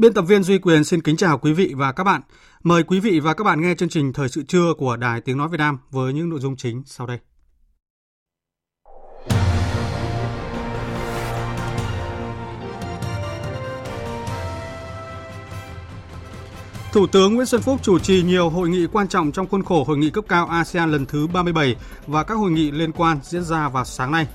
Biên 0.00 0.14
tập 0.14 0.22
viên 0.22 0.42
Duy 0.42 0.58
Quyền 0.58 0.84
xin 0.84 1.02
kính 1.02 1.16
chào 1.16 1.38
quý 1.38 1.52
vị 1.52 1.74
và 1.76 1.92
các 1.92 2.04
bạn. 2.04 2.20
Mời 2.62 2.82
quý 2.82 3.00
vị 3.00 3.20
và 3.20 3.34
các 3.34 3.44
bạn 3.44 3.60
nghe 3.60 3.74
chương 3.74 3.88
trình 3.88 4.12
Thời 4.12 4.28
sự 4.28 4.42
trưa 4.42 4.74
của 4.78 4.96
Đài 4.96 5.20
Tiếng 5.20 5.38
Nói 5.38 5.48
Việt 5.48 5.58
Nam 5.58 5.78
với 5.90 6.12
những 6.12 6.28
nội 6.28 6.40
dung 6.40 6.56
chính 6.56 6.82
sau 6.86 7.06
đây. 7.06 7.18
Thủ 16.92 17.06
tướng 17.06 17.34
Nguyễn 17.34 17.46
Xuân 17.46 17.62
Phúc 17.62 17.80
chủ 17.82 17.98
trì 17.98 18.22
nhiều 18.22 18.50
hội 18.50 18.68
nghị 18.68 18.86
quan 18.86 19.08
trọng 19.08 19.32
trong 19.32 19.48
khuôn 19.48 19.62
khổ 19.62 19.84
hội 19.84 19.98
nghị 19.98 20.10
cấp 20.10 20.24
cao 20.28 20.46
ASEAN 20.46 20.92
lần 20.92 21.06
thứ 21.06 21.26
37 21.26 21.76
và 22.06 22.24
các 22.24 22.34
hội 22.34 22.50
nghị 22.50 22.70
liên 22.70 22.92
quan 22.92 23.18
diễn 23.22 23.44
ra 23.44 23.68
vào 23.68 23.84
sáng 23.84 24.12
nay. 24.12 24.26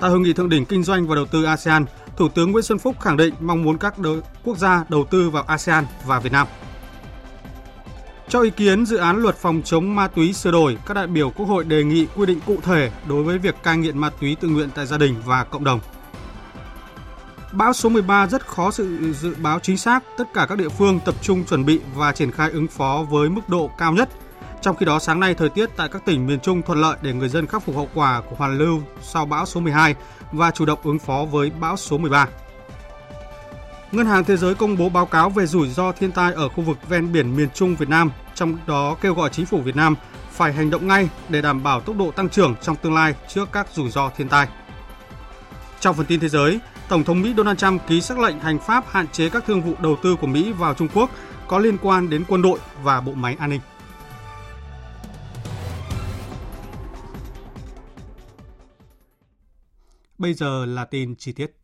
Tại 0.00 0.10
hội 0.10 0.20
nghị 0.20 0.32
thượng 0.32 0.48
đỉnh 0.48 0.64
kinh 0.64 0.82
doanh 0.82 1.06
và 1.06 1.14
đầu 1.14 1.26
tư 1.26 1.44
ASEAN, 1.44 1.84
Thủ 2.18 2.28
tướng 2.28 2.52
Nguyễn 2.52 2.64
Xuân 2.64 2.78
Phúc 2.78 2.96
khẳng 3.00 3.16
định 3.16 3.34
mong 3.40 3.62
muốn 3.62 3.78
các 3.78 3.98
đối, 3.98 4.20
quốc 4.44 4.58
gia 4.58 4.84
đầu 4.88 5.04
tư 5.04 5.30
vào 5.30 5.42
ASEAN 5.46 5.84
và 6.06 6.18
Việt 6.20 6.32
Nam. 6.32 6.46
Cho 8.28 8.40
ý 8.40 8.50
kiến 8.50 8.86
dự 8.86 8.96
án 8.96 9.16
luật 9.16 9.36
phòng 9.36 9.62
chống 9.64 9.96
ma 9.96 10.08
túy 10.08 10.32
sửa 10.32 10.50
đổi, 10.50 10.78
các 10.86 10.94
đại 10.94 11.06
biểu 11.06 11.30
Quốc 11.30 11.46
hội 11.46 11.64
đề 11.64 11.84
nghị 11.84 12.06
quy 12.16 12.26
định 12.26 12.40
cụ 12.46 12.58
thể 12.62 12.90
đối 13.08 13.22
với 13.22 13.38
việc 13.38 13.54
cai 13.62 13.76
nghiện 13.76 13.98
ma 13.98 14.10
túy 14.20 14.36
tự 14.40 14.48
nguyện 14.48 14.68
tại 14.74 14.86
gia 14.86 14.98
đình 14.98 15.14
và 15.24 15.44
cộng 15.44 15.64
đồng. 15.64 15.80
Bão 17.52 17.72
số 17.72 17.88
13 17.88 18.26
rất 18.26 18.46
khó 18.46 18.70
sự 18.70 19.12
dự 19.12 19.34
báo 19.42 19.58
chính 19.58 19.78
xác, 19.78 20.04
tất 20.18 20.24
cả 20.34 20.46
các 20.48 20.58
địa 20.58 20.68
phương 20.68 21.00
tập 21.04 21.14
trung 21.22 21.44
chuẩn 21.44 21.64
bị 21.64 21.80
và 21.94 22.12
triển 22.12 22.30
khai 22.30 22.50
ứng 22.50 22.66
phó 22.66 23.06
với 23.10 23.28
mức 23.28 23.48
độ 23.48 23.70
cao 23.78 23.92
nhất. 23.92 24.08
Trong 24.62 24.76
khi 24.76 24.86
đó, 24.86 24.98
sáng 24.98 25.20
nay 25.20 25.34
thời 25.34 25.48
tiết 25.48 25.70
tại 25.76 25.88
các 25.88 26.04
tỉnh 26.04 26.26
miền 26.26 26.40
Trung 26.40 26.62
thuận 26.62 26.80
lợi 26.80 26.96
để 27.02 27.12
người 27.12 27.28
dân 27.28 27.46
khắc 27.46 27.62
phục 27.62 27.76
hậu 27.76 27.88
quả 27.94 28.22
của 28.30 28.36
hoàn 28.36 28.58
lưu 28.58 28.82
sau 29.02 29.26
bão 29.26 29.46
số 29.46 29.60
12 29.60 29.94
và 30.32 30.50
chủ 30.50 30.64
động 30.64 30.78
ứng 30.82 30.98
phó 30.98 31.24
với 31.24 31.50
bão 31.50 31.76
số 31.76 31.98
13. 31.98 32.28
Ngân 33.92 34.06
hàng 34.06 34.24
Thế 34.24 34.36
giới 34.36 34.54
công 34.54 34.76
bố 34.76 34.88
báo 34.88 35.06
cáo 35.06 35.30
về 35.30 35.46
rủi 35.46 35.68
ro 35.68 35.92
thiên 35.92 36.12
tai 36.12 36.32
ở 36.32 36.48
khu 36.48 36.64
vực 36.64 36.88
ven 36.88 37.12
biển 37.12 37.36
miền 37.36 37.48
Trung 37.54 37.76
Việt 37.76 37.88
Nam, 37.88 38.10
trong 38.34 38.58
đó 38.66 38.96
kêu 39.00 39.14
gọi 39.14 39.30
chính 39.32 39.46
phủ 39.46 39.60
Việt 39.60 39.76
Nam 39.76 39.94
phải 40.30 40.52
hành 40.52 40.70
động 40.70 40.88
ngay 40.88 41.08
để 41.28 41.42
đảm 41.42 41.62
bảo 41.62 41.80
tốc 41.80 41.96
độ 41.96 42.10
tăng 42.10 42.28
trưởng 42.28 42.54
trong 42.62 42.76
tương 42.76 42.94
lai 42.94 43.14
trước 43.28 43.48
các 43.52 43.66
rủi 43.74 43.90
ro 43.90 44.10
thiên 44.16 44.28
tai. 44.28 44.48
Trong 45.80 45.96
phần 45.96 46.06
tin 46.06 46.20
thế 46.20 46.28
giới, 46.28 46.60
Tổng 46.88 47.04
thống 47.04 47.22
Mỹ 47.22 47.34
Donald 47.36 47.58
Trump 47.58 47.86
ký 47.86 48.00
sắc 48.00 48.18
lệnh 48.18 48.40
hành 48.40 48.58
pháp 48.58 48.84
hạn 48.88 49.08
chế 49.08 49.28
các 49.28 49.44
thương 49.46 49.62
vụ 49.62 49.74
đầu 49.82 49.96
tư 50.02 50.16
của 50.16 50.26
Mỹ 50.26 50.52
vào 50.52 50.74
Trung 50.74 50.88
Quốc 50.94 51.10
có 51.46 51.58
liên 51.58 51.76
quan 51.82 52.10
đến 52.10 52.24
quân 52.28 52.42
đội 52.42 52.58
và 52.82 53.00
bộ 53.00 53.12
máy 53.12 53.36
an 53.38 53.50
ninh. 53.50 53.60
Bây 60.18 60.34
giờ 60.34 60.66
là 60.66 60.84
tin 60.84 61.16
chi 61.16 61.32
tiết. 61.32 61.54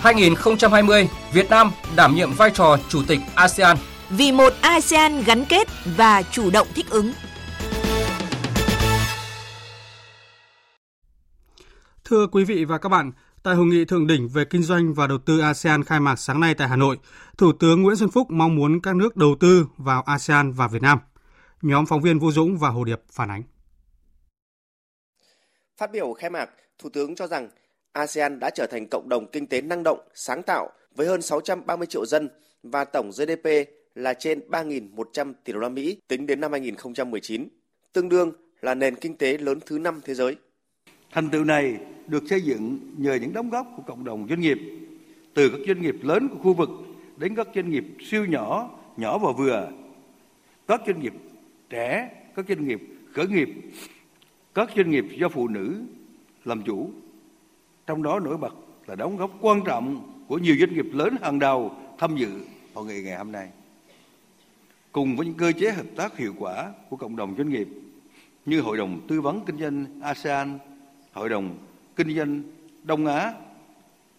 2020, 0.00 1.08
Việt 1.32 1.50
Nam 1.50 1.70
đảm 1.96 2.14
nhiệm 2.14 2.32
vai 2.32 2.50
trò 2.50 2.76
chủ 2.88 3.02
tịch 3.08 3.20
ASEAN. 3.34 3.76
Vì 4.10 4.32
một 4.32 4.52
ASEAN 4.60 5.22
gắn 5.24 5.44
kết 5.44 5.68
và 5.96 6.22
chủ 6.22 6.50
động 6.50 6.66
thích 6.74 6.86
ứng. 6.90 7.12
Thưa 12.04 12.26
quý 12.26 12.44
vị 12.44 12.64
và 12.64 12.78
các 12.78 12.88
bạn, 12.88 13.12
tại 13.42 13.54
hội 13.54 13.66
nghị 13.66 13.84
thượng 13.84 14.06
đỉnh 14.06 14.28
về 14.28 14.44
kinh 14.44 14.62
doanh 14.62 14.94
và 14.94 15.06
đầu 15.06 15.18
tư 15.18 15.38
ASEAN 15.38 15.84
khai 15.84 16.00
mạc 16.00 16.16
sáng 16.16 16.40
nay 16.40 16.54
tại 16.54 16.68
Hà 16.68 16.76
Nội, 16.76 16.98
Thủ 17.38 17.52
tướng 17.52 17.82
Nguyễn 17.82 17.96
Xuân 17.96 18.10
Phúc 18.10 18.30
mong 18.30 18.56
muốn 18.56 18.80
các 18.80 18.96
nước 18.96 19.16
đầu 19.16 19.36
tư 19.40 19.66
vào 19.76 20.02
ASEAN 20.02 20.52
và 20.52 20.68
Việt 20.68 20.82
Nam. 20.82 20.98
Nhóm 21.62 21.86
phóng 21.86 22.00
viên 22.00 22.18
Vũ 22.18 22.32
Dũng 22.32 22.58
và 22.58 22.68
Hồ 22.68 22.84
Điệp 22.84 23.02
phản 23.12 23.30
ánh. 23.30 23.42
Phát 25.76 25.92
biểu 25.92 26.12
khai 26.12 26.30
mạc, 26.30 26.50
Thủ 26.78 26.88
tướng 26.88 27.14
cho 27.14 27.26
rằng 27.26 27.48
ASEAN 27.92 28.38
đã 28.38 28.50
trở 28.50 28.66
thành 28.70 28.86
cộng 28.90 29.08
đồng 29.08 29.26
kinh 29.32 29.46
tế 29.46 29.60
năng 29.60 29.82
động, 29.82 29.98
sáng 30.14 30.42
tạo 30.42 30.70
với 30.94 31.06
hơn 31.06 31.22
630 31.22 31.86
triệu 31.86 32.06
dân 32.06 32.28
và 32.62 32.84
tổng 32.84 33.10
GDP 33.10 33.48
là 33.94 34.14
trên 34.14 34.40
3.100 34.48 35.32
tỷ 35.44 35.52
đô 35.52 35.58
la 35.58 35.68
Mỹ 35.68 36.00
tính 36.08 36.26
đến 36.26 36.40
năm 36.40 36.52
2019, 36.52 37.48
tương 37.92 38.08
đương 38.08 38.32
là 38.60 38.74
nền 38.74 38.94
kinh 38.94 39.16
tế 39.16 39.38
lớn 39.38 39.58
thứ 39.66 39.78
năm 39.78 40.00
thế 40.04 40.14
giới. 40.14 40.36
Thành 41.12 41.30
tựu 41.30 41.44
này 41.44 41.76
được 42.06 42.22
xây 42.30 42.40
dựng 42.40 42.78
nhờ 42.98 43.14
những 43.14 43.32
đóng 43.32 43.50
góp 43.50 43.66
của 43.76 43.82
cộng 43.86 44.04
đồng 44.04 44.26
doanh 44.28 44.40
nghiệp, 44.40 44.58
từ 45.34 45.48
các 45.48 45.58
doanh 45.66 45.82
nghiệp 45.82 45.96
lớn 46.02 46.28
của 46.28 46.38
khu 46.42 46.54
vực 46.54 46.68
đến 47.16 47.34
các 47.34 47.48
doanh 47.54 47.70
nghiệp 47.70 47.84
siêu 48.10 48.24
nhỏ, 48.24 48.78
nhỏ 48.96 49.18
và 49.18 49.32
vừa, 49.32 49.68
các 50.68 50.80
doanh 50.86 51.00
nghiệp 51.00 51.12
trẻ, 51.70 52.10
các 52.36 52.44
doanh 52.48 52.68
nghiệp 52.68 52.80
khởi 53.12 53.26
nghiệp, 53.26 53.48
các 54.56 54.70
doanh 54.76 54.90
nghiệp 54.90 55.04
do 55.10 55.28
phụ 55.28 55.48
nữ 55.48 55.82
làm 56.44 56.62
chủ. 56.62 56.90
Trong 57.86 58.02
đó 58.02 58.20
nổi 58.20 58.36
bật 58.36 58.54
là 58.86 58.94
đóng 58.94 59.16
góp 59.16 59.30
quan 59.40 59.60
trọng 59.64 60.12
của 60.28 60.38
nhiều 60.38 60.56
doanh 60.60 60.74
nghiệp 60.74 60.86
lớn 60.92 61.16
hàng 61.22 61.38
đầu 61.38 61.72
tham 61.98 62.16
dự 62.16 62.28
hội 62.74 62.86
nghị 62.86 63.02
ngày 63.02 63.16
hôm 63.16 63.32
nay. 63.32 63.50
Cùng 64.92 65.16
với 65.16 65.26
những 65.26 65.34
cơ 65.34 65.52
chế 65.52 65.70
hợp 65.70 65.86
tác 65.96 66.16
hiệu 66.16 66.34
quả 66.38 66.72
của 66.88 66.96
cộng 66.96 67.16
đồng 67.16 67.34
doanh 67.38 67.48
nghiệp 67.48 67.68
như 68.46 68.60
Hội 68.60 68.76
đồng 68.76 69.00
Tư 69.08 69.20
vấn 69.20 69.40
Kinh 69.46 69.58
doanh 69.58 69.86
ASEAN, 70.02 70.58
Hội 71.12 71.28
đồng 71.28 71.58
Kinh 71.96 72.16
doanh 72.16 72.42
Đông 72.82 73.06
Á, 73.06 73.32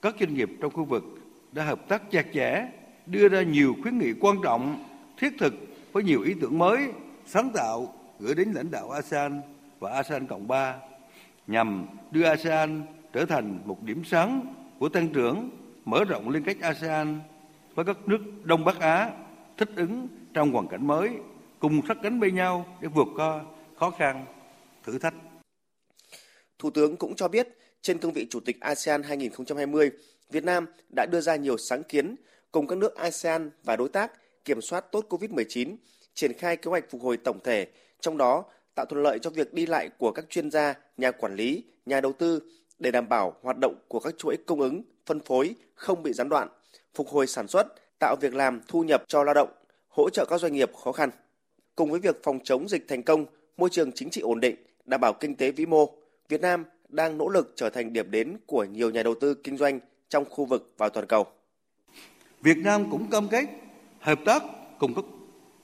các 0.02 0.16
doanh 0.20 0.34
nghiệp 0.34 0.50
trong 0.62 0.72
khu 0.72 0.86
vực 0.86 1.04
đã 1.52 1.64
hợp 1.64 1.88
tác 1.88 2.12
chặt 2.12 2.26
chẽ, 2.34 2.68
đưa 3.06 3.30
ra 3.30 3.42
nhiều 3.42 3.76
khuyến 3.82 4.00
nghị 4.00 4.14
quan 4.20 4.38
trọng, 4.44 4.84
thiết 5.18 5.34
thực 5.40 5.54
với 5.92 6.04
nhiều 6.04 6.22
ý 6.22 6.34
tưởng 6.42 6.58
mới, 6.58 6.88
sáng 7.26 7.50
tạo 7.54 7.94
gửi 8.20 8.36
đến 8.36 8.52
lãnh 8.52 8.72
đạo 8.72 8.90
ASEAN 8.90 9.42
và 9.80 9.92
ASEAN 9.92 10.28
Cộng 10.28 10.48
3 10.48 10.76
nhằm 11.48 11.88
đưa 12.12 12.24
ASEAN 12.24 12.82
trở 13.14 13.26
thành 13.26 13.60
một 13.66 13.84
điểm 13.84 14.04
sáng 14.06 14.56
của 14.80 14.90
tăng 14.90 15.10
trưởng, 15.14 15.50
mở 15.86 16.04
rộng 16.04 16.30
liên 16.30 16.44
kết 16.44 16.60
ASEAN 16.62 17.20
với 17.76 17.86
các 17.86 17.98
nước 18.06 18.20
Đông 18.44 18.66
Bắc 18.66 18.80
Á 18.80 19.12
thích 19.58 19.70
ứng 19.76 20.08
trong 20.34 20.52
hoàn 20.52 20.68
cảnh 20.68 20.88
mới, 20.88 21.10
cùng 21.60 21.82
sát 21.88 21.98
cánh 22.04 22.20
bên 22.20 22.36
nhau 22.36 22.66
để 22.82 22.88
vượt 22.88 23.08
qua 23.16 23.44
khó 23.76 23.90
khăn, 23.90 24.26
thử 24.84 25.00
thách. 25.00 25.14
Thủ 26.60 26.70
tướng 26.70 26.98
cũng 26.98 27.16
cho 27.16 27.28
biết, 27.28 27.48
trên 27.82 27.98
cương 27.98 28.14
vị 28.14 28.28
Chủ 28.30 28.40
tịch 28.40 28.60
ASEAN 28.60 29.04
2020, 29.04 29.92
Việt 30.30 30.44
Nam 30.44 30.66
đã 30.96 31.06
đưa 31.12 31.22
ra 31.22 31.36
nhiều 31.36 31.58
sáng 31.58 31.84
kiến 31.84 32.16
cùng 32.52 32.68
các 32.68 32.78
nước 32.78 32.96
ASEAN 32.96 33.52
và 33.64 33.76
đối 33.76 33.90
tác 33.90 34.12
kiểm 34.46 34.62
soát 34.62 34.92
tốt 34.92 35.06
COVID-19, 35.10 35.76
triển 36.14 36.34
khai 36.34 36.58
kế 36.58 36.70
hoạch 36.70 36.90
phục 36.90 37.02
hồi 37.02 37.18
tổng 37.18 37.40
thể, 37.44 37.68
trong 38.02 38.18
đó 38.18 38.46
tạo 38.78 38.86
thuận 38.86 39.04
lợi 39.04 39.20
cho 39.20 39.30
việc 39.30 39.54
đi 39.54 39.66
lại 39.66 39.90
của 39.98 40.12
các 40.12 40.26
chuyên 40.30 40.52
gia, 40.52 40.74
nhà 40.98 41.12
quản 41.12 41.36
lý, 41.36 41.64
nhà 41.86 42.02
đầu 42.02 42.14
tư 42.14 42.42
để 42.80 42.92
đảm 42.92 43.10
bảo 43.10 43.34
hoạt 43.42 43.58
động 43.62 43.76
của 43.88 44.00
các 44.00 44.18
chuỗi 44.18 44.38
cung 44.46 44.62
ứng, 44.62 44.82
phân 45.06 45.20
phối 45.20 45.56
không 45.76 46.04
bị 46.04 46.14
gián 46.14 46.30
đoạn, 46.30 46.48
phục 46.96 47.08
hồi 47.08 47.28
sản 47.28 47.48
xuất, 47.48 47.68
tạo 48.00 48.16
việc 48.22 48.34
làm 48.34 48.62
thu 48.68 48.84
nhập 48.84 49.04
cho 49.08 49.24
lao 49.24 49.34
động, 49.34 49.50
hỗ 49.90 50.10
trợ 50.10 50.26
các 50.30 50.42
doanh 50.42 50.54
nghiệp 50.54 50.72
khó 50.84 50.92
khăn. 50.92 51.10
Cùng 51.76 51.92
với 51.92 52.00
việc 52.00 52.24
phòng 52.24 52.40
chống 52.44 52.70
dịch 52.70 52.88
thành 52.88 53.04
công, 53.04 53.26
môi 53.58 53.70
trường 53.70 53.92
chính 53.92 54.10
trị 54.10 54.22
ổn 54.22 54.40
định, 54.40 54.56
đảm 54.86 55.02
bảo 55.02 55.14
kinh 55.14 55.36
tế 55.36 55.52
vĩ 55.52 55.66
mô, 55.66 55.90
Việt 56.30 56.42
Nam 56.42 56.66
đang 56.90 57.18
nỗ 57.18 57.30
lực 57.30 57.54
trở 57.56 57.70
thành 57.70 57.94
điểm 57.94 58.12
đến 58.12 58.38
của 58.46 58.64
nhiều 58.64 58.90
nhà 58.90 59.04
đầu 59.04 59.16
tư 59.22 59.34
kinh 59.34 59.58
doanh 59.58 59.80
trong 60.10 60.26
khu 60.30 60.46
vực 60.46 60.74
và 60.78 60.90
toàn 60.90 61.08
cầu. 61.08 61.26
Việt 62.42 62.58
Nam 62.58 62.92
cũng 62.92 63.10
cam 63.10 63.28
kết 63.28 63.46
hợp 64.00 64.20
tác 64.26 64.44
cùng 64.80 64.94
các 64.96 65.06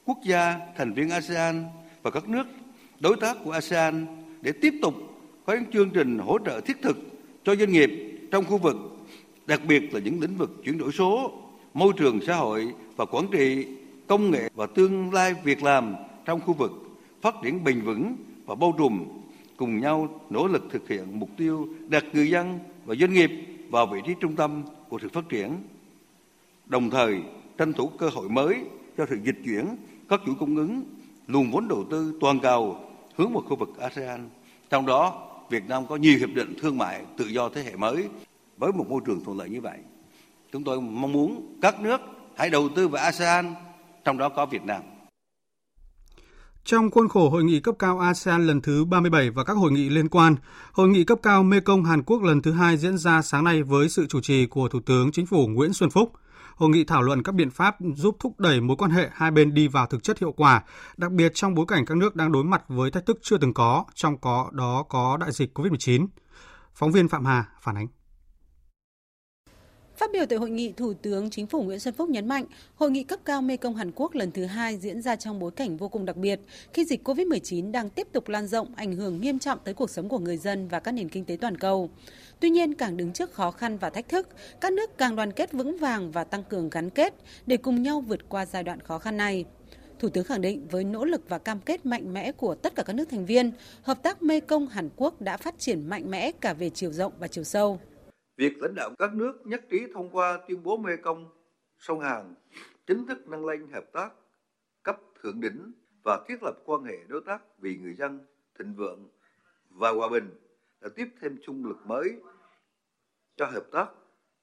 quốc 0.05 0.17
gia 0.25 0.59
thành 0.77 0.93
viên 0.93 1.09
ASEAN 1.09 1.65
và 2.01 2.11
các 2.11 2.29
nước 2.29 2.43
đối 3.03 3.15
tác 3.15 3.37
của 3.43 3.51
ASEAN 3.51 4.05
để 4.41 4.51
tiếp 4.51 4.73
tục 4.81 4.93
có 5.45 5.53
những 5.53 5.71
chương 5.71 5.89
trình 5.89 6.17
hỗ 6.17 6.37
trợ 6.45 6.61
thiết 6.61 6.81
thực 6.81 6.97
cho 7.43 7.55
doanh 7.55 7.71
nghiệp 7.71 7.89
trong 8.31 8.45
khu 8.45 8.57
vực, 8.57 8.75
đặc 9.45 9.61
biệt 9.67 9.93
là 9.93 9.99
những 9.99 10.21
lĩnh 10.21 10.37
vực 10.37 10.61
chuyển 10.63 10.77
đổi 10.77 10.91
số, 10.91 11.31
môi 11.73 11.93
trường 11.97 12.19
xã 12.27 12.35
hội 12.35 12.73
và 12.95 13.05
quản 13.05 13.25
trị, 13.31 13.67
công 14.07 14.31
nghệ 14.31 14.49
và 14.55 14.65
tương 14.65 15.13
lai 15.13 15.35
việc 15.43 15.63
làm 15.63 15.95
trong 16.25 16.41
khu 16.41 16.53
vực 16.53 16.71
phát 17.21 17.35
triển 17.43 17.63
bền 17.63 17.81
vững 17.81 18.15
và 18.45 18.55
bao 18.55 18.73
trùm 18.77 19.05
cùng 19.57 19.79
nhau 19.79 20.21
nỗ 20.29 20.47
lực 20.47 20.63
thực 20.71 20.89
hiện 20.89 21.19
mục 21.19 21.29
tiêu 21.37 21.67
đặt 21.89 22.05
người 22.13 22.29
dân 22.29 22.59
và 22.85 22.95
doanh 22.95 23.13
nghiệp 23.13 23.31
vào 23.69 23.87
vị 23.87 23.99
trí 24.05 24.13
trung 24.19 24.35
tâm 24.35 24.63
của 24.89 24.99
sự 25.01 25.09
phát 25.13 25.29
triển, 25.29 25.51
đồng 26.65 26.89
thời 26.89 27.21
tranh 27.57 27.73
thủ 27.73 27.87
cơ 27.87 28.09
hội 28.09 28.29
mới 28.29 28.57
cho 28.97 29.05
sự 29.09 29.17
dịch 29.23 29.37
chuyển 29.45 29.65
các 30.09 30.21
chuỗi 30.25 30.35
cung 30.39 30.55
ứng, 30.55 30.83
luồng 31.27 31.51
vốn 31.51 31.67
đầu 31.67 31.85
tư 31.91 32.17
toàn 32.21 32.39
cầu 32.39 32.79
hướng 33.17 33.33
vào 33.33 33.43
khu 33.49 33.55
vực 33.55 33.69
ASEAN. 33.79 34.29
Trong 34.69 34.85
đó, 34.85 35.29
Việt 35.49 35.63
Nam 35.67 35.87
có 35.87 35.95
nhiều 35.95 36.17
hiệp 36.19 36.29
định 36.35 36.53
thương 36.61 36.77
mại 36.77 37.05
tự 37.17 37.25
do 37.25 37.49
thế 37.49 37.63
hệ 37.63 37.75
mới 37.75 38.09
với 38.57 38.71
một 38.71 38.85
môi 38.89 39.01
trường 39.05 39.23
thuận 39.23 39.37
lợi 39.37 39.49
như 39.49 39.61
vậy. 39.61 39.77
Chúng 40.51 40.63
tôi 40.63 40.81
mong 40.81 41.11
muốn 41.11 41.57
các 41.61 41.79
nước 41.79 42.01
hãy 42.35 42.49
đầu 42.49 42.69
tư 42.75 42.87
vào 42.87 43.03
ASEAN, 43.03 43.53
trong 44.03 44.17
đó 44.17 44.29
có 44.29 44.45
Việt 44.45 44.63
Nam. 44.63 44.81
Trong 46.65 46.91
khuôn 46.91 47.07
khổ 47.07 47.29
hội 47.29 47.43
nghị 47.43 47.59
cấp 47.59 47.75
cao 47.79 47.99
ASEAN 47.99 48.47
lần 48.47 48.61
thứ 48.61 48.85
37 48.85 49.29
và 49.29 49.43
các 49.43 49.53
hội 49.53 49.71
nghị 49.71 49.89
liên 49.89 50.09
quan, 50.09 50.35
hội 50.71 50.89
nghị 50.89 51.03
cấp 51.03 51.19
cao 51.23 51.43
Mekong 51.43 51.83
Hàn 51.83 52.03
Quốc 52.03 52.23
lần 52.23 52.41
thứ 52.41 52.51
hai 52.51 52.77
diễn 52.77 52.97
ra 52.97 53.21
sáng 53.21 53.43
nay 53.43 53.63
với 53.63 53.89
sự 53.89 54.07
chủ 54.07 54.21
trì 54.21 54.45
của 54.45 54.67
Thủ 54.67 54.79
tướng 54.85 55.11
Chính 55.11 55.25
phủ 55.25 55.47
Nguyễn 55.47 55.73
Xuân 55.73 55.89
Phúc. 55.89 56.13
Hội 56.55 56.69
nghị 56.69 56.83
thảo 56.83 57.01
luận 57.01 57.23
các 57.23 57.35
biện 57.35 57.49
pháp 57.49 57.75
giúp 57.95 58.17
thúc 58.19 58.39
đẩy 58.39 58.61
mối 58.61 58.77
quan 58.77 58.91
hệ 58.91 59.09
hai 59.13 59.31
bên 59.31 59.53
đi 59.53 59.67
vào 59.67 59.87
thực 59.87 60.03
chất 60.03 60.19
hiệu 60.19 60.31
quả, 60.31 60.63
đặc 60.97 61.11
biệt 61.11 61.31
trong 61.35 61.53
bối 61.53 61.65
cảnh 61.67 61.85
các 61.85 61.97
nước 61.97 62.15
đang 62.15 62.31
đối 62.31 62.43
mặt 62.43 62.63
với 62.67 62.91
thách 62.91 63.05
thức 63.05 63.19
chưa 63.21 63.37
từng 63.37 63.53
có, 63.53 63.85
trong 63.93 64.17
có 64.17 64.49
đó 64.51 64.83
có 64.89 65.17
đại 65.17 65.31
dịch 65.31 65.59
COVID-19. 65.59 66.07
Phóng 66.73 66.91
viên 66.91 67.07
Phạm 67.07 67.25
Hà 67.25 67.45
phản 67.61 67.77
ánh. 67.77 67.87
Phát 69.97 70.11
biểu 70.13 70.25
tại 70.25 70.39
hội 70.39 70.49
nghị, 70.49 70.71
Thủ 70.71 70.93
tướng 70.93 71.29
Chính 71.29 71.47
phủ 71.47 71.63
Nguyễn 71.63 71.79
Xuân 71.79 71.93
Phúc 71.93 72.09
nhấn 72.09 72.27
mạnh, 72.27 72.45
hội 72.75 72.91
nghị 72.91 73.03
cấp 73.03 73.19
cao 73.25 73.41
Mekong 73.41 73.75
Hàn 73.75 73.91
Quốc 73.95 74.15
lần 74.15 74.31
thứ 74.31 74.45
hai 74.45 74.77
diễn 74.77 75.01
ra 75.01 75.15
trong 75.15 75.39
bối 75.39 75.51
cảnh 75.51 75.77
vô 75.77 75.89
cùng 75.89 76.05
đặc 76.05 76.15
biệt, 76.15 76.39
khi 76.73 76.85
dịch 76.85 77.07
COVID-19 77.07 77.71
đang 77.71 77.89
tiếp 77.89 78.07
tục 78.11 78.29
lan 78.29 78.47
rộng, 78.47 78.75
ảnh 78.75 78.95
hưởng 78.95 79.21
nghiêm 79.21 79.39
trọng 79.39 79.59
tới 79.63 79.73
cuộc 79.73 79.89
sống 79.89 80.09
của 80.09 80.19
người 80.19 80.37
dân 80.37 80.67
và 80.67 80.79
các 80.79 80.91
nền 80.91 81.09
kinh 81.09 81.25
tế 81.25 81.37
toàn 81.41 81.57
cầu. 81.57 81.89
Tuy 82.39 82.49
nhiên, 82.49 82.73
càng 82.73 82.97
đứng 82.97 83.13
trước 83.13 83.33
khó 83.33 83.51
khăn 83.51 83.77
và 83.77 83.89
thách 83.89 84.09
thức, 84.09 84.27
các 84.61 84.73
nước 84.73 84.97
càng 84.97 85.15
đoàn 85.15 85.31
kết 85.31 85.51
vững 85.51 85.77
vàng 85.77 86.11
và 86.11 86.23
tăng 86.23 86.43
cường 86.43 86.69
gắn 86.69 86.89
kết 86.89 87.13
để 87.45 87.57
cùng 87.57 87.83
nhau 87.83 88.01
vượt 88.01 88.29
qua 88.29 88.45
giai 88.45 88.63
đoạn 88.63 88.79
khó 88.79 88.99
khăn 88.99 89.17
này. 89.17 89.45
Thủ 89.99 90.09
tướng 90.09 90.25
khẳng 90.25 90.41
định 90.41 90.67
với 90.71 90.83
nỗ 90.83 91.05
lực 91.05 91.29
và 91.29 91.37
cam 91.37 91.59
kết 91.59 91.85
mạnh 91.85 92.13
mẽ 92.13 92.31
của 92.31 92.55
tất 92.55 92.75
cả 92.75 92.83
các 92.83 92.93
nước 92.93 93.09
thành 93.09 93.25
viên, 93.25 93.51
hợp 93.81 94.03
tác 94.03 94.21
Mekong 94.21 94.67
Hàn 94.67 94.89
Quốc 94.95 95.21
đã 95.21 95.37
phát 95.37 95.55
triển 95.59 95.89
mạnh 95.89 96.11
mẽ 96.11 96.31
cả 96.31 96.53
về 96.53 96.69
chiều 96.69 96.91
rộng 96.91 97.13
và 97.19 97.27
chiều 97.27 97.43
sâu. 97.43 97.79
Việc 98.37 98.61
lãnh 98.61 98.75
đạo 98.75 98.89
các 98.99 99.13
nước 99.13 99.47
nhất 99.47 99.65
trí 99.69 99.87
thông 99.93 100.09
qua 100.09 100.39
tuyên 100.47 100.63
bố 100.63 100.77
Mekong 100.77 101.29
sông 101.79 101.99
Hàn 101.99 102.35
chính 102.85 103.05
thức 103.07 103.27
nâng 103.27 103.45
lên 103.45 103.67
hợp 103.71 103.85
tác 103.93 104.13
cấp 104.83 104.99
thượng 105.21 105.41
đỉnh 105.41 105.71
và 106.03 106.25
thiết 106.27 106.43
lập 106.43 106.57
quan 106.65 106.83
hệ 106.83 106.97
đối 107.07 107.21
tác 107.25 107.59
vì 107.59 107.77
người 107.77 107.93
dân 107.93 108.19
thịnh 108.59 108.73
vượng 108.75 109.09
và 109.69 109.91
hòa 109.91 110.09
bình 110.09 110.29
đã 110.81 110.89
tiếp 110.95 111.07
thêm 111.21 111.37
chung 111.43 111.65
lực 111.65 111.77
mới 111.85 112.21
cho 113.35 113.45
hợp 113.45 113.65
tác 113.71 113.87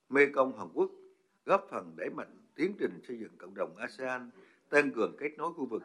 Mekong 0.08 0.58
Hàn 0.58 0.68
Quốc 0.74 0.90
góp 1.44 1.66
phần 1.70 1.92
đẩy 1.96 2.10
mạnh 2.10 2.40
tiến 2.54 2.74
trình 2.78 3.00
xây 3.08 3.18
dựng 3.18 3.36
cộng 3.38 3.54
đồng 3.54 3.76
ASEAN, 3.76 4.30
tăng 4.68 4.92
cường 4.92 5.16
kết 5.18 5.30
nối 5.38 5.52
khu 5.52 5.66
vực, 5.66 5.82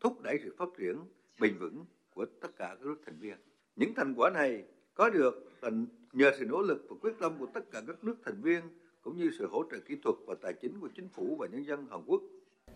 thúc 0.00 0.22
đẩy 0.22 0.38
sự 0.42 0.54
phát 0.58 0.68
triển 0.78 0.96
bền 1.40 1.58
vững 1.58 1.84
của 2.10 2.26
tất 2.40 2.48
cả 2.56 2.68
các 2.68 2.80
nước 2.80 2.96
thành 3.06 3.18
viên. 3.18 3.36
Những 3.76 3.94
thành 3.94 4.14
quả 4.16 4.30
này 4.30 4.64
có 4.94 5.10
được 5.10 5.34
là 5.62 5.70
nhờ 6.14 6.30
sự 6.38 6.44
nỗ 6.44 6.62
lực 6.62 6.86
và 6.90 6.96
quyết 7.00 7.12
tâm 7.20 7.36
của 7.38 7.46
tất 7.54 7.60
cả 7.72 7.82
các 7.86 8.04
nước 8.04 8.14
thành 8.24 8.42
viên 8.42 8.60
cũng 9.02 9.18
như 9.18 9.30
sự 9.38 9.48
hỗ 9.50 9.62
trợ 9.70 9.76
kỹ 9.88 9.96
thuật 10.04 10.16
và 10.26 10.34
tài 10.42 10.52
chính 10.62 10.80
của 10.80 10.88
chính 10.96 11.08
phủ 11.08 11.36
và 11.38 11.46
nhân 11.46 11.66
dân 11.66 11.86
Hàn 11.90 12.02
Quốc. 12.06 12.22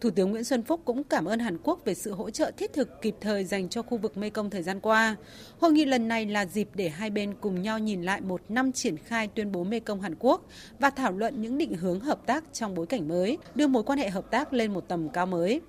Thủ 0.00 0.11
tướng 0.11 0.31
Nguyễn 0.31 0.44
Xuân 0.44 0.62
Phúc 0.62 0.81
cũng 0.85 1.05
cảm 1.05 1.25
ơn 1.25 1.38
Hàn 1.38 1.58
Quốc 1.62 1.85
về 1.85 1.94
sự 1.94 2.12
hỗ 2.12 2.31
trợ 2.31 2.50
thiết 2.56 2.73
thực 2.73 2.88
kịp 3.02 3.14
thời 3.20 3.44
dành 3.44 3.69
cho 3.69 3.82
khu 3.82 3.99
vực 3.99 4.17
Mekong 4.17 4.50
thời 4.50 4.62
gian 4.62 4.81
qua. 4.81 5.17
Hội 5.58 5.73
nghị 5.73 5.85
lần 5.85 6.08
này 6.08 6.26
là 6.26 6.46
dịp 6.46 6.69
để 6.75 6.88
hai 6.88 7.11
bên 7.11 7.35
cùng 7.40 7.62
nhau 7.62 7.79
nhìn 7.79 8.02
lại 8.02 8.20
một 8.20 8.40
năm 8.49 8.73
triển 8.73 8.96
khai 8.96 9.29
tuyên 9.35 9.52
bố 9.52 9.64
Mekong 9.64 10.00
Hàn 10.00 10.14
Quốc 10.19 10.46
và 10.79 10.91
thảo 10.91 11.12
luận 11.12 11.43
những 11.43 11.58
định 11.58 11.75
hướng 11.75 12.00
hợp 12.00 12.26
tác 12.26 12.44
trong 12.52 12.75
bối 12.75 12.87
cảnh 12.87 13.08
mới, 13.08 13.38
đưa 13.55 13.67
mối 13.67 13.82
quan 13.82 13.99
hệ 13.99 14.11
hợp 14.11 14.31
tác 14.31 14.52
lên 14.52 14.75
một 14.75 14.88
tầm 14.88 15.08
cao 15.08 15.26
mới. 15.26 15.61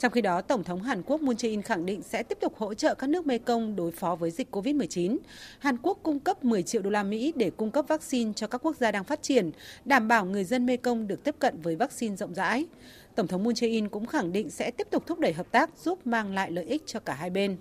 Trong 0.00 0.12
khi 0.12 0.20
đó, 0.20 0.40
Tổng 0.40 0.64
thống 0.64 0.82
Hàn 0.82 1.02
Quốc 1.02 1.20
Moon 1.22 1.36
Jae-in 1.36 1.62
khẳng 1.62 1.86
định 1.86 2.02
sẽ 2.02 2.22
tiếp 2.22 2.38
tục 2.40 2.54
hỗ 2.56 2.74
trợ 2.74 2.94
các 2.94 3.10
nước 3.10 3.26
Mekong 3.26 3.76
đối 3.76 3.92
phó 3.92 4.14
với 4.14 4.30
dịch 4.30 4.56
COVID-19. 4.56 5.18
Hàn 5.58 5.76
Quốc 5.82 5.98
cung 6.02 6.20
cấp 6.20 6.44
10 6.44 6.62
triệu 6.62 6.82
đô 6.82 6.90
la 6.90 7.02
Mỹ 7.02 7.32
để 7.36 7.50
cung 7.50 7.70
cấp 7.70 7.84
vaccine 7.88 8.32
cho 8.36 8.46
các 8.46 8.58
quốc 8.58 8.76
gia 8.76 8.92
đang 8.92 9.04
phát 9.04 9.22
triển, 9.22 9.50
đảm 9.84 10.08
bảo 10.08 10.24
người 10.24 10.44
dân 10.44 10.66
Mekong 10.66 11.06
được 11.06 11.24
tiếp 11.24 11.34
cận 11.38 11.60
với 11.60 11.76
vaccine 11.76 12.16
rộng 12.16 12.34
rãi. 12.34 12.66
Tổng 13.14 13.26
thống 13.26 13.44
Moon 13.44 13.54
Jae-in 13.54 13.88
cũng 13.88 14.06
khẳng 14.06 14.32
định 14.32 14.50
sẽ 14.50 14.70
tiếp 14.70 14.86
tục 14.90 15.06
thúc 15.06 15.18
đẩy 15.18 15.32
hợp 15.32 15.50
tác 15.50 15.70
giúp 15.78 16.06
mang 16.06 16.34
lại 16.34 16.50
lợi 16.50 16.64
ích 16.64 16.82
cho 16.86 17.00
cả 17.00 17.14
hai 17.14 17.30
bên. 17.30 17.56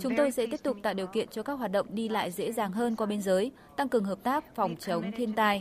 Chúng 0.00 0.16
tôi 0.16 0.30
sẽ 0.30 0.46
tiếp 0.46 0.62
tục 0.62 0.76
tạo 0.82 0.94
điều 0.94 1.06
kiện 1.06 1.28
cho 1.28 1.42
các 1.42 1.52
hoạt 1.52 1.70
động 1.70 1.86
đi 1.90 2.08
lại 2.08 2.30
dễ 2.30 2.52
dàng 2.52 2.72
hơn 2.72 2.96
qua 2.96 3.06
biên 3.06 3.22
giới, 3.22 3.52
tăng 3.76 3.88
cường 3.88 4.04
hợp 4.04 4.18
tác 4.22 4.54
phòng 4.54 4.76
chống 4.76 5.12
thiên 5.16 5.32
tai. 5.32 5.60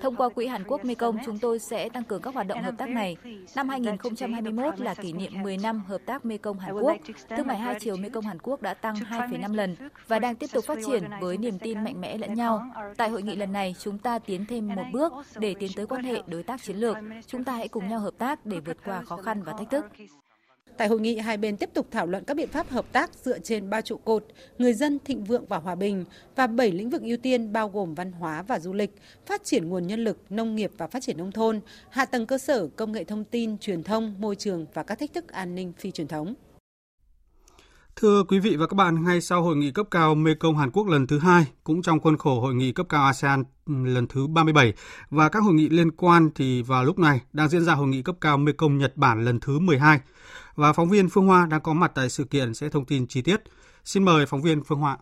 Thông 0.00 0.16
qua 0.16 0.28
Quỹ 0.28 0.46
Hàn 0.46 0.64
Quốc 0.64 0.84
Mekong, 0.84 1.18
chúng 1.26 1.38
tôi 1.38 1.58
sẽ 1.58 1.88
tăng 1.88 2.04
cường 2.04 2.22
các 2.22 2.34
hoạt 2.34 2.46
động 2.46 2.62
hợp 2.62 2.74
tác 2.78 2.88
này. 2.88 3.16
Năm 3.56 3.68
2021 3.68 4.80
là 4.80 4.94
kỷ 4.94 5.12
niệm 5.12 5.42
10 5.42 5.56
năm 5.56 5.82
hợp 5.88 6.00
tác 6.06 6.24
Mekong 6.24 6.58
Hàn 6.58 6.74
Quốc. 6.74 6.96
Thương 7.36 7.46
mại 7.46 7.58
hai 7.58 7.76
chiều 7.80 7.96
Mekong 7.96 8.24
Hàn 8.24 8.38
Quốc 8.42 8.62
đã 8.62 8.74
tăng 8.74 8.94
2,5 8.94 9.54
lần 9.54 9.76
và 10.08 10.18
đang 10.18 10.36
tiếp 10.36 10.46
tục 10.52 10.64
phát 10.64 10.78
triển 10.86 11.04
với 11.20 11.36
niềm 11.36 11.58
tin 11.58 11.84
mạnh 11.84 12.00
mẽ 12.00 12.18
lẫn 12.18 12.34
nhau. 12.34 12.66
Tại 12.96 13.08
hội 13.08 13.22
nghị 13.22 13.36
lần 13.36 13.52
này, 13.52 13.74
chúng 13.78 13.98
ta 13.98 14.18
tiến 14.18 14.46
thêm 14.46 14.68
một 14.74 14.84
bước 14.92 15.12
để 15.36 15.54
tiến 15.58 15.70
tới 15.76 15.86
quan 15.86 16.04
hệ 16.04 16.22
đối 16.26 16.42
tác 16.42 16.62
chiến 16.62 16.76
lược. 16.76 16.96
Chúng 17.26 17.44
ta 17.44 17.52
hãy 17.52 17.68
cùng 17.68 17.88
nhau 17.88 18.00
hợp 18.00 18.14
tác 18.18 18.46
để 18.46 18.60
vượt 18.60 18.76
qua 18.84 19.02
khó 19.02 19.16
khăn 19.16 19.42
và 19.42 19.52
thách 19.52 19.70
thức. 19.70 19.84
Tại 20.76 20.88
hội 20.88 21.00
nghị, 21.00 21.18
hai 21.18 21.36
bên 21.36 21.56
tiếp 21.56 21.70
tục 21.74 21.86
thảo 21.90 22.06
luận 22.06 22.24
các 22.24 22.36
biện 22.36 22.48
pháp 22.48 22.70
hợp 22.70 22.92
tác 22.92 23.10
dựa 23.24 23.38
trên 23.38 23.70
ba 23.70 23.80
trụ 23.80 23.96
cột, 23.96 24.24
người 24.58 24.74
dân, 24.74 24.98
thịnh 25.04 25.24
vượng 25.24 25.44
và 25.48 25.58
hòa 25.58 25.74
bình, 25.74 26.04
và 26.36 26.46
bảy 26.46 26.72
lĩnh 26.72 26.90
vực 26.90 27.02
ưu 27.02 27.16
tiên 27.16 27.52
bao 27.52 27.68
gồm 27.68 27.94
văn 27.94 28.12
hóa 28.12 28.42
và 28.42 28.58
du 28.58 28.72
lịch, 28.72 28.90
phát 29.26 29.44
triển 29.44 29.68
nguồn 29.68 29.86
nhân 29.86 30.04
lực, 30.04 30.18
nông 30.30 30.56
nghiệp 30.56 30.70
và 30.78 30.86
phát 30.86 31.02
triển 31.02 31.18
nông 31.18 31.32
thôn, 31.32 31.60
hạ 31.90 32.04
tầng 32.04 32.26
cơ 32.26 32.38
sở, 32.38 32.68
công 32.76 32.92
nghệ 32.92 33.04
thông 33.04 33.24
tin, 33.24 33.58
truyền 33.58 33.82
thông, 33.82 34.14
môi 34.18 34.36
trường 34.36 34.66
và 34.74 34.82
các 34.82 34.98
thách 34.98 35.12
thức 35.14 35.28
an 35.28 35.54
ninh 35.54 35.72
phi 35.78 35.90
truyền 35.90 36.08
thống. 36.08 36.34
Thưa 37.96 38.22
quý 38.28 38.38
vị 38.38 38.56
và 38.56 38.66
các 38.66 38.74
bạn, 38.74 39.04
ngay 39.04 39.20
sau 39.20 39.42
hội 39.42 39.56
nghị 39.56 39.70
cấp 39.70 39.86
cao 39.90 40.14
Mekong 40.14 40.56
Hàn 40.56 40.70
Quốc 40.70 40.86
lần 40.88 41.06
thứ 41.06 41.18
hai, 41.18 41.46
cũng 41.64 41.82
trong 41.82 42.00
khuôn 42.00 42.16
khổ 42.16 42.40
hội 42.40 42.54
nghị 42.54 42.72
cấp 42.72 42.86
cao 42.88 43.04
ASEAN 43.04 43.44
ừ, 43.66 43.74
lần 43.84 44.06
thứ 44.06 44.26
37 44.26 44.72
và 45.10 45.28
các 45.28 45.40
hội 45.40 45.54
nghị 45.54 45.68
liên 45.68 45.90
quan 45.90 46.30
thì 46.34 46.62
vào 46.62 46.84
lúc 46.84 46.98
này 46.98 47.20
đang 47.32 47.48
diễn 47.48 47.64
ra 47.64 47.74
hội 47.74 47.88
nghị 47.88 48.02
cấp 48.02 48.16
cao 48.20 48.38
Mekong 48.38 48.78
Nhật 48.78 48.96
Bản 48.96 49.24
lần 49.24 49.40
thứ 49.40 49.58
12 49.58 50.00
và 50.56 50.72
phóng 50.72 50.88
viên 50.88 51.08
Phương 51.12 51.26
Hoa 51.26 51.46
đang 51.50 51.60
có 51.60 51.72
mặt 51.72 51.92
tại 51.94 52.08
sự 52.08 52.24
kiện 52.30 52.54
sẽ 52.54 52.68
thông 52.68 52.84
tin 52.84 53.06
chi 53.06 53.22
tiết. 53.22 53.40
Xin 53.84 54.04
mời 54.04 54.26
phóng 54.26 54.42
viên 54.42 54.62
Phương 54.68 54.78
Hoa. 54.78 54.96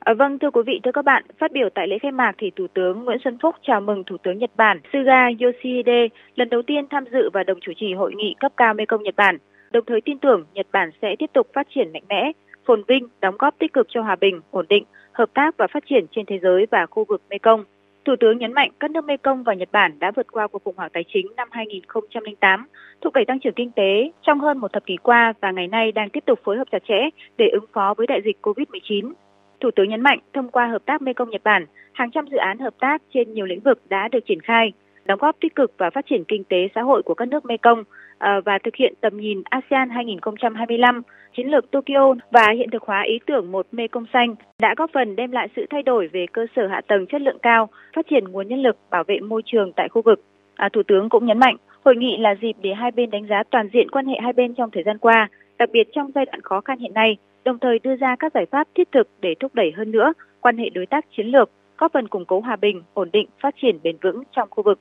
À, 0.00 0.14
vâng, 0.18 0.38
thưa 0.38 0.50
quý 0.50 0.62
vị, 0.66 0.80
thưa 0.84 0.90
các 0.94 1.04
bạn, 1.04 1.22
phát 1.40 1.52
biểu 1.52 1.68
tại 1.74 1.88
lễ 1.88 1.96
khai 2.02 2.12
mạc 2.12 2.32
thì 2.38 2.50
Thủ 2.56 2.66
tướng 2.74 3.04
Nguyễn 3.04 3.18
Xuân 3.24 3.38
Phúc 3.42 3.54
chào 3.62 3.80
mừng 3.80 4.04
Thủ 4.04 4.16
tướng 4.22 4.38
Nhật 4.38 4.50
Bản 4.56 4.80
Suga 4.92 5.28
Yoshihide 5.40 6.08
lần 6.34 6.48
đầu 6.50 6.62
tiên 6.66 6.84
tham 6.90 7.04
dự 7.12 7.30
và 7.32 7.42
đồng 7.42 7.58
chủ 7.60 7.72
trì 7.76 7.94
hội 7.94 8.12
nghị 8.14 8.34
cấp 8.40 8.52
cao 8.56 8.74
Mekong 8.74 9.02
Nhật 9.02 9.16
Bản, 9.16 9.38
đồng 9.72 9.84
thời 9.86 10.00
tin 10.04 10.18
tưởng 10.18 10.44
Nhật 10.54 10.66
Bản 10.72 10.90
sẽ 11.02 11.08
tiếp 11.18 11.30
tục 11.34 11.46
phát 11.54 11.66
triển 11.74 11.92
mạnh 11.92 12.04
mẽ, 12.08 12.32
phồn 12.66 12.82
vinh, 12.88 13.08
đóng 13.20 13.36
góp 13.38 13.54
tích 13.58 13.72
cực 13.72 13.86
cho 13.90 14.02
hòa 14.02 14.16
bình, 14.20 14.40
ổn 14.50 14.66
định, 14.68 14.84
hợp 15.12 15.30
tác 15.34 15.56
và 15.56 15.66
phát 15.72 15.82
triển 15.86 16.06
trên 16.12 16.24
thế 16.26 16.38
giới 16.42 16.66
và 16.70 16.86
khu 16.90 17.04
vực 17.08 17.22
Mekong. 17.30 17.64
Thủ 18.10 18.16
tướng 18.20 18.38
nhấn 18.38 18.52
mạnh 18.52 18.70
các 18.80 18.90
nước 18.90 19.04
Mekong 19.04 19.42
và 19.42 19.54
Nhật 19.54 19.68
Bản 19.72 19.98
đã 19.98 20.10
vượt 20.16 20.26
qua 20.32 20.46
cuộc 20.46 20.64
khủng 20.64 20.76
hoảng 20.76 20.90
tài 20.92 21.04
chính 21.08 21.26
năm 21.36 21.48
2008, 21.50 22.66
thúc 23.00 23.14
đẩy 23.14 23.24
tăng 23.24 23.40
trưởng 23.40 23.54
kinh 23.54 23.70
tế 23.70 24.10
trong 24.22 24.40
hơn 24.40 24.58
một 24.58 24.72
thập 24.72 24.86
kỷ 24.86 24.96
qua 24.96 25.32
và 25.40 25.50
ngày 25.50 25.66
nay 25.68 25.92
đang 25.92 26.10
tiếp 26.10 26.24
tục 26.26 26.38
phối 26.44 26.56
hợp 26.56 26.64
chặt 26.72 26.82
chẽ 26.88 27.08
để 27.36 27.48
ứng 27.48 27.64
phó 27.72 27.94
với 27.96 28.06
đại 28.06 28.20
dịch 28.24 28.36
COVID-19. 28.42 29.12
Thủ 29.60 29.70
tướng 29.76 29.88
nhấn 29.88 30.00
mạnh 30.00 30.18
thông 30.32 30.48
qua 30.48 30.66
hợp 30.66 30.82
tác 30.86 31.02
Mekong 31.02 31.30
Nhật 31.30 31.44
Bản, 31.44 31.66
hàng 31.92 32.10
trăm 32.10 32.26
dự 32.26 32.36
án 32.36 32.58
hợp 32.58 32.74
tác 32.80 33.02
trên 33.14 33.32
nhiều 33.32 33.46
lĩnh 33.46 33.60
vực 33.60 33.80
đã 33.88 34.08
được 34.08 34.26
triển 34.26 34.40
khai, 34.40 34.72
đóng 35.04 35.18
góp 35.18 35.36
tích 35.40 35.54
cực 35.54 35.72
vào 35.78 35.90
phát 35.90 36.06
triển 36.10 36.24
kinh 36.24 36.44
tế 36.44 36.68
xã 36.74 36.82
hội 36.82 37.02
của 37.02 37.14
các 37.14 37.28
nước 37.28 37.44
Mekong 37.44 37.84
à, 38.18 38.40
và 38.44 38.58
thực 38.64 38.76
hiện 38.76 38.94
tầm 39.00 39.16
nhìn 39.16 39.42
ASEAN 39.44 39.90
2025, 39.90 41.02
chiến 41.36 41.46
lược 41.46 41.70
Tokyo 41.70 42.14
và 42.30 42.46
hiện 42.56 42.70
thực 42.70 42.82
hóa 42.82 43.02
ý 43.02 43.18
tưởng 43.26 43.52
một 43.52 43.66
Mekong 43.72 44.06
xanh 44.12 44.34
đã 44.62 44.74
góp 44.76 44.90
phần 44.94 45.16
đem 45.16 45.32
lại 45.32 45.48
sự 45.56 45.66
thay 45.70 45.82
đổi 45.82 46.08
về 46.12 46.26
cơ 46.32 46.46
sở 46.56 46.66
hạ 46.66 46.80
tầng 46.88 47.06
chất 47.06 47.20
lượng 47.20 47.38
cao, 47.42 47.68
phát 47.96 48.06
triển 48.10 48.24
nguồn 48.24 48.48
nhân 48.48 48.62
lực, 48.62 48.76
bảo 48.90 49.04
vệ 49.04 49.20
môi 49.20 49.42
trường 49.46 49.72
tại 49.72 49.88
khu 49.88 50.02
vực. 50.02 50.20
À, 50.54 50.68
Thủ 50.72 50.82
tướng 50.88 51.08
cũng 51.08 51.26
nhấn 51.26 51.38
mạnh, 51.38 51.56
hội 51.84 51.96
nghị 51.96 52.16
là 52.18 52.34
dịp 52.42 52.52
để 52.62 52.74
hai 52.74 52.90
bên 52.90 53.10
đánh 53.10 53.26
giá 53.26 53.42
toàn 53.50 53.68
diện 53.72 53.90
quan 53.90 54.06
hệ 54.06 54.16
hai 54.22 54.32
bên 54.32 54.54
trong 54.54 54.70
thời 54.70 54.82
gian 54.82 54.98
qua, 54.98 55.28
đặc 55.58 55.68
biệt 55.72 55.88
trong 55.92 56.10
giai 56.14 56.24
đoạn 56.24 56.40
khó 56.40 56.60
khăn 56.60 56.78
hiện 56.78 56.94
nay, 56.94 57.16
đồng 57.44 57.58
thời 57.58 57.78
đưa 57.78 57.96
ra 57.96 58.16
các 58.18 58.32
giải 58.34 58.46
pháp 58.46 58.68
thiết 58.74 58.92
thực 58.92 59.08
để 59.20 59.34
thúc 59.40 59.54
đẩy 59.54 59.72
hơn 59.76 59.90
nữa 59.90 60.12
quan 60.40 60.58
hệ 60.58 60.70
đối 60.70 60.86
tác 60.86 61.04
chiến 61.16 61.26
lược, 61.26 61.50
góp 61.78 61.92
phần 61.92 62.08
củng 62.08 62.24
cố 62.24 62.40
hòa 62.40 62.56
bình, 62.56 62.82
ổn 62.94 63.10
định, 63.12 63.28
phát 63.42 63.54
triển 63.62 63.78
bền 63.82 63.96
vững 64.02 64.22
trong 64.32 64.48
khu 64.50 64.62
vực. 64.62 64.78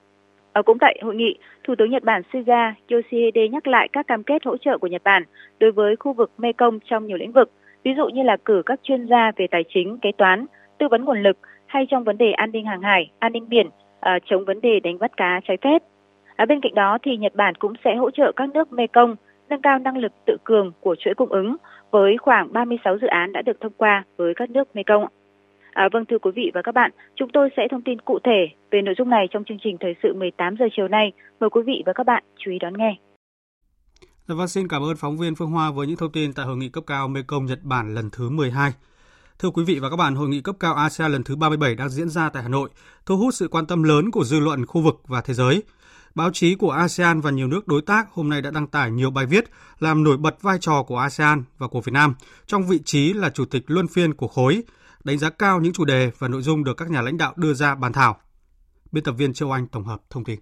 Ở 0.53 0.63
cũng 0.63 0.79
tại 0.79 0.99
hội 1.01 1.15
nghị, 1.15 1.37
Thủ 1.63 1.75
tướng 1.75 1.89
Nhật 1.89 2.03
Bản 2.03 2.21
Suga 2.33 2.75
Yoshihide 2.91 3.47
nhắc 3.47 3.67
lại 3.67 3.87
các 3.93 4.07
cam 4.07 4.23
kết 4.23 4.45
hỗ 4.45 4.57
trợ 4.57 4.77
của 4.77 4.87
Nhật 4.87 5.03
Bản 5.03 5.23
đối 5.59 5.71
với 5.71 5.95
khu 5.95 6.13
vực 6.13 6.31
Mekong 6.37 6.79
trong 6.85 7.07
nhiều 7.07 7.17
lĩnh 7.17 7.31
vực, 7.31 7.51
ví 7.83 7.91
dụ 7.97 8.07
như 8.07 8.23
là 8.23 8.37
cử 8.45 8.61
các 8.65 8.79
chuyên 8.83 9.05
gia 9.05 9.31
về 9.35 9.47
tài 9.51 9.63
chính, 9.73 9.97
kế 9.97 10.11
toán, 10.17 10.45
tư 10.77 10.87
vấn 10.91 11.05
nguồn 11.05 11.23
lực 11.23 11.37
hay 11.65 11.85
trong 11.89 12.03
vấn 12.03 12.17
đề 12.17 12.31
an 12.31 12.51
ninh 12.51 12.65
hàng 12.65 12.81
hải, 12.81 13.11
an 13.19 13.33
ninh 13.33 13.49
biển, 13.49 13.69
à, 13.99 14.19
chống 14.25 14.45
vấn 14.45 14.61
đề 14.61 14.79
đánh 14.79 14.99
bắt 14.99 15.17
cá 15.17 15.39
trái 15.47 15.57
phép. 15.61 15.83
À, 16.35 16.45
bên 16.45 16.61
cạnh 16.61 16.75
đó 16.75 16.97
thì 17.03 17.17
Nhật 17.17 17.35
Bản 17.35 17.55
cũng 17.55 17.73
sẽ 17.85 17.95
hỗ 17.95 18.11
trợ 18.11 18.31
các 18.35 18.49
nước 18.53 18.73
Mekong 18.73 19.15
nâng 19.49 19.61
cao 19.61 19.79
năng 19.79 19.97
lực 19.97 20.11
tự 20.25 20.37
cường 20.43 20.71
của 20.79 20.95
chuỗi 20.95 21.13
cung 21.13 21.29
ứng 21.29 21.55
với 21.91 22.17
khoảng 22.17 22.53
36 22.53 22.97
dự 22.97 23.07
án 23.07 23.33
đã 23.33 23.41
được 23.41 23.61
thông 23.61 23.73
qua 23.77 24.03
với 24.17 24.33
các 24.35 24.49
nước 24.49 24.75
Mekong. 24.75 25.05
À, 25.73 25.89
vâng 25.93 26.05
thưa 26.09 26.17
quý 26.21 26.31
vị 26.35 26.51
và 26.53 26.61
các 26.63 26.71
bạn, 26.71 26.91
chúng 27.15 27.29
tôi 27.33 27.49
sẽ 27.57 27.63
thông 27.71 27.81
tin 27.81 28.01
cụ 28.01 28.19
thể 28.23 28.47
về 28.71 28.81
nội 28.81 28.95
dung 28.97 29.09
này 29.09 29.27
trong 29.31 29.43
chương 29.43 29.57
trình 29.63 29.77
thời 29.79 29.95
sự 30.03 30.13
18 30.13 30.55
giờ 30.59 30.65
chiều 30.75 30.87
nay. 30.87 31.11
Mời 31.39 31.49
quý 31.49 31.61
vị 31.65 31.83
và 31.85 31.93
các 31.93 32.05
bạn 32.05 32.23
chú 32.37 32.51
ý 32.51 32.59
đón 32.59 32.73
nghe. 32.77 32.95
Dạ 34.27 34.35
vâng, 34.35 34.47
xin 34.47 34.67
cảm 34.67 34.81
ơn 34.83 34.95
phóng 34.97 35.17
viên 35.17 35.35
Phương 35.35 35.51
Hoa 35.51 35.71
với 35.71 35.87
những 35.87 35.97
thông 35.97 36.11
tin 36.11 36.33
tại 36.33 36.45
hội 36.45 36.57
nghị 36.57 36.69
cấp 36.69 36.83
cao 36.87 37.07
Mekong 37.07 37.45
Nhật 37.45 37.59
Bản 37.63 37.95
lần 37.95 38.09
thứ 38.11 38.29
12. 38.29 38.71
Thưa 39.39 39.49
quý 39.49 39.63
vị 39.67 39.79
và 39.81 39.89
các 39.89 39.95
bạn, 39.95 40.15
hội 40.15 40.29
nghị 40.29 40.41
cấp 40.41 40.55
cao 40.59 40.73
ASEAN 40.73 41.11
lần 41.11 41.23
thứ 41.23 41.35
37 41.35 41.75
đang 41.75 41.89
diễn 41.89 42.09
ra 42.09 42.29
tại 42.29 42.43
Hà 42.43 42.49
Nội, 42.49 42.69
thu 43.05 43.17
hút 43.17 43.33
sự 43.33 43.47
quan 43.47 43.65
tâm 43.65 43.83
lớn 43.83 44.11
của 44.11 44.23
dư 44.23 44.39
luận 44.39 44.65
khu 44.65 44.81
vực 44.81 45.01
và 45.07 45.21
thế 45.21 45.33
giới. 45.33 45.63
Báo 46.15 46.31
chí 46.33 46.55
của 46.55 46.71
ASEAN 46.71 47.21
và 47.21 47.31
nhiều 47.31 47.47
nước 47.47 47.67
đối 47.67 47.81
tác 47.81 48.11
hôm 48.11 48.29
nay 48.29 48.41
đã 48.41 48.51
đăng 48.51 48.67
tải 48.67 48.91
nhiều 48.91 49.11
bài 49.11 49.25
viết 49.25 49.45
làm 49.79 50.03
nổi 50.03 50.17
bật 50.17 50.41
vai 50.41 50.57
trò 50.61 50.83
của 50.83 50.97
ASEAN 50.97 51.43
và 51.57 51.67
của 51.67 51.81
Việt 51.81 51.91
Nam 51.93 52.13
trong 52.45 52.67
vị 52.67 52.79
trí 52.85 53.13
là 53.13 53.29
chủ 53.29 53.45
tịch 53.45 53.63
luân 53.67 53.87
phiên 53.87 54.13
của 54.13 54.27
khối, 54.27 54.63
đánh 55.03 55.17
giá 55.17 55.29
cao 55.29 55.61
những 55.61 55.73
chủ 55.73 55.85
đề 55.85 56.11
và 56.17 56.27
nội 56.27 56.41
dung 56.41 56.63
được 56.63 56.77
các 56.77 56.89
nhà 56.89 57.01
lãnh 57.01 57.17
đạo 57.17 57.33
đưa 57.35 57.53
ra 57.53 57.75
bàn 57.75 57.93
thảo. 57.93 58.19
Biên 58.91 59.03
tập 59.03 59.11
viên 59.11 59.33
Châu 59.33 59.51
Anh 59.51 59.67
tổng 59.67 59.85
hợp 59.85 60.01
thông 60.09 60.23
tin. 60.23 60.39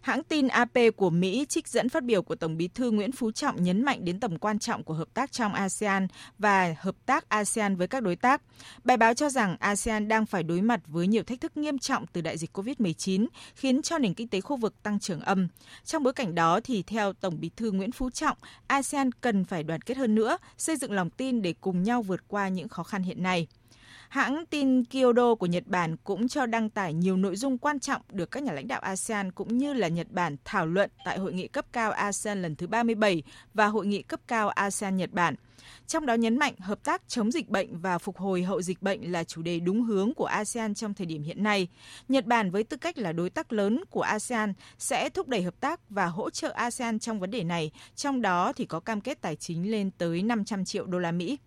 Hãng 0.00 0.24
tin 0.24 0.48
AP 0.48 0.78
của 0.96 1.10
Mỹ 1.10 1.46
trích 1.48 1.68
dẫn 1.68 1.88
phát 1.88 2.04
biểu 2.04 2.22
của 2.22 2.34
Tổng 2.34 2.56
bí 2.56 2.68
thư 2.68 2.90
Nguyễn 2.90 3.12
Phú 3.12 3.32
Trọng 3.32 3.62
nhấn 3.62 3.84
mạnh 3.84 4.04
đến 4.04 4.20
tầm 4.20 4.38
quan 4.38 4.58
trọng 4.58 4.84
của 4.84 4.94
hợp 4.94 5.08
tác 5.14 5.32
trong 5.32 5.54
ASEAN 5.54 6.06
và 6.38 6.74
hợp 6.78 6.94
tác 7.06 7.28
ASEAN 7.28 7.76
với 7.76 7.88
các 7.88 8.02
đối 8.02 8.16
tác. 8.16 8.42
Bài 8.84 8.96
báo 8.96 9.14
cho 9.14 9.30
rằng 9.30 9.56
ASEAN 9.60 10.08
đang 10.08 10.26
phải 10.26 10.42
đối 10.42 10.60
mặt 10.60 10.80
với 10.86 11.06
nhiều 11.06 11.22
thách 11.22 11.40
thức 11.40 11.56
nghiêm 11.56 11.78
trọng 11.78 12.06
từ 12.06 12.20
đại 12.20 12.38
dịch 12.38 12.58
COVID-19, 12.58 13.26
khiến 13.54 13.82
cho 13.82 13.98
nền 13.98 14.14
kinh 14.14 14.28
tế 14.28 14.40
khu 14.40 14.56
vực 14.56 14.82
tăng 14.82 15.00
trưởng 15.00 15.20
âm. 15.20 15.48
Trong 15.84 16.02
bối 16.02 16.12
cảnh 16.12 16.34
đó 16.34 16.60
thì 16.64 16.82
theo 16.82 17.12
Tổng 17.12 17.40
bí 17.40 17.50
thư 17.56 17.70
Nguyễn 17.70 17.92
Phú 17.92 18.10
Trọng, 18.10 18.36
ASEAN 18.66 19.12
cần 19.12 19.44
phải 19.44 19.62
đoàn 19.62 19.82
kết 19.82 19.96
hơn 19.96 20.14
nữa, 20.14 20.36
xây 20.58 20.76
dựng 20.76 20.92
lòng 20.92 21.10
tin 21.10 21.42
để 21.42 21.54
cùng 21.60 21.82
nhau 21.82 22.02
vượt 22.02 22.28
qua 22.28 22.48
những 22.48 22.68
khó 22.68 22.82
khăn 22.82 23.02
hiện 23.02 23.22
nay. 23.22 23.46
Hãng 24.10 24.44
tin 24.46 24.84
Kyodo 24.84 25.34
của 25.34 25.46
Nhật 25.46 25.66
Bản 25.66 25.96
cũng 25.96 26.28
cho 26.28 26.46
đăng 26.46 26.70
tải 26.70 26.94
nhiều 26.94 27.16
nội 27.16 27.36
dung 27.36 27.58
quan 27.58 27.80
trọng 27.80 28.02
được 28.12 28.30
các 28.30 28.42
nhà 28.42 28.52
lãnh 28.52 28.68
đạo 28.68 28.80
ASEAN 28.80 29.32
cũng 29.32 29.58
như 29.58 29.72
là 29.72 29.88
Nhật 29.88 30.06
Bản 30.10 30.36
thảo 30.44 30.66
luận 30.66 30.90
tại 31.04 31.18
hội 31.18 31.32
nghị 31.32 31.48
cấp 31.48 31.66
cao 31.72 31.90
ASEAN 31.90 32.42
lần 32.42 32.56
thứ 32.56 32.66
37 32.66 33.22
và 33.54 33.66
hội 33.66 33.86
nghị 33.86 34.02
cấp 34.02 34.20
cao 34.28 34.48
ASEAN 34.48 34.96
Nhật 34.96 35.12
Bản. 35.12 35.34
Trong 35.86 36.06
đó 36.06 36.14
nhấn 36.14 36.38
mạnh 36.38 36.54
hợp 36.58 36.84
tác 36.84 37.02
chống 37.08 37.32
dịch 37.32 37.48
bệnh 37.48 37.78
và 37.78 37.98
phục 37.98 38.18
hồi 38.18 38.42
hậu 38.42 38.62
dịch 38.62 38.82
bệnh 38.82 39.12
là 39.12 39.24
chủ 39.24 39.42
đề 39.42 39.60
đúng 39.60 39.82
hướng 39.82 40.14
của 40.14 40.24
ASEAN 40.24 40.74
trong 40.74 40.94
thời 40.94 41.06
điểm 41.06 41.22
hiện 41.22 41.42
nay. 41.42 41.68
Nhật 42.08 42.26
Bản 42.26 42.50
với 42.50 42.64
tư 42.64 42.76
cách 42.76 42.98
là 42.98 43.12
đối 43.12 43.30
tác 43.30 43.52
lớn 43.52 43.80
của 43.90 44.02
ASEAN 44.02 44.52
sẽ 44.78 45.08
thúc 45.08 45.28
đẩy 45.28 45.42
hợp 45.42 45.60
tác 45.60 45.80
và 45.90 46.06
hỗ 46.06 46.30
trợ 46.30 46.50
ASEAN 46.50 46.98
trong 46.98 47.20
vấn 47.20 47.30
đề 47.30 47.44
này, 47.44 47.70
trong 47.96 48.22
đó 48.22 48.52
thì 48.52 48.64
có 48.66 48.80
cam 48.80 49.00
kết 49.00 49.20
tài 49.20 49.36
chính 49.36 49.70
lên 49.70 49.90
tới 49.90 50.22
500 50.22 50.64
triệu 50.64 50.86
đô 50.86 50.98
la 50.98 51.12
Mỹ. 51.12 51.38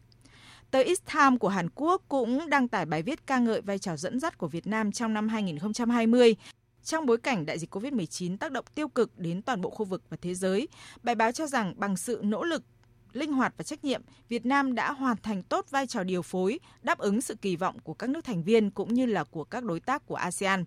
Tờ 0.74 0.80
East 0.80 1.01
Time 1.13 1.38
của 1.38 1.48
Hàn 1.48 1.68
Quốc 1.75 2.01
cũng 2.08 2.50
đăng 2.50 2.68
tải 2.68 2.86
bài 2.86 3.01
viết 3.01 3.27
ca 3.27 3.39
ngợi 3.39 3.62
vai 3.62 3.80
trò 3.80 3.96
dẫn 3.96 4.20
dắt 4.20 4.38
của 4.38 4.48
Việt 4.48 4.68
Nam 4.68 4.92
trong 4.92 5.13
năm 5.13 5.27
2020 5.27 6.36
trong 6.84 7.06
bối 7.06 7.18
cảnh 7.18 7.46
đại 7.46 7.60
dịch 7.60 7.75
COVID-19 7.75 8.38
tác 8.38 8.51
động 8.51 8.65
tiêu 8.75 8.88
cực 8.88 9.20
đến 9.20 9.42
toàn 9.42 9.62
bộ 9.62 9.70
khu 9.70 9.86
vực 9.86 10.03
và 10.10 10.18
thế 10.22 10.34
giới. 10.36 10.68
Bài 11.03 11.15
báo 11.15 11.32
cho 11.32 11.48
rằng 11.48 11.74
bằng 11.77 11.98
sự 11.98 12.22
nỗ 12.24 12.44
lực 12.44 12.63
linh 13.13 13.34
hoạt 13.34 13.53
và 13.58 13.63
trách 13.63 13.84
nhiệm, 13.86 14.01
Việt 14.30 14.46
Nam 14.46 14.75
đã 14.75 14.92
hoàn 14.92 15.18
thành 15.18 15.44
tốt 15.44 15.65
vai 15.70 15.88
trò 15.88 16.03
điều 16.03 16.22
phối, 16.22 16.60
đáp 16.82 16.98
ứng 16.98 17.22
sự 17.22 17.36
kỳ 17.36 17.56
vọng 17.56 17.80
của 17.80 17.94
các 17.94 18.10
nước 18.10 18.25
thành 18.25 18.44
viên 18.44 18.72
cũng 18.72 18.94
như 18.94 19.06
là 19.06 19.24
của 19.24 19.44
các 19.44 19.63
đối 19.63 19.80
tác 19.80 20.06
của 20.06 20.15
ASEAN. 20.15 20.65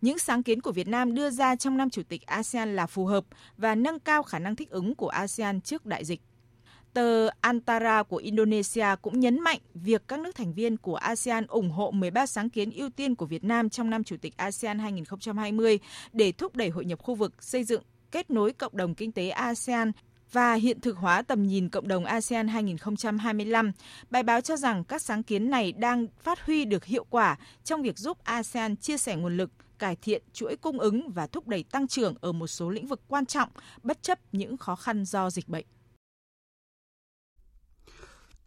Những 0.00 0.18
sáng 0.18 0.42
kiến 0.42 0.60
của 0.60 0.72
Việt 0.72 0.88
Nam 0.88 1.14
đưa 1.14 1.30
ra 1.30 1.56
trong 1.56 1.76
năm 1.76 1.90
chủ 1.90 2.02
tịch 2.08 2.26
ASEAN 2.26 2.76
là 2.76 2.86
phù 2.86 3.06
hợp 3.06 3.24
và 3.56 3.74
nâng 3.74 4.00
cao 4.00 4.22
khả 4.22 4.38
năng 4.38 4.56
thích 4.56 4.70
ứng 4.70 4.94
của 4.94 5.08
ASEAN 5.08 5.60
trước 5.60 5.86
đại 5.86 6.04
dịch. 6.04 6.20
Tờ 6.94 7.28
Antara 7.40 8.02
của 8.02 8.16
Indonesia 8.16 8.86
cũng 9.02 9.20
nhấn 9.20 9.40
mạnh 9.40 9.58
việc 9.74 10.02
các 10.08 10.20
nước 10.20 10.34
thành 10.34 10.54
viên 10.54 10.76
của 10.76 10.94
ASEAN 10.94 11.46
ủng 11.46 11.70
hộ 11.70 11.90
13 11.90 12.26
sáng 12.26 12.50
kiến 12.50 12.70
ưu 12.70 12.90
tiên 12.90 13.14
của 13.14 13.26
Việt 13.26 13.44
Nam 13.44 13.70
trong 13.70 13.90
năm 13.90 14.04
Chủ 14.04 14.16
tịch 14.16 14.36
ASEAN 14.36 14.78
2020 14.78 15.78
để 16.12 16.32
thúc 16.32 16.56
đẩy 16.56 16.68
hội 16.68 16.84
nhập 16.84 16.98
khu 17.02 17.14
vực, 17.14 17.42
xây 17.42 17.64
dựng, 17.64 17.82
kết 18.10 18.30
nối 18.30 18.52
cộng 18.52 18.76
đồng 18.76 18.94
kinh 18.94 19.12
tế 19.12 19.28
ASEAN 19.28 19.92
và 20.32 20.54
hiện 20.54 20.80
thực 20.80 20.96
hóa 20.96 21.22
tầm 21.22 21.46
nhìn 21.46 21.68
cộng 21.68 21.88
đồng 21.88 22.04
ASEAN 22.04 22.48
2025. 22.48 23.72
Bài 24.10 24.22
báo 24.22 24.40
cho 24.40 24.56
rằng 24.56 24.84
các 24.84 25.02
sáng 25.02 25.22
kiến 25.22 25.50
này 25.50 25.72
đang 25.72 26.06
phát 26.20 26.46
huy 26.46 26.64
được 26.64 26.84
hiệu 26.84 27.06
quả 27.10 27.38
trong 27.64 27.82
việc 27.82 27.98
giúp 27.98 28.24
ASEAN 28.24 28.76
chia 28.76 28.96
sẻ 28.96 29.16
nguồn 29.16 29.36
lực, 29.36 29.50
cải 29.78 29.96
thiện 29.96 30.22
chuỗi 30.32 30.56
cung 30.56 30.78
ứng 30.78 31.10
và 31.10 31.26
thúc 31.26 31.48
đẩy 31.48 31.62
tăng 31.62 31.88
trưởng 31.88 32.14
ở 32.20 32.32
một 32.32 32.46
số 32.46 32.70
lĩnh 32.70 32.86
vực 32.86 33.00
quan 33.08 33.26
trọng 33.26 33.48
bất 33.82 34.02
chấp 34.02 34.18
những 34.32 34.56
khó 34.56 34.76
khăn 34.76 35.04
do 35.04 35.30
dịch 35.30 35.48
bệnh. 35.48 35.64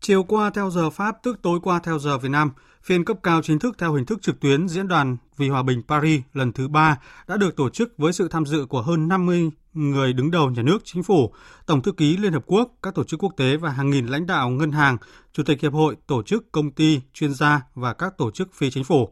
Chiều 0.05 0.23
qua 0.23 0.49
theo 0.49 0.69
giờ 0.69 0.89
Pháp, 0.89 1.23
tức 1.23 1.39
tối 1.41 1.59
qua 1.63 1.79
theo 1.79 1.99
giờ 1.99 2.17
Việt 2.17 2.29
Nam, 2.29 2.51
phiên 2.83 3.05
cấp 3.05 3.17
cao 3.23 3.41
chính 3.41 3.59
thức 3.59 3.75
theo 3.77 3.93
hình 3.93 4.05
thức 4.05 4.21
trực 4.21 4.39
tuyến 4.39 4.67
Diễn 4.67 4.87
đàn 4.87 5.17
vì 5.37 5.49
Hòa 5.49 5.63
bình 5.63 5.81
Paris 5.87 6.21
lần 6.33 6.51
thứ 6.51 6.67
ba 6.67 6.97
đã 7.27 7.37
được 7.37 7.55
tổ 7.55 7.69
chức 7.69 7.93
với 7.97 8.13
sự 8.13 8.27
tham 8.27 8.45
dự 8.45 8.65
của 8.65 8.81
hơn 8.81 9.07
50 9.07 9.51
người 9.73 10.13
đứng 10.13 10.31
đầu 10.31 10.49
nhà 10.49 10.61
nước, 10.61 10.77
chính 10.83 11.03
phủ, 11.03 11.33
Tổng 11.65 11.81
thư 11.81 11.91
ký 11.91 12.17
Liên 12.17 12.33
Hợp 12.33 12.43
Quốc, 12.45 12.71
các 12.83 12.95
tổ 12.95 13.03
chức 13.03 13.23
quốc 13.23 13.33
tế 13.37 13.57
và 13.57 13.69
hàng 13.69 13.89
nghìn 13.89 14.05
lãnh 14.05 14.27
đạo 14.27 14.49
ngân 14.49 14.71
hàng, 14.71 14.97
Chủ 15.33 15.43
tịch 15.43 15.61
Hiệp 15.61 15.73
hội, 15.73 15.95
tổ 16.07 16.23
chức, 16.23 16.51
công 16.51 16.71
ty, 16.71 17.01
chuyên 17.13 17.33
gia 17.33 17.61
và 17.75 17.93
các 17.93 18.17
tổ 18.17 18.31
chức 18.31 18.53
phi 18.53 18.71
chính 18.71 18.83
phủ. 18.83 19.09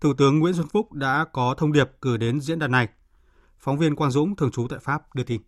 Thủ 0.00 0.12
tướng 0.18 0.38
Nguyễn 0.38 0.54
Xuân 0.54 0.66
Phúc 0.72 0.92
đã 0.92 1.24
có 1.32 1.54
thông 1.58 1.72
điệp 1.72 1.90
gửi 2.00 2.18
đến 2.18 2.40
diễn 2.40 2.58
đàn 2.58 2.70
này. 2.70 2.88
Phóng 3.58 3.78
viên 3.78 3.96
Quang 3.96 4.10
Dũng, 4.10 4.36
thường 4.36 4.50
trú 4.50 4.66
tại 4.68 4.78
Pháp, 4.82 5.14
đưa 5.14 5.24
tin. 5.24 5.40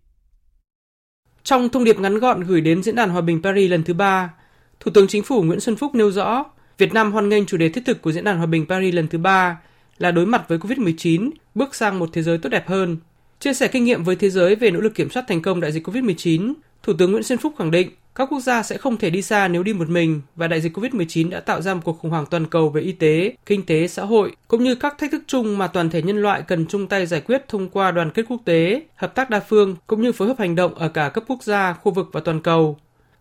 Trong 1.42 1.68
thông 1.68 1.84
điệp 1.84 1.98
ngắn 2.00 2.18
gọn 2.18 2.40
gửi 2.40 2.60
đến 2.60 2.82
Diễn 2.82 2.94
đàn 2.94 3.10
Hòa 3.10 3.20
bình 3.20 3.42
Paris 3.42 3.70
lần 3.70 3.82
thứ 3.82 3.94
ba, 3.94 4.34
Thủ 4.80 4.90
tướng 4.94 5.08
Chính 5.08 5.22
phủ 5.22 5.42
Nguyễn 5.42 5.60
Xuân 5.60 5.76
Phúc 5.76 5.94
nêu 5.94 6.10
rõ, 6.10 6.44
Việt 6.78 6.92
Nam 6.92 7.12
hoan 7.12 7.28
nghênh 7.28 7.46
chủ 7.46 7.56
đề 7.56 7.68
thiết 7.68 7.82
thực 7.86 8.02
của 8.02 8.12
Diễn 8.12 8.24
đàn 8.24 8.36
Hòa 8.36 8.46
bình 8.46 8.66
Paris 8.68 8.94
lần 8.94 9.08
thứ 9.08 9.18
ba 9.18 9.60
là 9.98 10.10
đối 10.10 10.26
mặt 10.26 10.48
với 10.48 10.58
COVID-19, 10.58 11.30
bước 11.54 11.74
sang 11.74 11.98
một 11.98 12.08
thế 12.12 12.22
giới 12.22 12.38
tốt 12.38 12.48
đẹp 12.48 12.68
hơn. 12.68 12.96
Chia 13.40 13.54
sẻ 13.54 13.68
kinh 13.68 13.84
nghiệm 13.84 14.04
với 14.04 14.16
thế 14.16 14.30
giới 14.30 14.54
về 14.54 14.70
nỗ 14.70 14.80
lực 14.80 14.94
kiểm 14.94 15.10
soát 15.10 15.24
thành 15.28 15.42
công 15.42 15.60
đại 15.60 15.72
dịch 15.72 15.86
COVID-19, 15.86 16.52
Thủ 16.82 16.92
tướng 16.98 17.10
Nguyễn 17.10 17.22
Xuân 17.22 17.38
Phúc 17.38 17.54
khẳng 17.58 17.70
định 17.70 17.90
các 18.18 18.28
quốc 18.30 18.40
gia 18.40 18.62
sẽ 18.62 18.76
không 18.76 18.96
thể 18.96 19.10
đi 19.10 19.22
xa 19.22 19.48
nếu 19.48 19.62
đi 19.62 19.72
một 19.72 19.88
mình 19.88 20.20
và 20.36 20.48
đại 20.48 20.60
dịch 20.60 20.78
COVID-19 20.78 21.30
đã 21.30 21.40
tạo 21.40 21.62
ra 21.62 21.74
một 21.74 21.80
cuộc 21.84 21.98
khủng 21.98 22.10
hoảng 22.10 22.26
toàn 22.26 22.46
cầu 22.46 22.68
về 22.68 22.82
y 22.82 22.92
tế, 22.92 23.36
kinh 23.46 23.66
tế, 23.66 23.88
xã 23.88 24.04
hội, 24.04 24.36
cũng 24.48 24.64
như 24.64 24.74
các 24.74 24.98
thách 24.98 25.10
thức 25.10 25.22
chung 25.26 25.58
mà 25.58 25.66
toàn 25.66 25.90
thể 25.90 26.02
nhân 26.02 26.22
loại 26.22 26.42
cần 26.42 26.66
chung 26.66 26.86
tay 26.86 27.06
giải 27.06 27.20
quyết 27.20 27.48
thông 27.48 27.68
qua 27.68 27.90
đoàn 27.90 28.10
kết 28.10 28.24
quốc 28.28 28.40
tế, 28.44 28.82
hợp 28.96 29.14
tác 29.14 29.30
đa 29.30 29.40
phương, 29.40 29.76
cũng 29.86 30.02
như 30.02 30.12
phối 30.12 30.28
hợp 30.28 30.38
hành 30.38 30.54
động 30.54 30.74
ở 30.74 30.88
cả 30.88 31.08
cấp 31.08 31.24
quốc 31.28 31.42
gia, 31.42 31.72
khu 31.72 31.92
vực 31.92 32.08
và 32.12 32.20
toàn 32.20 32.40
cầu. 32.40 32.78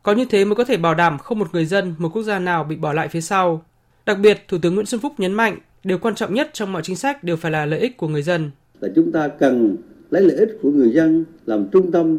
Có 0.08 0.14
như 0.14 0.26
thế 0.30 0.46
mới 0.46 0.56
có 0.56 0.64
thể 0.64 0.78
bảo 0.78 0.96
đảm 0.96 1.18
không 1.18 1.40
một 1.40 1.48
người 1.54 1.66
dân, 1.66 1.94
một 1.98 2.10
quốc 2.14 2.24
gia 2.24 2.40
nào 2.40 2.64
bị 2.64 2.76
bỏ 2.76 2.94
lại 2.94 3.08
phía 3.08 3.22
sau. 3.22 3.66
Đặc 4.06 4.18
biệt, 4.22 4.38
Thủ 4.48 4.58
tướng 4.62 4.76
Nguyễn 4.76 4.86
Xuân 4.86 5.02
Phúc 5.02 5.14
nhấn 5.18 5.34
mạnh, 5.34 5.58
điều 5.84 5.98
quan 5.98 6.16
trọng 6.16 6.34
nhất 6.34 6.50
trong 6.54 6.74
mọi 6.74 6.82
chính 6.82 6.96
sách 6.96 7.24
đều 7.24 7.36
phải 7.36 7.52
là 7.52 7.66
lợi 7.66 7.80
ích 7.80 7.98
của 7.98 8.08
người 8.08 8.22
dân. 8.22 8.52
Là 8.80 8.90
chúng 8.96 9.12
ta 9.12 9.28
cần 9.28 9.78
lấy 10.10 10.22
lợi 10.22 10.38
ích 10.38 10.60
của 10.62 10.72
người 10.72 10.92
dân 10.92 11.26
làm 11.46 11.68
trung 11.72 11.92
tâm 11.92 12.18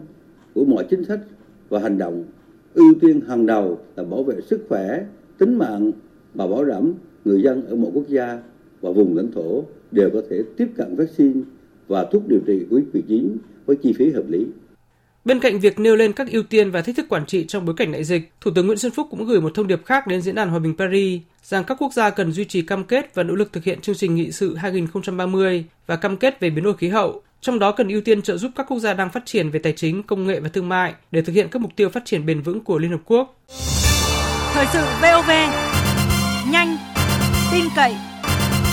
của 0.55 0.65
mọi 0.65 0.87
chính 0.91 1.05
sách 1.05 1.21
và 1.69 1.81
hành 1.81 1.99
động. 1.99 2.25
Ưu 2.75 2.95
tiên 3.01 3.21
hàng 3.29 3.47
đầu 3.47 3.79
là 3.97 4.05
bảo 4.05 4.23
vệ 4.23 4.35
sức 4.41 4.67
khỏe, 4.69 5.05
tính 5.39 5.59
mạng 5.59 5.93
và 6.35 6.47
bảo 6.47 6.65
đảm 6.65 6.95
người 7.25 7.43
dân 7.43 7.67
ở 7.67 7.77
mọi 7.77 7.91
quốc 7.95 8.09
gia 8.09 8.39
và 8.81 8.91
vùng 8.91 9.17
lãnh 9.17 9.33
thổ 9.33 9.65
đều 9.91 10.11
có 10.13 10.23
thể 10.31 10.43
tiếp 10.57 10.69
cận 10.77 10.97
vaccine 10.97 11.41
và 11.89 12.05
thuốc 12.13 12.29
điều 12.29 12.41
trị 12.47 12.67
COVID-19 12.71 13.37
với 13.67 13.77
chi 13.77 13.93
phí 13.99 14.11
hợp 14.11 14.25
lý. 14.29 14.47
Bên 15.29 15.41
cạnh 15.41 15.61
việc 15.61 15.79
nêu 15.79 15.97
lên 15.97 16.13
các 16.13 16.31
ưu 16.31 16.43
tiên 16.43 16.71
và 16.71 16.83
thách 16.83 16.97
thức 16.97 17.07
quản 17.09 17.27
trị 17.27 17.45
trong 17.49 17.65
bối 17.65 17.75
cảnh 17.79 17.93
đại 17.93 18.05
dịch, 18.05 18.33
Thủ 18.41 18.51
tướng 18.55 18.67
Nguyễn 18.67 18.79
Xuân 18.79 18.93
Phúc 18.93 19.07
cũng 19.11 19.27
gửi 19.27 19.41
một 19.41 19.53
thông 19.55 19.67
điệp 19.67 19.85
khác 19.85 20.07
đến 20.07 20.23
Diễn 20.23 20.35
đàn 20.35 20.51
Hòa 20.51 20.59
bình 20.59 20.75
Paris 20.79 21.21
rằng 21.43 21.65
các 21.65 21.77
quốc 21.81 21.93
gia 21.93 22.11
cần 22.11 22.33
duy 22.33 22.45
trì 22.45 22.63
cam 22.63 22.85
kết 22.85 23.15
và 23.15 23.23
nỗ 23.23 23.35
lực 23.35 23.53
thực 23.53 23.65
hiện 23.65 23.81
chương 23.81 23.95
trình 23.95 24.15
nghị 24.15 24.33
sự 24.33 24.57
2030 24.57 25.65
và 25.87 25.97
cam 25.97 26.17
kết 26.17 26.41
về 26.41 26.51
biến 26.51 26.65
đổi 26.65 26.77
khí 26.77 26.89
hậu, 26.89 27.23
trong 27.41 27.59
đó 27.59 27.73
cần 27.73 27.89
ưu 27.89 28.01
tiên 28.01 28.23
trợ 28.23 28.37
giúp 28.37 28.51
các 28.57 28.67
quốc 28.69 28.79
gia 28.79 28.95
đang 28.95 29.11
phát 29.11 29.27
triển 29.27 29.51
về 29.51 29.59
tài 29.59 29.73
chính, 29.73 30.03
công 30.03 30.27
nghệ 30.27 30.41
và 30.41 30.49
thương 30.49 30.69
mại 30.69 30.95
để 31.11 31.23
thực 31.23 31.33
hiện 31.33 31.49
các 31.51 31.63
mục 31.63 31.77
tiêu 31.77 31.89
phát 31.89 32.03
triển 32.05 32.27
bền 32.27 32.43
vững 32.43 32.65
của 32.65 32.79
Liên 32.79 32.91
Hợp 32.91 33.01
Quốc. 33.05 33.37
Thời 34.53 34.67
sự 34.73 34.85
VOV, 35.03 35.31
nhanh, 36.53 36.77
tin 37.53 37.65
cậy, 37.77 37.93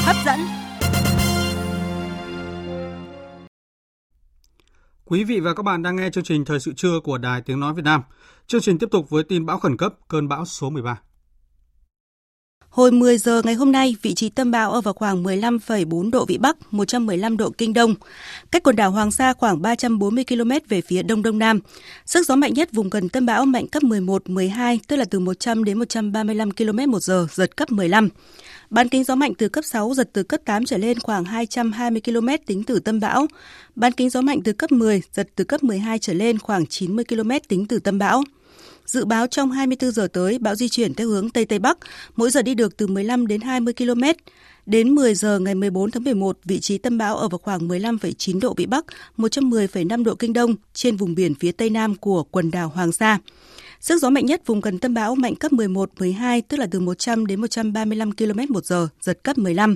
hấp 0.05 0.15
dẫn. 0.25 0.64
Quý 5.09 5.23
vị 5.23 5.39
và 5.39 5.53
các 5.53 5.63
bạn 5.63 5.83
đang 5.83 5.95
nghe 5.95 6.09
chương 6.09 6.23
trình 6.23 6.45
Thời 6.45 6.59
sự 6.59 6.73
trưa 6.73 6.99
của 6.99 7.17
Đài 7.17 7.41
Tiếng 7.41 7.59
Nói 7.59 7.73
Việt 7.73 7.81
Nam. 7.85 8.01
Chương 8.47 8.61
trình 8.61 8.77
tiếp 8.77 8.87
tục 8.91 9.09
với 9.09 9.23
tin 9.23 9.45
bão 9.45 9.59
khẩn 9.59 9.77
cấp, 9.77 9.93
cơn 10.07 10.27
bão 10.27 10.45
số 10.45 10.69
13. 10.69 11.01
Hồi 12.75 12.91
10 12.91 13.17
giờ 13.17 13.41
ngày 13.45 13.53
hôm 13.53 13.71
nay, 13.71 13.95
vị 14.01 14.13
trí 14.13 14.29
tâm 14.29 14.51
bão 14.51 14.71
ở 14.71 14.81
vào 14.81 14.93
khoảng 14.93 15.23
15,4 15.23 16.11
độ 16.11 16.25
Vĩ 16.25 16.37
Bắc, 16.37 16.57
115 16.73 17.37
độ 17.37 17.49
Kinh 17.49 17.73
Đông, 17.73 17.95
cách 18.51 18.63
quần 18.63 18.75
đảo 18.75 18.91
Hoàng 18.91 19.11
Sa 19.11 19.33
khoảng 19.33 19.61
340 19.61 20.23
km 20.27 20.51
về 20.69 20.81
phía 20.81 21.03
Đông 21.03 21.21
Đông 21.21 21.39
Nam. 21.39 21.59
Sức 22.05 22.27
gió 22.27 22.35
mạnh 22.35 22.53
nhất 22.53 22.71
vùng 22.71 22.89
gần 22.89 23.09
tâm 23.09 23.25
bão 23.25 23.45
mạnh 23.45 23.67
cấp 23.67 23.83
11, 23.83 24.29
12, 24.29 24.79
tức 24.87 24.95
là 24.95 25.05
từ 25.05 25.19
100 25.19 25.63
đến 25.63 25.79
135 25.79 26.51
km 26.51 26.91
một 26.91 26.99
giờ, 26.99 27.27
giật 27.31 27.57
cấp 27.57 27.71
15. 27.71 28.09
Bán 28.69 28.89
kính 28.89 29.03
gió 29.03 29.15
mạnh 29.15 29.33
từ 29.37 29.49
cấp 29.49 29.65
6, 29.65 29.93
giật 29.93 30.09
từ 30.13 30.23
cấp 30.23 30.41
8 30.45 30.65
trở 30.65 30.77
lên 30.77 30.99
khoảng 30.99 31.25
220 31.25 32.01
km 32.05 32.27
tính 32.45 32.63
từ 32.63 32.79
tâm 32.79 32.99
bão. 32.99 33.27
Bán 33.75 33.91
kính 33.91 34.09
gió 34.09 34.21
mạnh 34.21 34.41
từ 34.43 34.53
cấp 34.53 34.71
10, 34.71 35.01
giật 35.13 35.29
từ 35.35 35.43
cấp 35.43 35.63
12 35.63 35.99
trở 35.99 36.13
lên 36.13 36.39
khoảng 36.39 36.65
90 36.65 37.05
km 37.05 37.31
tính 37.47 37.65
từ 37.65 37.79
tâm 37.79 37.97
bão. 37.99 38.23
Dự 38.85 39.05
báo 39.05 39.27
trong 39.27 39.51
24 39.51 39.91
giờ 39.91 40.07
tới, 40.13 40.39
bão 40.39 40.55
di 40.55 40.69
chuyển 40.69 40.93
theo 40.93 41.07
hướng 41.07 41.29
Tây 41.29 41.45
Tây 41.45 41.59
Bắc, 41.59 41.77
mỗi 42.15 42.29
giờ 42.29 42.41
đi 42.41 42.53
được 42.53 42.77
từ 42.77 42.87
15 42.87 43.27
đến 43.27 43.41
20 43.41 43.73
km. 43.73 44.03
Đến 44.65 44.89
10 44.89 45.15
giờ 45.15 45.39
ngày 45.39 45.55
14 45.55 45.91
tháng 45.91 46.03
11, 46.03 46.37
vị 46.43 46.59
trí 46.59 46.77
tâm 46.77 46.97
bão 46.97 47.17
ở 47.17 47.27
vào 47.27 47.37
khoảng 47.37 47.67
15,9 47.67 48.39
độ 48.39 48.53
Vĩ 48.53 48.65
Bắc, 48.65 48.85
110,5 49.17 50.03
độ 50.03 50.15
Kinh 50.15 50.33
Đông 50.33 50.55
trên 50.73 50.95
vùng 50.95 51.15
biển 51.15 51.35
phía 51.35 51.51
Tây 51.51 51.69
Nam 51.69 51.95
của 51.95 52.23
quần 52.23 52.51
đảo 52.51 52.71
Hoàng 52.75 52.91
Sa. 52.91 53.19
Sức 53.81 54.01
gió 54.01 54.09
mạnh 54.09 54.25
nhất 54.25 54.41
vùng 54.45 54.61
gần 54.61 54.79
tâm 54.79 54.93
bão 54.93 55.15
mạnh 55.15 55.35
cấp 55.35 55.53
11, 55.53 55.89
12, 55.99 56.41
tức 56.41 56.57
là 56.57 56.67
từ 56.71 56.79
100 56.79 57.25
đến 57.25 57.41
135 57.41 58.11
km 58.11 58.53
một 58.53 58.65
giờ, 58.65 58.87
giật 59.01 59.23
cấp 59.23 59.37
15. 59.37 59.75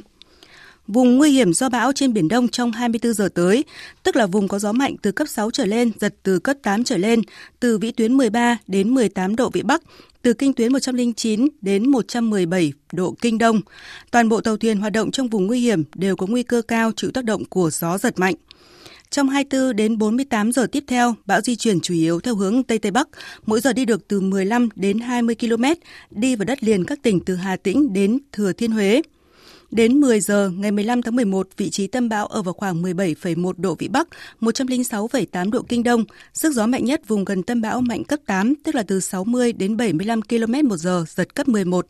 Vùng 0.89 1.17
nguy 1.17 1.31
hiểm 1.31 1.53
do 1.53 1.69
bão 1.69 1.91
trên 1.93 2.13
Biển 2.13 2.27
Đông 2.27 2.47
trong 2.47 2.71
24 2.71 3.13
giờ 3.13 3.29
tới, 3.33 3.63
tức 4.03 4.15
là 4.15 4.25
vùng 4.25 4.47
có 4.47 4.59
gió 4.59 4.71
mạnh 4.71 4.95
từ 5.01 5.11
cấp 5.11 5.27
6 5.27 5.51
trở 5.51 5.65
lên, 5.65 5.91
giật 5.99 6.15
từ 6.23 6.39
cấp 6.39 6.57
8 6.63 6.83
trở 6.83 6.97
lên, 6.97 7.21
từ 7.59 7.77
vĩ 7.77 7.91
tuyến 7.91 8.13
13 8.13 8.57
đến 8.67 8.93
18 8.93 9.35
độ 9.35 9.49
Vĩ 9.49 9.61
Bắc, 9.61 9.81
từ 10.21 10.33
kinh 10.33 10.53
tuyến 10.53 10.73
109 10.73 11.47
đến 11.61 11.89
117 11.89 12.73
độ 12.93 13.15
Kinh 13.21 13.37
Đông. 13.37 13.61
Toàn 14.11 14.29
bộ 14.29 14.41
tàu 14.41 14.57
thuyền 14.57 14.79
hoạt 14.79 14.93
động 14.93 15.11
trong 15.11 15.27
vùng 15.27 15.47
nguy 15.47 15.59
hiểm 15.59 15.83
đều 15.95 16.15
có 16.15 16.27
nguy 16.27 16.43
cơ 16.43 16.61
cao 16.61 16.91
chịu 16.95 17.11
tác 17.11 17.25
động 17.25 17.45
của 17.45 17.69
gió 17.69 17.97
giật 17.97 18.19
mạnh. 18.19 18.35
Trong 19.09 19.29
24 19.29 19.75
đến 19.75 19.97
48 19.97 20.51
giờ 20.51 20.67
tiếp 20.71 20.83
theo, 20.87 21.15
bão 21.25 21.41
di 21.41 21.55
chuyển 21.55 21.79
chủ 21.79 21.93
yếu 21.93 22.19
theo 22.19 22.35
hướng 22.35 22.63
Tây 22.63 22.79
Tây 22.79 22.91
Bắc, 22.91 23.07
mỗi 23.45 23.61
giờ 23.61 23.73
đi 23.73 23.85
được 23.85 24.07
từ 24.07 24.21
15 24.21 24.69
đến 24.75 24.99
20 24.99 25.35
km, 25.35 25.63
đi 26.11 26.35
vào 26.35 26.45
đất 26.45 26.63
liền 26.63 26.85
các 26.85 26.99
tỉnh 27.03 27.19
từ 27.19 27.35
Hà 27.35 27.55
Tĩnh 27.55 27.93
đến 27.93 28.19
Thừa 28.31 28.53
Thiên 28.53 28.71
Huế. 28.71 29.01
Đến 29.71 29.99
10 29.99 30.19
giờ 30.19 30.51
ngày 30.57 30.71
15 30.71 31.01
tháng 31.01 31.15
11, 31.15 31.47
vị 31.57 31.69
trí 31.69 31.87
tâm 31.87 32.09
bão 32.09 32.27
ở 32.27 32.41
vào 32.41 32.53
khoảng 32.53 32.83
17,1 32.83 33.53
độ 33.57 33.75
Vĩ 33.75 33.87
Bắc, 33.87 34.07
106,8 34.41 35.51
độ 35.51 35.61
Kinh 35.61 35.83
Đông. 35.83 36.05
Sức 36.33 36.53
gió 36.53 36.67
mạnh 36.67 36.85
nhất 36.85 37.07
vùng 37.07 37.25
gần 37.25 37.43
tâm 37.43 37.61
bão 37.61 37.81
mạnh 37.81 38.03
cấp 38.03 38.19
8, 38.25 38.55
tức 38.55 38.75
là 38.75 38.83
từ 38.83 38.99
60 38.99 39.53
đến 39.53 39.77
75 39.77 40.21
km 40.21 40.67
một 40.67 40.77
giờ, 40.77 41.05
giật 41.07 41.35
cấp 41.35 41.47
11. 41.47 41.87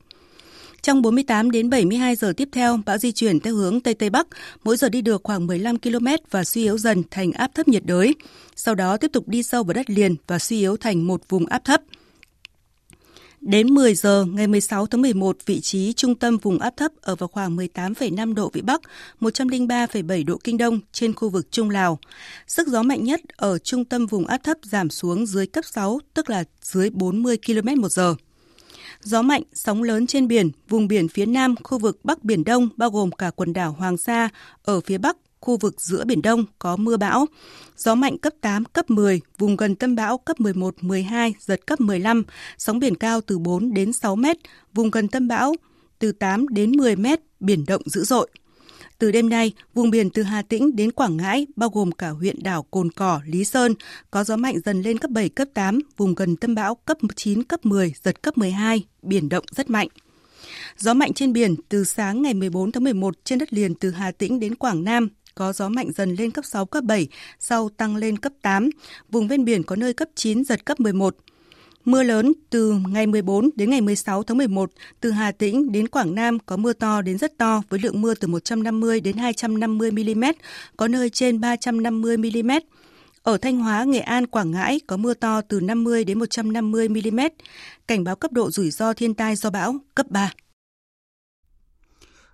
Trong 0.81 1.01
48 1.01 1.51
đến 1.51 1.69
72 1.69 2.15
giờ 2.15 2.33
tiếp 2.37 2.49
theo, 2.51 2.79
bão 2.85 2.97
di 2.97 3.11
chuyển 3.11 3.39
theo 3.39 3.55
hướng 3.55 3.81
Tây 3.81 3.93
Tây 3.93 4.09
Bắc, 4.09 4.27
mỗi 4.63 4.77
giờ 4.77 4.89
đi 4.89 5.01
được 5.01 5.21
khoảng 5.23 5.47
15 5.47 5.77
km 5.79 6.07
và 6.31 6.43
suy 6.43 6.63
yếu 6.63 6.77
dần 6.77 7.03
thành 7.11 7.31
áp 7.31 7.51
thấp 7.55 7.67
nhiệt 7.67 7.85
đới. 7.85 8.15
Sau 8.55 8.75
đó 8.75 8.97
tiếp 8.97 9.11
tục 9.13 9.27
đi 9.27 9.43
sâu 9.43 9.63
vào 9.63 9.73
đất 9.73 9.89
liền 9.89 10.15
và 10.27 10.39
suy 10.39 10.59
yếu 10.59 10.77
thành 10.77 11.07
một 11.07 11.21
vùng 11.29 11.45
áp 11.45 11.65
thấp. 11.65 11.81
Đến 13.41 13.73
10 13.73 13.95
giờ 13.95 14.25
ngày 14.25 14.47
16 14.47 14.85
tháng 14.85 15.01
11, 15.01 15.37
vị 15.45 15.61
trí 15.61 15.93
trung 15.93 16.15
tâm 16.15 16.37
vùng 16.37 16.59
áp 16.59 16.73
thấp 16.77 16.91
ở 17.01 17.15
vào 17.15 17.27
khoảng 17.27 17.57
18,5 17.57 18.33
độ 18.33 18.49
Vĩ 18.53 18.61
Bắc, 18.61 18.81
103,7 19.19 20.25
độ 20.25 20.37
Kinh 20.43 20.57
Đông 20.57 20.79
trên 20.91 21.13
khu 21.13 21.29
vực 21.29 21.51
Trung 21.51 21.69
Lào. 21.69 21.99
Sức 22.47 22.67
gió 22.67 22.83
mạnh 22.83 23.03
nhất 23.03 23.21
ở 23.35 23.57
trung 23.57 23.85
tâm 23.85 24.05
vùng 24.05 24.25
áp 24.25 24.37
thấp 24.43 24.57
giảm 24.63 24.89
xuống 24.89 25.25
dưới 25.25 25.47
cấp 25.47 25.65
6, 25.65 25.99
tức 26.13 26.29
là 26.29 26.43
dưới 26.61 26.89
40 26.89 27.37
km 27.45 27.81
một 27.81 27.89
giờ. 27.89 28.15
Gió 29.01 29.21
mạnh, 29.21 29.43
sóng 29.53 29.83
lớn 29.83 30.07
trên 30.07 30.27
biển, 30.27 30.51
vùng 30.69 30.87
biển 30.87 31.07
phía 31.07 31.25
Nam, 31.25 31.55
khu 31.63 31.77
vực 31.77 31.99
Bắc 32.03 32.23
Biển 32.23 32.43
Đông 32.43 32.69
bao 32.77 32.89
gồm 32.89 33.11
cả 33.11 33.31
quần 33.35 33.53
đảo 33.53 33.75
Hoàng 33.79 33.97
Sa, 33.97 34.29
ở 34.63 34.81
phía 34.81 34.97
Bắc 34.97 35.17
khu 35.41 35.57
vực 35.57 35.81
giữa 35.81 36.05
Biển 36.05 36.21
Đông 36.21 36.45
có 36.59 36.75
mưa 36.75 36.97
bão. 36.97 37.25
Gió 37.77 37.95
mạnh 37.95 38.17
cấp 38.17 38.33
8, 38.41 38.65
cấp 38.65 38.89
10, 38.89 39.21
vùng 39.37 39.55
gần 39.55 39.75
tâm 39.75 39.95
bão 39.95 40.17
cấp 40.17 40.39
11, 40.39 40.75
12, 40.81 41.33
giật 41.39 41.67
cấp 41.67 41.81
15, 41.81 42.23
sóng 42.57 42.79
biển 42.79 42.95
cao 42.95 43.21
từ 43.21 43.39
4 43.39 43.73
đến 43.73 43.93
6 43.93 44.15
mét, 44.15 44.37
vùng 44.73 44.91
gần 44.91 45.07
tâm 45.07 45.27
bão 45.27 45.55
từ 45.99 46.11
8 46.11 46.47
đến 46.47 46.71
10 46.71 46.95
mét, 46.95 47.19
biển 47.39 47.65
động 47.65 47.81
dữ 47.85 48.03
dội. 48.03 48.29
Từ 48.99 49.11
đêm 49.11 49.29
nay, 49.29 49.53
vùng 49.73 49.89
biển 49.89 50.09
từ 50.09 50.23
Hà 50.23 50.41
Tĩnh 50.41 50.75
đến 50.75 50.91
Quảng 50.91 51.17
Ngãi, 51.17 51.47
bao 51.55 51.69
gồm 51.69 51.91
cả 51.91 52.09
huyện 52.09 52.43
đảo 52.43 52.63
Cồn 52.63 52.91
Cỏ, 52.91 53.21
Lý 53.25 53.45
Sơn, 53.45 53.75
có 54.11 54.23
gió 54.23 54.35
mạnh 54.35 54.59
dần 54.65 54.81
lên 54.81 54.97
cấp 54.97 55.11
7, 55.11 55.29
cấp 55.29 55.47
8, 55.53 55.79
vùng 55.97 56.15
gần 56.15 56.35
tâm 56.35 56.55
bão 56.55 56.75
cấp 56.75 56.97
9, 57.15 57.43
cấp 57.43 57.65
10, 57.65 57.93
giật 58.03 58.21
cấp 58.21 58.37
12, 58.37 58.83
biển 59.01 59.29
động 59.29 59.45
rất 59.51 59.69
mạnh. 59.69 59.87
Gió 60.77 60.93
mạnh 60.93 61.13
trên 61.13 61.33
biển 61.33 61.55
từ 61.69 61.83
sáng 61.83 62.21
ngày 62.21 62.33
14 62.33 62.71
tháng 62.71 62.83
11 62.83 63.15
trên 63.23 63.39
đất 63.39 63.53
liền 63.53 63.75
từ 63.75 63.91
Hà 63.91 64.11
Tĩnh 64.11 64.39
đến 64.39 64.55
Quảng 64.55 64.83
Nam 64.83 65.09
có 65.35 65.53
gió 65.53 65.69
mạnh 65.69 65.91
dần 65.91 66.15
lên 66.15 66.31
cấp 66.31 66.45
6, 66.45 66.65
cấp 66.65 66.83
7, 66.83 67.07
sau 67.39 67.69
tăng 67.69 67.95
lên 67.95 68.17
cấp 68.17 68.33
8. 68.41 68.69
Vùng 69.09 69.27
ven 69.27 69.45
biển 69.45 69.63
có 69.63 69.75
nơi 69.75 69.93
cấp 69.93 70.09
9, 70.15 70.43
giật 70.43 70.65
cấp 70.65 70.79
11. 70.79 71.15
Mưa 71.85 72.03
lớn 72.03 72.33
từ 72.49 72.73
ngày 72.89 73.07
14 73.07 73.49
đến 73.55 73.69
ngày 73.69 73.81
16 73.81 74.23
tháng 74.23 74.37
11, 74.37 74.71
từ 74.99 75.11
Hà 75.11 75.31
Tĩnh 75.31 75.71
đến 75.71 75.87
Quảng 75.87 76.15
Nam 76.15 76.39
có 76.39 76.57
mưa 76.57 76.73
to 76.73 77.01
đến 77.01 77.17
rất 77.17 77.37
to 77.37 77.61
với 77.69 77.79
lượng 77.79 78.01
mưa 78.01 78.13
từ 78.13 78.27
150 78.27 78.99
đến 78.99 79.17
250 79.17 79.91
mm, 79.91 80.23
có 80.77 80.87
nơi 80.87 81.09
trên 81.09 81.41
350 81.41 82.17
mm. 82.17 82.51
Ở 83.23 83.37
Thanh 83.37 83.57
Hóa, 83.57 83.83
Nghệ 83.83 83.99
An, 83.99 84.27
Quảng 84.27 84.51
Ngãi 84.51 84.79
có 84.87 84.97
mưa 84.97 85.13
to 85.13 85.41
từ 85.41 85.59
50 85.59 86.03
đến 86.03 86.19
150 86.19 86.89
mm. 86.89 87.19
Cảnh 87.87 88.03
báo 88.03 88.15
cấp 88.15 88.31
độ 88.31 88.51
rủi 88.51 88.71
ro 88.71 88.93
thiên 88.93 89.13
tai 89.13 89.35
do 89.35 89.49
bão 89.49 89.75
cấp 89.95 90.05
3. 90.09 90.31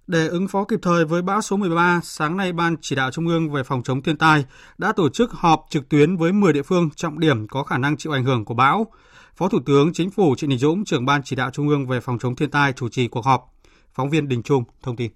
Để 0.07 0.27
ứng 0.27 0.47
phó 0.47 0.63
kịp 0.63 0.79
thời 0.81 1.05
với 1.05 1.21
bão 1.21 1.41
số 1.41 1.57
13, 1.57 1.99
sáng 2.03 2.37
nay 2.37 2.53
Ban 2.53 2.75
Chỉ 2.81 2.95
đạo 2.95 3.11
Trung 3.11 3.27
ương 3.27 3.51
về 3.51 3.63
phòng 3.63 3.83
chống 3.83 4.01
thiên 4.01 4.17
tai 4.17 4.45
đã 4.77 4.91
tổ 4.91 5.09
chức 5.09 5.31
họp 5.31 5.65
trực 5.69 5.89
tuyến 5.89 6.17
với 6.17 6.33
10 6.33 6.53
địa 6.53 6.61
phương 6.61 6.89
trọng 6.95 7.19
điểm 7.19 7.47
có 7.47 7.63
khả 7.63 7.77
năng 7.77 7.97
chịu 7.97 8.11
ảnh 8.11 8.23
hưởng 8.23 8.45
của 8.45 8.53
bão. 8.53 8.87
Phó 9.35 9.49
Thủ 9.49 9.59
tướng 9.65 9.93
Chính 9.93 10.11
phủ 10.11 10.35
Trịnh 10.35 10.49
Đình 10.49 10.59
Dũng, 10.59 10.85
trưởng 10.85 11.05
Ban 11.05 11.23
Chỉ 11.23 11.35
đạo 11.35 11.49
Trung 11.51 11.67
ương 11.67 11.87
về 11.87 11.99
phòng 11.99 12.19
chống 12.19 12.35
thiên 12.35 12.49
tai 12.49 12.73
chủ 12.73 12.89
trì 12.89 13.07
cuộc 13.07 13.25
họp. 13.25 13.53
Phóng 13.93 14.09
viên 14.09 14.27
Đình 14.27 14.43
Trung 14.43 14.63
thông 14.81 14.95
tin. 14.95 15.11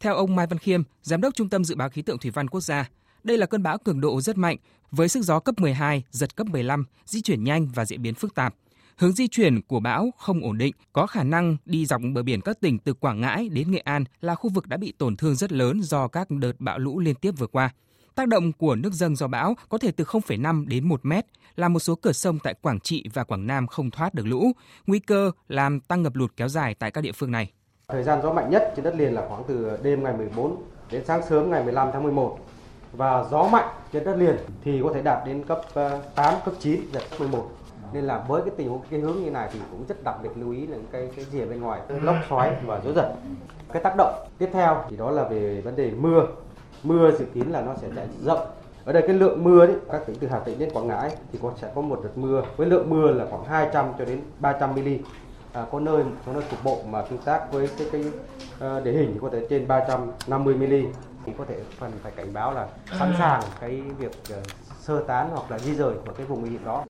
Theo 0.00 0.14
ông 0.14 0.36
Mai 0.36 0.46
Văn 0.46 0.58
Khiêm, 0.58 0.82
Giám 1.02 1.20
đốc 1.20 1.34
Trung 1.34 1.48
tâm 1.48 1.64
Dự 1.64 1.74
báo 1.74 1.88
Khí 1.88 2.02
tượng 2.02 2.18
Thủy 2.18 2.30
văn 2.30 2.48
Quốc 2.48 2.60
gia, 2.60 2.88
đây 3.24 3.38
là 3.38 3.46
cơn 3.46 3.62
bão 3.62 3.78
cường 3.78 4.00
độ 4.00 4.20
rất 4.20 4.36
mạnh, 4.38 4.56
với 4.90 5.08
sức 5.08 5.22
gió 5.22 5.40
cấp 5.40 5.54
12, 5.58 6.04
giật 6.10 6.36
cấp 6.36 6.46
15, 6.46 6.84
di 7.04 7.22
chuyển 7.22 7.44
nhanh 7.44 7.68
và 7.74 7.84
diễn 7.84 8.02
biến 8.02 8.14
phức 8.14 8.34
tạp. 8.34 8.54
Hướng 8.96 9.12
di 9.12 9.28
chuyển 9.28 9.62
của 9.62 9.80
bão 9.80 10.10
không 10.18 10.40
ổn 10.40 10.58
định, 10.58 10.74
có 10.92 11.06
khả 11.06 11.22
năng 11.22 11.56
đi 11.64 11.86
dọc 11.86 12.00
bờ 12.14 12.22
biển 12.22 12.40
các 12.40 12.60
tỉnh 12.60 12.78
từ 12.78 12.94
Quảng 12.94 13.20
Ngãi 13.20 13.48
đến 13.48 13.70
Nghệ 13.70 13.78
An 13.78 14.04
là 14.20 14.34
khu 14.34 14.50
vực 14.50 14.66
đã 14.66 14.76
bị 14.76 14.92
tổn 14.98 15.16
thương 15.16 15.34
rất 15.34 15.52
lớn 15.52 15.82
do 15.82 16.08
các 16.08 16.30
đợt 16.30 16.52
bão 16.58 16.78
lũ 16.78 16.98
liên 16.98 17.14
tiếp 17.14 17.30
vừa 17.38 17.46
qua. 17.46 17.70
Tác 18.14 18.28
động 18.28 18.52
của 18.52 18.74
nước 18.74 18.92
dâng 18.92 19.16
do 19.16 19.26
bão 19.26 19.54
có 19.68 19.78
thể 19.78 19.90
từ 19.90 20.04
0,5 20.04 20.66
đến 20.68 20.88
1 20.88 21.00
mét, 21.04 21.26
làm 21.56 21.72
một 21.72 21.78
số 21.78 21.94
cửa 21.94 22.12
sông 22.12 22.38
tại 22.38 22.54
Quảng 22.54 22.80
Trị 22.80 23.04
và 23.14 23.24
Quảng 23.24 23.46
Nam 23.46 23.66
không 23.66 23.90
thoát 23.90 24.14
được 24.14 24.26
lũ, 24.26 24.52
nguy 24.86 24.98
cơ 24.98 25.30
làm 25.48 25.80
tăng 25.80 26.02
ngập 26.02 26.16
lụt 26.16 26.32
kéo 26.36 26.48
dài 26.48 26.74
tại 26.74 26.90
các 26.90 27.00
địa 27.00 27.12
phương 27.12 27.30
này. 27.30 27.52
Thời 27.88 28.02
gian 28.02 28.22
gió 28.22 28.32
mạnh 28.32 28.50
nhất 28.50 28.72
trên 28.76 28.84
đất 28.84 28.94
liền 28.94 29.14
là 29.14 29.28
khoảng 29.28 29.42
từ 29.48 29.78
đêm 29.82 30.02
ngày 30.02 30.16
14 30.16 30.62
đến 30.90 31.02
sáng 31.06 31.22
sớm 31.28 31.50
ngày 31.50 31.64
15 31.64 31.88
tháng 31.92 32.02
11 32.02 32.38
và 32.92 33.24
gió 33.30 33.48
mạnh 33.48 33.68
trên 33.92 34.04
đất 34.04 34.16
liền 34.16 34.36
thì 34.64 34.80
có 34.82 34.92
thể 34.94 35.02
đạt 35.02 35.26
đến 35.26 35.44
cấp 35.48 35.60
ờ, 35.74 36.02
8, 36.14 36.34
cấp 36.44 36.54
9, 36.60 36.80
giật 36.92 37.02
cấp 37.10 37.20
11 37.20 37.50
nên 37.92 38.04
là 38.04 38.24
với 38.28 38.42
cái 38.42 38.50
tình 38.56 38.68
huống 38.68 38.80
cái 38.90 39.00
hướng 39.00 39.24
như 39.24 39.30
này 39.30 39.48
thì 39.52 39.58
cũng 39.70 39.84
rất 39.88 40.04
đặc 40.04 40.16
biệt 40.22 40.30
lưu 40.36 40.52
ý 40.52 40.66
là 40.66 40.76
cái 40.92 41.08
cái 41.16 41.40
ở 41.40 41.46
bên 41.46 41.60
ngoài 41.60 41.80
lốc 41.88 42.16
xoáy 42.28 42.56
và 42.66 42.80
gió 42.84 42.92
giật. 42.92 43.14
Cái 43.72 43.82
tác 43.82 43.94
động 43.98 44.26
tiếp 44.38 44.48
theo 44.52 44.84
thì 44.90 44.96
đó 44.96 45.10
là 45.10 45.24
về 45.28 45.60
vấn 45.60 45.76
đề 45.76 45.90
mưa. 45.90 46.26
Mưa 46.82 47.10
dự 47.10 47.24
kiến 47.34 47.52
là 47.52 47.60
nó 47.60 47.74
sẽ 47.74 47.88
chạy 47.96 48.06
rộng. 48.24 48.46
Ở 48.84 48.92
đây 48.92 49.02
cái 49.06 49.16
lượng 49.16 49.44
mưa 49.44 49.66
đấy 49.66 49.76
các 49.92 50.02
tỉnh 50.06 50.16
từ 50.20 50.28
Hà 50.28 50.38
Tĩnh 50.38 50.58
đến 50.58 50.70
Quảng 50.72 50.88
Ngãi 50.88 51.16
thì 51.32 51.38
có 51.42 51.52
sẽ 51.60 51.72
có 51.74 51.80
một 51.80 52.00
đợt 52.02 52.10
mưa. 52.18 52.42
Với 52.56 52.66
lượng 52.66 52.90
mưa 52.90 53.12
là 53.12 53.26
khoảng 53.30 53.44
200 53.44 53.86
cho 53.98 54.04
đến 54.04 54.20
300 54.40 54.74
mm 54.74 54.88
à, 55.52 55.66
có 55.72 55.80
nơi 55.80 56.04
có 56.26 56.32
nơi 56.32 56.42
cục 56.50 56.64
bộ 56.64 56.82
mà 56.90 57.02
tương 57.02 57.18
tác 57.18 57.52
với 57.52 57.68
cái 57.78 57.88
cái 57.92 58.00
uh, 58.00 58.84
địa 58.84 58.92
hình 58.92 59.10
thì 59.14 59.18
có 59.22 59.28
thể 59.32 59.46
trên 59.50 59.68
350 59.68 60.54
mm 60.54 60.86
thì 61.26 61.32
có 61.38 61.44
thể 61.48 61.56
phần 61.78 61.92
phải 62.02 62.12
cảnh 62.16 62.32
báo 62.32 62.54
là 62.54 62.68
sẵn 62.98 63.14
sàng 63.18 63.42
cái 63.60 63.82
việc 63.98 64.12
uh, 64.38 64.44
sơ 64.80 65.02
tán 65.02 65.28
hoặc 65.32 65.50
là 65.50 65.58
di 65.58 65.74
rời 65.74 65.94
khỏi 66.04 66.14
cái 66.16 66.26
vùng 66.26 66.40
nguy 66.40 66.50
hiểm 66.50 66.64
đó. 66.64 66.84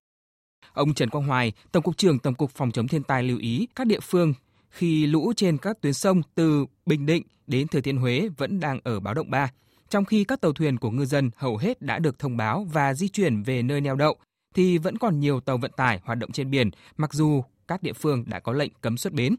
Ông 0.72 0.94
Trần 0.94 1.10
Quang 1.10 1.26
Hoài, 1.26 1.52
Tổng 1.72 1.82
cục 1.82 1.96
trưởng 1.96 2.18
Tổng 2.18 2.34
cục 2.34 2.50
Phòng 2.50 2.70
chống 2.70 2.88
thiên 2.88 3.02
tai 3.02 3.22
lưu 3.22 3.38
ý 3.38 3.68
các 3.76 3.86
địa 3.86 4.00
phương 4.00 4.34
khi 4.70 5.06
lũ 5.06 5.32
trên 5.36 5.58
các 5.58 5.80
tuyến 5.80 5.92
sông 5.92 6.22
từ 6.34 6.66
Bình 6.86 7.06
Định 7.06 7.22
đến 7.46 7.68
Thừa 7.68 7.80
Thiên 7.80 7.96
Huế 7.96 8.28
vẫn 8.36 8.60
đang 8.60 8.80
ở 8.84 9.00
báo 9.00 9.14
động 9.14 9.30
3, 9.30 9.50
trong 9.88 10.04
khi 10.04 10.24
các 10.24 10.40
tàu 10.40 10.52
thuyền 10.52 10.78
của 10.78 10.90
ngư 10.90 11.04
dân 11.04 11.30
hầu 11.36 11.56
hết 11.56 11.82
đã 11.82 11.98
được 11.98 12.18
thông 12.18 12.36
báo 12.36 12.66
và 12.72 12.94
di 12.94 13.08
chuyển 13.08 13.42
về 13.42 13.62
nơi 13.62 13.80
neo 13.80 13.96
đậu, 13.96 14.16
thì 14.54 14.78
vẫn 14.78 14.98
còn 14.98 15.20
nhiều 15.20 15.40
tàu 15.40 15.58
vận 15.58 15.70
tải 15.76 16.00
hoạt 16.04 16.18
động 16.18 16.32
trên 16.32 16.50
biển, 16.50 16.70
mặc 16.96 17.12
dù 17.14 17.42
các 17.68 17.82
địa 17.82 17.92
phương 17.92 18.24
đã 18.26 18.40
có 18.40 18.52
lệnh 18.52 18.72
cấm 18.80 18.96
xuất 18.96 19.12
bến. 19.12 19.34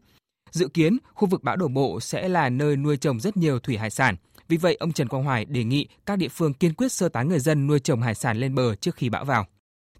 Dự 0.50 0.68
kiến, 0.68 0.98
khu 1.14 1.28
vực 1.28 1.42
bão 1.42 1.56
đổ 1.56 1.68
bộ 1.68 2.00
sẽ 2.00 2.28
là 2.28 2.48
nơi 2.48 2.76
nuôi 2.76 2.96
trồng 2.96 3.20
rất 3.20 3.36
nhiều 3.36 3.58
thủy 3.58 3.76
hải 3.76 3.90
sản. 3.90 4.16
Vì 4.48 4.56
vậy, 4.56 4.76
ông 4.80 4.92
Trần 4.92 5.08
Quang 5.08 5.24
Hoài 5.24 5.44
đề 5.44 5.64
nghị 5.64 5.88
các 6.06 6.16
địa 6.18 6.28
phương 6.28 6.54
kiên 6.54 6.74
quyết 6.74 6.92
sơ 6.92 7.08
tán 7.08 7.28
người 7.28 7.40
dân 7.40 7.66
nuôi 7.66 7.80
trồng 7.80 8.02
hải 8.02 8.14
sản 8.14 8.36
lên 8.36 8.54
bờ 8.54 8.74
trước 8.74 8.94
khi 8.94 9.08
bão 9.08 9.24
vào. 9.24 9.46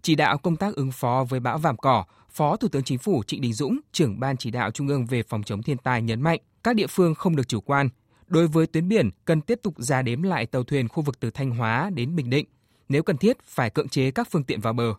Chỉ 0.05 0.15
đạo 0.15 0.37
công 0.37 0.55
tác 0.55 0.75
ứng 0.75 0.91
phó 0.91 1.25
với 1.29 1.39
bão 1.39 1.57
vàm 1.57 1.77
cỏ, 1.77 2.03
Phó 2.29 2.55
Thủ 2.55 2.67
tướng 2.67 2.83
Chính 2.83 2.97
phủ 2.97 3.23
Trịnh 3.23 3.41
Đình 3.41 3.53
Dũng, 3.53 3.79
trưởng 3.91 4.19
ban 4.19 4.37
chỉ 4.37 4.51
đạo 4.51 4.71
Trung 4.71 4.87
ương 4.87 5.05
về 5.05 5.23
phòng 5.23 5.43
chống 5.43 5.63
thiên 5.63 5.77
tai 5.77 6.01
nhấn 6.01 6.21
mạnh, 6.21 6.39
các 6.63 6.75
địa 6.75 6.87
phương 6.87 7.15
không 7.15 7.35
được 7.35 7.47
chủ 7.47 7.61
quan. 7.61 7.89
Đối 8.27 8.47
với 8.47 8.67
tuyến 8.67 8.87
biển, 8.87 9.09
cần 9.25 9.41
tiếp 9.41 9.59
tục 9.63 9.73
ra 9.77 10.01
đếm 10.01 10.21
lại 10.21 10.45
tàu 10.45 10.63
thuyền 10.63 10.87
khu 10.87 11.03
vực 11.03 11.19
từ 11.19 11.31
Thanh 11.31 11.49
Hóa 11.49 11.89
đến 11.93 12.15
Bình 12.15 12.29
Định. 12.29 12.45
Nếu 12.89 13.03
cần 13.03 13.17
thiết, 13.17 13.37
phải 13.43 13.69
cưỡng 13.69 13.89
chế 13.89 14.11
các 14.11 14.27
phương 14.31 14.43
tiện 14.43 14.61
vào 14.61 14.73
bờ. 14.73 14.93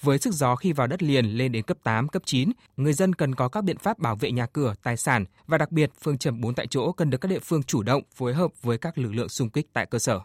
Với 0.00 0.18
sức 0.18 0.34
gió 0.34 0.56
khi 0.56 0.72
vào 0.72 0.86
đất 0.86 1.02
liền 1.02 1.26
lên 1.26 1.52
đến 1.52 1.62
cấp 1.62 1.76
8, 1.82 2.08
cấp 2.08 2.22
9, 2.26 2.50
người 2.76 2.92
dân 2.92 3.14
cần 3.14 3.34
có 3.34 3.48
các 3.48 3.64
biện 3.64 3.78
pháp 3.78 3.98
bảo 3.98 4.16
vệ 4.16 4.30
nhà 4.30 4.46
cửa, 4.46 4.74
tài 4.82 4.96
sản 4.96 5.24
và 5.46 5.58
đặc 5.58 5.72
biệt 5.72 5.90
phương 6.02 6.18
châm 6.18 6.40
4 6.40 6.54
tại 6.54 6.66
chỗ 6.66 6.92
cần 6.92 7.10
được 7.10 7.18
các 7.18 7.28
địa 7.28 7.40
phương 7.42 7.62
chủ 7.62 7.82
động 7.82 8.02
phối 8.14 8.34
hợp 8.34 8.50
với 8.62 8.78
các 8.78 8.98
lực 8.98 9.12
lượng 9.12 9.28
xung 9.28 9.50
kích 9.50 9.66
tại 9.72 9.86
cơ 9.86 9.98
sở. 9.98 10.20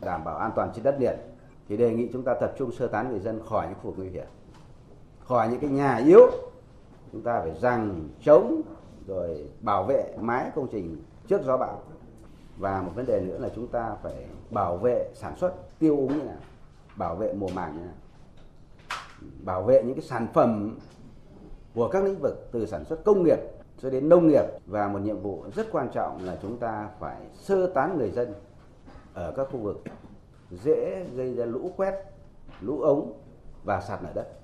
Đảm 0.00 0.24
bảo 0.24 0.36
an 0.36 0.50
toàn 0.56 0.70
trên 0.74 0.84
đất 0.84 0.96
liền 1.00 1.14
thì 1.68 1.76
đề 1.76 1.90
nghị 1.90 2.08
chúng 2.12 2.22
ta 2.22 2.34
tập 2.34 2.54
trung 2.58 2.72
sơ 2.72 2.86
tán 2.86 3.10
người 3.10 3.20
dân 3.20 3.40
khỏi 3.48 3.66
những 3.66 3.78
khu 3.82 3.90
vực 3.90 3.98
nguy 3.98 4.08
hiểm, 4.08 4.26
khỏi 5.20 5.48
những 5.48 5.60
cái 5.60 5.70
nhà 5.70 5.96
yếu. 5.96 6.30
Chúng 7.12 7.22
ta 7.22 7.40
phải 7.40 7.54
rằng 7.60 8.08
chống 8.22 8.60
rồi 9.06 9.50
bảo 9.60 9.84
vệ 9.84 10.16
mái 10.20 10.50
công 10.54 10.68
trình 10.72 11.02
trước 11.28 11.44
gió 11.44 11.56
bão. 11.56 11.82
Và 12.58 12.82
một 12.82 12.92
vấn 12.94 13.06
đề 13.06 13.20
nữa 13.20 13.38
là 13.38 13.48
chúng 13.54 13.66
ta 13.66 13.96
phải 14.02 14.26
bảo 14.50 14.76
vệ 14.76 15.10
sản 15.14 15.36
xuất 15.36 15.78
tiêu 15.78 15.96
úng 15.96 16.18
như 16.18 16.24
nào, 16.24 16.40
bảo 16.96 17.16
vệ 17.16 17.32
mùa 17.32 17.48
màng 17.54 17.76
như 17.76 17.80
nào 17.80 17.94
bảo 19.44 19.62
vệ 19.62 19.82
những 19.82 19.94
cái 19.94 20.04
sản 20.04 20.26
phẩm 20.34 20.78
của 21.74 21.88
các 21.88 22.04
lĩnh 22.04 22.18
vực 22.20 22.48
từ 22.52 22.66
sản 22.66 22.84
xuất 22.84 23.04
công 23.04 23.22
nghiệp 23.22 23.38
cho 23.82 23.90
đến 23.90 24.08
nông 24.08 24.28
nghiệp 24.28 24.44
và 24.66 24.88
một 24.88 24.98
nhiệm 24.98 25.20
vụ 25.20 25.44
rất 25.54 25.66
quan 25.72 25.88
trọng 25.92 26.24
là 26.24 26.38
chúng 26.42 26.56
ta 26.56 26.88
phải 26.98 27.16
sơ 27.34 27.66
tán 27.66 27.98
người 27.98 28.10
dân 28.10 28.34
ở 29.14 29.32
các 29.36 29.48
khu 29.52 29.58
vực 29.58 29.82
dễ 30.50 31.06
gây 31.16 31.34
ra 31.34 31.44
lũ 31.44 31.72
quét, 31.76 31.92
lũ 32.60 32.80
ống 32.80 33.22
và 33.64 33.80
sạt 33.88 34.00
lở 34.02 34.12
đất. 34.14 34.38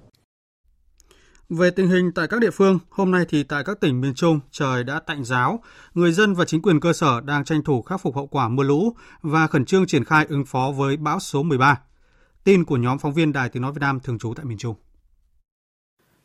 Về 1.49 1.71
tình 1.71 1.89
hình 1.89 2.13
tại 2.15 2.29
các 2.29 2.41
địa 2.41 2.51
phương, 2.51 2.79
hôm 2.91 3.11
nay 3.11 3.25
thì 3.29 3.43
tại 3.43 3.65
các 3.65 3.81
tỉnh 3.81 4.01
miền 4.01 4.15
Trung 4.15 4.41
trời 4.51 4.85
đã 4.85 5.01
tạnh 5.01 5.25
giáo, 5.25 5.61
người 5.95 6.13
dân 6.13 6.35
và 6.35 6.45
chính 6.45 6.63
quyền 6.63 6.81
cơ 6.81 6.93
sở 6.93 7.21
đang 7.21 7.45
tranh 7.45 7.63
thủ 7.63 7.83
khắc 7.83 8.01
phục 8.01 8.17
hậu 8.17 8.27
quả 8.27 8.49
mưa 8.49 8.63
lũ 8.63 8.97
và 9.23 9.47
khẩn 9.47 9.65
trương 9.65 9.87
triển 9.87 10.05
khai 10.05 10.27
ứng 10.29 10.45
phó 10.45 10.73
với 10.77 10.97
bão 10.97 11.21
số 11.21 11.43
13. 11.43 11.81
Tin 12.45 12.65
của 12.65 12.77
nhóm 12.77 12.99
phóng 12.99 13.15
viên 13.15 13.33
Đài 13.33 13.49
Tiếng 13.49 13.63
Nói 13.63 13.73
Việt 13.73 13.81
Nam 13.81 14.01
thường 14.01 14.19
trú 14.19 14.35
tại 14.35 14.45
miền 14.45 14.59
Trung. 14.59 14.75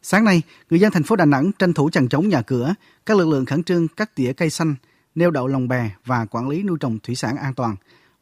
Sáng 0.02 0.24
nay, 0.24 0.42
người 0.70 0.80
dân 0.80 0.92
thành 0.92 1.04
phố 1.04 1.16
Đà 1.16 1.26
Nẵng 1.26 1.52
tranh 1.60 1.74
thủ 1.74 1.90
chằng 1.90 2.10
chống 2.10 2.30
nhà 2.30 2.42
cửa, 2.42 2.74
các 3.06 3.18
lực 3.18 3.28
lượng 3.28 3.46
khẩn 3.46 3.64
trương 3.64 3.88
cắt 3.88 4.16
tỉa 4.16 4.34
cây 4.34 4.50
xanh, 4.50 4.76
neo 5.16 5.32
đậu 5.32 5.48
lồng 5.48 5.68
bè 5.68 5.92
và 6.06 6.26
quản 6.26 6.50
lý 6.50 6.64
nuôi 6.64 6.78
trồng 6.80 7.00
thủy 7.00 7.16
sản 7.16 7.38
an 7.38 7.54
toàn. 7.54 7.76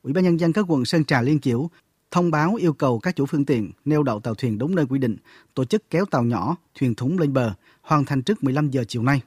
Ủy 0.08 0.14
ban 0.14 0.24
nhân 0.24 0.40
dân 0.40 0.54
các 0.54 0.66
quận 0.68 0.86
Sơn 0.86 1.06
Trà 1.06 1.22
Liên 1.22 1.40
Chiểu 1.40 1.70
thông 2.12 2.32
báo 2.32 2.56
yêu 2.56 2.74
cầu 2.74 3.00
các 3.00 3.16
chủ 3.16 3.26
phương 3.26 3.46
tiện 3.46 3.72
neo 3.86 4.04
đậu 4.04 4.20
tàu 4.20 4.36
thuyền 4.36 4.58
đúng 4.58 4.76
nơi 4.76 4.86
quy 4.90 5.00
định, 5.00 5.18
tổ 5.54 5.66
chức 5.66 5.90
kéo 5.90 6.06
tàu 6.06 6.24
nhỏ, 6.24 6.56
thuyền 6.80 6.96
thúng 6.96 7.20
lên 7.20 7.34
bờ, 7.34 7.54
hoàn 7.82 8.06
thành 8.06 8.22
trước 8.22 8.44
15 8.44 8.70
giờ 8.70 8.84
chiều 8.88 9.04
nay. 9.04 9.22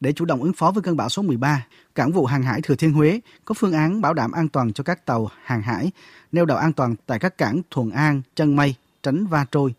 Để 0.00 0.12
chủ 0.12 0.24
động 0.24 0.42
ứng 0.42 0.52
phó 0.52 0.70
với 0.70 0.82
cơn 0.82 0.96
bão 0.96 1.08
số 1.08 1.22
13, 1.22 1.66
Cảng 1.94 2.12
vụ 2.12 2.26
hàng 2.26 2.42
hải 2.42 2.60
Thừa 2.62 2.74
Thiên 2.74 2.92
Huế 2.92 3.20
có 3.44 3.54
phương 3.54 3.72
án 3.72 4.00
bảo 4.00 4.14
đảm 4.14 4.32
an 4.32 4.48
toàn 4.48 4.72
cho 4.72 4.84
các 4.84 5.06
tàu 5.06 5.28
hàng 5.42 5.62
hải, 5.62 5.90
neo 6.32 6.44
đậu 6.44 6.58
an 6.58 6.72
toàn 6.72 6.94
tại 7.06 7.18
các 7.18 7.38
cảng 7.38 7.60
Thuận 7.70 7.90
An, 7.90 8.22
Chân 8.34 8.56
Mây, 8.56 8.74
tránh 9.02 9.26
va 9.26 9.46
trôi. 9.50 9.74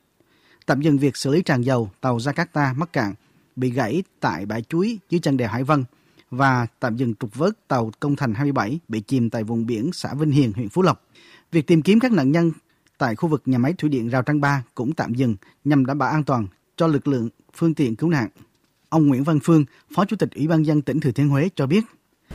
Tạm 0.65 0.81
dừng 0.81 0.97
việc 0.97 1.17
xử 1.17 1.31
lý 1.31 1.41
tràn 1.41 1.61
dầu 1.61 1.89
tàu 2.01 2.17
Jakarta 2.17 2.75
mắc 2.75 2.93
cạn 2.93 3.13
bị 3.55 3.71
gãy 3.71 4.03
tại 4.19 4.45
bãi 4.45 4.61
chuối 4.61 4.99
dưới 5.09 5.19
chân 5.19 5.37
đèo 5.37 5.49
Hải 5.49 5.63
Vân 5.63 5.83
và 6.31 6.67
tạm 6.79 6.95
dừng 6.95 7.13
trục 7.15 7.35
vớt 7.35 7.67
tàu 7.67 7.91
Công 7.99 8.15
Thành 8.15 8.33
27 8.33 8.79
bị 8.87 8.99
chìm 8.99 9.29
tại 9.29 9.43
vùng 9.43 9.65
biển 9.65 9.89
xã 9.93 10.13
Vinh 10.13 10.31
Hiền, 10.31 10.53
huyện 10.53 10.69
Phú 10.69 10.81
Lộc. 10.81 11.03
Việc 11.51 11.67
tìm 11.67 11.81
kiếm 11.81 11.99
các 11.99 12.11
nạn 12.11 12.31
nhân 12.31 12.51
tại 12.97 13.15
khu 13.15 13.29
vực 13.29 13.41
nhà 13.45 13.57
máy 13.57 13.73
thủy 13.77 13.89
điện 13.89 14.09
Rào 14.09 14.21
Trăng 14.21 14.41
Ba 14.41 14.63
cũng 14.75 14.93
tạm 14.93 15.13
dừng 15.13 15.35
nhằm 15.63 15.85
đảm 15.85 15.97
bảo 15.97 16.09
an 16.09 16.23
toàn 16.23 16.47
cho 16.77 16.87
lực 16.87 17.07
lượng 17.07 17.29
phương 17.53 17.73
tiện 17.73 17.95
cứu 17.95 18.09
nạn. 18.09 18.27
Ông 18.89 19.07
Nguyễn 19.07 19.23
Văn 19.23 19.39
Phương, 19.43 19.65
Phó 19.95 20.05
Chủ 20.05 20.15
tịch 20.15 20.29
Ủy 20.35 20.47
ban 20.47 20.65
dân 20.65 20.81
tỉnh 20.81 20.99
Thừa 20.99 21.11
Thiên 21.11 21.29
Huế 21.29 21.49
cho 21.55 21.67
biết. 21.67 21.85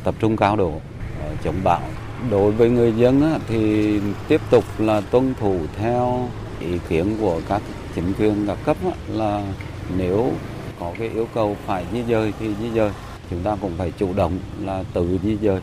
Tập 0.05 0.15
trung 0.19 0.37
cao 0.37 0.57
độ 0.57 0.81
ờ, 1.21 1.37
chống 1.45 1.61
bão. 1.65 1.89
Đối 2.31 2.53
với 2.53 2.71
người 2.71 2.93
dân 2.97 3.39
thì 3.49 4.01
tiếp 4.29 4.41
tục 4.51 4.65
là 4.79 5.01
tuân 5.01 5.35
thủ 5.41 5.61
theo 5.77 6.29
ý 6.61 6.79
kiến 6.89 7.17
của 7.21 7.41
các 7.49 7.63
chính 7.95 8.13
quyền 8.19 8.47
các 8.47 8.59
cấp 8.65 8.77
là 9.09 9.55
nếu 9.97 10.33
có 10.81 10.93
cái 10.99 11.09
yêu 11.09 11.29
cầu 11.35 11.57
phải 11.67 11.87
di 11.93 12.03
dời 12.09 12.33
thì 12.41 12.55
di 12.61 12.71
dời. 12.75 12.91
Chúng 13.33 13.43
ta 13.43 13.57
cũng 13.61 13.73
phải 13.79 13.93
chủ 13.99 14.15
động 14.15 14.39
là 14.61 14.85
tự 14.95 15.19
di 15.23 15.37
dời 15.43 15.61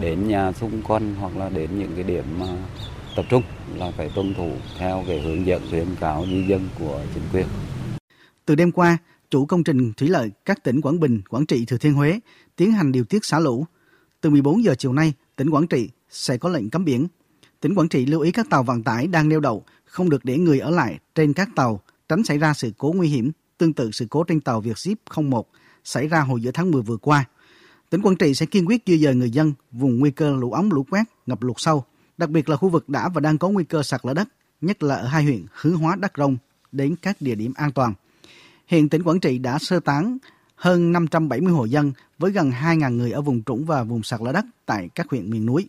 đến 0.00 0.28
nhà 0.28 0.52
xung 0.52 0.82
quanh 0.82 1.14
hoặc 1.14 1.36
là 1.36 1.48
đến 1.48 1.78
những 1.78 1.92
cái 1.94 2.04
điểm 2.04 2.24
mà 2.40 2.46
tập 3.16 3.24
trung 3.28 3.42
là 3.74 3.90
phải 3.96 4.10
tuân 4.14 4.34
thủ 4.34 4.52
theo 4.78 5.04
cái 5.08 5.20
hướng 5.20 5.46
dẫn 5.46 5.62
khuyến 5.70 5.86
cáo 6.00 6.26
di 6.26 6.44
dân 6.48 6.68
của 6.78 7.00
chính 7.14 7.22
quyền. 7.32 7.46
Từ 8.44 8.54
đêm 8.54 8.72
qua, 8.72 8.98
chủ 9.30 9.46
công 9.46 9.64
trình 9.64 9.92
thủy 9.92 10.08
lợi 10.08 10.30
các 10.44 10.64
tỉnh 10.64 10.80
Quảng 10.80 11.00
Bình, 11.00 11.22
Quảng 11.28 11.46
Trị, 11.46 11.64
Thừa 11.64 11.76
Thiên 11.76 11.92
Huế 11.92 12.20
tiến 12.56 12.72
hành 12.72 12.92
điều 12.92 13.04
tiết 13.04 13.24
xả 13.24 13.38
lũ. 13.38 13.66
Từ 14.20 14.30
14 14.30 14.64
giờ 14.64 14.74
chiều 14.78 14.92
nay, 14.92 15.12
tỉnh 15.36 15.50
Quảng 15.50 15.66
Trị 15.66 15.88
sẽ 16.10 16.36
có 16.36 16.48
lệnh 16.48 16.70
cấm 16.70 16.84
biển. 16.84 17.06
Tỉnh 17.60 17.74
Quảng 17.74 17.88
Trị 17.88 18.06
lưu 18.06 18.20
ý 18.20 18.32
các 18.32 18.46
tàu 18.50 18.62
vận 18.62 18.82
tải 18.82 19.06
đang 19.06 19.28
neo 19.28 19.40
đậu 19.40 19.64
không 19.84 20.10
được 20.10 20.24
để 20.24 20.38
người 20.38 20.58
ở 20.58 20.70
lại 20.70 20.98
trên 21.14 21.32
các 21.32 21.48
tàu, 21.56 21.80
tránh 22.08 22.24
xảy 22.24 22.38
ra 22.38 22.54
sự 22.54 22.72
cố 22.78 22.92
nguy 22.96 23.08
hiểm 23.08 23.30
tương 23.58 23.72
tự 23.72 23.90
sự 23.90 24.06
cố 24.10 24.24
trên 24.24 24.40
tàu 24.40 24.60
Vietship 24.60 24.98
01 25.16 25.46
xảy 25.84 26.08
ra 26.08 26.20
hồi 26.20 26.40
giữa 26.40 26.50
tháng 26.50 26.70
10 26.70 26.82
vừa 26.82 26.96
qua. 26.96 27.24
Tỉnh 27.90 28.02
Quảng 28.02 28.16
Trị 28.16 28.34
sẽ 28.34 28.46
kiên 28.46 28.68
quyết 28.68 28.82
di 28.86 28.98
dời 28.98 29.14
người 29.14 29.30
dân 29.30 29.52
vùng 29.72 29.98
nguy 29.98 30.10
cơ 30.10 30.36
lũ 30.36 30.52
ống 30.52 30.72
lũ 30.72 30.86
quét, 30.90 31.04
ngập 31.26 31.42
lụt 31.42 31.56
sâu, 31.58 31.84
đặc 32.18 32.30
biệt 32.30 32.48
là 32.48 32.56
khu 32.56 32.68
vực 32.68 32.88
đã 32.88 33.08
và 33.08 33.20
đang 33.20 33.38
có 33.38 33.48
nguy 33.48 33.64
cơ 33.64 33.82
sạt 33.82 34.00
lở 34.04 34.14
đất, 34.14 34.28
nhất 34.60 34.82
là 34.82 34.94
ở 34.94 35.06
hai 35.06 35.22
huyện 35.22 35.46
Hướng 35.52 35.76
Hóa, 35.76 35.96
Đắk 35.96 36.12
Rông 36.16 36.36
đến 36.72 36.96
các 37.02 37.16
địa 37.20 37.34
điểm 37.34 37.52
an 37.56 37.72
toàn. 37.72 37.94
Hiện 38.66 38.88
tỉnh 38.88 39.02
Quảng 39.02 39.20
Trị 39.20 39.38
đã 39.38 39.58
sơ 39.58 39.80
tán 39.80 40.18
hơn 40.54 40.92
570 40.92 41.52
hộ 41.52 41.64
dân 41.64 41.92
với 42.18 42.30
gần 42.30 42.50
2.000 42.50 42.96
người 42.96 43.10
ở 43.12 43.20
vùng 43.20 43.42
trũng 43.42 43.64
và 43.64 43.82
vùng 43.82 44.02
sạt 44.02 44.20
lở 44.20 44.32
đất 44.32 44.44
tại 44.66 44.88
các 44.94 45.10
huyện 45.10 45.30
miền 45.30 45.46
núi. 45.46 45.68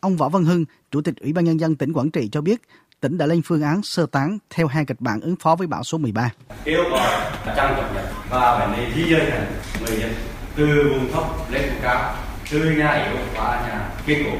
Ông 0.00 0.16
Võ 0.16 0.28
Văn 0.28 0.44
Hưng, 0.44 0.64
Chủ 0.90 1.00
tịch 1.00 1.16
Ủy 1.20 1.32
ban 1.32 1.44
Nhân 1.44 1.60
dân 1.60 1.76
tỉnh 1.76 1.92
Quảng 1.92 2.10
Trị 2.10 2.28
cho 2.32 2.40
biết, 2.40 2.62
tỉnh 3.02 3.18
đã 3.18 3.26
lên 3.26 3.42
phương 3.44 3.62
án 3.62 3.82
sơ 3.82 4.06
tán 4.06 4.38
theo 4.50 4.66
hai 4.66 4.84
kịch 4.84 5.00
bản 5.00 5.20
ứng 5.20 5.36
phó 5.36 5.56
với 5.56 5.66
bão 5.66 5.82
số 5.82 5.98
13. 5.98 6.30
Kêu 6.64 6.82
gọi 6.90 7.30
trăng 7.56 7.74
cập 7.76 7.94
nhật 7.94 8.04
và 8.30 8.58
phải 8.58 8.78
nên 8.78 8.94
di 8.94 9.12
dời 9.12 9.32
người 9.80 10.00
dân 10.00 10.10
từ 10.56 10.66
vùng 10.92 11.12
thấp 11.12 11.24
lên 11.50 11.62
vùng 11.68 11.82
cao, 11.82 12.14
từ 12.50 12.70
nhà 12.70 12.92
yếu 12.92 13.16
qua 13.34 13.68
nhà 13.68 13.90
kiên 14.06 14.24
cố, 14.24 14.36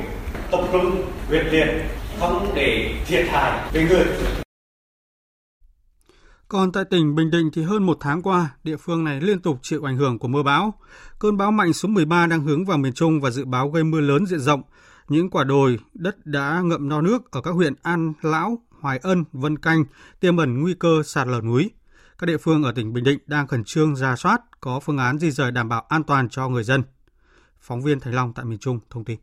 tập 0.50 0.68
trung 0.72 1.12
quyết 1.28 1.42
liệt, 1.50 1.66
không 2.20 2.52
để 2.54 2.94
thiệt 3.06 3.26
hại 3.28 3.70
về 3.72 3.86
người 3.90 4.06
còn 6.48 6.72
tại 6.72 6.84
tỉnh 6.84 7.14
Bình 7.14 7.30
Định 7.30 7.50
thì 7.52 7.62
hơn 7.62 7.86
một 7.86 7.96
tháng 8.00 8.22
qua, 8.22 8.50
địa 8.64 8.76
phương 8.76 9.04
này 9.04 9.20
liên 9.20 9.40
tục 9.40 9.58
chịu 9.62 9.84
ảnh 9.88 9.96
hưởng 9.96 10.18
của 10.18 10.28
mưa 10.28 10.42
bão. 10.42 10.74
Cơn 11.18 11.36
bão 11.36 11.52
mạnh 11.52 11.72
số 11.72 11.88
13 11.88 12.26
đang 12.26 12.40
hướng 12.40 12.64
vào 12.64 12.78
miền 12.78 12.92
Trung 12.92 13.20
và 13.20 13.30
dự 13.30 13.44
báo 13.44 13.70
gây 13.70 13.84
mưa 13.84 14.00
lớn 14.00 14.26
diện 14.26 14.40
rộng. 14.40 14.62
Những 15.12 15.30
quả 15.30 15.44
đồi, 15.44 15.78
đất 15.94 16.26
đã 16.26 16.60
ngậm 16.64 16.88
no 16.88 17.00
nước 17.00 17.30
ở 17.30 17.40
các 17.40 17.50
huyện 17.50 17.74
An 17.82 18.12
Lão, 18.22 18.58
Hoài 18.80 18.98
Ân, 19.02 19.24
Vân 19.32 19.58
Canh 19.58 19.84
tiềm 20.20 20.36
ẩn 20.36 20.60
nguy 20.60 20.74
cơ 20.74 21.02
sạt 21.04 21.28
lở 21.28 21.40
núi. 21.40 21.70
Các 22.18 22.26
địa 22.26 22.36
phương 22.36 22.62
ở 22.62 22.72
tỉnh 22.72 22.92
Bình 22.92 23.04
Định 23.04 23.18
đang 23.26 23.46
khẩn 23.46 23.64
trương 23.64 23.96
ra 23.96 24.16
soát, 24.16 24.40
có 24.60 24.80
phương 24.80 24.98
án 24.98 25.18
di 25.18 25.30
rời 25.30 25.50
đảm 25.50 25.68
bảo 25.68 25.86
an 25.88 26.02
toàn 26.02 26.28
cho 26.28 26.48
người 26.48 26.64
dân. 26.64 26.82
Phóng 27.60 27.82
viên 27.82 28.00
Thành 28.00 28.14
Long 28.14 28.32
tại 28.32 28.44
miền 28.44 28.58
Trung 28.58 28.78
thông 28.90 29.04
tin. 29.04 29.18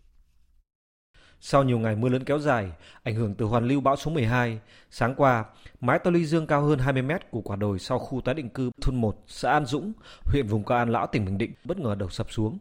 Sau 1.39 1.63
nhiều 1.63 1.79
ngày 1.79 1.95
mưa 1.95 2.09
lớn 2.09 2.23
kéo 2.23 2.39
dài, 2.39 2.71
ảnh 3.03 3.15
hưởng 3.15 3.35
từ 3.35 3.45
hoàn 3.45 3.67
lưu 3.67 3.81
bão 3.81 3.95
số 3.95 4.11
12, 4.11 4.59
sáng 4.89 5.15
qua, 5.15 5.45
mái 5.81 5.99
tàu 5.99 6.13
ly 6.13 6.25
dương 6.25 6.47
cao 6.47 6.61
hơn 6.61 6.79
20 6.79 7.01
mét 7.01 7.31
của 7.31 7.41
quả 7.41 7.55
đồi 7.55 7.79
sau 7.79 7.99
khu 7.99 8.21
tái 8.21 8.35
định 8.35 8.49
cư 8.49 8.71
thôn 8.81 8.95
1, 8.95 9.23
xã 9.27 9.51
An 9.51 9.65
Dũng, 9.65 9.93
huyện 10.25 10.47
vùng 10.47 10.63
cao 10.63 10.77
An 10.77 10.89
Lão, 10.89 11.07
tỉnh 11.07 11.25
Bình 11.25 11.37
Định 11.37 11.53
bất 11.63 11.79
ngờ 11.79 11.95
đổ 11.95 12.09
sập 12.09 12.31
xuống, 12.31 12.57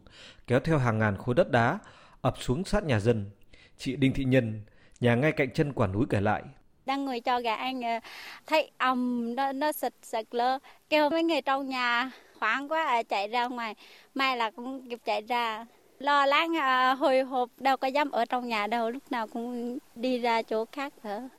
kéo 0.47 0.59
theo 0.59 0.77
hàng 0.77 0.97
ngàn 0.99 1.17
khối 1.17 1.35
đất 1.35 1.51
đá 1.51 1.79
ập 2.21 2.35
xuống 2.39 2.63
sát 2.63 2.83
nhà 2.83 2.99
dân. 2.99 3.31
Chị 3.77 3.95
Đinh 3.95 4.13
Thị 4.13 4.23
Nhân, 4.23 4.61
nhà 4.99 5.15
ngay 5.15 5.31
cạnh 5.31 5.53
chân 5.53 5.73
quả 5.73 5.87
núi 5.87 6.05
kể 6.09 6.21
lại. 6.21 6.43
Đang 6.85 7.05
ngồi 7.05 7.19
cho 7.19 7.41
gà 7.41 7.55
anh 7.55 7.81
ờ, 7.81 7.99
thấy 8.47 8.71
ầm 8.77 9.35
nó 9.35 9.51
nó 9.51 9.71
sật 9.71 9.93
sật 10.01 10.25
lơ, 10.31 10.59
kêu 10.89 11.09
mấy 11.09 11.23
người 11.23 11.41
trong 11.41 11.69
nhà 11.69 12.11
hoảng 12.39 12.71
quá 12.71 12.85
à, 12.85 13.03
chạy 13.03 13.27
ra 13.27 13.47
ngoài, 13.47 13.75
may 14.15 14.37
là 14.37 14.51
cũng 14.51 14.89
kịp 14.89 14.99
chạy 15.05 15.21
ra. 15.21 15.65
Lo 15.99 16.25
lắng 16.25 16.57
à, 16.57 16.93
hồi 16.93 17.21
hộp 17.21 17.49
đâu 17.57 17.77
có 17.77 17.87
dám 17.87 18.11
ở 18.11 18.25
trong 18.25 18.47
nhà 18.47 18.67
đâu 18.67 18.89
lúc 18.89 19.11
nào 19.11 19.27
cũng 19.27 19.77
đi 19.95 20.17
ra 20.17 20.41
chỗ 20.41 20.65
khác 20.71 20.93
nữa 21.03 21.29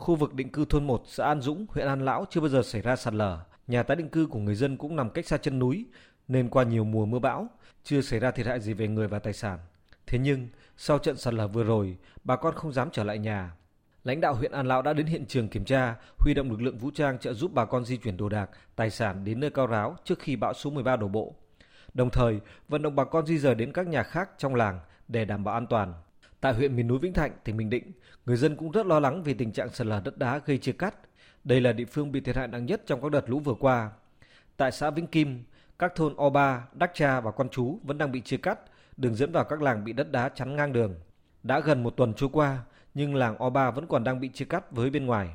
khu 0.00 0.14
vực 0.14 0.34
định 0.34 0.48
cư 0.48 0.64
thôn 0.64 0.86
1 0.86 1.02
xã 1.06 1.24
An 1.24 1.40
Dũng 1.40 1.66
huyện 1.68 1.86
An 1.86 2.04
Lão 2.04 2.24
chưa 2.30 2.40
bao 2.40 2.48
giờ 2.48 2.62
xảy 2.62 2.82
ra 2.82 2.96
sạt 2.96 3.14
lở. 3.14 3.38
Nhà 3.66 3.82
tái 3.82 3.96
định 3.96 4.08
cư 4.08 4.26
của 4.26 4.38
người 4.38 4.54
dân 4.54 4.76
cũng 4.76 4.96
nằm 4.96 5.10
cách 5.10 5.26
xa 5.26 5.36
chân 5.36 5.58
núi 5.58 5.86
nên 6.28 6.48
qua 6.48 6.64
nhiều 6.64 6.84
mùa 6.84 7.06
mưa 7.06 7.18
bão 7.18 7.48
chưa 7.84 8.00
xảy 8.00 8.20
ra 8.20 8.30
thiệt 8.30 8.46
hại 8.46 8.60
gì 8.60 8.72
về 8.72 8.88
người 8.88 9.08
và 9.08 9.18
tài 9.18 9.32
sản 9.32 9.58
thế 10.10 10.18
nhưng 10.18 10.48
sau 10.76 10.98
trận 10.98 11.16
sạt 11.16 11.34
lở 11.34 11.48
vừa 11.48 11.64
rồi 11.64 11.96
bà 12.24 12.36
con 12.36 12.54
không 12.54 12.72
dám 12.72 12.88
trở 12.92 13.04
lại 13.04 13.18
nhà 13.18 13.52
lãnh 14.04 14.20
đạo 14.20 14.34
huyện 14.34 14.52
An 14.52 14.66
Lão 14.66 14.82
đã 14.82 14.92
đến 14.92 15.06
hiện 15.06 15.26
trường 15.26 15.48
kiểm 15.48 15.64
tra 15.64 15.96
huy 16.18 16.34
động 16.34 16.50
lực 16.50 16.62
lượng 16.62 16.78
vũ 16.78 16.90
trang 16.94 17.18
trợ 17.18 17.34
giúp 17.34 17.50
bà 17.54 17.64
con 17.64 17.84
di 17.84 17.96
chuyển 17.96 18.16
đồ 18.16 18.28
đạc 18.28 18.50
tài 18.76 18.90
sản 18.90 19.24
đến 19.24 19.40
nơi 19.40 19.50
cao 19.50 19.66
ráo 19.66 19.96
trước 20.04 20.18
khi 20.18 20.36
bão 20.36 20.54
số 20.54 20.70
13 20.70 20.96
đổ 20.96 21.08
bộ 21.08 21.34
đồng 21.94 22.10
thời 22.10 22.40
vận 22.68 22.82
động 22.82 22.96
bà 22.96 23.04
con 23.04 23.26
di 23.26 23.38
rời 23.38 23.54
đến 23.54 23.72
các 23.72 23.86
nhà 23.86 24.02
khác 24.02 24.30
trong 24.38 24.54
làng 24.54 24.80
để 25.08 25.24
đảm 25.24 25.44
bảo 25.44 25.54
an 25.54 25.66
toàn. 25.66 25.94
Tại 26.40 26.54
huyện 26.54 26.76
miền 26.76 26.88
núi 26.88 26.98
Vĩnh 26.98 27.12
Thạnh, 27.12 27.32
tỉnh 27.44 27.56
Bình 27.56 27.70
Định, 27.70 27.92
người 28.26 28.36
dân 28.36 28.56
cũng 28.56 28.70
rất 28.70 28.86
lo 28.86 29.00
lắng 29.00 29.22
vì 29.22 29.34
tình 29.34 29.52
trạng 29.52 29.68
sạt 29.68 29.86
lở 29.86 30.00
đất 30.04 30.18
đá 30.18 30.40
gây 30.46 30.58
chia 30.58 30.72
cắt. 30.72 30.94
Đây 31.44 31.60
là 31.60 31.72
địa 31.72 31.84
phương 31.84 32.12
bị 32.12 32.20
thiệt 32.20 32.36
hại 32.36 32.48
nặng 32.48 32.66
nhất 32.66 32.82
trong 32.86 33.02
các 33.02 33.10
đợt 33.10 33.30
lũ 33.30 33.38
vừa 33.38 33.54
qua. 33.54 33.90
Tại 34.56 34.72
xã 34.72 34.90
Vĩnh 34.90 35.06
Kim, 35.06 35.44
các 35.78 35.94
thôn 35.94 36.14
O3, 36.14 36.60
Đắc 36.72 36.90
Cha 36.94 37.20
và 37.20 37.30
Quan 37.30 37.48
Chú 37.48 37.78
vẫn 37.82 37.98
đang 37.98 38.12
bị 38.12 38.20
chia 38.20 38.36
cắt, 38.36 38.60
đường 39.00 39.14
dẫn 39.14 39.32
vào 39.32 39.44
các 39.44 39.62
làng 39.62 39.84
bị 39.84 39.92
đất 39.92 40.12
đá 40.12 40.28
chắn 40.28 40.56
ngang 40.56 40.72
đường. 40.72 40.94
Đã 41.42 41.60
gần 41.60 41.82
một 41.82 41.96
tuần 41.96 42.14
trôi 42.14 42.28
qua, 42.32 42.58
nhưng 42.94 43.14
làng 43.14 43.44
Oba 43.44 43.70
vẫn 43.70 43.86
còn 43.86 44.04
đang 44.04 44.20
bị 44.20 44.28
chia 44.28 44.44
cắt 44.44 44.72
với 44.72 44.90
bên 44.90 45.06
ngoài. 45.06 45.28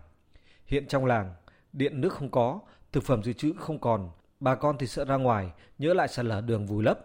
Hiện 0.65 0.87
trong 0.87 1.05
làng, 1.05 1.33
điện 1.73 2.01
nước 2.01 2.13
không 2.13 2.29
có, 2.29 2.59
thực 2.91 3.03
phẩm 3.03 3.23
dự 3.23 3.33
trữ 3.33 3.53
không 3.59 3.79
còn, 3.79 4.09
bà 4.39 4.55
con 4.55 4.77
thì 4.77 4.87
sợ 4.87 5.05
ra 5.05 5.15
ngoài, 5.15 5.51
nhớ 5.77 5.93
lại 5.93 6.07
sạt 6.07 6.25
lở 6.25 6.41
đường 6.41 6.65
vùi 6.65 6.83
lấp. 6.83 6.99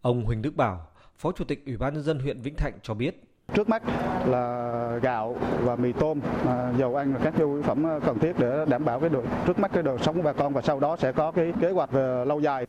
Ông 0.00 0.24
Huỳnh 0.24 0.42
Đức 0.42 0.56
Bảo, 0.56 0.86
Phó 1.16 1.32
Chủ 1.32 1.44
tịch 1.44 1.66
Ủy 1.66 1.76
ban 1.76 1.94
nhân 1.94 2.02
dân 2.02 2.18
huyện 2.18 2.40
Vĩnh 2.40 2.54
Thạnh 2.56 2.72
cho 2.82 2.94
biết. 2.94 3.22
Trước 3.54 3.68
mắt 3.68 3.82
là 4.26 4.98
gạo 5.02 5.36
và 5.60 5.76
mì 5.76 5.92
tôm, 5.92 6.20
à, 6.46 6.72
dầu 6.78 6.96
ăn 6.96 7.14
và 7.14 7.20
các 7.24 7.38
nhu 7.38 7.54
yếu 7.54 7.62
phẩm 7.62 7.84
cần 8.06 8.18
thiết 8.18 8.32
để 8.38 8.64
đảm 8.68 8.84
bảo 8.84 9.00
cái 9.00 9.08
đời, 9.08 9.22
trước 9.46 9.58
mắt 9.58 9.70
cái 9.74 9.82
đời 9.82 9.98
sống 9.98 10.16
của 10.16 10.22
bà 10.22 10.32
con 10.32 10.52
và 10.52 10.62
sau 10.62 10.80
đó 10.80 10.96
sẽ 10.96 11.12
có 11.12 11.32
cái 11.32 11.52
kế 11.60 11.70
hoạch 11.70 11.92
về 11.92 12.24
lâu 12.24 12.40
dài. 12.40 12.66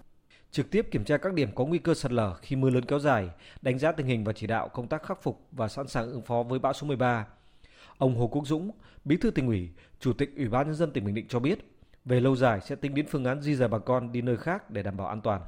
Trực 0.53 0.71
tiếp 0.71 0.87
kiểm 0.91 1.03
tra 1.03 1.17
các 1.17 1.33
điểm 1.33 1.49
có 1.55 1.65
nguy 1.65 1.77
cơ 1.77 1.93
sạt 1.93 2.11
lở 2.11 2.33
khi 2.33 2.55
mưa 2.55 2.69
lớn 2.69 2.85
kéo 2.85 2.99
dài, 2.99 3.29
đánh 3.61 3.79
giá 3.79 3.91
tình 3.91 4.07
hình 4.07 4.23
và 4.23 4.33
chỉ 4.33 4.47
đạo 4.47 4.69
công 4.69 4.87
tác 4.87 5.03
khắc 5.03 5.23
phục 5.23 5.47
và 5.51 5.67
sẵn 5.67 5.87
sàng 5.87 6.11
ứng 6.11 6.21
phó 6.21 6.43
với 6.43 6.59
bão 6.59 6.73
số 6.73 6.87
13. 6.87 7.27
Ông 7.97 8.15
Hồ 8.15 8.27
Quốc 8.27 8.47
Dũng, 8.47 8.71
Bí 9.05 9.17
thư 9.17 9.31
tỉnh 9.31 9.47
ủy, 9.47 9.69
Chủ 9.99 10.13
tịch 10.13 10.29
Ủy 10.37 10.47
ban 10.47 10.67
nhân 10.67 10.75
dân 10.75 10.91
tỉnh 10.91 11.05
Bình 11.05 11.15
Định 11.15 11.27
cho 11.29 11.39
biết, 11.39 11.59
về 12.05 12.19
lâu 12.19 12.35
dài 12.35 12.59
sẽ 12.65 12.75
tính 12.75 12.95
đến 12.95 13.05
phương 13.09 13.25
án 13.25 13.41
di 13.41 13.55
rời 13.55 13.67
bà 13.67 13.79
con 13.79 14.11
đi 14.11 14.21
nơi 14.21 14.37
khác 14.37 14.69
để 14.69 14.83
đảm 14.83 14.97
bảo 14.97 15.07
an 15.07 15.21
toàn. 15.21 15.41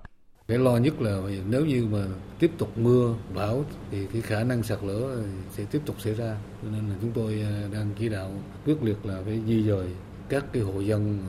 Cái 0.48 0.58
lo 0.58 0.78
nhất 0.78 1.02
là 1.02 1.22
nếu 1.50 1.66
như 1.66 1.88
mà 1.92 2.06
tiếp 2.40 2.52
tục 2.58 2.78
mưa, 2.78 3.16
bão 3.36 3.66
thì 3.92 4.08
cái 4.14 4.22
khả 4.22 4.44
năng 4.44 4.64
sạt 4.64 4.80
lở 4.84 5.24
sẽ 5.52 5.66
tiếp 5.72 5.80
tục 5.86 6.02
xảy 6.02 6.14
ra. 6.14 6.38
Cho 6.62 6.70
nên 6.72 6.90
là 6.90 6.96
chúng 7.02 7.12
tôi 7.12 7.42
à, 7.42 7.68
đang 7.74 7.90
chỉ 8.00 8.10
đạo 8.10 8.32
quyết 8.66 8.84
liệt 8.84 9.06
là 9.06 9.22
phải 9.26 9.42
di 9.48 9.64
dời 9.64 9.88
các 10.30 10.46
cái 10.54 10.64
hộ 10.64 10.80
dân 10.80 11.20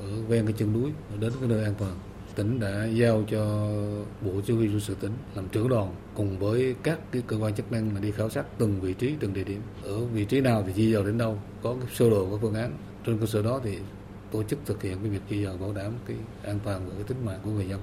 ở 0.00 0.22
ven 0.28 0.46
cái 0.46 0.54
chân 0.58 0.72
núi 0.72 0.92
đến 1.20 1.32
cái 1.40 1.48
nơi 1.48 1.64
an 1.64 1.74
toàn. 1.78 1.94
Tỉnh 2.38 2.60
đã 2.60 2.84
giao 2.84 3.24
cho 3.30 3.70
Bộ 4.20 4.40
Chỉ 4.46 4.52
huy 4.52 4.68
quân 4.68 4.80
sự 4.80 4.94
tỉnh 4.94 5.12
làm 5.34 5.48
trưởng 5.48 5.68
đoàn 5.68 5.94
cùng 6.14 6.38
với 6.38 6.74
các 6.82 6.98
cái 7.12 7.22
cơ 7.26 7.36
quan 7.36 7.54
chức 7.54 7.72
năng 7.72 7.94
là 7.94 8.00
đi 8.00 8.10
khảo 8.10 8.30
sát 8.30 8.44
từng 8.58 8.80
vị 8.80 8.94
trí, 8.94 9.14
từng 9.20 9.34
địa 9.34 9.44
điểm. 9.44 9.62
Ở 9.82 10.04
vị 10.04 10.24
trí 10.24 10.40
nào 10.40 10.64
thì 10.66 10.72
di 10.72 10.92
dời 10.92 11.04
đến 11.04 11.18
đâu, 11.18 11.42
có 11.62 11.76
cái 11.80 11.94
sơ 11.94 12.10
đồ 12.10 12.30
có 12.30 12.38
phương 12.42 12.54
án. 12.54 12.76
Trên 13.06 13.18
cơ 13.18 13.26
sở 13.26 13.42
đó 13.42 13.60
thì 13.64 13.78
tổ 14.32 14.42
chức 14.42 14.58
thực 14.66 14.82
hiện 14.82 14.98
cái 15.02 15.10
việc 15.10 15.20
di 15.30 15.44
dời 15.44 15.58
bảo 15.58 15.72
đảm 15.72 15.92
cái 16.06 16.16
an 16.44 16.58
toàn 16.64 16.88
và 16.88 16.94
cái 16.94 17.04
tính 17.04 17.24
mạng 17.24 17.40
của 17.44 17.50
người 17.50 17.68
dân. 17.68 17.80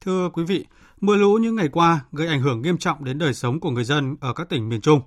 Thưa 0.00 0.30
quý 0.32 0.44
vị, 0.44 0.66
mưa 1.00 1.16
lũ 1.16 1.38
những 1.42 1.56
ngày 1.56 1.68
qua 1.68 2.04
gây 2.12 2.26
ảnh 2.26 2.42
hưởng 2.42 2.62
nghiêm 2.62 2.78
trọng 2.78 3.04
đến 3.04 3.18
đời 3.18 3.34
sống 3.34 3.60
của 3.60 3.70
người 3.70 3.84
dân 3.84 4.16
ở 4.20 4.32
các 4.32 4.48
tỉnh 4.48 4.68
miền 4.68 4.80
Trung. 4.80 5.00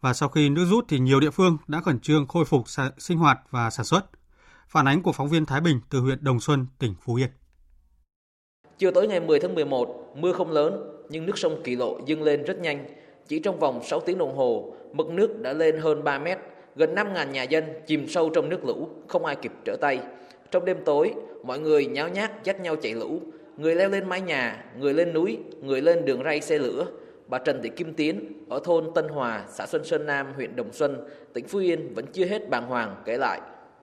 Và 0.00 0.12
sau 0.12 0.28
khi 0.28 0.48
nước 0.48 0.64
rút 0.64 0.84
thì 0.88 0.98
nhiều 0.98 1.20
địa 1.20 1.30
phương 1.30 1.56
đã 1.66 1.80
khẩn 1.80 2.00
trương 2.00 2.26
khôi 2.26 2.44
phục 2.44 2.64
sinh 2.98 3.18
hoạt 3.18 3.38
và 3.50 3.70
sản 3.70 3.86
xuất. 3.86 4.10
Phản 4.68 4.88
ánh 4.88 5.02
của 5.02 5.12
phóng 5.12 5.28
viên 5.28 5.46
Thái 5.46 5.60
Bình 5.60 5.80
từ 5.90 5.98
huyện 5.98 6.18
Đồng 6.24 6.40
Xuân, 6.40 6.66
tỉnh 6.78 6.94
Phú 7.00 7.14
Yên. 7.14 7.28
Chiều 8.78 8.90
tối 8.90 9.08
ngày 9.08 9.20
10 9.20 9.40
tháng 9.40 9.54
11, 9.54 10.14
mưa 10.16 10.32
không 10.32 10.50
lớn 10.50 10.98
nhưng 11.08 11.26
nước 11.26 11.38
sông 11.38 11.60
Kỳ 11.64 11.76
Lộ 11.76 12.00
dâng 12.06 12.22
lên 12.22 12.44
rất 12.44 12.58
nhanh. 12.58 12.86
Chỉ 13.28 13.38
trong 13.38 13.58
vòng 13.58 13.80
6 13.84 14.00
tiếng 14.00 14.18
đồng 14.18 14.36
hồ, 14.36 14.74
mực 14.92 15.06
nước 15.06 15.40
đã 15.40 15.52
lên 15.52 15.78
hơn 15.78 16.04
3 16.04 16.18
mét, 16.18 16.38
gần 16.76 16.94
5.000 16.94 17.30
nhà 17.30 17.42
dân 17.42 17.64
chìm 17.86 18.08
sâu 18.08 18.30
trong 18.34 18.48
nước 18.48 18.64
lũ, 18.64 18.88
không 19.08 19.24
ai 19.24 19.36
kịp 19.36 19.52
trở 19.64 19.76
tay. 19.80 20.00
Trong 20.50 20.64
đêm 20.64 20.76
tối, 20.84 21.14
mọi 21.44 21.58
người 21.58 21.86
nháo 21.86 22.08
nhác 22.08 22.44
dắt 22.44 22.60
nhau 22.60 22.76
chạy 22.76 22.94
lũ, 22.94 23.20
người 23.56 23.74
leo 23.74 23.88
lên 23.88 24.08
mái 24.08 24.20
nhà, 24.20 24.64
người 24.78 24.94
lên 24.94 25.12
núi, 25.12 25.38
người 25.62 25.80
lên 25.80 26.04
đường 26.04 26.22
ray 26.24 26.40
xe 26.40 26.58
lửa. 26.58 26.86
Bà 27.26 27.38
Trần 27.38 27.62
Thị 27.62 27.68
Kim 27.68 27.94
Tiến 27.94 28.44
ở 28.48 28.60
thôn 28.64 28.90
Tân 28.94 29.08
Hòa, 29.08 29.44
xã 29.48 29.66
Xuân 29.66 29.84
Sơn 29.84 30.06
Nam, 30.06 30.26
huyện 30.36 30.56
Đồng 30.56 30.72
Xuân, 30.72 31.08
tỉnh 31.32 31.48
Phú 31.48 31.58
Yên 31.58 31.94
vẫn 31.94 32.06
chưa 32.12 32.24
hết 32.24 32.48
bàng 32.50 32.66
hoàng 32.66 33.02
kể 33.04 33.18
lại. 33.18 33.40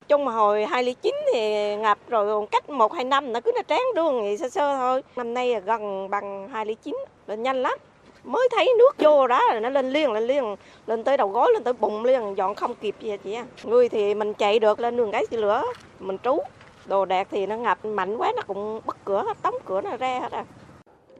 Trong 0.09 0.27
hồi 0.27 0.65
2009 0.65 1.15
thì 1.33 1.75
ngập 1.75 1.97
rồi 2.07 2.47
cách 2.51 2.69
1 2.69 2.93
2 2.93 3.03
năm 3.03 3.33
nó 3.33 3.39
cứ 3.41 3.51
nó 3.55 3.61
tráng 3.67 3.83
đường 3.95 4.19
thì 4.21 4.37
sơ 4.37 4.49
sơ 4.49 4.77
thôi. 4.77 5.03
Năm 5.15 5.33
nay 5.33 5.61
gần 5.65 6.09
bằng 6.09 6.49
2009 6.49 6.95
là 7.27 7.35
nhanh 7.35 7.61
lắm. 7.61 7.77
Mới 8.23 8.49
thấy 8.51 8.73
nước 8.79 8.91
vô 8.97 9.27
đó 9.27 9.41
là 9.53 9.59
nó 9.59 9.69
lên 9.69 9.89
liền 9.89 10.11
lên 10.11 10.23
liền, 10.23 10.55
lên 10.87 11.03
tới 11.03 11.17
đầu 11.17 11.27
gối, 11.27 11.51
lên 11.53 11.63
tới 11.63 11.73
bụng 11.73 12.05
liền, 12.05 12.37
dọn 12.37 12.55
không 12.55 12.75
kịp 12.75 12.95
gì 12.99 13.17
chị. 13.23 13.37
Người 13.63 13.89
thì 13.89 14.13
mình 14.13 14.33
chạy 14.33 14.59
được 14.59 14.79
lên 14.79 14.97
đường 14.97 15.11
cái 15.11 15.25
lửa, 15.31 15.63
mình 15.99 16.17
trú 16.23 16.37
đồ 16.85 17.05
đạc 17.05 17.27
thì 17.31 17.45
nó 17.45 17.57
ngập 17.57 17.85
mạnh 17.85 18.17
quá, 18.17 18.31
nó 18.35 18.41
cũng 18.47 18.81
bất 18.85 18.97
cửa, 19.05 19.23
tống 19.41 19.55
cửa 19.65 19.81
nó 19.81 19.97
ra 19.97 20.19
hết 20.19 20.31
à 20.31 20.45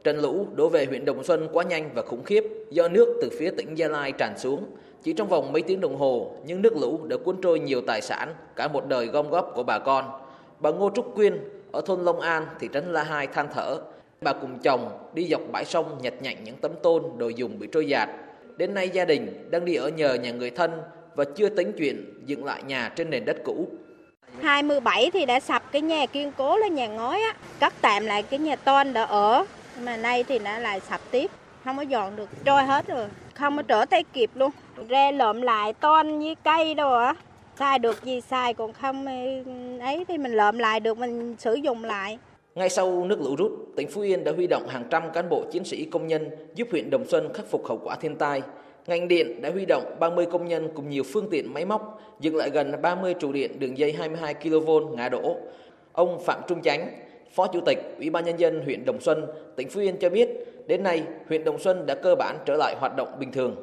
Trận 0.04 0.20
lũ 0.20 0.48
đổ 0.56 0.70
về 0.70 0.86
huyện 0.86 1.06
Đồng 1.06 1.24
Xuân 1.24 1.48
quá 1.54 1.64
nhanh 1.64 1.90
và 1.96 2.02
khủng 2.02 2.24
khiếp 2.24 2.44
do 2.70 2.88
nước 2.88 3.18
từ 3.22 3.30
phía 3.40 3.52
tỉnh 3.58 3.76
Gia 3.76 3.88
Lai 3.88 4.12
tràn 4.12 4.38
xuống. 4.38 4.66
Chỉ 5.04 5.14
trong 5.14 5.28
vòng 5.28 5.52
mấy 5.54 5.62
tiếng 5.62 5.82
đồng 5.82 5.96
hồ, 5.96 6.32
những 6.46 6.62
nước 6.62 6.78
lũ 6.78 7.00
đã 7.08 7.18
cuốn 7.18 7.42
trôi 7.42 7.60
nhiều 7.60 7.82
tài 7.88 8.02
sản, 8.02 8.36
cả 8.56 8.68
một 8.68 8.88
đời 8.88 9.06
gom 9.06 9.30
góp 9.30 9.52
của 9.56 9.64
bà 9.64 9.80
con. 9.80 10.06
Bà 10.60 10.70
Ngô 10.70 10.92
Trúc 10.96 11.16
Quyên 11.16 11.40
ở 11.72 11.82
thôn 11.86 12.06
Long 12.06 12.20
An, 12.20 12.46
thị 12.60 12.70
trấn 12.74 12.94
La 12.94 13.04
Hai 13.04 13.28
than 13.28 13.48
thở. 13.54 13.78
Bà 14.22 14.34
cùng 14.34 14.60
chồng 14.64 14.90
đi 15.14 15.28
dọc 15.28 15.42
bãi 15.52 15.66
sông 15.66 15.98
nhặt 16.02 16.14
nhạnh 16.22 16.38
những 16.44 16.56
tấm 16.56 16.72
tôn, 16.84 17.04
đồ 17.18 17.30
dùng 17.30 17.60
bị 17.60 17.68
trôi 17.72 17.88
dạt. 17.88 18.10
Đến 18.58 18.74
nay 18.74 18.90
gia 18.90 19.06
đình 19.06 19.48
đang 19.52 19.66
đi 19.66 19.76
ở 19.76 19.90
nhờ 19.90 20.14
nhà 20.14 20.32
người 20.32 20.50
thân 20.50 20.72
và 21.16 21.24
chưa 21.36 21.50
tính 21.50 21.72
chuyện 21.78 22.24
dựng 22.26 22.46
lại 22.46 22.64
nhà 22.64 22.94
trên 22.96 23.10
nền 23.10 23.26
đất 23.26 23.38
cũ 23.44 23.68
27 24.42 25.12
thì 25.14 25.26
đã 25.26 25.40
sập 25.40 25.72
cái 25.72 25.82
nhà 25.82 26.06
kiên 26.06 26.32
cố 26.38 26.58
là 26.58 26.68
nhà 26.68 26.88
ngói 26.88 27.22
á, 27.22 27.36
cắt 27.60 27.74
tạm 27.82 28.06
lại 28.06 28.24
cái 28.24 28.40
nhà 28.40 28.56
tôn 28.56 28.94
đã 28.94 29.04
ở, 29.04 29.46
mà 29.86 29.98
nay 29.98 30.24
thì 30.24 30.40
nó 30.40 30.60
lại 30.60 30.80
sập 30.90 31.02
tiếp, 31.12 31.32
không 31.64 31.78
có 31.78 31.82
dọn 31.82 32.16
được, 32.16 32.30
trôi 32.46 32.64
hết 32.64 32.88
rồi, 32.88 33.08
không 33.34 33.58
có 33.58 33.64
trở 33.64 33.86
tay 33.86 34.04
kịp 34.14 34.30
luôn. 34.36 34.52
Ra 34.88 35.12
lợm 35.12 35.42
lại 35.42 35.74
toan 35.74 36.20
với 36.20 36.36
cây 36.44 36.74
đâu 36.76 36.94
á, 36.94 37.16
xài 37.60 37.80
được 37.80 38.04
gì 38.04 38.22
xài 38.22 38.54
còn 38.54 38.74
không 38.74 39.06
ừ, 39.06 39.80
ấy 39.80 40.06
thì 40.08 40.18
mình 40.18 40.34
lợm 40.34 40.58
lại 40.58 40.80
được 40.80 40.98
mình 40.98 41.36
sử 41.40 41.54
dụng 41.54 41.84
lại. 41.84 42.20
Ngay 42.56 42.70
sau 42.70 43.06
nước 43.06 43.22
lũ 43.22 43.36
rút, 43.36 43.52
tỉnh 43.76 43.88
Phú 43.92 44.02
Yên 44.02 44.24
đã 44.24 44.32
huy 44.32 44.48
động 44.48 44.68
hàng 44.68 44.84
trăm 44.90 45.12
cán 45.12 45.30
bộ 45.30 45.44
chiến 45.52 45.64
sĩ 45.64 45.86
công 45.86 46.08
nhân 46.08 46.30
giúp 46.56 46.68
huyện 46.72 46.90
Đồng 46.90 47.06
Xuân 47.08 47.34
khắc 47.34 47.46
phục 47.52 47.68
hậu 47.68 47.80
quả 47.84 47.96
thiên 47.96 48.16
tai, 48.16 48.42
Ngành 48.90 49.08
điện 49.08 49.42
đã 49.42 49.50
huy 49.50 49.66
động 49.66 49.96
30 50.00 50.26
công 50.26 50.48
nhân 50.48 50.70
cùng 50.74 50.90
nhiều 50.90 51.04
phương 51.04 51.28
tiện 51.32 51.54
máy 51.54 51.66
móc 51.66 52.02
dựng 52.20 52.36
lại 52.36 52.50
gần 52.50 52.82
30 52.82 53.14
trụ 53.20 53.32
điện 53.32 53.60
đường 53.60 53.78
dây 53.78 53.94
22 53.94 54.34
kV 54.34 54.70
ngã 54.92 55.10
đổ. 55.10 55.38
Ông 55.94 56.20
Phạm 56.26 56.42
Trung 56.48 56.62
Chánh, 56.62 56.90
Phó 57.36 57.48
Chủ 57.48 57.60
tịch 57.66 57.96
Ủy 57.98 58.10
ban 58.10 58.26
nhân 58.26 58.40
dân 58.40 58.62
huyện 58.66 58.86
Đồng 58.86 59.02
Xuân, 59.02 59.26
tỉnh 59.56 59.70
Phú 59.70 59.80
Yên 59.80 59.98
cho 60.00 60.10
biết, 60.10 60.30
đến 60.68 60.84
nay 60.84 61.04
huyện 61.28 61.44
Đồng 61.44 61.60
Xuân 61.60 61.86
đã 61.86 61.96
cơ 61.96 62.16
bản 62.16 62.38
trở 62.46 62.56
lại 62.56 62.76
hoạt 62.80 62.96
động 62.98 63.16
bình 63.20 63.32
thường. 63.32 63.56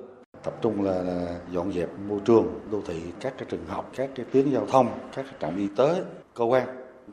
Tập 0.43 0.55
trung 0.63 0.85
là, 0.85 1.03
là 1.03 1.37
dọn 1.53 1.73
dẹp 1.73 1.89
môi 2.09 2.19
trường, 2.25 2.61
đô 2.73 2.79
thị, 2.87 2.95
các 3.21 3.35
cái 3.39 3.47
trường 3.51 3.65
học, 3.67 3.91
các 3.97 4.11
cái 4.15 4.27
tuyến 4.33 4.51
giao 4.51 4.67
thông, 4.67 4.87
các 5.17 5.25
cái 5.25 5.35
trạm 5.41 5.59
y 5.59 5.69
tế, 5.77 5.95
cơ 6.35 6.45
quan. 6.45 6.67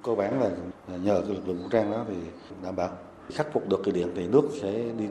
Cơ 0.03 0.15
bản 0.15 0.41
là 0.41 0.49
nhờ 0.97 1.21
cái 1.27 1.35
lực 1.35 1.47
lượng 1.47 1.57
vũ 1.63 1.69
trang 1.71 1.91
đó 1.91 2.05
thì 2.07 2.15
đảm 2.63 2.75
bảo 2.75 2.89
khắc 3.33 3.53
phục 3.53 3.69
được 3.69 3.81
cái 3.85 3.91
điện 3.91 4.07
thì 4.15 4.27
nước 4.27 4.41
sẽ 4.61 4.71
đi 4.71 5.05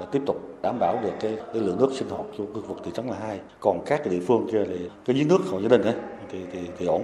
là 0.00 0.06
tiếp 0.12 0.22
tục 0.26 0.36
đảm 0.62 0.78
bảo 0.80 1.00
được 1.02 1.12
cái, 1.20 1.36
cái 1.52 1.62
lượng 1.62 1.76
nước 1.80 1.88
sinh 1.92 2.08
hoạt 2.08 2.26
cho 2.38 2.44
khu 2.54 2.60
vực 2.60 2.78
thị 2.84 2.90
trấn 2.94 3.06
là 3.06 3.16
hai 3.20 3.40
còn 3.60 3.80
các 3.86 4.00
cái 4.04 4.14
địa 4.14 4.20
phương 4.26 4.46
kia 4.52 4.64
thì 4.68 4.90
cái 5.04 5.16
giếng 5.16 5.28
nước 5.28 5.38
hộ 5.50 5.60
gia 5.60 5.68
đình 5.68 5.82
ấy 5.82 5.94
thì 6.30 6.38
thì 6.52 6.58
thì 6.78 6.86
ổn 6.86 7.02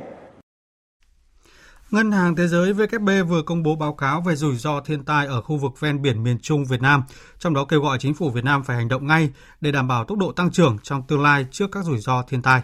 Ngân 1.94 2.12
hàng 2.12 2.36
Thế 2.36 2.48
giới 2.48 2.72
WB 2.72 3.24
vừa 3.24 3.42
công 3.42 3.62
bố 3.62 3.76
báo 3.76 3.94
cáo 3.94 4.20
về 4.20 4.36
rủi 4.36 4.56
ro 4.56 4.80
thiên 4.80 5.04
tai 5.04 5.26
ở 5.26 5.42
khu 5.42 5.56
vực 5.56 5.80
ven 5.80 6.02
biển 6.02 6.22
miền 6.22 6.38
Trung 6.38 6.64
Việt 6.64 6.82
Nam, 6.82 7.02
trong 7.38 7.54
đó 7.54 7.64
kêu 7.64 7.80
gọi 7.80 7.98
chính 7.98 8.14
phủ 8.14 8.30
Việt 8.30 8.44
Nam 8.44 8.64
phải 8.64 8.76
hành 8.76 8.88
động 8.88 9.06
ngay 9.06 9.30
để 9.60 9.72
đảm 9.72 9.88
bảo 9.88 10.04
tốc 10.04 10.18
độ 10.18 10.32
tăng 10.32 10.50
trưởng 10.50 10.78
trong 10.82 11.02
tương 11.08 11.22
lai 11.22 11.46
trước 11.50 11.66
các 11.72 11.84
rủi 11.84 11.98
ro 11.98 12.22
thiên 12.22 12.42
tai. 12.42 12.62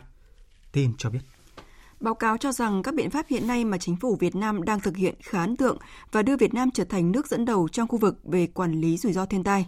Tin 0.73 0.93
cho 0.99 1.11
biết. 1.11 1.19
Báo 2.01 2.15
cáo 2.15 2.37
cho 2.37 2.53
rằng 2.53 2.83
các 2.83 2.95
biện 2.95 3.11
pháp 3.11 3.27
hiện 3.29 3.47
nay 3.47 3.65
mà 3.65 3.79
chính 3.79 3.97
phủ 3.97 4.17
Việt 4.21 4.35
Nam 4.37 4.63
đang 4.63 4.81
thực 4.81 4.97
hiện 4.97 5.15
khá 5.23 5.41
ấn 5.41 5.57
tượng 5.57 5.79
và 6.13 6.23
đưa 6.23 6.37
Việt 6.37 6.55
Nam 6.55 6.71
trở 6.75 6.85
thành 6.85 7.13
nước 7.13 7.29
dẫn 7.29 7.45
đầu 7.45 7.69
trong 7.73 7.89
khu 7.89 7.99
vực 7.99 8.19
về 8.25 8.47
quản 8.47 8.73
lý 8.73 8.97
rủi 8.97 9.13
ro 9.13 9.27
thiên 9.27 9.45
tai. 9.45 9.67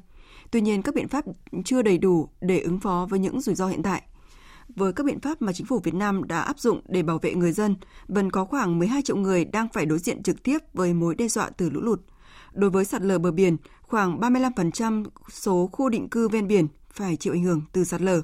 Tuy 0.50 0.60
nhiên, 0.60 0.82
các 0.82 0.94
biện 0.94 1.08
pháp 1.08 1.24
chưa 1.64 1.82
đầy 1.82 1.98
đủ 1.98 2.28
để 2.40 2.60
ứng 2.60 2.80
phó 2.80 3.06
với 3.10 3.18
những 3.18 3.40
rủi 3.40 3.54
ro 3.54 3.68
hiện 3.68 3.82
tại. 3.82 4.02
Với 4.76 4.92
các 4.92 5.06
biện 5.06 5.20
pháp 5.20 5.42
mà 5.42 5.52
chính 5.52 5.66
phủ 5.66 5.78
Việt 5.78 5.94
Nam 5.94 6.28
đã 6.28 6.40
áp 6.40 6.58
dụng 6.58 6.80
để 6.88 7.02
bảo 7.02 7.18
vệ 7.18 7.34
người 7.34 7.52
dân, 7.52 7.76
vẫn 8.08 8.30
có 8.30 8.44
khoảng 8.44 8.78
12 8.78 9.02
triệu 9.02 9.16
người 9.16 9.44
đang 9.44 9.68
phải 9.72 9.86
đối 9.86 9.98
diện 9.98 10.22
trực 10.22 10.42
tiếp 10.42 10.58
với 10.74 10.94
mối 10.94 11.14
đe 11.14 11.28
dọa 11.28 11.50
từ 11.56 11.70
lũ 11.70 11.80
lụt. 11.80 12.00
Đối 12.52 12.70
với 12.70 12.84
sạt 12.84 13.02
lở 13.02 13.18
bờ 13.18 13.32
biển, 13.32 13.56
khoảng 13.82 14.20
35% 14.20 15.04
số 15.30 15.68
khu 15.72 15.88
định 15.88 16.08
cư 16.08 16.28
ven 16.28 16.48
biển 16.48 16.66
phải 16.92 17.16
chịu 17.16 17.32
ảnh 17.32 17.42
hưởng 17.42 17.62
từ 17.72 17.84
sạt 17.84 18.00
lở. 18.00 18.22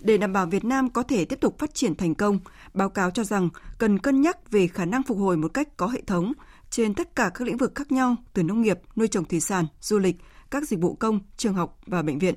Để 0.00 0.18
đảm 0.18 0.32
bảo 0.32 0.46
Việt 0.46 0.64
Nam 0.64 0.90
có 0.90 1.02
thể 1.02 1.24
tiếp 1.24 1.40
tục 1.40 1.58
phát 1.58 1.74
triển 1.74 1.94
thành 1.94 2.14
công, 2.14 2.38
báo 2.74 2.88
cáo 2.88 3.10
cho 3.10 3.24
rằng 3.24 3.48
cần 3.78 3.98
cân 3.98 4.20
nhắc 4.20 4.50
về 4.50 4.66
khả 4.66 4.84
năng 4.84 5.02
phục 5.02 5.18
hồi 5.18 5.36
một 5.36 5.54
cách 5.54 5.76
có 5.76 5.86
hệ 5.86 6.02
thống 6.06 6.32
trên 6.70 6.94
tất 6.94 7.16
cả 7.16 7.30
các 7.34 7.46
lĩnh 7.46 7.56
vực 7.56 7.74
khác 7.74 7.92
nhau 7.92 8.16
từ 8.32 8.42
nông 8.42 8.62
nghiệp, 8.62 8.78
nuôi 8.96 9.08
trồng 9.08 9.24
thủy 9.24 9.40
sản, 9.40 9.66
du 9.80 9.98
lịch, 9.98 10.16
các 10.50 10.68
dịch 10.68 10.80
vụ 10.80 10.94
công, 10.94 11.20
trường 11.36 11.54
học 11.54 11.78
và 11.86 12.02
bệnh 12.02 12.18
viện. 12.18 12.34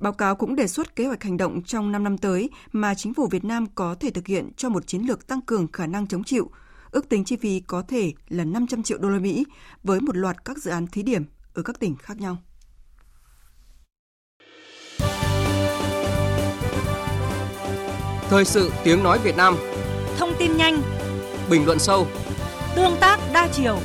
Báo 0.00 0.12
cáo 0.12 0.36
cũng 0.36 0.56
đề 0.56 0.66
xuất 0.66 0.96
kế 0.96 1.06
hoạch 1.06 1.22
hành 1.22 1.36
động 1.36 1.62
trong 1.62 1.92
5 1.92 2.04
năm 2.04 2.18
tới 2.18 2.50
mà 2.72 2.94
chính 2.94 3.14
phủ 3.14 3.26
Việt 3.26 3.44
Nam 3.44 3.66
có 3.74 3.94
thể 4.00 4.10
thực 4.10 4.26
hiện 4.26 4.50
cho 4.56 4.68
một 4.68 4.86
chiến 4.86 5.02
lược 5.02 5.26
tăng 5.26 5.40
cường 5.40 5.72
khả 5.72 5.86
năng 5.86 6.06
chống 6.06 6.24
chịu. 6.24 6.50
Ước 6.90 7.08
tính 7.08 7.24
chi 7.24 7.36
phí 7.36 7.60
có 7.60 7.82
thể 7.82 8.12
là 8.28 8.44
500 8.44 8.82
triệu 8.82 8.98
đô 8.98 9.08
la 9.08 9.18
Mỹ 9.18 9.44
với 9.82 10.00
một 10.00 10.16
loạt 10.16 10.44
các 10.44 10.58
dự 10.58 10.70
án 10.70 10.86
thí 10.86 11.02
điểm 11.02 11.24
ở 11.54 11.62
các 11.62 11.80
tỉnh 11.80 11.96
khác 11.96 12.20
nhau. 12.20 12.36
Thời 18.28 18.44
sự 18.44 18.70
tiếng 18.84 19.02
nói 19.02 19.18
Việt 19.24 19.36
Nam 19.36 19.56
Thông 20.18 20.32
tin 20.38 20.56
nhanh 20.56 20.82
Bình 21.50 21.66
luận 21.66 21.78
sâu 21.78 22.06
Tương 22.76 22.96
tác 23.00 23.18
đa 23.32 23.48
chiều. 23.52 23.78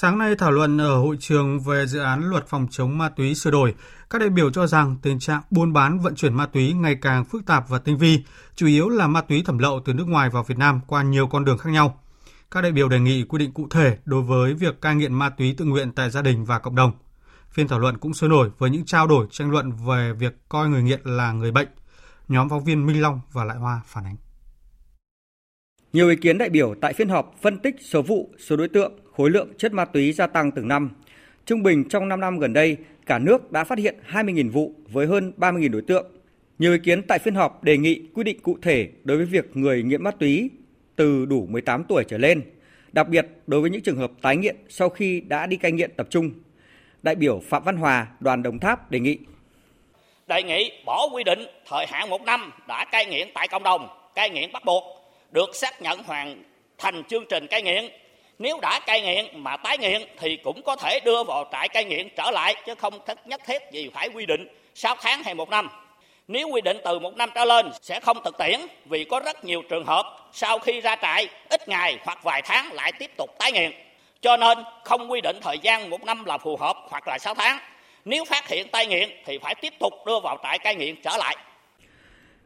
Sáng 0.00 0.18
nay 0.18 0.36
thảo 0.36 0.50
luận 0.50 0.78
ở 0.78 0.96
hội 0.96 1.16
trường 1.20 1.60
về 1.60 1.86
dự 1.86 1.98
án 1.98 2.30
luật 2.30 2.46
phòng 2.46 2.66
chống 2.70 2.98
ma 2.98 3.08
túy 3.08 3.34
sửa 3.34 3.50
đổi, 3.50 3.74
các 4.10 4.18
đại 4.18 4.30
biểu 4.30 4.50
cho 4.50 4.66
rằng 4.66 4.96
tình 5.02 5.18
trạng 5.18 5.42
buôn 5.50 5.72
bán 5.72 5.98
vận 5.98 6.14
chuyển 6.14 6.34
ma 6.34 6.46
túy 6.46 6.72
ngày 6.72 6.96
càng 7.02 7.24
phức 7.24 7.46
tạp 7.46 7.68
và 7.68 7.78
tinh 7.78 7.98
vi, 7.98 8.24
chủ 8.54 8.66
yếu 8.66 8.88
là 8.88 9.06
ma 9.06 9.20
túy 9.20 9.42
thẩm 9.42 9.58
lậu 9.58 9.80
từ 9.84 9.92
nước 9.92 10.08
ngoài 10.08 10.30
vào 10.30 10.42
Việt 10.42 10.58
Nam 10.58 10.80
qua 10.86 11.02
nhiều 11.02 11.26
con 11.26 11.44
đường 11.44 11.58
khác 11.58 11.70
nhau. 11.70 12.00
Các 12.50 12.60
đại 12.60 12.72
biểu 12.72 12.88
đề 12.88 13.00
nghị 13.00 13.24
quy 13.24 13.38
định 13.38 13.52
cụ 13.52 13.66
thể 13.70 13.98
đối 14.04 14.22
với 14.22 14.54
việc 14.54 14.80
cai 14.80 14.94
nghiện 14.94 15.14
ma 15.14 15.28
túy 15.30 15.54
tự 15.58 15.64
nguyện 15.64 15.92
tại 15.92 16.10
gia 16.10 16.22
đình 16.22 16.44
và 16.44 16.58
cộng 16.58 16.76
đồng. 16.76 16.92
Phiên 17.50 17.68
thảo 17.68 17.78
luận 17.78 17.98
cũng 17.98 18.14
sôi 18.14 18.30
nổi 18.30 18.50
với 18.58 18.70
những 18.70 18.84
trao 18.84 19.06
đổi 19.06 19.26
tranh 19.30 19.50
luận 19.50 19.72
về 19.88 20.12
việc 20.12 20.36
coi 20.48 20.68
người 20.68 20.82
nghiện 20.82 21.00
là 21.04 21.32
người 21.32 21.52
bệnh. 21.52 21.68
Nhóm 22.28 22.48
phóng 22.48 22.64
viên 22.64 22.86
Minh 22.86 23.02
Long 23.02 23.20
và 23.32 23.44
Lại 23.44 23.56
Hoa 23.56 23.80
phản 23.86 24.04
ánh. 24.04 24.16
Nhiều 25.92 26.08
ý 26.08 26.16
kiến 26.16 26.38
đại 26.38 26.50
biểu 26.50 26.74
tại 26.80 26.92
phiên 26.92 27.08
họp 27.08 27.34
phân 27.42 27.58
tích 27.58 27.74
số 27.90 28.02
vụ, 28.02 28.34
số 28.48 28.56
đối 28.56 28.68
tượng, 28.68 28.92
khối 29.20 29.30
lượng 29.30 29.48
chất 29.58 29.72
ma 29.72 29.84
túy 29.84 30.12
gia 30.12 30.26
tăng 30.26 30.50
từng 30.50 30.68
năm. 30.68 30.90
Trung 31.46 31.62
bình 31.62 31.88
trong 31.88 32.08
5 32.08 32.20
năm 32.20 32.38
gần 32.38 32.52
đây, 32.52 32.76
cả 33.06 33.18
nước 33.18 33.52
đã 33.52 33.64
phát 33.64 33.78
hiện 33.78 33.94
20.000 34.10 34.50
vụ 34.50 34.72
với 34.88 35.06
hơn 35.06 35.32
30.000 35.38 35.70
đối 35.70 35.82
tượng. 35.82 36.06
Nhiều 36.58 36.72
ý 36.72 36.78
kiến 36.78 37.02
tại 37.02 37.18
phiên 37.18 37.34
họp 37.34 37.64
đề 37.64 37.76
nghị 37.76 38.02
quy 38.14 38.24
định 38.24 38.40
cụ 38.40 38.58
thể 38.62 38.88
đối 39.04 39.16
với 39.16 39.26
việc 39.26 39.56
người 39.56 39.82
nghiện 39.82 40.02
ma 40.02 40.10
túy 40.10 40.50
từ 40.96 41.26
đủ 41.26 41.46
18 41.50 41.84
tuổi 41.88 42.04
trở 42.08 42.18
lên, 42.18 42.42
đặc 42.92 43.08
biệt 43.08 43.26
đối 43.46 43.60
với 43.60 43.70
những 43.70 43.80
trường 43.80 43.96
hợp 43.96 44.10
tái 44.22 44.36
nghiện 44.36 44.56
sau 44.68 44.88
khi 44.88 45.20
đã 45.20 45.46
đi 45.46 45.56
cai 45.56 45.72
nghiện 45.72 45.90
tập 45.96 46.06
trung. 46.10 46.30
Đại 47.02 47.14
biểu 47.14 47.40
Phạm 47.48 47.64
Văn 47.64 47.76
Hòa, 47.76 48.06
đoàn 48.20 48.42
Đồng 48.42 48.58
Tháp 48.58 48.90
đề 48.90 49.00
nghị 49.00 49.18
đề 50.26 50.42
nghị 50.42 50.72
bỏ 50.86 51.08
quy 51.12 51.24
định 51.24 51.46
thời 51.66 51.86
hạn 51.86 52.10
một 52.10 52.22
năm 52.22 52.52
đã 52.68 52.84
cai 52.84 53.06
nghiện 53.06 53.28
tại 53.34 53.48
cộng 53.48 53.62
đồng, 53.62 53.88
cai 54.14 54.30
nghiện 54.30 54.52
bắt 54.52 54.64
buộc, 54.64 54.84
được 55.32 55.50
xác 55.54 55.82
nhận 55.82 55.98
hoàn 56.02 56.42
thành 56.78 57.04
chương 57.04 57.24
trình 57.30 57.46
cai 57.46 57.62
nghiện. 57.62 57.99
Nếu 58.40 58.58
đã 58.62 58.80
cai 58.86 59.02
nghiện 59.02 59.42
mà 59.42 59.56
tái 59.56 59.78
nghiện 59.78 60.02
thì 60.18 60.36
cũng 60.44 60.62
có 60.62 60.76
thể 60.76 61.00
đưa 61.04 61.24
vào 61.24 61.44
trại 61.52 61.68
cai 61.68 61.84
nghiện 61.84 62.08
trở 62.16 62.30
lại, 62.30 62.54
chứ 62.66 62.74
không 62.74 62.94
nhất 63.26 63.40
thiết 63.46 63.62
gì 63.72 63.90
phải 63.94 64.08
quy 64.08 64.26
định 64.26 64.48
6 64.74 64.96
tháng 65.02 65.22
hay 65.22 65.34
một 65.34 65.50
năm. 65.50 65.68
Nếu 66.28 66.48
quy 66.48 66.60
định 66.60 66.76
từ 66.84 66.98
một 66.98 67.16
năm 67.16 67.30
trở 67.34 67.44
lên 67.44 67.66
sẽ 67.82 68.00
không 68.00 68.18
thực 68.24 68.38
tiễn 68.38 68.60
vì 68.84 69.04
có 69.04 69.20
rất 69.24 69.44
nhiều 69.44 69.62
trường 69.68 69.84
hợp 69.86 70.06
sau 70.32 70.58
khi 70.58 70.80
ra 70.80 70.96
trại, 71.02 71.28
ít 71.48 71.68
ngày 71.68 71.98
hoặc 72.04 72.18
vài 72.22 72.42
tháng 72.44 72.72
lại 72.72 72.92
tiếp 72.98 73.10
tục 73.16 73.30
tái 73.38 73.52
nghiện. 73.52 73.72
Cho 74.20 74.36
nên 74.36 74.58
không 74.84 75.10
quy 75.10 75.20
định 75.20 75.36
thời 75.42 75.58
gian 75.58 75.90
một 75.90 76.04
năm 76.04 76.24
là 76.24 76.38
phù 76.38 76.56
hợp 76.56 76.76
hoặc 76.88 77.08
là 77.08 77.18
6 77.18 77.34
tháng. 77.34 77.58
Nếu 78.04 78.24
phát 78.24 78.48
hiện 78.48 78.68
tai 78.72 78.86
nghiện 78.86 79.08
thì 79.26 79.38
phải 79.42 79.54
tiếp 79.54 79.72
tục 79.80 79.92
đưa 80.06 80.20
vào 80.22 80.38
trại 80.42 80.58
cai 80.58 80.74
nghiện 80.74 80.96
trở 81.02 81.16
lại. 81.18 81.36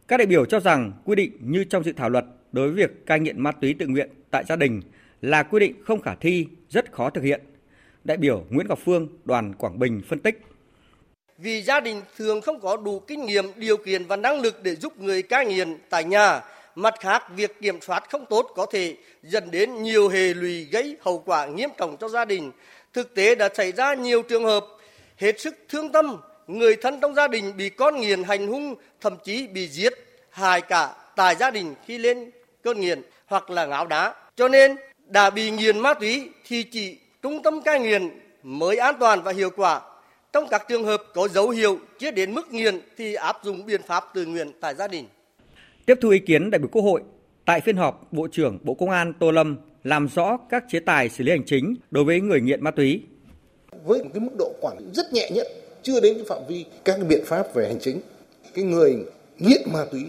Các 0.08 0.16
đại 0.16 0.26
biểu 0.26 0.44
cho 0.44 0.60
rằng 0.60 0.92
quy 1.04 1.16
định 1.16 1.38
như 1.40 1.64
trong 1.70 1.82
dự 1.82 1.92
thảo 1.92 2.08
luật 2.08 2.24
đối 2.52 2.68
với 2.68 2.76
việc 2.76 3.06
cai 3.06 3.20
nghiện 3.20 3.42
ma 3.42 3.52
túy 3.52 3.74
tự 3.78 3.86
nguyện 3.86 4.08
tại 4.30 4.44
gia 4.48 4.56
đình 4.56 4.80
là 5.24 5.42
quy 5.42 5.60
định 5.60 5.82
không 5.84 6.00
khả 6.00 6.14
thi, 6.14 6.46
rất 6.70 6.92
khó 6.92 7.10
thực 7.10 7.24
hiện. 7.24 7.40
Đại 8.04 8.16
biểu 8.16 8.44
Nguyễn 8.50 8.66
Ngọc 8.68 8.78
Phương, 8.84 9.08
đoàn 9.24 9.54
Quảng 9.54 9.78
Bình 9.78 10.02
phân 10.08 10.18
tích. 10.18 10.40
Vì 11.38 11.62
gia 11.62 11.80
đình 11.80 12.02
thường 12.16 12.40
không 12.40 12.60
có 12.60 12.76
đủ 12.76 13.00
kinh 13.00 13.26
nghiệm, 13.26 13.44
điều 13.56 13.76
kiện 13.76 14.04
và 14.04 14.16
năng 14.16 14.40
lực 14.40 14.62
để 14.62 14.74
giúp 14.74 15.00
người 15.00 15.22
cai 15.22 15.46
nghiện 15.46 15.78
tại 15.90 16.04
nhà, 16.04 16.40
mặt 16.74 16.94
khác 17.00 17.22
việc 17.36 17.60
kiểm 17.60 17.80
soát 17.80 18.10
không 18.10 18.26
tốt 18.26 18.52
có 18.54 18.66
thể 18.66 18.96
dẫn 19.22 19.50
đến 19.50 19.82
nhiều 19.82 20.08
hệ 20.08 20.34
lụy 20.34 20.64
gây 20.64 20.96
hậu 21.00 21.18
quả 21.18 21.46
nghiêm 21.46 21.70
trọng 21.78 21.96
cho 21.96 22.08
gia 22.08 22.24
đình. 22.24 22.52
Thực 22.92 23.14
tế 23.14 23.34
đã 23.34 23.48
xảy 23.54 23.72
ra 23.72 23.94
nhiều 23.94 24.22
trường 24.22 24.44
hợp 24.44 24.66
hết 25.16 25.40
sức 25.40 25.54
thương 25.68 25.92
tâm, 25.92 26.16
người 26.46 26.76
thân 26.76 27.00
trong 27.00 27.14
gia 27.14 27.28
đình 27.28 27.56
bị 27.56 27.68
con 27.68 28.00
nghiện 28.00 28.22
hành 28.22 28.46
hung, 28.46 28.74
thậm 29.00 29.16
chí 29.24 29.46
bị 29.46 29.68
giết, 29.68 29.92
hại 30.30 30.60
cả 30.60 30.94
tại 31.16 31.34
gia 31.34 31.50
đình 31.50 31.74
khi 31.86 31.98
lên 31.98 32.30
cơn 32.62 32.80
nghiện 32.80 33.02
hoặc 33.26 33.50
là 33.50 33.66
ngáo 33.66 33.86
đá. 33.86 34.14
Cho 34.36 34.48
nên 34.48 34.76
đã 35.06 35.30
bị 35.30 35.50
nghiện 35.50 35.78
ma 35.78 35.94
túy 35.94 36.28
thì 36.48 36.62
chỉ 36.62 36.98
trung 37.22 37.42
tâm 37.42 37.60
cai 37.62 37.80
nghiện 37.80 38.10
mới 38.42 38.76
an 38.76 38.94
toàn 39.00 39.22
và 39.22 39.32
hiệu 39.32 39.50
quả. 39.56 39.80
Trong 40.32 40.46
các 40.50 40.66
trường 40.68 40.84
hợp 40.84 41.02
có 41.14 41.28
dấu 41.28 41.48
hiệu 41.48 41.78
chưa 41.98 42.10
đến 42.10 42.34
mức 42.34 42.52
nghiện 42.52 42.80
thì 42.96 43.14
áp 43.14 43.36
dụng 43.42 43.66
biện 43.66 43.80
pháp 43.86 44.04
tự 44.14 44.26
nguyện 44.26 44.50
tại 44.60 44.74
gia 44.74 44.88
đình. 44.88 45.06
Tiếp 45.86 45.98
thu 46.00 46.08
ý 46.08 46.18
kiến 46.18 46.50
đại 46.50 46.58
biểu 46.58 46.68
Quốc 46.72 46.82
hội, 46.82 47.02
tại 47.44 47.60
phiên 47.60 47.76
họp, 47.76 48.12
Bộ 48.12 48.28
trưởng 48.32 48.58
Bộ 48.62 48.74
Công 48.74 48.90
an 48.90 49.12
Tô 49.20 49.30
Lâm 49.30 49.56
làm 49.84 50.08
rõ 50.14 50.38
các 50.50 50.64
chế 50.68 50.80
tài 50.80 51.08
xử 51.08 51.24
lý 51.24 51.30
hành 51.30 51.44
chính 51.46 51.74
đối 51.90 52.04
với 52.04 52.20
người 52.20 52.40
nghiện 52.40 52.64
ma 52.64 52.70
túy. 52.70 53.02
Với 53.84 54.00
cái 54.14 54.20
mức 54.20 54.32
độ 54.38 54.52
quản 54.60 54.76
lý 54.78 54.84
rất 54.94 55.12
nhẹ 55.12 55.30
nhất, 55.30 55.46
chưa 55.82 56.00
đến 56.00 56.14
cái 56.14 56.24
phạm 56.28 56.38
vi 56.48 56.64
các 56.84 56.98
biện 57.08 57.24
pháp 57.26 57.54
về 57.54 57.66
hành 57.66 57.78
chính. 57.80 58.00
Cái 58.54 58.64
người 58.64 58.96
nghiện 59.38 59.62
ma 59.72 59.84
túy 59.92 60.02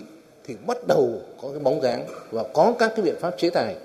thì 0.47 0.55
bắt 0.67 0.77
đầu 0.87 1.21
có 1.41 1.49
cái 1.49 1.59
bóng 1.59 1.81
dáng 1.81 2.05
và 2.31 2.43
có 2.53 2.75
các 2.79 2.91
cái 2.95 3.05
biện 3.05 3.15
pháp 3.21 3.31
chế 3.37 3.49
tài 3.49 3.75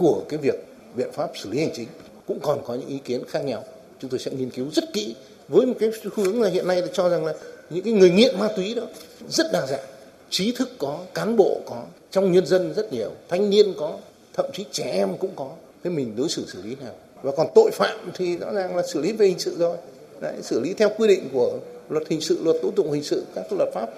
của 0.00 0.22
cái 0.28 0.38
việc 0.38 0.54
biện 0.94 1.08
pháp 1.12 1.30
xử 1.34 1.50
lý 1.50 1.58
hành 1.60 1.72
chính 1.74 1.88
cũng 2.26 2.38
còn 2.42 2.58
có 2.66 2.74
những 2.74 2.88
ý 2.88 2.98
kiến 2.98 3.22
khác 3.28 3.44
nhau. 3.44 3.64
Chúng 4.00 4.10
tôi 4.10 4.20
sẽ 4.20 4.30
nghiên 4.30 4.50
cứu 4.50 4.66
rất 4.72 4.84
kỹ 4.92 5.14
với 5.48 5.66
một 5.66 5.74
cái 5.80 5.90
hướng 6.14 6.42
là 6.42 6.48
hiện 6.50 6.68
nay 6.68 6.82
là 6.82 6.88
cho 6.92 7.08
rằng 7.08 7.24
là 7.24 7.34
những 7.70 7.84
cái 7.84 7.92
người 7.92 8.10
nghiện 8.10 8.38
ma 8.38 8.48
túy 8.56 8.74
đó 8.74 8.82
rất 9.28 9.46
đa 9.52 9.66
dạng 9.66 9.84
trí 10.30 10.52
thức 10.52 10.68
có 10.78 11.00
cán 11.14 11.36
bộ 11.36 11.60
có 11.66 11.84
trong 12.10 12.32
nhân 12.32 12.46
dân 12.46 12.74
rất 12.74 12.92
nhiều 12.92 13.10
thanh 13.28 13.50
niên 13.50 13.74
có 13.78 13.98
thậm 14.34 14.46
chí 14.52 14.64
trẻ 14.72 14.84
em 14.84 15.16
cũng 15.18 15.30
có. 15.36 15.50
Thế 15.84 15.90
mình 15.90 16.16
đối 16.16 16.28
xử 16.28 16.46
xử 16.46 16.62
lý 16.62 16.76
nào? 16.80 16.94
Và 17.22 17.32
còn 17.36 17.46
tội 17.54 17.70
phạm 17.72 18.10
thì 18.14 18.36
rõ 18.36 18.52
ràng 18.52 18.76
là 18.76 18.82
xử 18.86 19.00
lý 19.00 19.12
về 19.12 19.26
hình 19.26 19.38
sự 19.38 19.56
rồi. 19.58 19.76
Đấy, 20.20 20.34
xử 20.42 20.60
lý 20.60 20.74
theo 20.74 20.90
quy 20.98 21.08
định 21.08 21.28
của 21.32 21.58
luật 21.88 22.08
hình 22.08 22.20
sự 22.20 22.40
luật 22.44 22.56
tố 22.62 22.70
tụng 22.70 22.92
hình 22.92 23.02
sự 23.02 23.26
các 23.34 23.44
luật 23.52 23.68
pháp. 23.74 23.88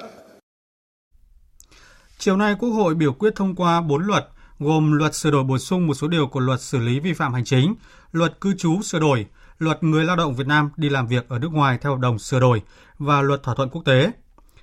Chiều 2.18 2.36
nay, 2.36 2.54
Quốc 2.60 2.70
hội 2.70 2.94
biểu 2.94 3.12
quyết 3.12 3.32
thông 3.36 3.56
qua 3.56 3.80
4 3.80 4.06
luật, 4.06 4.24
gồm 4.62 4.92
luật 4.92 5.14
sửa 5.14 5.30
đổi 5.30 5.44
bổ 5.44 5.58
sung 5.58 5.86
một 5.86 5.94
số 5.94 6.08
điều 6.08 6.26
của 6.26 6.40
luật 6.40 6.60
xử 6.60 6.78
lý 6.78 7.00
vi 7.00 7.12
phạm 7.12 7.34
hành 7.34 7.44
chính, 7.44 7.74
luật 8.12 8.40
cư 8.40 8.54
trú 8.58 8.82
sửa 8.82 8.98
đổi, 8.98 9.26
luật 9.58 9.84
người 9.84 10.04
lao 10.04 10.16
động 10.16 10.34
Việt 10.34 10.46
Nam 10.46 10.70
đi 10.76 10.88
làm 10.88 11.06
việc 11.06 11.28
ở 11.28 11.38
nước 11.38 11.52
ngoài 11.52 11.78
theo 11.80 11.92
hợp 11.92 12.00
đồng 12.00 12.18
sửa 12.18 12.40
đổi 12.40 12.62
và 12.98 13.22
luật 13.22 13.42
thỏa 13.42 13.54
thuận 13.54 13.68
quốc 13.68 13.82
tế. 13.84 14.12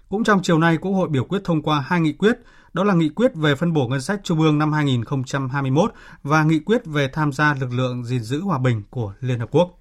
Cũng 0.09 0.23
trong 0.23 0.41
chiều 0.43 0.59
nay, 0.59 0.77
Quốc 0.77 0.91
hội 0.91 1.09
biểu 1.09 1.23
quyết 1.23 1.43
thông 1.43 1.61
qua 1.61 1.83
hai 1.87 2.01
nghị 2.01 2.13
quyết, 2.13 2.37
đó 2.73 2.83
là 2.83 2.93
nghị 2.93 3.09
quyết 3.09 3.35
về 3.35 3.55
phân 3.55 3.73
bổ 3.73 3.87
ngân 3.87 4.01
sách 4.01 4.21
trung 4.23 4.41
ương 4.41 4.57
năm 4.59 4.73
2021 4.73 5.93
và 6.23 6.43
nghị 6.43 6.59
quyết 6.59 6.85
về 6.85 7.07
tham 7.13 7.31
gia 7.31 7.53
lực 7.53 7.73
lượng 7.73 8.05
gìn 8.05 8.23
giữ 8.23 8.41
hòa 8.41 8.57
bình 8.57 8.83
của 8.89 9.13
Liên 9.19 9.39
Hợp 9.39 9.49
Quốc. 9.51 9.78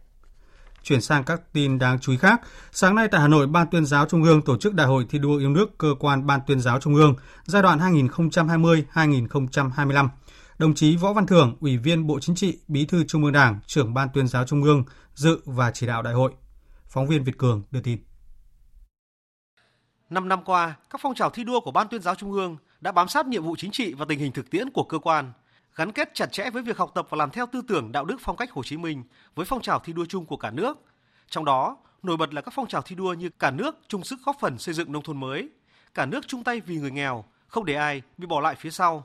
Chuyển 0.88 1.00
sang 1.00 1.24
các 1.24 1.40
tin 1.52 1.78
đáng 1.78 1.98
chú 1.98 2.12
ý 2.12 2.18
khác, 2.18 2.40
sáng 2.72 2.94
nay 2.94 3.08
tại 3.08 3.20
Hà 3.20 3.28
Nội, 3.28 3.46
Ban 3.46 3.70
tuyên 3.70 3.86
giáo 3.86 4.06
Trung 4.06 4.24
ương 4.24 4.42
tổ 4.42 4.56
chức 4.56 4.74
Đại 4.74 4.86
hội 4.86 5.06
thi 5.10 5.18
đua 5.18 5.38
yêu 5.38 5.50
nước 5.50 5.78
cơ 5.78 5.94
quan 6.00 6.26
Ban 6.26 6.40
tuyên 6.46 6.60
giáo 6.60 6.80
Trung 6.80 6.94
ương 6.94 7.14
giai 7.44 7.62
đoạn 7.62 7.78
2020-2025. 7.78 10.08
Đồng 10.58 10.74
chí 10.74 10.96
Võ 10.96 11.12
Văn 11.12 11.26
Thưởng, 11.26 11.56
Ủy 11.60 11.76
viên 11.76 12.06
Bộ 12.06 12.20
Chính 12.20 12.36
trị, 12.36 12.58
Bí 12.68 12.86
thư 12.86 13.04
Trung 13.04 13.24
ương 13.24 13.32
Đảng, 13.32 13.60
trưởng 13.66 13.94
Ban 13.94 14.08
tuyên 14.14 14.28
giáo 14.28 14.44
Trung 14.44 14.62
ương 14.62 14.84
dự 15.14 15.40
và 15.44 15.70
chỉ 15.70 15.86
đạo 15.86 16.02
đại 16.02 16.14
hội. 16.14 16.32
Phóng 16.88 17.06
viên 17.06 17.24
Việt 17.24 17.38
Cường 17.38 17.62
đưa 17.70 17.80
tin. 17.80 17.98
Năm 20.10 20.28
năm 20.28 20.44
qua, 20.44 20.74
các 20.90 21.00
phong 21.02 21.14
trào 21.14 21.30
thi 21.30 21.44
đua 21.44 21.60
của 21.60 21.70
Ban 21.70 21.88
tuyên 21.88 22.02
giáo 22.02 22.14
Trung 22.14 22.32
ương 22.32 22.56
đã 22.80 22.92
bám 22.92 23.08
sát 23.08 23.26
nhiệm 23.26 23.44
vụ 23.44 23.56
chính 23.56 23.70
trị 23.70 23.94
và 23.94 24.04
tình 24.08 24.18
hình 24.18 24.32
thực 24.32 24.50
tiễn 24.50 24.70
của 24.70 24.84
cơ 24.84 24.98
quan, 24.98 25.32
gắn 25.78 25.92
kết 25.92 26.14
chặt 26.14 26.32
chẽ 26.32 26.50
với 26.50 26.62
việc 26.62 26.78
học 26.78 26.90
tập 26.94 27.06
và 27.10 27.16
làm 27.16 27.30
theo 27.30 27.46
tư 27.52 27.62
tưởng 27.68 27.92
đạo 27.92 28.04
đức 28.04 28.16
phong 28.20 28.36
cách 28.36 28.50
Hồ 28.52 28.62
Chí 28.62 28.76
Minh 28.76 29.02
với 29.34 29.46
phong 29.46 29.62
trào 29.62 29.78
thi 29.78 29.92
đua 29.92 30.04
chung 30.06 30.26
của 30.26 30.36
cả 30.36 30.50
nước. 30.50 30.78
Trong 31.28 31.44
đó, 31.44 31.76
nổi 32.02 32.16
bật 32.16 32.34
là 32.34 32.40
các 32.40 32.54
phong 32.54 32.68
trào 32.68 32.82
thi 32.82 32.96
đua 32.96 33.14
như 33.14 33.28
cả 33.38 33.50
nước 33.50 33.76
chung 33.88 34.04
sức 34.04 34.18
góp 34.24 34.36
phần 34.40 34.58
xây 34.58 34.74
dựng 34.74 34.92
nông 34.92 35.02
thôn 35.02 35.20
mới, 35.20 35.48
cả 35.94 36.06
nước 36.06 36.28
chung 36.28 36.44
tay 36.44 36.60
vì 36.60 36.76
người 36.76 36.90
nghèo, 36.90 37.24
không 37.48 37.64
để 37.64 37.74
ai 37.74 38.02
bị 38.16 38.26
bỏ 38.26 38.40
lại 38.40 38.54
phía 38.54 38.70
sau. 38.70 39.04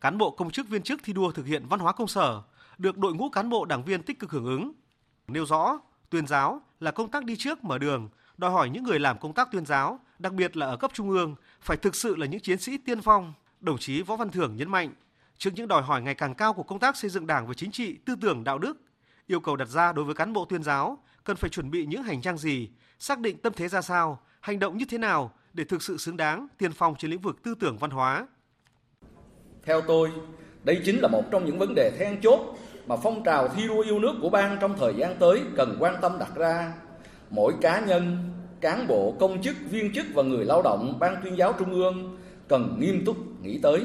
Cán 0.00 0.18
bộ 0.18 0.30
công 0.30 0.50
chức 0.50 0.68
viên 0.68 0.82
chức 0.82 1.00
thi 1.04 1.12
đua 1.12 1.32
thực 1.32 1.46
hiện 1.46 1.66
văn 1.68 1.80
hóa 1.80 1.92
công 1.92 2.08
sở, 2.08 2.42
được 2.78 2.98
đội 2.98 3.14
ngũ 3.14 3.28
cán 3.28 3.48
bộ 3.48 3.64
đảng 3.64 3.84
viên 3.84 4.02
tích 4.02 4.18
cực 4.18 4.30
hưởng 4.30 4.46
ứng. 4.46 4.72
Nêu 5.28 5.46
rõ, 5.46 5.78
tuyên 6.10 6.26
giáo 6.26 6.62
là 6.80 6.90
công 6.90 7.10
tác 7.10 7.24
đi 7.24 7.36
trước 7.36 7.64
mở 7.64 7.78
đường, 7.78 8.08
đòi 8.36 8.50
hỏi 8.50 8.70
những 8.70 8.84
người 8.84 8.98
làm 8.98 9.18
công 9.18 9.34
tác 9.34 9.48
tuyên 9.52 9.66
giáo, 9.66 10.00
đặc 10.18 10.32
biệt 10.32 10.56
là 10.56 10.66
ở 10.66 10.76
cấp 10.76 10.90
trung 10.94 11.10
ương, 11.10 11.34
phải 11.60 11.76
thực 11.76 11.94
sự 11.94 12.16
là 12.16 12.26
những 12.26 12.40
chiến 12.40 12.58
sĩ 12.58 12.78
tiên 12.78 13.02
phong. 13.02 13.32
Đồng 13.60 13.78
chí 13.78 14.02
Võ 14.02 14.16
Văn 14.16 14.30
Thưởng 14.30 14.56
nhấn 14.56 14.70
mạnh, 14.70 14.92
trước 15.38 15.50
những 15.54 15.68
đòi 15.68 15.82
hỏi 15.82 16.02
ngày 16.02 16.14
càng 16.14 16.34
cao 16.34 16.52
của 16.52 16.62
công 16.62 16.78
tác 16.78 16.96
xây 16.96 17.10
dựng 17.10 17.26
Đảng 17.26 17.46
về 17.46 17.54
chính 17.54 17.70
trị, 17.70 17.96
tư 18.06 18.14
tưởng 18.20 18.44
đạo 18.44 18.58
đức, 18.58 18.76
yêu 19.26 19.40
cầu 19.40 19.56
đặt 19.56 19.68
ra 19.68 19.92
đối 19.92 20.04
với 20.04 20.14
cán 20.14 20.32
bộ 20.32 20.44
tuyên 20.44 20.62
giáo 20.62 20.98
cần 21.24 21.36
phải 21.36 21.50
chuẩn 21.50 21.70
bị 21.70 21.86
những 21.86 22.02
hành 22.02 22.22
trang 22.22 22.38
gì, 22.38 22.68
xác 22.98 23.18
định 23.18 23.38
tâm 23.38 23.52
thế 23.56 23.68
ra 23.68 23.82
sao, 23.82 24.20
hành 24.40 24.58
động 24.58 24.78
như 24.78 24.84
thế 24.88 24.98
nào 24.98 25.32
để 25.52 25.64
thực 25.64 25.82
sự 25.82 25.96
xứng 25.96 26.16
đáng 26.16 26.46
tiên 26.58 26.72
phong 26.72 26.94
trên 26.98 27.10
lĩnh 27.10 27.20
vực 27.20 27.42
tư 27.42 27.54
tưởng 27.60 27.78
văn 27.78 27.90
hóa. 27.90 28.26
Theo 29.64 29.80
tôi, 29.80 30.10
đây 30.64 30.80
chính 30.84 31.00
là 31.00 31.08
một 31.08 31.22
trong 31.30 31.44
những 31.44 31.58
vấn 31.58 31.74
đề 31.74 31.90
then 31.98 32.20
chốt 32.22 32.40
mà 32.86 32.96
phong 32.96 33.24
trào 33.24 33.48
thi 33.48 33.68
đua 33.68 33.80
yêu 33.80 33.98
nước 33.98 34.14
của 34.22 34.30
ban 34.30 34.56
trong 34.60 34.74
thời 34.78 34.94
gian 34.96 35.16
tới 35.18 35.42
cần 35.56 35.76
quan 35.80 35.96
tâm 36.00 36.18
đặt 36.18 36.34
ra. 36.34 36.72
Mỗi 37.30 37.52
cá 37.60 37.80
nhân, 37.80 38.30
cán 38.60 38.86
bộ, 38.86 39.14
công 39.20 39.42
chức, 39.42 39.56
viên 39.70 39.92
chức 39.94 40.06
và 40.14 40.22
người 40.22 40.44
lao 40.44 40.62
động 40.62 40.96
ban 40.98 41.16
tuyên 41.24 41.38
giáo 41.38 41.52
trung 41.52 41.72
ương 41.72 42.18
cần 42.48 42.76
nghiêm 42.80 43.02
túc 43.06 43.16
nghĩ 43.42 43.58
tới 43.62 43.84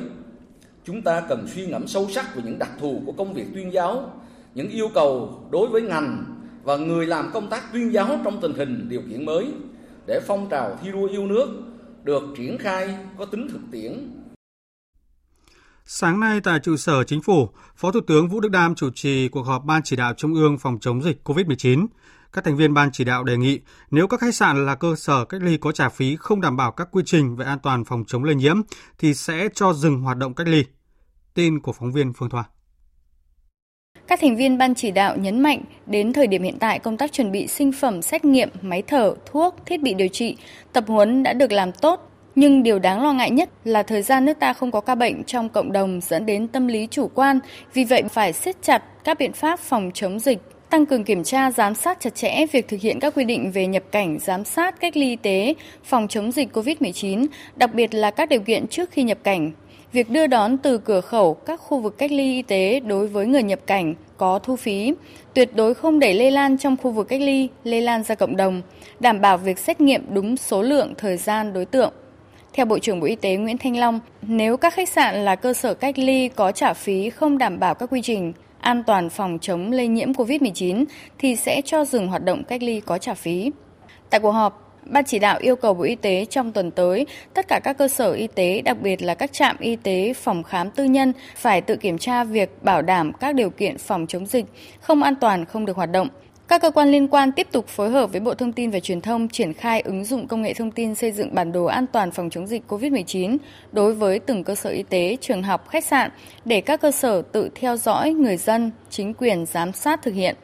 chúng 0.86 1.02
ta 1.02 1.22
cần 1.30 1.48
suy 1.56 1.66
ngẫm 1.66 1.88
sâu 1.88 2.10
sắc 2.10 2.36
về 2.36 2.42
những 2.46 2.60
đặc 2.60 2.72
thù 2.80 3.04
của 3.06 3.12
công 3.12 3.34
việc 3.34 3.46
tuyên 3.54 3.74
giáo, 3.74 4.22
những 4.56 4.70
yêu 4.70 4.90
cầu 4.94 5.42
đối 5.52 5.68
với 5.68 5.82
ngành 5.82 6.26
và 6.64 6.78
người 6.78 7.08
làm 7.08 7.30
công 7.34 7.50
tác 7.50 7.74
tuyên 7.74 7.94
giáo 7.94 8.20
trong 8.24 8.42
tình 8.42 8.54
hình 8.54 8.90
điều 8.90 9.02
kiện 9.10 9.26
mới 9.26 9.48
để 10.08 10.20
phong 10.28 10.50
trào 10.50 10.78
thi 10.82 10.92
đua 10.92 11.08
yêu 11.08 11.28
nước 11.28 11.48
được 12.04 12.24
triển 12.38 12.58
khai 12.58 12.96
có 13.18 13.26
tính 13.26 13.48
thực 13.52 13.62
tiễn. 13.72 14.10
Sáng 15.86 16.20
nay 16.20 16.42
tại 16.44 16.60
trụ 16.60 16.78
sở 16.78 17.04
chính 17.04 17.22
phủ, 17.22 17.50
Phó 17.76 17.92
Thủ 17.92 18.00
tướng 18.08 18.28
Vũ 18.28 18.40
Đức 18.40 18.50
Đam 18.50 18.76
chủ 18.76 18.90
trì 18.96 19.28
cuộc 19.28 19.42
họp 19.42 19.66
Ban 19.66 19.82
chỉ 19.84 19.96
đạo 19.96 20.14
Trung 20.18 20.34
ương 20.34 20.58
phòng 20.58 20.80
chống 20.82 21.04
dịch 21.04 21.22
COVID-19. 21.24 21.88
Các 22.34 22.44
thành 22.44 22.58
viên 22.58 22.74
ban 22.74 22.92
chỉ 22.92 23.04
đạo 23.04 23.24
đề 23.24 23.38
nghị 23.38 23.60
nếu 23.92 24.08
các 24.08 24.20
khách 24.20 24.36
sạn 24.36 24.66
là 24.66 24.76
cơ 24.76 24.96
sở 24.98 25.26
cách 25.26 25.42
ly 25.44 25.58
có 25.58 25.72
trả 25.72 25.90
phí 25.90 26.16
không 26.16 26.42
đảm 26.42 26.58
bảo 26.58 26.72
các 26.72 26.88
quy 26.92 27.04
trình 27.06 27.36
về 27.36 27.46
an 27.46 27.60
toàn 27.64 27.86
phòng 27.86 28.04
chống 28.08 28.24
lây 28.24 28.36
nhiễm 28.36 28.62
thì 28.98 29.14
sẽ 29.14 29.48
cho 29.54 29.74
dừng 29.74 30.02
hoạt 30.02 30.18
động 30.18 30.34
cách 30.34 30.48
ly. 30.48 30.66
Tin 31.34 31.60
của 31.60 31.72
phóng 31.72 31.92
viên 31.92 32.14
Phương 32.14 32.30
Thoa. 32.30 32.44
Các 34.08 34.20
thành 34.22 34.36
viên 34.36 34.58
ban 34.58 34.76
chỉ 34.76 34.92
đạo 34.92 35.18
nhấn 35.18 35.40
mạnh 35.40 35.62
đến 35.86 36.14
thời 36.14 36.28
điểm 36.28 36.44
hiện 36.44 36.60
tại 36.60 36.80
công 36.80 36.98
tác 36.98 37.12
chuẩn 37.12 37.32
bị 37.32 37.48
sinh 37.48 37.72
phẩm 37.72 38.02
xét 38.02 38.26
nghiệm, 38.26 38.50
máy 38.62 38.82
thở, 38.88 39.16
thuốc, 39.26 39.56
thiết 39.66 39.82
bị 39.82 39.94
điều 39.94 40.08
trị, 40.08 40.38
tập 40.74 40.84
huấn 40.88 41.24
đã 41.24 41.34
được 41.34 41.52
làm 41.52 41.72
tốt. 41.72 42.10
Nhưng 42.36 42.64
điều 42.64 42.80
đáng 42.80 43.04
lo 43.04 43.14
ngại 43.14 43.32
nhất 43.32 43.50
là 43.64 43.84
thời 43.84 44.02
gian 44.02 44.26
nước 44.26 44.40
ta 44.40 44.54
không 44.54 44.72
có 44.72 44.82
ca 44.82 44.96
bệnh 44.96 45.24
trong 45.24 45.50
cộng 45.50 45.72
đồng 45.72 46.02
dẫn 46.02 46.26
đến 46.26 46.48
tâm 46.48 46.68
lý 46.68 46.88
chủ 46.92 47.12
quan, 47.14 47.40
vì 47.74 47.84
vậy 47.84 48.04
phải 48.10 48.34
siết 48.34 48.62
chặt 48.62 48.84
các 49.04 49.18
biện 49.20 49.34
pháp 49.34 49.60
phòng 49.60 49.92
chống 49.94 50.20
dịch 50.20 50.40
tăng 50.74 50.86
cường 50.86 51.04
kiểm 51.04 51.24
tra, 51.24 51.52
giám 51.52 51.76
sát 51.76 52.00
chặt 52.00 52.16
chẽ 52.16 52.46
việc 52.52 52.68
thực 52.68 52.82
hiện 52.82 53.00
các 53.00 53.14
quy 53.16 53.24
định 53.24 53.52
về 53.52 53.68
nhập 53.68 53.84
cảnh, 53.92 54.20
giám 54.20 54.46
sát, 54.46 54.80
cách 54.80 54.98
ly 54.98 55.10
y 55.10 55.16
tế, 55.16 55.54
phòng 55.84 56.08
chống 56.08 56.32
dịch 56.32 56.56
COVID-19, 56.56 57.26
đặc 57.56 57.74
biệt 57.74 57.94
là 57.94 58.12
các 58.12 58.30
điều 58.30 58.40
kiện 58.40 58.68
trước 58.68 58.92
khi 58.92 59.04
nhập 59.04 59.18
cảnh. 59.24 59.52
Việc 59.92 60.10
đưa 60.10 60.28
đón 60.28 60.58
từ 60.58 60.78
cửa 60.78 61.02
khẩu 61.02 61.34
các 61.34 61.60
khu 61.60 61.80
vực 61.80 61.98
cách 61.98 62.12
ly 62.12 62.34
y 62.34 62.42
tế 62.42 62.80
đối 62.80 63.08
với 63.08 63.26
người 63.26 63.44
nhập 63.44 63.60
cảnh 63.66 63.96
có 64.18 64.40
thu 64.40 64.56
phí, 64.56 64.94
tuyệt 65.34 65.56
đối 65.56 65.74
không 65.74 66.00
để 66.00 66.14
lây 66.14 66.32
lan 66.32 66.58
trong 66.58 66.78
khu 66.78 66.92
vực 66.92 67.08
cách 67.08 67.22
ly, 67.22 67.48
lây 67.64 67.82
lan 67.82 68.04
ra 68.04 68.16
cộng 68.16 68.38
đồng, 68.38 68.62
đảm 69.00 69.22
bảo 69.22 69.38
việc 69.38 69.60
xét 69.60 69.82
nghiệm 69.82 70.06
đúng 70.10 70.38
số 70.38 70.62
lượng, 70.62 70.94
thời 70.98 71.18
gian, 71.18 71.54
đối 71.54 71.66
tượng. 71.66 71.94
Theo 72.54 72.66
Bộ 72.66 72.80
trưởng 72.80 73.00
Bộ 73.00 73.06
Y 73.06 73.16
tế 73.16 73.36
Nguyễn 73.36 73.58
Thanh 73.58 73.78
Long, 73.78 74.00
nếu 74.22 74.58
các 74.58 74.74
khách 74.74 74.90
sạn 74.90 75.26
là 75.26 75.36
cơ 75.36 75.54
sở 75.54 75.74
cách 75.74 76.00
ly 76.00 76.28
có 76.28 76.52
trả 76.52 76.74
phí 76.74 77.10
không 77.10 77.38
đảm 77.38 77.60
bảo 77.60 77.76
các 77.76 77.90
quy 77.90 78.02
trình, 78.02 78.34
an 78.64 78.84
toàn 78.84 79.10
phòng 79.10 79.38
chống 79.42 79.72
lây 79.72 79.88
nhiễm 79.88 80.12
COVID-19 80.12 80.86
thì 81.20 81.36
sẽ 81.36 81.62
cho 81.66 81.86
dừng 81.86 82.08
hoạt 82.08 82.24
động 82.24 82.44
cách 82.44 82.64
ly 82.64 82.80
có 82.80 82.98
trả 82.98 83.14
phí. 83.14 83.52
Tại 84.10 84.20
cuộc 84.20 84.32
họp, 84.32 84.64
Ban 84.86 85.04
chỉ 85.06 85.20
đạo 85.20 85.38
yêu 85.42 85.56
cầu 85.56 85.74
Bộ 85.74 85.84
Y 85.84 85.96
tế 85.96 86.26
trong 86.26 86.52
tuần 86.52 86.72
tới, 86.72 87.06
tất 87.34 87.48
cả 87.48 87.60
các 87.64 87.78
cơ 87.78 87.88
sở 87.88 88.12
y 88.12 88.28
tế, 88.28 88.62
đặc 88.62 88.78
biệt 88.82 89.02
là 89.02 89.16
các 89.16 89.34
trạm 89.34 89.56
y 89.60 89.76
tế, 89.76 90.14
phòng 90.14 90.44
khám 90.44 90.72
tư 90.72 90.84
nhân 90.84 91.14
phải 91.36 91.62
tự 91.62 91.76
kiểm 91.76 91.98
tra 91.98 92.24
việc 92.24 92.64
bảo 92.64 92.82
đảm 92.82 93.12
các 93.14 93.36
điều 93.36 93.50
kiện 93.50 93.78
phòng 93.78 94.08
chống 94.08 94.26
dịch, 94.26 94.46
không 94.82 95.04
an 95.04 95.16
toàn 95.16 95.46
không 95.46 95.66
được 95.66 95.76
hoạt 95.76 95.92
động. 95.92 96.08
Các 96.48 96.62
cơ 96.62 96.72
quan 96.72 96.92
liên 96.92 97.08
quan 97.08 97.32
tiếp 97.32 97.48
tục 97.52 97.68
phối 97.68 97.90
hợp 97.90 98.12
với 98.12 98.22
Bộ 98.22 98.34
Thông 98.34 98.54
tin 98.54 98.72
và 98.72 98.80
Truyền 98.80 99.02
thông 99.02 99.28
triển 99.28 99.54
khai 99.54 99.82
ứng 99.82 100.06
dụng 100.06 100.28
công 100.28 100.42
nghệ 100.42 100.54
thông 100.54 100.72
tin 100.72 100.96
xây 100.96 101.12
dựng 101.12 101.36
bản 101.36 101.52
đồ 101.52 101.66
an 101.66 101.86
toàn 101.88 102.12
phòng 102.12 102.30
chống 102.30 102.48
dịch 102.48 102.64
COVID-19 102.68 103.38
đối 103.72 103.94
với 103.94 104.20
từng 104.20 104.44
cơ 104.44 104.56
sở 104.56 104.70
y 104.70 104.84
tế, 104.84 105.18
trường 105.22 105.44
học, 105.44 105.70
khách 105.70 105.86
sạn 105.86 106.12
để 106.46 106.62
các 106.62 106.82
cơ 106.82 106.92
sở 106.92 107.22
tự 107.22 107.50
theo 107.56 107.78
dõi 107.78 108.14
người 108.14 108.38
dân, 108.38 108.72
chính 108.90 109.14
quyền 109.14 109.46
giám 109.46 109.74
sát 109.74 110.02
thực 110.02 110.14
hiện. 110.14 110.36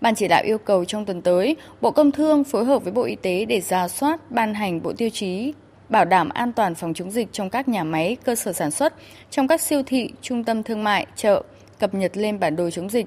Ban 0.00 0.14
chỉ 0.14 0.28
đạo 0.28 0.42
yêu 0.44 0.58
cầu 0.58 0.84
trong 0.84 1.04
tuần 1.04 1.22
tới, 1.22 1.56
Bộ 1.80 1.90
Công 1.90 2.12
Thương 2.12 2.44
phối 2.44 2.64
hợp 2.64 2.84
với 2.84 2.92
Bộ 2.92 3.02
Y 3.02 3.16
tế 3.16 3.44
để 3.44 3.60
ra 3.60 3.88
soát, 3.88 4.30
ban 4.30 4.54
hành 4.54 4.82
bộ 4.82 4.92
tiêu 4.92 5.10
chí 5.10 5.52
bảo 5.88 6.04
đảm 6.04 6.28
an 6.28 6.52
toàn 6.52 6.74
phòng 6.74 6.94
chống 6.94 7.10
dịch 7.10 7.28
trong 7.32 7.50
các 7.50 7.68
nhà 7.68 7.84
máy, 7.84 8.16
cơ 8.24 8.34
sở 8.34 8.52
sản 8.52 8.70
xuất, 8.70 8.94
trong 9.30 9.48
các 9.48 9.60
siêu 9.60 9.82
thị, 9.86 10.10
trung 10.22 10.44
tâm 10.44 10.62
thương 10.62 10.84
mại, 10.84 11.06
chợ, 11.16 11.42
cập 11.78 11.94
nhật 11.94 12.16
lên 12.16 12.40
bản 12.40 12.56
đồ 12.56 12.70
chống 12.70 12.90
dịch. 12.90 13.06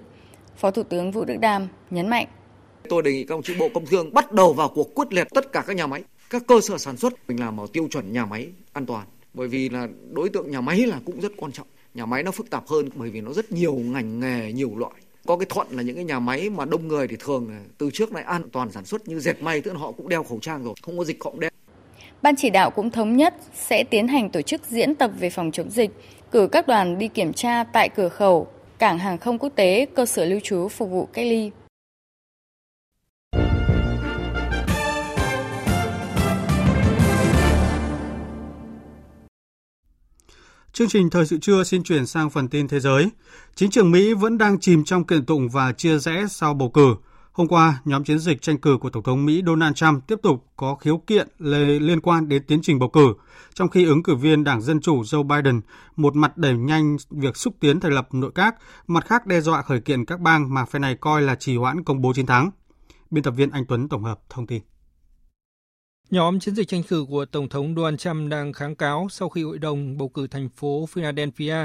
Phó 0.57 0.71
Thủ 0.71 0.83
tướng 0.83 1.11
Vũ 1.11 1.25
Đức 1.25 1.37
Đam 1.37 1.67
nhấn 1.89 2.07
mạnh. 2.07 2.27
Tôi 2.89 3.01
đề 3.03 3.11
nghị 3.11 3.23
các 3.23 3.35
ông 3.35 3.43
chí 3.43 3.55
Bộ 3.59 3.69
Công 3.73 3.85
Thương 3.85 4.13
bắt 4.13 4.31
đầu 4.31 4.53
vào 4.53 4.69
cuộc 4.75 4.95
quyết 4.95 5.13
liệt 5.13 5.27
tất 5.33 5.51
cả 5.51 5.63
các 5.67 5.75
nhà 5.75 5.87
máy, 5.87 6.03
các 6.29 6.43
cơ 6.47 6.61
sở 6.61 6.77
sản 6.77 6.97
xuất 6.97 7.13
mình 7.27 7.39
làm 7.39 7.59
ở 7.59 7.67
tiêu 7.73 7.87
chuẩn 7.91 8.13
nhà 8.13 8.25
máy 8.25 8.47
an 8.73 8.85
toàn. 8.85 9.07
Bởi 9.33 9.47
vì 9.47 9.69
là 9.69 9.87
đối 10.11 10.29
tượng 10.29 10.51
nhà 10.51 10.61
máy 10.61 10.85
là 10.85 10.99
cũng 11.05 11.21
rất 11.21 11.31
quan 11.37 11.51
trọng. 11.51 11.67
Nhà 11.93 12.05
máy 12.05 12.23
nó 12.23 12.31
phức 12.31 12.49
tạp 12.49 12.67
hơn 12.67 12.89
bởi 12.95 13.09
vì 13.09 13.21
nó 13.21 13.33
rất 13.33 13.51
nhiều 13.51 13.73
ngành 13.73 14.19
nghề, 14.19 14.53
nhiều 14.53 14.71
loại 14.75 14.93
có 15.25 15.37
cái 15.37 15.45
thuận 15.49 15.67
là 15.71 15.83
những 15.83 15.95
cái 15.95 16.03
nhà 16.03 16.19
máy 16.19 16.49
mà 16.49 16.65
đông 16.65 16.87
người 16.87 17.07
thì 17.07 17.15
thường 17.19 17.51
từ 17.77 17.89
trước 17.93 18.11
này 18.11 18.23
an 18.23 18.49
toàn 18.51 18.71
sản 18.71 18.85
xuất 18.85 19.07
như 19.07 19.19
dệt 19.19 19.41
may 19.41 19.61
tức 19.61 19.73
là 19.73 19.79
họ 19.79 19.91
cũng 19.91 20.09
đeo 20.09 20.23
khẩu 20.23 20.39
trang 20.41 20.63
rồi 20.63 20.73
không 20.81 20.97
có 20.97 21.03
dịch 21.03 21.23
họ 21.23 21.31
cũng 21.31 21.39
đeo 21.39 21.49
Ban 22.21 22.35
chỉ 22.35 22.49
đạo 22.49 22.69
cũng 22.71 22.89
thống 22.89 23.17
nhất 23.17 23.35
sẽ 23.53 23.83
tiến 23.83 24.07
hành 24.07 24.29
tổ 24.29 24.41
chức 24.41 24.61
diễn 24.69 24.95
tập 24.95 25.11
về 25.19 25.29
phòng 25.29 25.51
chống 25.51 25.69
dịch, 25.69 25.91
cử 26.31 26.47
các 26.47 26.67
đoàn 26.67 26.97
đi 26.97 27.07
kiểm 27.07 27.33
tra 27.33 27.63
tại 27.63 27.89
cửa 27.89 28.09
khẩu, 28.09 28.47
cảng 28.81 28.99
hàng 28.99 29.17
không 29.17 29.39
quốc 29.39 29.53
tế, 29.55 29.87
cơ 29.95 30.05
sở 30.05 30.25
lưu 30.25 30.39
trú 30.43 30.67
phục 30.67 30.89
vụ 30.89 31.09
cách 31.13 31.25
ly. 31.25 31.51
Chương 40.73 40.89
trình 40.89 41.09
thời 41.09 41.25
sự 41.25 41.37
trưa 41.41 41.63
xin 41.63 41.83
chuyển 41.83 42.05
sang 42.05 42.29
phần 42.29 42.47
tin 42.47 42.67
thế 42.67 42.79
giới. 42.79 43.09
Chính 43.55 43.71
trường 43.71 43.91
Mỹ 43.91 44.13
vẫn 44.13 44.37
đang 44.37 44.59
chìm 44.59 44.83
trong 44.83 45.03
kiện 45.03 45.25
tụng 45.25 45.49
và 45.49 45.71
chia 45.71 45.97
rẽ 45.97 46.25
sau 46.29 46.53
bầu 46.53 46.69
cử. 46.69 46.95
Hôm 47.31 47.47
qua, 47.47 47.81
nhóm 47.85 48.03
chiến 48.03 48.19
dịch 48.19 48.41
tranh 48.41 48.57
cử 48.57 48.77
của 48.81 48.89
Tổng 48.89 49.03
thống 49.03 49.25
Mỹ 49.25 49.43
Donald 49.45 49.75
Trump 49.75 50.07
tiếp 50.07 50.19
tục 50.23 50.45
có 50.55 50.75
khiếu 50.75 50.97
kiện 50.97 51.27
liên 51.39 52.01
quan 52.01 52.29
đến 52.29 52.43
tiến 52.47 52.59
trình 52.61 52.79
bầu 52.79 52.89
cử, 52.89 53.13
trong 53.53 53.69
khi 53.69 53.85
ứng 53.85 54.03
cử 54.03 54.15
viên 54.15 54.43
Đảng 54.43 54.61
Dân 54.61 54.81
Chủ 54.81 55.01
Joe 55.01 55.23
Biden 55.23 55.61
một 55.95 56.15
mặt 56.15 56.37
đẩy 56.37 56.57
nhanh 56.57 56.97
việc 57.09 57.37
xúc 57.37 57.53
tiến 57.59 57.79
thành 57.79 57.91
lập 57.91 58.13
nội 58.13 58.31
các, 58.35 58.55
mặt 58.87 59.05
khác 59.05 59.25
đe 59.27 59.41
dọa 59.41 59.61
khởi 59.61 59.81
kiện 59.81 60.05
các 60.05 60.19
bang 60.19 60.53
mà 60.53 60.65
phe 60.65 60.79
này 60.79 60.95
coi 60.95 61.21
là 61.21 61.35
trì 61.35 61.57
hoãn 61.57 61.83
công 61.83 62.01
bố 62.01 62.13
chiến 62.13 62.25
thắng. 62.25 62.51
Biên 63.11 63.23
tập 63.23 63.31
viên 63.31 63.51
Anh 63.51 63.65
Tuấn 63.65 63.89
tổng 63.89 64.03
hợp 64.03 64.19
thông 64.29 64.47
tin. 64.47 64.61
Nhóm 66.09 66.39
chiến 66.39 66.55
dịch 66.55 66.67
tranh 66.67 66.83
cử 66.83 67.05
của 67.09 67.25
Tổng 67.25 67.49
thống 67.49 67.75
Donald 67.75 67.97
Trump 67.97 68.31
đang 68.31 68.53
kháng 68.53 68.75
cáo 68.75 69.07
sau 69.09 69.29
khi 69.29 69.43
Hội 69.43 69.59
đồng 69.59 69.97
bầu 69.97 70.09
cử 70.09 70.27
thành 70.27 70.49
phố 70.49 70.85
Philadelphia 70.85 71.55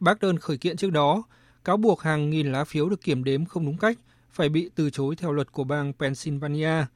bác 0.00 0.20
đơn 0.20 0.38
khởi 0.38 0.56
kiện 0.56 0.76
trước 0.76 0.90
đó, 0.90 1.22
cáo 1.64 1.76
buộc 1.76 2.00
hàng 2.00 2.30
nghìn 2.30 2.52
lá 2.52 2.64
phiếu 2.64 2.88
được 2.88 3.00
kiểm 3.00 3.24
đếm 3.24 3.44
không 3.44 3.66
đúng 3.66 3.78
cách 3.78 3.98
phải 4.30 4.48
bị 4.48 4.70
từ 4.74 4.90
chối 4.90 5.16
theo 5.16 5.32
luật 5.32 5.52
của 5.52 5.64
bang 5.64 5.92
Pennsylvania. 5.92 6.86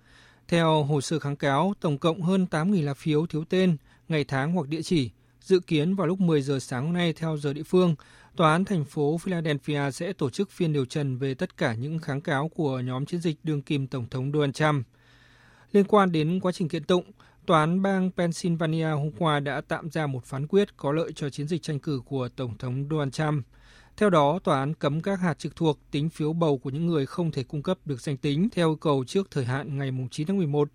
Theo 0.49 0.83
hồ 0.83 1.01
sơ 1.01 1.19
kháng 1.19 1.37
cáo, 1.37 1.75
tổng 1.81 1.99
cộng 1.99 2.23
hơn 2.23 2.47
8.000 2.51 2.85
lá 2.85 2.95
phiếu 2.95 3.27
thiếu 3.27 3.45
tên, 3.49 3.77
ngày 4.09 4.25
tháng 4.25 4.53
hoặc 4.53 4.69
địa 4.69 4.83
chỉ. 4.83 5.11
Dự 5.41 5.61
kiến 5.61 5.95
vào 5.95 6.07
lúc 6.07 6.21
10 6.21 6.43
giờ 6.43 6.59
sáng 6.59 6.85
hôm 6.85 6.93
nay 6.93 7.13
theo 7.13 7.37
giờ 7.37 7.53
địa 7.53 7.63
phương, 7.63 7.95
Tòa 8.37 8.53
án 8.53 8.65
thành 8.65 8.85
phố 8.85 9.19
Philadelphia 9.19 9.91
sẽ 9.91 10.13
tổ 10.13 10.31
chức 10.31 10.51
phiên 10.51 10.73
điều 10.73 10.85
trần 10.85 11.17
về 11.17 11.35
tất 11.35 11.57
cả 11.57 11.75
những 11.75 11.99
kháng 11.99 12.21
cáo 12.21 12.49
của 12.49 12.81
nhóm 12.81 13.07
chiến 13.07 13.21
dịch 13.21 13.37
đương 13.43 13.63
kim 13.63 13.87
Tổng 13.87 14.07
thống 14.11 14.33
Donald 14.33 14.55
Trump. 14.55 14.87
Liên 15.73 15.85
quan 15.85 16.13
đến 16.13 16.41
quá 16.41 16.53
trình 16.53 16.69
kiện 16.69 16.85
tụng, 16.85 17.05
Tòa 17.47 17.61
án 17.61 17.83
bang 17.83 18.11
Pennsylvania 18.17 18.91
hôm 18.91 19.11
qua 19.19 19.41
đã 19.41 19.61
tạm 19.69 19.91
ra 19.91 20.07
một 20.07 20.25
phán 20.25 20.47
quyết 20.47 20.77
có 20.77 20.93
lợi 20.93 21.13
cho 21.13 21.31
chiến 21.31 21.49
dịch 21.49 21.63
tranh 21.63 21.79
cử 21.79 22.01
của 22.07 22.29
Tổng 22.29 22.59
thống 22.59 22.87
Donald 22.91 23.13
Trump. 23.13 23.47
Theo 23.97 24.11
đó, 24.11 24.39
tòa 24.45 24.59
án 24.59 24.75
cấm 24.75 25.01
các 25.01 25.21
hạt 25.21 25.39
trực 25.39 25.57
thuộc 25.57 25.79
tính 25.91 26.09
phiếu 26.09 26.33
bầu 26.33 26.59
của 26.59 26.71
những 26.71 26.87
người 26.87 27.07
không 27.07 27.31
thể 27.31 27.43
cung 27.43 27.63
cấp 27.63 27.79
được 27.85 28.01
danh 28.01 28.17
tính 28.17 28.49
theo 28.53 28.69
yêu 28.71 28.77
cầu 28.77 29.05
trước 29.05 29.31
thời 29.31 29.45
hạn 29.45 29.79
ngày 29.79 29.91
9 30.11 30.27
tháng 30.27 30.37
11. 30.37 30.69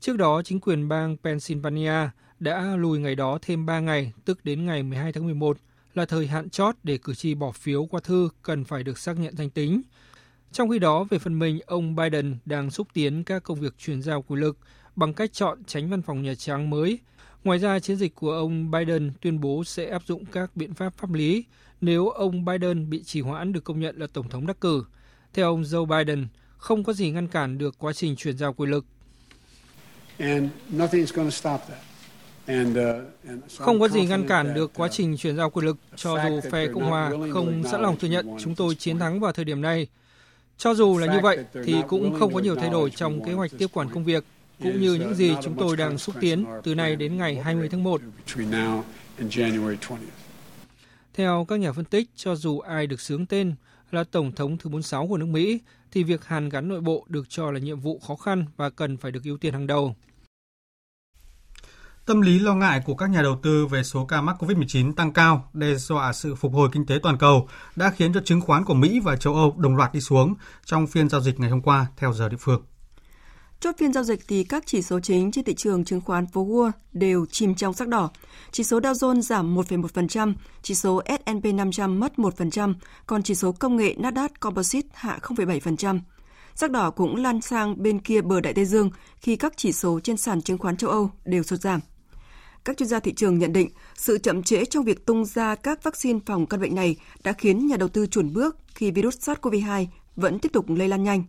Trước 0.00 0.16
đó, 0.16 0.42
chính 0.44 0.60
quyền 0.60 0.88
bang 0.88 1.16
Pennsylvania 1.24 2.10
đã 2.40 2.76
lùi 2.76 2.98
ngày 2.98 3.14
đó 3.14 3.38
thêm 3.42 3.66
3 3.66 3.80
ngày, 3.80 4.12
tức 4.24 4.44
đến 4.44 4.66
ngày 4.66 4.82
12 4.82 5.12
tháng 5.12 5.24
11, 5.24 5.58
là 5.94 6.04
thời 6.06 6.26
hạn 6.26 6.50
chót 6.50 6.74
để 6.82 6.98
cử 6.98 7.14
tri 7.14 7.34
bỏ 7.34 7.52
phiếu 7.52 7.86
qua 7.86 8.00
thư 8.04 8.28
cần 8.42 8.64
phải 8.64 8.82
được 8.82 8.98
xác 8.98 9.18
nhận 9.18 9.36
danh 9.36 9.50
tính. 9.50 9.82
Trong 10.52 10.68
khi 10.70 10.78
đó, 10.78 11.04
về 11.04 11.18
phần 11.18 11.38
mình, 11.38 11.60
ông 11.66 11.96
Biden 11.96 12.36
đang 12.44 12.70
xúc 12.70 12.88
tiến 12.92 13.24
các 13.24 13.42
công 13.42 13.60
việc 13.60 13.78
chuyển 13.78 14.02
giao 14.02 14.22
quyền 14.22 14.40
lực 14.40 14.58
bằng 14.96 15.14
cách 15.14 15.32
chọn 15.32 15.64
tránh 15.64 15.90
văn 15.90 16.02
phòng 16.02 16.22
Nhà 16.22 16.34
Trắng 16.34 16.70
mới. 16.70 16.98
Ngoài 17.44 17.58
ra, 17.58 17.78
chiến 17.78 17.96
dịch 17.96 18.14
của 18.14 18.32
ông 18.32 18.70
Biden 18.70 19.12
tuyên 19.20 19.40
bố 19.40 19.64
sẽ 19.64 19.86
áp 19.86 20.02
dụng 20.06 20.24
các 20.24 20.56
biện 20.56 20.74
pháp 20.74 20.94
pháp 20.98 21.12
lý 21.12 21.44
nếu 21.80 22.08
ông 22.08 22.44
Biden 22.44 22.90
bị 22.90 23.02
trì 23.02 23.20
hoãn 23.20 23.52
được 23.52 23.64
công 23.64 23.80
nhận 23.80 23.96
là 23.98 24.06
Tổng 24.12 24.28
thống 24.28 24.46
đắc 24.46 24.60
cử. 24.60 24.84
Theo 25.34 25.46
ông 25.46 25.62
Joe 25.62 25.86
Biden, 25.86 26.26
không 26.56 26.84
có 26.84 26.92
gì 26.92 27.10
ngăn 27.10 27.28
cản 27.28 27.58
được 27.58 27.74
quá 27.78 27.92
trình 27.92 28.16
chuyển 28.16 28.38
giao 28.38 28.52
quyền 28.52 28.70
lực. 28.70 28.84
Không 33.58 33.80
có 33.80 33.88
gì 33.88 34.06
ngăn 34.06 34.28
cản 34.28 34.54
được 34.54 34.70
quá 34.74 34.88
trình 34.92 35.16
chuyển 35.16 35.36
giao 35.36 35.50
quyền 35.50 35.66
lực 35.66 35.76
cho 35.96 36.18
dù 36.28 36.40
phe 36.50 36.66
Cộng 36.66 36.84
hòa 36.84 37.12
không 37.32 37.62
sẵn 37.70 37.82
lòng 37.82 37.98
thừa 37.98 38.08
nhận 38.08 38.36
chúng 38.40 38.54
tôi 38.54 38.74
chiến 38.74 38.98
thắng 38.98 39.20
vào 39.20 39.32
thời 39.32 39.44
điểm 39.44 39.60
này. 39.60 39.86
Cho 40.58 40.74
dù 40.74 40.98
là 40.98 41.14
như 41.14 41.20
vậy 41.22 41.44
thì 41.64 41.74
cũng 41.88 42.18
không 42.18 42.34
có 42.34 42.40
nhiều 42.40 42.56
thay 42.56 42.70
đổi 42.70 42.90
trong 42.90 43.24
kế 43.24 43.32
hoạch 43.32 43.50
tiếp 43.58 43.66
quản 43.72 43.90
công 43.90 44.04
việc 44.04 44.24
cũng 44.62 44.80
như 44.80 44.94
những 44.94 45.14
gì 45.14 45.34
chúng 45.42 45.56
tôi 45.58 45.76
đang 45.76 45.98
xúc 45.98 46.14
tiến 46.20 46.44
từ 46.62 46.74
nay 46.74 46.96
đến 46.96 47.16
ngày 47.16 47.40
20 47.44 47.68
tháng 47.68 47.84
1. 47.84 48.00
Theo 51.14 51.44
các 51.48 51.60
nhà 51.60 51.72
phân 51.72 51.84
tích, 51.84 52.10
cho 52.14 52.34
dù 52.34 52.58
ai 52.58 52.86
được 52.86 53.00
sướng 53.00 53.26
tên 53.26 53.54
là 53.90 54.04
Tổng 54.04 54.32
thống 54.32 54.58
thứ 54.58 54.70
46 54.70 55.06
của 55.06 55.16
nước 55.16 55.26
Mỹ, 55.26 55.60
thì 55.92 56.04
việc 56.04 56.24
hàn 56.24 56.48
gắn 56.48 56.68
nội 56.68 56.80
bộ 56.80 57.06
được 57.08 57.28
cho 57.28 57.50
là 57.50 57.58
nhiệm 57.58 57.80
vụ 57.80 57.98
khó 57.98 58.16
khăn 58.16 58.44
và 58.56 58.70
cần 58.70 58.96
phải 58.96 59.12
được 59.12 59.24
ưu 59.24 59.36
tiên 59.36 59.52
hàng 59.52 59.66
đầu. 59.66 59.94
Tâm 62.06 62.20
lý 62.20 62.38
lo 62.38 62.54
ngại 62.54 62.82
của 62.84 62.94
các 62.94 63.10
nhà 63.10 63.22
đầu 63.22 63.38
tư 63.42 63.66
về 63.66 63.82
số 63.82 64.04
ca 64.04 64.20
mắc 64.20 64.36
COVID-19 64.42 64.92
tăng 64.92 65.12
cao, 65.12 65.50
đe 65.52 65.74
dọa 65.74 66.12
sự 66.12 66.34
phục 66.34 66.52
hồi 66.52 66.68
kinh 66.72 66.86
tế 66.86 66.98
toàn 67.02 67.18
cầu, 67.18 67.48
đã 67.76 67.90
khiến 67.90 68.12
cho 68.12 68.20
chứng 68.24 68.40
khoán 68.40 68.64
của 68.64 68.74
Mỹ 68.74 69.00
và 69.00 69.16
châu 69.16 69.34
Âu 69.34 69.54
đồng 69.58 69.76
loạt 69.76 69.92
đi 69.92 70.00
xuống 70.00 70.34
trong 70.64 70.86
phiên 70.86 71.08
giao 71.08 71.20
dịch 71.20 71.40
ngày 71.40 71.50
hôm 71.50 71.60
qua 71.60 71.86
theo 71.96 72.12
giờ 72.12 72.28
địa 72.28 72.36
phương. 72.40 72.62
Chốt 73.60 73.74
phiên 73.78 73.92
giao 73.92 74.04
dịch 74.04 74.28
thì 74.28 74.44
các 74.44 74.62
chỉ 74.66 74.82
số 74.82 75.00
chính 75.00 75.30
trên 75.32 75.44
thị 75.44 75.54
trường 75.54 75.84
chứng 75.84 76.00
khoán 76.00 76.26
phố 76.26 76.46
Wall 76.46 76.70
đều 76.92 77.26
chìm 77.26 77.54
trong 77.54 77.74
sắc 77.74 77.88
đỏ. 77.88 78.10
Chỉ 78.52 78.64
số 78.64 78.80
Dow 78.80 78.92
Jones 78.92 79.20
giảm 79.20 79.56
1,1%, 79.56 80.34
chỉ 80.62 80.74
số 80.74 81.02
S&P 81.06 81.44
500 81.54 82.00
mất 82.00 82.12
1%, 82.16 82.74
còn 83.06 83.22
chỉ 83.22 83.34
số 83.34 83.52
công 83.52 83.76
nghệ 83.76 83.94
Nasdaq 83.98 84.28
Composite 84.40 84.88
hạ 84.94 85.18
0,7%. 85.22 86.00
Sắc 86.54 86.70
đỏ 86.70 86.90
cũng 86.90 87.16
lan 87.16 87.40
sang 87.40 87.82
bên 87.82 87.98
kia 87.98 88.20
bờ 88.20 88.40
Đại 88.40 88.52
Tây 88.52 88.64
Dương 88.64 88.90
khi 89.20 89.36
các 89.36 89.52
chỉ 89.56 89.72
số 89.72 90.00
trên 90.00 90.16
sàn 90.16 90.42
chứng 90.42 90.58
khoán 90.58 90.76
châu 90.76 90.90
Âu 90.90 91.10
đều 91.24 91.42
sụt 91.42 91.60
giảm. 91.60 91.80
Các 92.64 92.76
chuyên 92.76 92.88
gia 92.88 93.00
thị 93.00 93.12
trường 93.12 93.38
nhận 93.38 93.52
định 93.52 93.68
sự 93.94 94.18
chậm 94.18 94.42
trễ 94.42 94.64
trong 94.64 94.84
việc 94.84 95.06
tung 95.06 95.24
ra 95.24 95.54
các 95.54 95.82
vaccine 95.82 96.18
phòng 96.26 96.46
căn 96.46 96.60
bệnh 96.60 96.74
này 96.74 96.96
đã 97.24 97.32
khiến 97.32 97.66
nhà 97.66 97.76
đầu 97.76 97.88
tư 97.88 98.06
chuẩn 98.06 98.32
bước 98.32 98.56
khi 98.74 98.90
virus 98.90 99.16
SARS-CoV-2 99.28 99.86
vẫn 100.16 100.38
tiếp 100.38 100.52
tục 100.52 100.64
lây 100.68 100.88
lan 100.88 101.04
nhanh. 101.04 101.24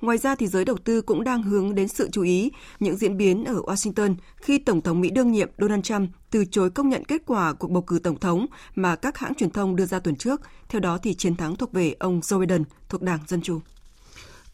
Ngoài 0.00 0.18
ra 0.18 0.34
thì 0.34 0.46
giới 0.46 0.64
đầu 0.64 0.76
tư 0.84 1.02
cũng 1.02 1.24
đang 1.24 1.42
hướng 1.42 1.74
đến 1.74 1.88
sự 1.88 2.08
chú 2.12 2.22
ý 2.22 2.52
những 2.80 2.96
diễn 2.96 3.16
biến 3.16 3.44
ở 3.44 3.54
Washington 3.54 4.14
khi 4.36 4.58
Tổng 4.58 4.80
thống 4.80 5.00
Mỹ 5.00 5.10
đương 5.10 5.32
nhiệm 5.32 5.50
Donald 5.58 5.82
Trump 5.82 6.10
từ 6.30 6.44
chối 6.44 6.70
công 6.70 6.88
nhận 6.88 7.04
kết 7.04 7.22
quả 7.26 7.52
cuộc 7.52 7.70
bầu 7.70 7.82
cử 7.82 7.98
tổng 7.98 8.18
thống 8.18 8.46
mà 8.74 8.96
các 8.96 9.18
hãng 9.18 9.34
truyền 9.34 9.50
thông 9.50 9.76
đưa 9.76 9.86
ra 9.86 9.98
tuần 9.98 10.16
trước. 10.16 10.40
Theo 10.68 10.80
đó 10.80 10.98
thì 11.02 11.14
chiến 11.14 11.36
thắng 11.36 11.56
thuộc 11.56 11.72
về 11.72 11.94
ông 11.98 12.20
Joe 12.20 12.40
Biden 12.40 12.64
thuộc 12.88 13.02
Đảng 13.02 13.18
Dân 13.26 13.42
Chủ. 13.42 13.60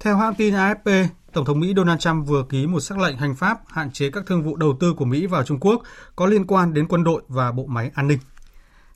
Theo 0.01 0.17
hãng 0.17 0.35
tin 0.35 0.55
AFP, 0.55 1.07
Tổng 1.33 1.45
thống 1.45 1.61
Mỹ 1.61 1.73
Donald 1.77 2.01
Trump 2.01 2.27
vừa 2.27 2.45
ký 2.49 2.67
một 2.67 2.81
sắc 2.81 2.99
lệnh 2.99 3.17
hành 3.17 3.35
pháp 3.35 3.61
hạn 3.67 3.91
chế 3.93 4.11
các 4.11 4.25
thương 4.27 4.43
vụ 4.43 4.57
đầu 4.57 4.77
tư 4.81 4.95
của 4.95 5.05
Mỹ 5.05 5.27
vào 5.27 5.43
Trung 5.45 5.61
Quốc 5.61 5.83
có 6.17 6.27
liên 6.27 6.47
quan 6.47 6.75
đến 6.75 6.89
quân 6.89 7.05
đội 7.05 7.23
và 7.29 7.53
bộ 7.53 7.67
máy 7.67 7.91
an 7.95 8.09
ninh. 8.09 8.19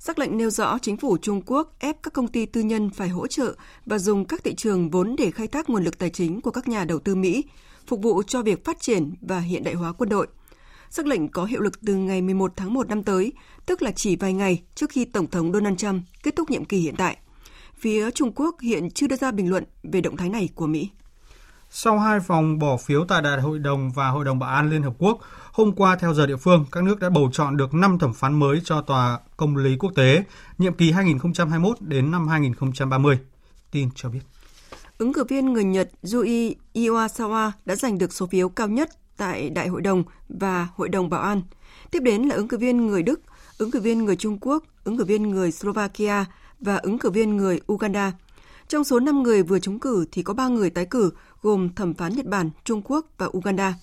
Sắc 0.03 0.19
lệnh 0.19 0.37
nêu 0.37 0.51
rõ 0.51 0.79
chính 0.83 0.97
phủ 0.97 1.17
Trung 1.19 1.43
Quốc 1.47 1.75
ép 1.79 2.03
các 2.03 2.13
công 2.13 2.29
ty 2.29 2.47
tư 2.47 2.61
nhân 2.61 2.91
phải 2.91 3.09
hỗ 3.09 3.27
trợ 3.27 3.55
và 3.87 3.99
dùng 3.99 4.25
các 4.25 4.45
thị 4.45 4.55
trường 4.55 4.91
vốn 4.91 5.17
để 5.19 5.31
khai 5.31 5.49
thác 5.49 5.71
nguồn 5.71 5.85
lực 5.85 5.99
tài 5.99 6.11
chính 6.11 6.41
của 6.41 6.51
các 6.51 6.69
nhà 6.69 6.85
đầu 6.85 6.99
tư 6.99 7.15
Mỹ, 7.15 7.45
phục 7.87 8.03
vụ 8.03 8.23
cho 8.23 8.43
việc 8.43 8.65
phát 8.65 8.81
triển 8.81 9.15
và 9.21 9.41
hiện 9.41 9.65
đại 9.65 9.75
hóa 9.75 9.93
quân 9.93 10.09
đội. 10.09 10.27
Sắc 10.91 11.07
lệnh 11.07 11.29
có 11.29 11.45
hiệu 11.45 11.61
lực 11.61 11.81
từ 11.87 11.95
ngày 11.95 12.23
11 12.23 12.53
tháng 12.57 12.75
1 12.75 12.89
năm 12.89 13.03
tới, 13.03 13.33
tức 13.67 13.83
là 13.83 13.93
chỉ 13.93 14.17
vài 14.17 14.33
ngày 14.33 14.63
trước 14.75 14.91
khi 14.91 15.05
Tổng 15.05 15.27
thống 15.27 15.53
Donald 15.53 15.77
Trump 15.79 16.03
kết 16.23 16.37
thúc 16.37 16.51
nhiệm 16.51 16.65
kỳ 16.65 16.79
hiện 16.79 16.95
tại. 16.99 17.17
Phía 17.75 18.11
Trung 18.11 18.33
Quốc 18.35 18.61
hiện 18.61 18.91
chưa 18.91 19.07
đưa 19.07 19.17
ra 19.17 19.31
bình 19.31 19.51
luận 19.51 19.65
về 19.83 20.01
động 20.01 20.17
thái 20.17 20.29
này 20.29 20.49
của 20.55 20.67
Mỹ. 20.67 20.89
Sau 21.73 21.99
hai 21.99 22.21
vòng 22.21 22.59
bỏ 22.59 22.77
phiếu 22.77 23.05
tại 23.05 23.23
Đại 23.23 23.41
hội 23.41 23.59
đồng 23.59 23.91
và 23.91 24.09
Hội 24.09 24.25
đồng 24.25 24.39
Bảo 24.39 24.51
an 24.51 24.71
Liên 24.71 24.83
Hợp 24.83 24.93
Quốc, 24.99 25.19
hôm 25.53 25.73
qua 25.73 25.97
theo 25.97 26.15
giờ 26.15 26.27
địa 26.27 26.37
phương, 26.37 26.65
các 26.73 26.85
nước 26.85 27.01
đã 27.01 27.11
bầu 27.11 27.31
chọn 27.33 27.57
được 27.57 27.75
5 27.75 27.99
thẩm 27.99 28.15
phán 28.15 28.39
mới 28.39 28.61
cho 28.65 28.83
Tòa 28.83 29.19
Công 29.37 29.57
lý 29.57 29.77
Quốc 29.77 29.93
tế, 29.95 30.25
nhiệm 30.59 30.75
kỳ 30.75 30.91
2021 30.91 31.81
đến 31.81 32.11
năm 32.11 32.29
2030. 32.29 33.19
Tin 33.71 33.89
cho 33.95 34.09
biết. 34.09 34.21
Ứng 34.99 35.13
cử 35.13 35.25
viên 35.25 35.53
người 35.53 35.65
Nhật 35.65 35.91
Yui 36.13 36.57
Iwasawa 36.75 37.51
đã 37.65 37.77
giành 37.77 37.99
được 37.99 38.13
số 38.13 38.27
phiếu 38.27 38.49
cao 38.49 38.69
nhất 38.69 38.91
tại 39.17 39.51
Đại 39.51 39.69
hội 39.69 39.81
đồng 39.81 40.03
và 40.29 40.69
Hội 40.77 40.89
đồng 40.89 41.11
Bảo 41.11 41.23
an. 41.23 41.43
Tiếp 41.91 42.01
đến 42.03 42.23
là 42.23 42.35
ứng 42.35 42.49
cử 42.49 42.59
viên 42.59 42.87
người 42.87 43.03
Đức, 43.03 43.21
ứng 43.59 43.71
cử 43.71 43.81
viên 43.81 44.05
người 44.05 44.17
Trung 44.17 44.39
Quốc, 44.41 44.65
ứng 44.85 44.99
cử 44.99 45.05
viên 45.05 45.23
người 45.23 45.53
Slovakia 45.53 46.25
và 46.61 46.77
ứng 46.77 46.99
cử 46.99 47.11
viên 47.11 47.37
người 47.37 47.61
Uganda. 47.73 48.13
Trong 48.71 48.85
số 48.85 49.01
5 49.01 49.23
người 49.23 49.43
vừa 49.43 49.59
trúng 49.59 49.79
cử 49.79 50.07
thì 50.13 50.23
có 50.23 50.35
3 50.35 50.49
người 50.49 50.71
tái 50.71 50.87
cử, 50.87 51.13
gồm 51.43 51.75
thẩm 51.75 51.95
phán 51.95 52.17
Nhật 52.17 52.27
Bản, 52.27 52.51
Trung 52.65 52.83
Quốc 52.85 53.07
và 53.19 53.29
Uganda. 53.37 53.75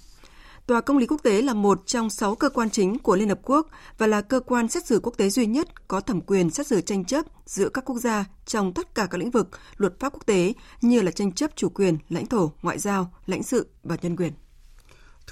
Tòa 0.67 0.81
Công 0.81 0.97
lý 0.97 1.05
Quốc 1.07 1.23
tế 1.23 1.41
là 1.41 1.53
một 1.53 1.81
trong 1.85 2.09
6 2.09 2.35
cơ 2.35 2.49
quan 2.49 2.69
chính 2.69 2.99
của 2.99 3.15
Liên 3.15 3.29
Hợp 3.29 3.39
Quốc 3.43 3.67
và 3.97 4.07
là 4.07 4.21
cơ 4.21 4.39
quan 4.39 4.67
xét 4.67 4.85
xử 4.85 4.99
quốc 5.03 5.17
tế 5.17 5.29
duy 5.29 5.45
nhất 5.45 5.87
có 5.87 6.01
thẩm 6.01 6.21
quyền 6.21 6.49
xét 6.49 6.67
xử 6.67 6.81
tranh 6.81 7.05
chấp 7.05 7.25
giữa 7.45 7.69
các 7.69 7.85
quốc 7.85 7.97
gia 7.97 8.25
trong 8.45 8.73
tất 8.73 8.95
cả 8.95 9.07
các 9.11 9.17
lĩnh 9.17 9.31
vực 9.31 9.49
luật 9.77 9.99
pháp 9.99 10.13
quốc 10.13 10.25
tế 10.25 10.53
như 10.81 11.01
là 11.01 11.11
tranh 11.11 11.31
chấp 11.31 11.51
chủ 11.55 11.69
quyền, 11.69 11.97
lãnh 12.09 12.25
thổ, 12.25 12.51
ngoại 12.61 12.79
giao, 12.79 13.11
lãnh 13.25 13.43
sự 13.43 13.67
và 13.83 13.97
nhân 14.01 14.15
quyền. 14.15 14.33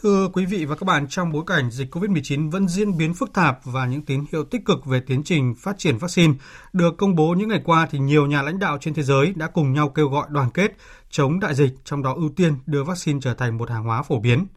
Thưa 0.02 0.30
quý 0.34 0.46
vị 0.46 0.66
và 0.66 0.76
các 0.76 0.86
bạn, 0.86 1.08
trong 1.10 1.32
bối 1.32 1.44
cảnh 1.48 1.72
dịch 1.72 1.96
COVID-19 1.96 2.52
vẫn 2.52 2.68
diễn 2.68 2.98
biến 2.98 3.14
phức 3.14 3.34
tạp 3.34 3.60
và 3.64 3.86
những 3.86 4.02
tín 4.02 4.26
hiệu 4.32 4.44
tích 4.44 4.66
cực 4.66 4.86
về 4.86 5.02
tiến 5.08 5.24
trình 5.24 5.56
phát 5.58 5.78
triển 5.78 5.98
vaccine 5.98 6.34
được 6.74 6.98
công 6.98 7.16
bố 7.16 7.34
những 7.34 7.50
ngày 7.50 7.62
qua 7.66 7.88
thì 7.92 8.00
nhiều 8.00 8.28
nhà 8.28 8.42
lãnh 8.42 8.60
đạo 8.60 8.78
trên 8.82 8.94
thế 8.94 9.04
giới 9.04 9.34
đã 9.36 9.48
cùng 9.48 9.74
nhau 9.74 9.90
kêu 9.90 10.08
gọi 10.08 10.28
đoàn 10.30 10.50
kết 10.54 10.72
chống 11.10 11.40
đại 11.40 11.56
dịch, 11.56 11.72
trong 11.84 12.04
đó 12.04 12.14
ưu 12.14 12.30
tiên 12.36 12.54
đưa 12.66 12.84
vaccine 12.84 13.20
trở 13.22 13.34
thành 13.34 13.58
một 13.58 13.70
hàng 13.70 13.84
hóa 13.84 14.04
phổ 14.04 14.20
biến. 14.20 14.48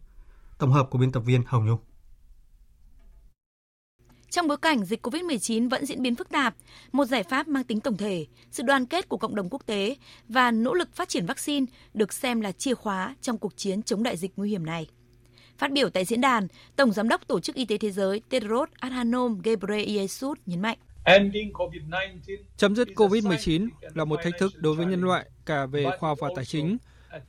Tổng 0.59 0.73
hợp 0.73 0.87
của 0.91 0.99
biên 0.99 1.13
tập 1.13 1.23
viên 1.27 1.43
Hồng 1.47 1.67
Nhung. 1.67 1.79
Trong 4.31 4.49
bối 4.49 4.57
cảnh 4.57 4.85
dịch 4.85 5.07
COVID-19 5.07 5.69
vẫn 5.69 5.87
diễn 5.87 6.03
biến 6.03 6.15
phức 6.15 6.29
tạp, 6.29 6.55
một 6.93 7.05
giải 7.05 7.23
pháp 7.23 7.49
mang 7.49 7.65
tính 7.65 7.81
tổng 7.81 7.97
thể, 7.97 8.27
sự 8.51 8.63
đoàn 8.63 8.87
kết 8.87 9.09
của 9.09 9.17
cộng 9.17 9.35
đồng 9.35 9.49
quốc 9.51 9.63
tế 9.67 9.97
và 10.29 10.51
nỗ 10.51 10.75
lực 10.75 10.95
phát 10.95 11.09
triển 11.09 11.27
vaccine 11.27 11.67
được 11.95 12.13
xem 12.13 12.41
là 12.41 12.53
chìa 12.53 12.75
khóa 12.75 13.17
trong 13.21 13.39
cuộc 13.39 13.57
chiến 13.57 13.83
chống 13.83 14.03
đại 14.03 14.17
dịch 14.17 14.33
nguy 14.37 14.51
hiểm 14.51 14.67
này. 14.67 14.87
Phát 15.59 15.73
biểu 15.73 15.91
tại 15.91 16.05
diễn 16.05 16.21
đàn, 16.21 16.49
Tổng 16.77 16.93
Giám 16.93 17.09
đốc 17.09 17.29
Tổ 17.29 17.41
chức 17.41 17.57
Y 17.57 17.65
tế 17.65 17.79
Thế 17.79 17.91
giới 17.91 18.23
Tedros 18.29 18.69
Adhanom 18.81 19.41
Ghebreyesus 19.43 20.39
nhấn 20.47 20.63
mạnh. 20.63 20.79
Chấm 22.57 22.77
dứt 22.77 22.89
COVID-19 22.95 23.69
là 23.95 24.05
một 24.05 24.21
thách 24.23 24.33
thức 24.39 24.53
đối 24.57 24.75
với 24.75 24.87
nhân 24.87 25.03
loại 25.03 25.27
cả 25.47 25.67
về 25.67 25.85
khoa 25.99 26.11
học 26.11 26.19
và 26.21 26.29
tài 26.37 26.45
chính, 26.45 26.79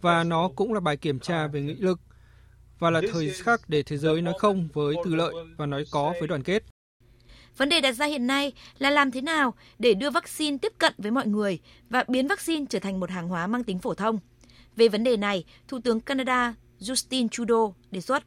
và 0.01 0.23
nó 0.23 0.49
cũng 0.55 0.73
là 0.73 0.79
bài 0.79 0.97
kiểm 0.97 1.19
tra 1.19 1.47
về 1.47 1.61
nghị 1.61 1.75
lực, 1.75 1.99
và 2.79 2.89
là 2.89 3.01
thời 3.11 3.29
khắc 3.29 3.69
để 3.69 3.83
thế 3.83 3.97
giới 3.97 4.21
nói 4.21 4.33
không 4.37 4.69
với 4.73 4.95
tư 5.05 5.15
lợi 5.15 5.33
và 5.57 5.65
nói 5.65 5.85
có 5.91 6.13
với 6.19 6.27
đoàn 6.27 6.43
kết. 6.43 6.63
Vấn 7.57 7.69
đề 7.69 7.81
đặt 7.81 7.91
ra 7.91 8.05
hiện 8.05 8.27
nay 8.27 8.53
là 8.77 8.89
làm 8.89 9.11
thế 9.11 9.21
nào 9.21 9.53
để 9.79 9.93
đưa 9.93 10.09
vaccine 10.09 10.57
tiếp 10.57 10.73
cận 10.77 10.93
với 10.97 11.11
mọi 11.11 11.27
người 11.27 11.59
và 11.89 12.03
biến 12.07 12.27
vaccine 12.27 12.65
trở 12.69 12.79
thành 12.79 12.99
một 12.99 13.09
hàng 13.09 13.27
hóa 13.27 13.47
mang 13.47 13.63
tính 13.63 13.79
phổ 13.79 13.93
thông. 13.93 14.19
Về 14.75 14.87
vấn 14.87 15.03
đề 15.03 15.17
này, 15.17 15.43
Thủ 15.67 15.79
tướng 15.83 15.99
Canada 15.99 16.53
Justin 16.79 17.27
Trudeau 17.29 17.75
đề 17.91 18.01
xuất. 18.01 18.23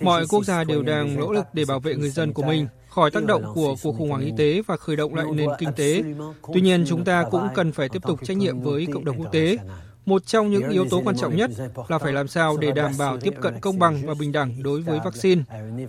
Mọi 0.00 0.26
quốc 0.28 0.44
gia 0.44 0.64
đều 0.64 0.82
đang 0.82 1.16
nỗ 1.16 1.32
lực 1.32 1.44
để 1.52 1.64
bảo 1.68 1.80
vệ 1.80 1.94
người 1.94 2.10
dân 2.10 2.32
của 2.32 2.42
mình 2.42 2.66
khỏi 2.88 3.10
tác 3.10 3.24
động 3.24 3.44
của 3.54 3.76
cuộc 3.82 3.92
khủng 3.98 4.10
hoảng 4.10 4.24
y 4.24 4.32
tế 4.38 4.62
và 4.66 4.76
khởi 4.76 4.96
động 4.96 5.14
lại 5.14 5.26
nền 5.34 5.48
kinh 5.58 5.72
tế. 5.76 6.02
Tuy 6.54 6.60
nhiên, 6.60 6.84
chúng 6.88 7.04
ta 7.04 7.24
cũng 7.30 7.48
cần 7.54 7.72
phải 7.72 7.88
tiếp 7.88 8.02
tục 8.02 8.20
trách 8.24 8.36
nhiệm 8.36 8.60
với 8.60 8.86
cộng 8.92 9.04
đồng 9.04 9.18
quốc 9.18 9.32
tế. 9.32 9.56
Một 10.06 10.26
trong 10.26 10.50
những 10.50 10.68
yếu 10.68 10.86
tố 10.90 11.02
quan 11.04 11.16
trọng 11.16 11.36
nhất 11.36 11.50
là 11.88 11.98
phải 11.98 12.12
làm 12.12 12.28
sao 12.28 12.56
để 12.56 12.72
đảm 12.72 12.92
bảo 12.98 13.18
tiếp 13.20 13.34
cận 13.40 13.60
công 13.60 13.78
bằng 13.78 14.02
và 14.06 14.14
bình 14.14 14.32
đẳng 14.32 14.62
đối 14.62 14.80
với 14.80 14.98
vaccine. 15.04 15.42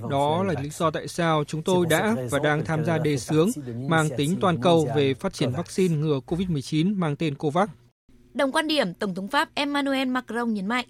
Đó 0.09 0.43
là 0.43 0.53
lý 0.61 0.69
do 0.69 0.91
tại 0.91 1.07
sao 1.07 1.43
chúng 1.47 1.63
tôi 1.63 1.85
đã 1.89 2.15
và 2.31 2.39
đang 2.39 2.65
tham 2.65 2.85
gia 2.85 2.97
đề 2.97 3.17
xướng 3.17 3.49
mang 3.87 4.09
tính 4.17 4.37
toàn 4.41 4.61
cầu 4.61 4.87
về 4.95 5.13
phát 5.13 5.33
triển 5.33 5.51
vaccine 5.51 5.95
ngừa 5.95 6.19
COVID-19 6.27 6.95
mang 6.97 7.15
tên 7.15 7.35
COVAX. 7.35 7.69
Đồng 8.33 8.51
quan 8.51 8.67
điểm, 8.67 8.93
Tổng 8.93 9.15
thống 9.15 9.27
Pháp 9.27 9.49
Emmanuel 9.55 10.07
Macron 10.07 10.53
nhấn 10.53 10.67
mạnh. 10.67 10.85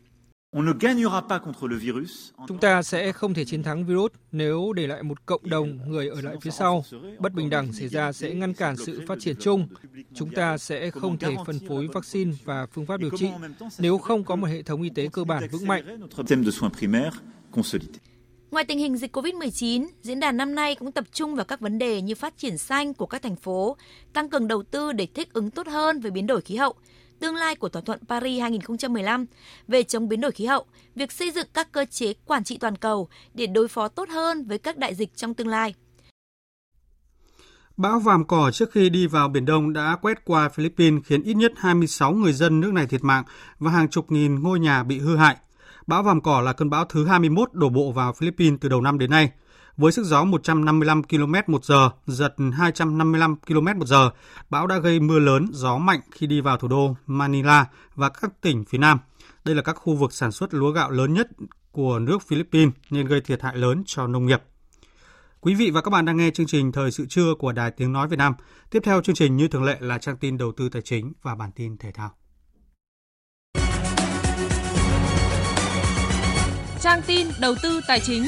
Chúng 2.47 2.57
ta 2.61 2.81
sẽ 2.81 3.11
không 3.11 3.33
thể 3.33 3.45
chiến 3.45 3.63
thắng 3.63 3.85
virus 3.85 4.11
nếu 4.31 4.73
để 4.73 4.87
lại 4.87 5.03
một 5.03 5.25
cộng 5.25 5.49
đồng 5.49 5.79
người 5.87 6.09
ở 6.09 6.21
lại 6.21 6.35
phía 6.41 6.51
sau. 6.51 6.83
Bất 7.19 7.33
bình 7.33 7.49
đẳng 7.49 7.73
xảy 7.73 7.87
ra 7.87 8.11
sẽ 8.11 8.33
ngăn 8.33 8.53
cản 8.53 8.77
sự 8.77 9.01
phát 9.07 9.19
triển 9.19 9.35
chung. 9.39 9.67
Chúng 10.13 10.31
ta 10.31 10.57
sẽ 10.57 10.91
không 10.91 11.17
thể 11.17 11.35
phân 11.45 11.59
phối 11.67 11.87
vaccine 11.93 12.31
và 12.43 12.65
phương 12.65 12.85
pháp 12.85 12.99
điều 12.99 13.09
trị 13.17 13.29
nếu 13.79 13.97
không 13.97 14.23
có 14.23 14.35
một 14.35 14.47
hệ 14.47 14.61
thống 14.61 14.81
y 14.81 14.89
tế 14.89 15.07
cơ 15.13 15.23
bản 15.23 15.43
vững 15.51 15.67
mạnh. 15.67 15.99
Ngoài 18.51 18.65
tình 18.65 18.79
hình 18.79 18.97
dịch 18.97 19.17
COVID-19, 19.17 19.87
diễn 20.01 20.19
đàn 20.19 20.37
năm 20.37 20.55
nay 20.55 20.75
cũng 20.75 20.91
tập 20.91 21.05
trung 21.11 21.35
vào 21.35 21.45
các 21.45 21.59
vấn 21.59 21.77
đề 21.77 22.01
như 22.01 22.15
phát 22.15 22.37
triển 22.37 22.57
xanh 22.57 22.93
của 22.93 23.05
các 23.05 23.21
thành 23.21 23.35
phố, 23.35 23.77
tăng 24.13 24.29
cường 24.29 24.47
đầu 24.47 24.63
tư 24.63 24.91
để 24.91 25.07
thích 25.13 25.33
ứng 25.33 25.51
tốt 25.51 25.67
hơn 25.67 25.99
với 25.99 26.11
biến 26.11 26.27
đổi 26.27 26.41
khí 26.41 26.55
hậu, 26.55 26.75
tương 27.21 27.35
lai 27.35 27.55
của 27.55 27.69
thỏa 27.69 27.81
thuận 27.81 27.99
Paris 28.09 28.41
2015 28.41 29.25
về 29.67 29.83
chống 29.83 30.09
biến 30.09 30.21
đổi 30.21 30.31
khí 30.31 30.45
hậu, 30.45 30.65
việc 30.95 31.11
xây 31.11 31.31
dựng 31.31 31.47
các 31.53 31.71
cơ 31.71 31.85
chế 31.85 32.13
quản 32.25 32.43
trị 32.43 32.57
toàn 32.57 32.75
cầu 32.75 33.09
để 33.33 33.47
đối 33.47 33.67
phó 33.67 33.87
tốt 33.87 34.09
hơn 34.09 34.45
với 34.45 34.57
các 34.57 34.77
đại 34.77 34.95
dịch 34.95 35.15
trong 35.15 35.33
tương 35.33 35.47
lai. 35.47 35.73
Bão 37.77 37.99
vàm 37.99 38.27
cỏ 38.27 38.51
trước 38.53 38.71
khi 38.71 38.89
đi 38.89 39.07
vào 39.07 39.29
Biển 39.29 39.45
Đông 39.45 39.73
đã 39.73 39.97
quét 40.01 40.25
qua 40.25 40.49
Philippines 40.49 41.03
khiến 41.05 41.23
ít 41.23 41.33
nhất 41.33 41.53
26 41.57 42.11
người 42.11 42.33
dân 42.33 42.59
nước 42.59 42.73
này 42.73 42.87
thiệt 42.87 43.03
mạng 43.03 43.23
và 43.59 43.71
hàng 43.71 43.89
chục 43.89 44.11
nghìn 44.11 44.43
ngôi 44.43 44.59
nhà 44.59 44.83
bị 44.83 44.99
hư 44.99 45.17
hại. 45.17 45.37
Bão 45.87 46.03
vàm 46.03 46.21
cỏ 46.21 46.41
là 46.41 46.53
cơn 46.53 46.69
bão 46.69 46.85
thứ 46.85 47.05
21 47.05 47.49
đổ 47.53 47.69
bộ 47.69 47.91
vào 47.91 48.13
Philippines 48.13 48.59
từ 48.61 48.69
đầu 48.69 48.81
năm 48.81 48.97
đến 48.97 49.09
nay. 49.09 49.31
Với 49.77 49.91
sức 49.91 50.03
gió 50.03 50.23
155 50.23 51.03
km 51.03 51.33
một 51.47 51.65
giờ, 51.65 51.89
giật 52.07 52.35
255 52.53 53.35
km 53.35 53.65
một 53.79 53.85
giờ, 53.85 54.09
bão 54.49 54.67
đã 54.67 54.77
gây 54.77 54.99
mưa 54.99 55.19
lớn, 55.19 55.47
gió 55.51 55.77
mạnh 55.77 55.99
khi 56.11 56.27
đi 56.27 56.41
vào 56.41 56.57
thủ 56.57 56.67
đô 56.67 56.95
Manila 57.07 57.65
và 57.95 58.09
các 58.09 58.41
tỉnh 58.41 58.65
phía 58.65 58.77
Nam. 58.77 58.99
Đây 59.45 59.55
là 59.55 59.61
các 59.61 59.73
khu 59.73 59.95
vực 59.95 60.13
sản 60.13 60.31
xuất 60.31 60.53
lúa 60.53 60.71
gạo 60.71 60.91
lớn 60.91 61.13
nhất 61.13 61.27
của 61.71 61.99
nước 61.99 62.21
Philippines 62.27 62.73
nên 62.89 63.07
gây 63.07 63.21
thiệt 63.21 63.41
hại 63.41 63.57
lớn 63.57 63.83
cho 63.85 64.07
nông 64.07 64.25
nghiệp. 64.25 64.41
Quý 65.41 65.55
vị 65.55 65.71
và 65.71 65.81
các 65.81 65.89
bạn 65.89 66.05
đang 66.05 66.17
nghe 66.17 66.31
chương 66.31 66.47
trình 66.47 66.71
Thời 66.71 66.91
sự 66.91 67.05
trưa 67.09 67.33
của 67.39 67.51
Đài 67.51 67.71
Tiếng 67.71 67.93
Nói 67.93 68.07
Việt 68.07 68.17
Nam. 68.17 68.33
Tiếp 68.69 68.79
theo 68.83 69.01
chương 69.01 69.15
trình 69.15 69.37
như 69.37 69.47
thường 69.47 69.63
lệ 69.63 69.77
là 69.79 69.97
trang 69.97 70.17
tin 70.17 70.37
đầu 70.37 70.51
tư 70.57 70.69
tài 70.69 70.81
chính 70.81 71.13
và 71.21 71.35
bản 71.35 71.51
tin 71.55 71.77
thể 71.77 71.91
thao. 71.91 72.11
Trang 76.79 77.01
tin 77.07 77.27
đầu 77.41 77.55
tư 77.63 77.81
tài 77.87 77.99
chính. 77.99 78.23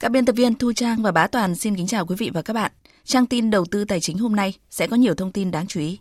Các 0.00 0.10
biên 0.10 0.24
tập 0.24 0.32
viên 0.32 0.54
Thu 0.54 0.72
Trang 0.72 1.02
và 1.02 1.12
Bá 1.12 1.26
Toàn 1.26 1.54
xin 1.54 1.76
kính 1.76 1.86
chào 1.86 2.06
quý 2.06 2.16
vị 2.18 2.30
và 2.34 2.42
các 2.42 2.52
bạn. 2.52 2.72
Trang 3.04 3.26
tin 3.26 3.50
đầu 3.50 3.64
tư 3.70 3.84
tài 3.84 4.00
chính 4.00 4.18
hôm 4.18 4.36
nay 4.36 4.54
sẽ 4.70 4.86
có 4.86 4.96
nhiều 4.96 5.14
thông 5.14 5.32
tin 5.32 5.50
đáng 5.50 5.66
chú 5.66 5.80
ý. 5.80 5.98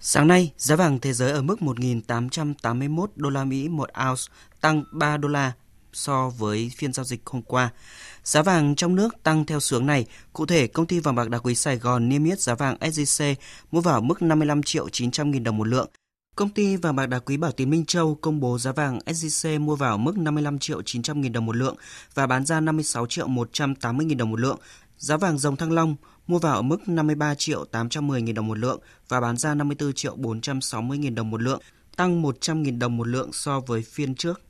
Sáng 0.00 0.28
nay, 0.28 0.52
giá 0.56 0.76
vàng 0.76 0.98
thế 0.98 1.12
giới 1.12 1.32
ở 1.32 1.42
mức 1.42 1.56
1.881 1.60 3.06
đô 3.16 3.30
la 3.30 3.44
Mỹ 3.44 3.68
một 3.68 3.90
ounce, 4.08 4.22
tăng 4.60 4.84
3 4.92 5.16
đô 5.16 5.28
la 5.28 5.52
so 5.92 6.30
với 6.38 6.70
phiên 6.76 6.92
giao 6.92 7.04
dịch 7.04 7.20
hôm 7.26 7.42
qua. 7.42 7.70
Giá 8.24 8.42
vàng 8.42 8.74
trong 8.74 8.94
nước 8.94 9.22
tăng 9.22 9.46
theo 9.46 9.58
hướng 9.70 9.86
này. 9.86 10.06
Cụ 10.32 10.46
thể, 10.46 10.66
công 10.66 10.86
ty 10.86 11.00
vàng 11.00 11.14
bạc 11.14 11.30
đá 11.30 11.38
quý 11.38 11.54
Sài 11.54 11.76
Gòn 11.76 12.08
niêm 12.08 12.24
yết 12.24 12.40
giá 12.40 12.54
vàng 12.54 12.76
SJC 12.80 13.34
mua 13.70 13.80
vào 13.80 14.00
mức 14.00 14.22
55 14.22 14.62
triệu 14.62 14.88
900 14.88 15.30
nghìn 15.30 15.44
đồng 15.44 15.56
một 15.56 15.68
lượng. 15.68 15.88
Công 16.36 16.48
ty 16.48 16.76
vàng 16.76 16.96
bạc 16.96 17.06
đá 17.06 17.18
quý 17.18 17.36
Bảo 17.36 17.52
Tín 17.52 17.70
Minh 17.70 17.84
Châu 17.84 18.14
công 18.14 18.40
bố 18.40 18.58
giá 18.58 18.72
vàng 18.72 18.98
SJC 19.06 19.60
mua 19.60 19.76
vào 19.76 19.98
mức 19.98 20.18
55 20.18 20.58
triệu 20.58 20.82
900 20.82 21.20
nghìn 21.20 21.32
đồng 21.32 21.46
một 21.46 21.56
lượng 21.56 21.76
và 22.14 22.26
bán 22.26 22.46
ra 22.46 22.60
56 22.60 23.06
triệu 23.06 23.26
180 23.26 24.06
nghìn 24.06 24.18
đồng 24.18 24.30
một 24.30 24.40
lượng. 24.40 24.58
Giá 24.98 25.16
vàng 25.16 25.38
dòng 25.38 25.56
thăng 25.56 25.72
long 25.72 25.96
mua 26.26 26.38
vào 26.38 26.54
ở 26.54 26.62
mức 26.62 26.88
53 26.88 27.34
triệu 27.34 27.64
810 27.64 28.22
nghìn 28.22 28.34
đồng 28.34 28.46
một 28.46 28.58
lượng 28.58 28.80
và 29.08 29.20
bán 29.20 29.36
ra 29.36 29.54
54 29.54 29.92
triệu 29.92 30.16
460 30.16 30.98
nghìn 30.98 31.14
đồng 31.14 31.30
một 31.30 31.42
lượng, 31.42 31.60
tăng 31.96 32.22
100 32.22 32.62
nghìn 32.62 32.78
đồng 32.78 32.96
một 32.96 33.08
lượng 33.08 33.32
so 33.32 33.60
với 33.60 33.82
phiên 33.82 34.14
trước. 34.14 34.40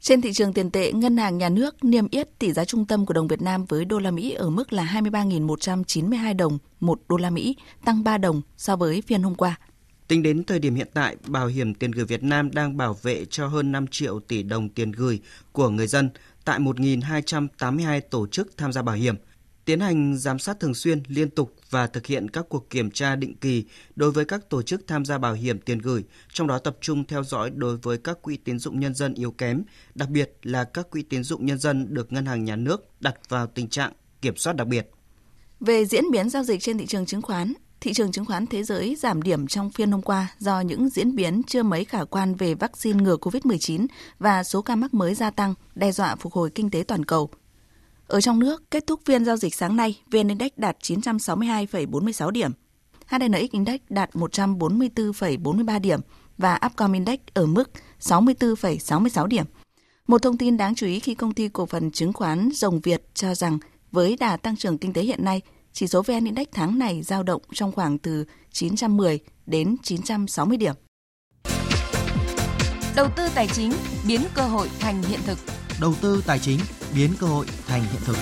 Trên 0.00 0.20
thị 0.20 0.32
trường 0.32 0.52
tiền 0.52 0.70
tệ, 0.70 0.92
Ngân 0.92 1.16
hàng 1.16 1.38
Nhà 1.38 1.48
nước 1.48 1.84
niêm 1.84 2.08
yết 2.10 2.38
tỷ 2.38 2.52
giá 2.52 2.64
trung 2.64 2.86
tâm 2.86 3.06
của 3.06 3.14
đồng 3.14 3.28
Việt 3.28 3.42
Nam 3.42 3.64
với 3.64 3.84
đô 3.84 3.98
la 3.98 4.10
Mỹ 4.10 4.30
ở 4.30 4.50
mức 4.50 4.72
là 4.72 4.84
23.192 4.84 6.36
đồng 6.36 6.58
một 6.80 7.00
đô 7.08 7.16
la 7.16 7.30
Mỹ, 7.30 7.56
tăng 7.84 8.04
3 8.04 8.18
đồng 8.18 8.42
so 8.56 8.76
với 8.76 9.02
phiên 9.02 9.22
hôm 9.22 9.34
qua. 9.34 9.58
Tính 10.08 10.22
đến 10.22 10.44
thời 10.44 10.58
điểm 10.58 10.74
hiện 10.74 10.88
tại, 10.94 11.16
Bảo 11.26 11.46
hiểm 11.46 11.74
tiền 11.74 11.90
gửi 11.90 12.04
Việt 12.04 12.22
Nam 12.22 12.50
đang 12.50 12.76
bảo 12.76 12.94
vệ 13.02 13.24
cho 13.24 13.46
hơn 13.46 13.72
5 13.72 13.86
triệu 13.86 14.20
tỷ 14.20 14.42
đồng 14.42 14.68
tiền 14.68 14.92
gửi 14.92 15.20
của 15.52 15.68
người 15.68 15.86
dân 15.86 16.10
tại 16.44 16.58
1.282 16.58 18.00
tổ 18.10 18.26
chức 18.26 18.56
tham 18.56 18.72
gia 18.72 18.82
bảo 18.82 18.96
hiểm– 18.96 19.16
tiến 19.64 19.80
hành 19.80 20.18
giám 20.18 20.38
sát 20.38 20.60
thường 20.60 20.74
xuyên, 20.74 21.02
liên 21.06 21.30
tục 21.30 21.54
và 21.70 21.86
thực 21.86 22.06
hiện 22.06 22.30
các 22.30 22.46
cuộc 22.48 22.70
kiểm 22.70 22.90
tra 22.90 23.16
định 23.16 23.36
kỳ 23.36 23.64
đối 23.96 24.10
với 24.10 24.24
các 24.24 24.50
tổ 24.50 24.62
chức 24.62 24.86
tham 24.86 25.04
gia 25.04 25.18
bảo 25.18 25.32
hiểm 25.32 25.58
tiền 25.58 25.78
gửi, 25.78 26.04
trong 26.32 26.46
đó 26.46 26.58
tập 26.58 26.76
trung 26.80 27.04
theo 27.04 27.24
dõi 27.24 27.50
đối 27.54 27.76
với 27.76 27.98
các 27.98 28.22
quỹ 28.22 28.36
tín 28.36 28.58
dụng 28.58 28.80
nhân 28.80 28.94
dân 28.94 29.14
yếu 29.14 29.30
kém, 29.30 29.62
đặc 29.94 30.08
biệt 30.08 30.32
là 30.42 30.64
các 30.64 30.90
quỹ 30.90 31.02
tín 31.02 31.24
dụng 31.24 31.46
nhân 31.46 31.58
dân 31.58 31.94
được 31.94 32.12
ngân 32.12 32.26
hàng 32.26 32.44
nhà 32.44 32.56
nước 32.56 33.00
đặt 33.00 33.14
vào 33.28 33.46
tình 33.46 33.68
trạng 33.68 33.92
kiểm 34.22 34.36
soát 34.36 34.56
đặc 34.56 34.66
biệt. 34.66 34.90
Về 35.60 35.84
diễn 35.84 36.04
biến 36.12 36.30
giao 36.30 36.44
dịch 36.44 36.60
trên 36.60 36.78
thị 36.78 36.86
trường 36.86 37.06
chứng 37.06 37.22
khoán, 37.22 37.52
thị 37.84 37.92
trường 37.92 38.12
chứng 38.12 38.24
khoán 38.24 38.46
thế 38.46 38.62
giới 38.62 38.96
giảm 38.98 39.22
điểm 39.22 39.46
trong 39.46 39.70
phiên 39.70 39.92
hôm 39.92 40.02
qua 40.02 40.28
do 40.38 40.60
những 40.60 40.88
diễn 40.88 41.16
biến 41.16 41.42
chưa 41.46 41.62
mấy 41.62 41.84
khả 41.84 42.04
quan 42.04 42.34
về 42.34 42.54
vaccine 42.54 43.02
ngừa 43.02 43.16
COVID-19 43.16 43.86
và 44.18 44.44
số 44.44 44.62
ca 44.62 44.76
mắc 44.76 44.94
mới 44.94 45.14
gia 45.14 45.30
tăng, 45.30 45.54
đe 45.74 45.92
dọa 45.92 46.16
phục 46.16 46.32
hồi 46.32 46.50
kinh 46.50 46.70
tế 46.70 46.84
toàn 46.88 47.04
cầu– 47.04 47.30
ở 48.06 48.20
trong 48.20 48.38
nước, 48.38 48.70
kết 48.70 48.86
thúc 48.86 49.00
phiên 49.04 49.24
giao 49.24 49.36
dịch 49.36 49.54
sáng 49.54 49.76
nay, 49.76 49.98
VN 50.10 50.28
Index 50.28 50.50
đạt 50.56 50.76
962,46 50.82 52.30
điểm, 52.30 52.50
HNX 53.06 53.50
Index 53.50 53.80
đạt 53.88 54.10
144,43 54.12 55.80
điểm 55.80 56.00
và 56.38 56.58
Upcom 56.66 56.92
Index 56.92 57.18
ở 57.34 57.46
mức 57.46 57.70
64,66 58.00 59.26
điểm. 59.26 59.44
Một 60.06 60.22
thông 60.22 60.38
tin 60.38 60.56
đáng 60.56 60.74
chú 60.74 60.86
ý 60.86 61.00
khi 61.00 61.14
công 61.14 61.34
ty 61.34 61.48
cổ 61.48 61.66
phần 61.66 61.90
chứng 61.90 62.12
khoán 62.12 62.48
Rồng 62.54 62.80
Việt 62.80 63.02
cho 63.14 63.34
rằng 63.34 63.58
với 63.92 64.16
đà 64.20 64.36
tăng 64.36 64.56
trưởng 64.56 64.78
kinh 64.78 64.92
tế 64.92 65.02
hiện 65.02 65.24
nay, 65.24 65.40
chỉ 65.74 65.86
số 65.86 66.02
VN 66.02 66.24
Index 66.24 66.46
tháng 66.52 66.78
này 66.78 67.02
giao 67.02 67.22
động 67.22 67.42
trong 67.52 67.72
khoảng 67.72 67.98
từ 67.98 68.24
910 68.52 69.18
đến 69.46 69.76
960 69.82 70.56
điểm. 70.56 70.74
Đầu 72.96 73.08
tư 73.16 73.28
tài 73.34 73.48
chính 73.48 73.72
biến 74.08 74.20
cơ 74.34 74.42
hội 74.42 74.70
thành 74.80 75.02
hiện 75.02 75.20
thực 75.26 75.38
đầu 75.80 75.94
tư 76.00 76.22
tài 76.26 76.38
chính 76.38 76.58
biến 76.94 77.10
cơ 77.20 77.26
hội 77.26 77.46
thành 77.66 77.82
hiện 77.82 78.00
thực. 78.04 78.16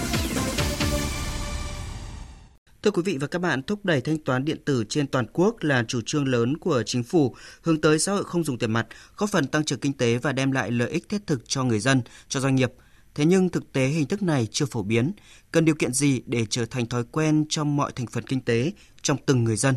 Thưa 2.82 2.90
quý 2.90 3.03
vị 3.05 3.18
và 3.20 3.26
các 3.26 3.38
bạn, 3.38 3.62
thúc 3.62 3.84
đẩy 3.84 4.00
thanh 4.00 4.18
toán 4.18 4.44
điện 4.44 4.59
tử 4.64 4.84
trên 4.88 5.07
toàn 5.07 5.26
quốc 5.32 5.57
là 5.61 5.84
chủ 5.88 6.00
trương 6.07 6.28
lớn 6.28 6.57
của 6.57 6.82
chính 6.86 7.03
phủ 7.03 7.34
hướng 7.62 7.80
tới 7.80 7.98
xã 7.98 8.12
hội 8.12 8.24
không 8.24 8.44
dùng 8.44 8.59
tiền 8.59 8.72
mặt, 8.72 8.86
góp 9.16 9.30
phần 9.30 9.46
tăng 9.46 9.64
trưởng 9.64 9.80
kinh 9.80 9.92
tế 9.92 10.18
và 10.18 10.32
đem 10.32 10.53
lại 10.53 10.70
lợi 10.70 10.90
ích 10.90 11.09
thiết 11.09 11.26
thực 11.26 11.48
cho 11.48 11.64
người 11.64 11.80
dân, 11.80 12.03
cho 12.28 12.40
doanh 12.40 12.55
nghiệp. 12.55 12.72
Thế 13.15 13.25
nhưng 13.25 13.49
thực 13.49 13.73
tế 13.73 13.87
hình 13.87 14.07
thức 14.07 14.23
này 14.23 14.47
chưa 14.51 14.67
phổ 14.67 14.83
biến. 14.83 15.13
Cần 15.53 15.65
điều 15.65 15.75
kiện 15.75 15.93
gì 15.93 16.23
để 16.27 16.47
trở 16.51 16.67
thành 16.67 16.87
thói 16.87 17.05
quen 17.13 17.45
trong 17.49 17.77
mọi 17.77 17.93
thành 17.93 18.07
phần 18.07 18.25
kinh 18.25 18.41
tế, 18.41 18.73
trong 19.03 19.17
từng 19.27 19.45
người 19.45 19.57
dân? 19.57 19.75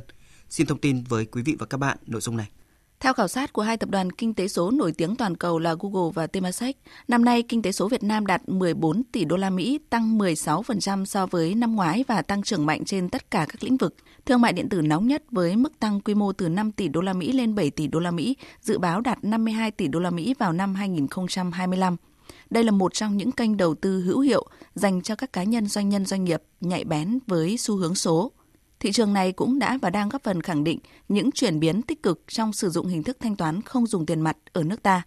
Xin 0.49 0.67
thông 0.67 0.77
tin 0.77 1.03
với 1.03 1.25
quý 1.25 1.41
vị 1.41 1.55
và 1.59 1.65
các 1.65 1.77
bạn 1.77 1.97
nội 2.05 2.21
dung 2.21 2.37
này. 2.37 2.47
Theo 2.99 3.13
khảo 3.13 3.27
sát 3.27 3.53
của 3.53 3.61
hai 3.61 3.77
tập 3.77 3.89
đoàn 3.89 4.11
kinh 4.11 4.33
tế 4.33 4.47
số 4.47 4.71
nổi 4.71 4.91
tiếng 4.91 5.15
toàn 5.15 5.37
cầu 5.37 5.59
là 5.59 5.75
Google 5.79 6.11
và 6.13 6.27
Temasek, 6.27 6.77
năm 7.07 7.25
nay 7.25 7.43
kinh 7.43 7.61
tế 7.61 7.71
số 7.71 7.87
Việt 7.87 8.03
Nam 8.03 8.25
đạt 8.25 8.49
14 8.49 9.03
tỷ 9.03 9.25
đô 9.25 9.35
la 9.35 9.49
Mỹ, 9.49 9.79
tăng 9.89 10.17
16% 10.17 11.05
so 11.05 11.25
với 11.25 11.55
năm 11.55 11.75
ngoái 11.75 12.03
và 12.07 12.21
tăng 12.21 12.43
trưởng 12.43 12.65
mạnh 12.65 12.85
trên 12.85 13.09
tất 13.09 13.31
cả 13.31 13.45
các 13.49 13.63
lĩnh 13.63 13.77
vực. 13.77 13.95
Thương 14.25 14.41
mại 14.41 14.53
điện 14.53 14.69
tử 14.69 14.81
nóng 14.81 15.07
nhất 15.07 15.23
với 15.31 15.55
mức 15.55 15.79
tăng 15.79 16.01
quy 16.01 16.13
mô 16.13 16.31
từ 16.31 16.49
5 16.49 16.71
tỷ 16.71 16.87
đô 16.87 17.01
la 17.01 17.13
Mỹ 17.13 17.31
lên 17.31 17.55
7 17.55 17.69
tỷ 17.69 17.87
đô 17.87 17.99
la 17.99 18.11
Mỹ, 18.11 18.35
dự 18.61 18.77
báo 18.77 19.01
đạt 19.01 19.23
52 19.23 19.71
tỷ 19.71 19.87
đô 19.87 19.99
la 19.99 20.09
Mỹ 20.09 20.33
vào 20.39 20.53
năm 20.53 20.75
2025. 20.75 21.95
Đây 22.55 22.63
là 22.63 22.71
một 22.71 22.93
trong 22.93 23.17
những 23.17 23.31
kênh 23.31 23.57
đầu 23.57 23.75
tư 23.75 24.01
hữu 24.01 24.19
hiệu 24.19 24.45
dành 24.75 25.01
cho 25.01 25.15
các 25.15 25.33
cá 25.33 25.43
nhân 25.43 25.67
doanh 25.67 25.89
nhân 25.89 26.05
doanh 26.05 26.23
nghiệp 26.23 26.41
nhạy 26.61 26.83
bén 26.83 27.19
với 27.27 27.57
xu 27.57 27.77
hướng 27.77 27.95
số. 27.95 28.31
Thị 28.79 28.91
trường 28.91 29.13
này 29.13 29.31
cũng 29.31 29.59
đã 29.59 29.77
và 29.81 29.89
đang 29.89 30.09
góp 30.09 30.23
phần 30.23 30.41
khẳng 30.41 30.63
định 30.63 30.79
những 31.09 31.31
chuyển 31.31 31.59
biến 31.59 31.81
tích 31.81 32.03
cực 32.03 32.21
trong 32.27 32.53
sử 32.53 32.69
dụng 32.69 32.87
hình 32.87 33.03
thức 33.03 33.17
thanh 33.19 33.35
toán 33.35 33.61
không 33.61 33.85
dùng 33.85 34.05
tiền 34.05 34.21
mặt 34.21 34.37
ở 34.53 34.63
nước 34.63 34.83
ta, 34.83 35.01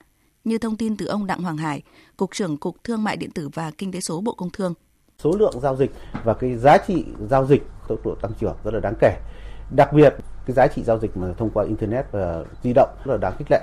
như 0.45 0.59
thông 0.59 0.77
tin 0.77 0.97
từ 0.97 1.07
ông 1.07 1.27
Đặng 1.27 1.43
Hoàng 1.43 1.57
Hải, 1.57 1.83
Cục 2.17 2.31
trưởng 2.35 2.57
Cục 2.57 2.85
Thương 2.85 3.05
mại 3.05 3.17
điện 3.17 3.31
tử 3.31 3.49
và 3.55 3.71
Kinh 3.79 3.93
tế 3.93 4.01
số 4.01 4.21
Bộ 4.21 4.35
Công 4.35 4.51
Thương. 4.51 4.75
Số 5.19 5.33
lượng 5.39 5.55
giao 5.63 5.77
dịch 5.77 5.91
và 6.25 6.35
cái 6.35 6.57
giá 6.57 6.79
trị 6.87 7.05
giao 7.31 7.47
dịch 7.47 7.63
tốc 7.89 7.99
độ 8.05 8.15
tăng 8.15 8.33
trưởng 8.41 8.57
rất 8.65 8.75
là 8.75 8.81
đáng 8.81 8.95
kể. 9.01 9.17
Đặc 9.77 9.93
biệt 9.93 10.15
cái 10.47 10.55
giá 10.55 10.67
trị 10.67 10.83
giao 10.83 10.99
dịch 10.99 11.17
mà 11.17 11.33
thông 11.39 11.51
qua 11.51 11.65
internet 11.65 12.07
và 12.13 12.45
di 12.63 12.73
động 12.73 12.89
rất 13.05 13.13
là 13.13 13.19
đáng 13.19 13.35
khích 13.39 13.51
lệ. 13.51 13.61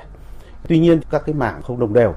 Tuy 0.67 0.79
nhiên 0.79 0.99
các 1.09 1.21
cái 1.25 1.35
mảng 1.35 1.61
không 1.61 1.79
đồng 1.79 1.93
đều. 1.93 2.13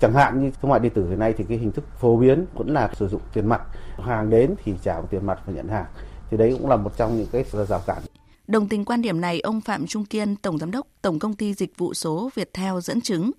Chẳng 0.00 0.12
hạn 0.14 0.42
như 0.42 0.50
thương 0.62 0.70
mại 0.70 0.80
điện 0.80 0.92
tử 0.94 1.08
hiện 1.08 1.18
nay 1.18 1.34
thì 1.38 1.44
cái 1.48 1.58
hình 1.58 1.72
thức 1.72 1.84
phổ 1.98 2.16
biến 2.16 2.46
vẫn 2.54 2.68
là 2.68 2.90
sử 2.94 3.08
dụng 3.08 3.20
tiền 3.34 3.48
mặt. 3.48 3.62
Hàng 3.98 4.30
đến 4.30 4.54
thì 4.64 4.74
trả 4.82 5.00
tiền 5.10 5.26
mặt 5.26 5.38
và 5.46 5.52
nhận 5.52 5.68
hàng 5.68 5.86
thì 6.30 6.36
đấy 6.36 6.56
cũng 6.58 6.70
là 6.70 6.76
một 6.76 6.96
trong 6.96 7.16
những 7.16 7.26
cái 7.32 7.44
rào 7.68 7.82
cản. 7.86 8.02
Đồng 8.46 8.68
tình 8.68 8.84
quan 8.84 9.02
điểm 9.02 9.20
này, 9.20 9.40
ông 9.40 9.60
Phạm 9.60 9.86
Trung 9.86 10.04
Kiên, 10.04 10.36
Tổng 10.36 10.58
Giám 10.58 10.70
đốc 10.70 10.86
Tổng 11.02 11.18
Công 11.18 11.34
ty 11.34 11.54
Dịch 11.54 11.78
vụ 11.78 11.94
số 11.94 12.30
Viettel 12.34 12.74
dẫn 12.82 13.00
chứng. 13.00 13.30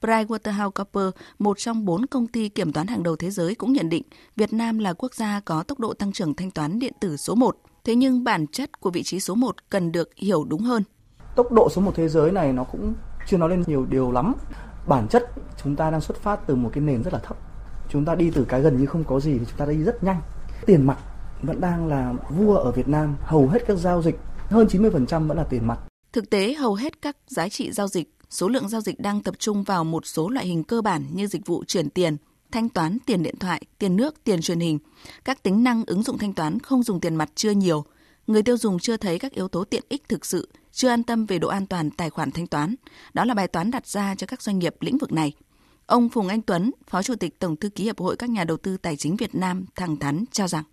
PricewaterhouseCoopers, 0.00 1.10
một 1.38 1.58
trong 1.58 1.84
bốn 1.84 2.06
công 2.06 2.26
ty 2.26 2.48
kiểm 2.48 2.72
toán 2.72 2.86
hàng 2.86 3.02
đầu 3.02 3.16
thế 3.16 3.30
giới 3.30 3.54
cũng 3.54 3.72
nhận 3.72 3.88
định 3.88 4.02
Việt 4.36 4.52
Nam 4.52 4.78
là 4.78 4.92
quốc 4.92 5.14
gia 5.14 5.40
có 5.40 5.62
tốc 5.62 5.80
độ 5.80 5.94
tăng 5.94 6.12
trưởng 6.12 6.34
thanh 6.34 6.50
toán 6.50 6.78
điện 6.78 6.92
tử 7.00 7.16
số 7.16 7.34
1. 7.34 7.56
Thế 7.84 7.94
nhưng 7.94 8.24
bản 8.24 8.46
chất 8.46 8.80
của 8.80 8.90
vị 8.90 9.02
trí 9.02 9.20
số 9.20 9.34
1 9.34 9.70
cần 9.70 9.92
được 9.92 10.10
hiểu 10.16 10.44
đúng 10.44 10.60
hơn. 10.60 10.82
Tốc 11.36 11.52
độ 11.52 11.68
số 11.70 11.80
1 11.80 11.92
thế 11.94 12.08
giới 12.08 12.32
này 12.32 12.52
nó 12.52 12.64
cũng 12.64 12.94
chưa 13.28 13.36
nói 13.36 13.48
lên 13.50 13.64
nhiều 13.66 13.86
điều 13.90 14.12
lắm. 14.12 14.34
Bản 14.86 15.08
chất 15.08 15.32
chúng 15.62 15.76
ta 15.76 15.90
đang 15.90 16.00
xuất 16.00 16.16
phát 16.16 16.40
từ 16.46 16.54
một 16.54 16.70
cái 16.72 16.84
nền 16.84 17.02
rất 17.02 17.12
là 17.12 17.18
thấp. 17.18 17.36
Chúng 17.88 18.04
ta 18.04 18.14
đi 18.14 18.30
từ 18.30 18.44
cái 18.44 18.60
gần 18.60 18.80
như 18.80 18.86
không 18.86 19.04
có 19.04 19.20
gì 19.20 19.38
thì 19.38 19.44
chúng 19.48 19.58
ta 19.58 19.66
đi 19.66 19.76
rất 19.76 20.04
nhanh. 20.04 20.20
Tiền 20.66 20.86
mặt 20.86 20.98
vẫn 21.42 21.60
đang 21.60 21.86
là 21.86 22.14
vua 22.30 22.54
ở 22.54 22.72
Việt 22.72 22.88
Nam, 22.88 23.16
hầu 23.20 23.48
hết 23.48 23.66
các 23.66 23.78
giao 23.78 24.02
dịch 24.02 24.18
hơn 24.48 24.66
90% 24.66 25.28
vẫn 25.28 25.36
là 25.36 25.44
tiền 25.44 25.66
mặt. 25.66 25.78
Thực 26.12 26.30
tế, 26.30 26.54
hầu 26.54 26.74
hết 26.74 27.02
các 27.02 27.16
giá 27.26 27.48
trị 27.48 27.72
giao 27.72 27.88
dịch, 27.88 28.10
số 28.30 28.48
lượng 28.48 28.68
giao 28.68 28.80
dịch 28.80 29.00
đang 29.00 29.22
tập 29.22 29.34
trung 29.38 29.62
vào 29.62 29.84
một 29.84 30.06
số 30.06 30.28
loại 30.28 30.46
hình 30.46 30.64
cơ 30.64 30.82
bản 30.82 31.04
như 31.12 31.26
dịch 31.26 31.46
vụ 31.46 31.64
chuyển 31.64 31.90
tiền, 31.90 32.16
thanh 32.52 32.68
toán 32.68 32.98
tiền 33.06 33.22
điện 33.22 33.38
thoại, 33.38 33.62
tiền 33.78 33.96
nước, 33.96 34.24
tiền 34.24 34.40
truyền 34.40 34.60
hình. 34.60 34.78
Các 35.24 35.42
tính 35.42 35.64
năng 35.64 35.84
ứng 35.86 36.02
dụng 36.02 36.18
thanh 36.18 36.32
toán 36.32 36.58
không 36.58 36.82
dùng 36.82 37.00
tiền 37.00 37.14
mặt 37.14 37.30
chưa 37.34 37.50
nhiều. 37.50 37.84
Người 38.26 38.42
tiêu 38.42 38.56
dùng 38.56 38.78
chưa 38.78 38.96
thấy 38.96 39.18
các 39.18 39.32
yếu 39.32 39.48
tố 39.48 39.64
tiện 39.64 39.82
ích 39.88 40.08
thực 40.08 40.26
sự, 40.26 40.48
chưa 40.72 40.88
an 40.88 41.02
tâm 41.02 41.26
về 41.26 41.38
độ 41.38 41.48
an 41.48 41.66
toàn 41.66 41.90
tài 41.90 42.10
khoản 42.10 42.30
thanh 42.30 42.46
toán. 42.46 42.74
Đó 43.14 43.24
là 43.24 43.34
bài 43.34 43.48
toán 43.48 43.70
đặt 43.70 43.86
ra 43.86 44.14
cho 44.14 44.26
các 44.26 44.42
doanh 44.42 44.58
nghiệp 44.58 44.74
lĩnh 44.80 44.98
vực 44.98 45.12
này. 45.12 45.32
Ông 45.86 46.08
Phùng 46.08 46.28
Anh 46.28 46.42
Tuấn, 46.42 46.70
Phó 46.90 47.02
Chủ 47.02 47.14
tịch 47.14 47.38
Tổng 47.38 47.56
thư 47.56 47.68
ký 47.68 47.84
Hiệp 47.84 48.00
hội 48.00 48.16
các 48.16 48.30
nhà 48.30 48.44
đầu 48.44 48.56
tư 48.56 48.76
tài 48.76 48.96
chính 48.96 49.16
Việt 49.16 49.34
Nam 49.34 49.64
thẳng 49.76 49.96
thắn 49.96 50.24
cho 50.32 50.48
rằng 50.48 50.64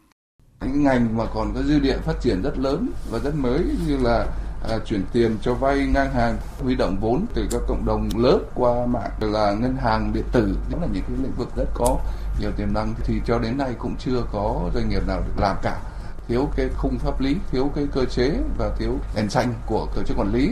những 0.65 0.83
ngành 0.83 1.17
mà 1.17 1.25
còn 1.33 1.53
có 1.55 1.61
dư 1.63 1.79
địa 1.79 1.97
phát 1.97 2.13
triển 2.21 2.41
rất 2.41 2.57
lớn 2.57 2.89
và 3.11 3.19
rất 3.19 3.35
mới 3.35 3.59
như 3.87 3.97
là 3.97 4.25
à, 4.69 4.77
chuyển 4.85 5.03
tiền 5.13 5.37
cho 5.41 5.53
vay 5.53 5.87
ngang 5.93 6.13
hàng 6.13 6.37
huy 6.63 6.75
động 6.75 6.97
vốn 7.01 7.25
từ 7.33 7.47
các 7.51 7.61
cộng 7.67 7.85
đồng 7.85 8.09
lớn 8.17 8.43
qua 8.55 8.85
mạng 8.85 9.11
là 9.19 9.53
ngân 9.53 9.75
hàng 9.75 10.13
điện 10.13 10.23
tử 10.31 10.57
đó 10.71 10.77
là 10.81 10.87
những 10.93 11.03
cái 11.07 11.17
lĩnh 11.23 11.33
vực 11.37 11.49
rất 11.55 11.65
có 11.73 11.99
nhiều 12.39 12.51
tiềm 12.57 12.73
năng 12.73 12.93
thì 13.03 13.21
cho 13.25 13.39
đến 13.39 13.57
nay 13.57 13.73
cũng 13.79 13.95
chưa 13.99 14.23
có 14.31 14.69
doanh 14.73 14.89
nghiệp 14.89 15.07
nào 15.07 15.21
được 15.21 15.41
làm 15.41 15.57
cả 15.61 15.81
thiếu 16.29 16.49
cái 16.55 16.69
khung 16.77 16.99
pháp 16.99 17.21
lý 17.21 17.35
thiếu 17.51 17.71
cái 17.75 17.85
cơ 17.93 18.05
chế 18.05 18.31
và 18.57 18.75
thiếu 18.79 18.99
đèn 19.15 19.29
xanh 19.29 19.53
của 19.65 19.87
tổ 19.95 20.03
chức 20.03 20.17
quản 20.17 20.33
lý 20.33 20.49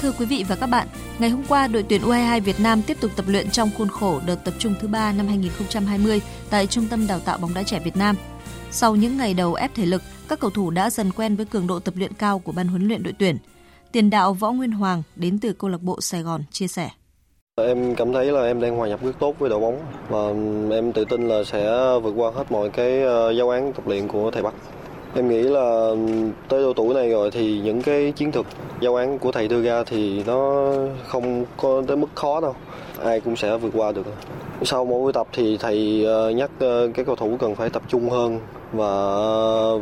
Thưa 0.00 0.12
quý 0.12 0.26
vị 0.26 0.44
và 0.48 0.56
các 0.56 0.66
bạn, 0.66 0.88
ngày 1.18 1.30
hôm 1.30 1.42
qua 1.48 1.66
đội 1.66 1.84
tuyển 1.88 2.02
U22 2.02 2.40
Việt 2.40 2.60
Nam 2.60 2.82
tiếp 2.82 2.96
tục 3.00 3.10
tập 3.16 3.24
luyện 3.28 3.50
trong 3.50 3.70
khuôn 3.78 3.88
khổ 3.88 4.20
đợt 4.26 4.36
tập 4.44 4.54
trung 4.58 4.74
thứ 4.80 4.88
ba 4.88 5.12
năm 5.12 5.26
2020 5.26 6.20
tại 6.50 6.66
Trung 6.66 6.86
tâm 6.86 7.06
Đào 7.06 7.20
tạo 7.20 7.38
bóng 7.38 7.54
đá 7.54 7.62
trẻ 7.62 7.80
Việt 7.84 7.96
Nam. 7.96 8.16
Sau 8.70 8.96
những 8.96 9.16
ngày 9.16 9.34
đầu 9.34 9.54
ép 9.54 9.74
thể 9.74 9.86
lực, 9.86 10.02
các 10.28 10.40
cầu 10.40 10.50
thủ 10.50 10.70
đã 10.70 10.90
dần 10.90 11.12
quen 11.12 11.36
với 11.36 11.46
cường 11.46 11.66
độ 11.66 11.78
tập 11.78 11.94
luyện 11.96 12.12
cao 12.12 12.38
của 12.38 12.52
ban 12.52 12.68
huấn 12.68 12.88
luyện 12.88 13.02
đội 13.02 13.14
tuyển. 13.18 13.36
Tiền 13.92 14.10
đạo 14.10 14.34
Võ 14.34 14.52
Nguyên 14.52 14.72
Hoàng 14.72 15.02
đến 15.16 15.38
từ 15.38 15.52
câu 15.52 15.70
lạc 15.70 15.82
bộ 15.82 16.00
Sài 16.00 16.22
Gòn 16.22 16.42
chia 16.52 16.68
sẻ. 16.68 16.90
Em 17.66 17.94
cảm 17.94 18.12
thấy 18.12 18.32
là 18.32 18.42
em 18.42 18.60
đang 18.60 18.76
hòa 18.76 18.88
nhập 18.88 19.00
rất 19.02 19.12
tốt 19.18 19.34
với 19.38 19.50
đội 19.50 19.60
bóng 19.60 19.78
và 20.08 20.18
em 20.76 20.92
tự 20.92 21.04
tin 21.04 21.28
là 21.28 21.44
sẽ 21.44 21.70
vượt 22.02 22.12
qua 22.16 22.30
hết 22.30 22.52
mọi 22.52 22.70
cái 22.70 23.02
ờ, 23.02 23.30
giáo 23.30 23.50
án 23.50 23.72
tập 23.72 23.86
luyện 23.86 24.08
của 24.08 24.30
thầy 24.30 24.42
Bắc. 24.42 24.54
Em 25.14 25.28
nghĩ 25.28 25.42
là 25.42 25.90
tới 26.48 26.62
độ 26.62 26.72
tuổi 26.72 26.94
này 26.94 27.10
rồi 27.10 27.30
thì 27.30 27.60
những 27.60 27.82
cái 27.82 28.12
chiến 28.16 28.32
thuật 28.32 28.46
giáo 28.80 28.96
án 28.96 29.18
của 29.18 29.32
thầy 29.32 29.48
đưa 29.48 29.62
ra 29.62 29.84
thì 29.86 30.22
nó 30.26 30.72
không 31.06 31.44
có 31.56 31.82
tới 31.86 31.96
mức 31.96 32.08
khó 32.14 32.40
đâu. 32.40 32.54
Ai 33.04 33.20
cũng 33.20 33.36
sẽ 33.36 33.56
vượt 33.56 33.70
qua 33.74 33.92
được. 33.92 34.06
Sau 34.62 34.84
mỗi 34.84 35.00
buổi 35.00 35.12
tập 35.12 35.26
thì 35.32 35.56
thầy 35.56 36.04
ờ, 36.04 36.30
nhắc 36.30 36.50
ờ, 36.58 36.88
các 36.94 37.06
cầu 37.06 37.16
thủ 37.16 37.36
cần 37.40 37.54
phải 37.54 37.70
tập 37.70 37.82
trung 37.88 38.10
hơn 38.10 38.40
và 38.72 38.86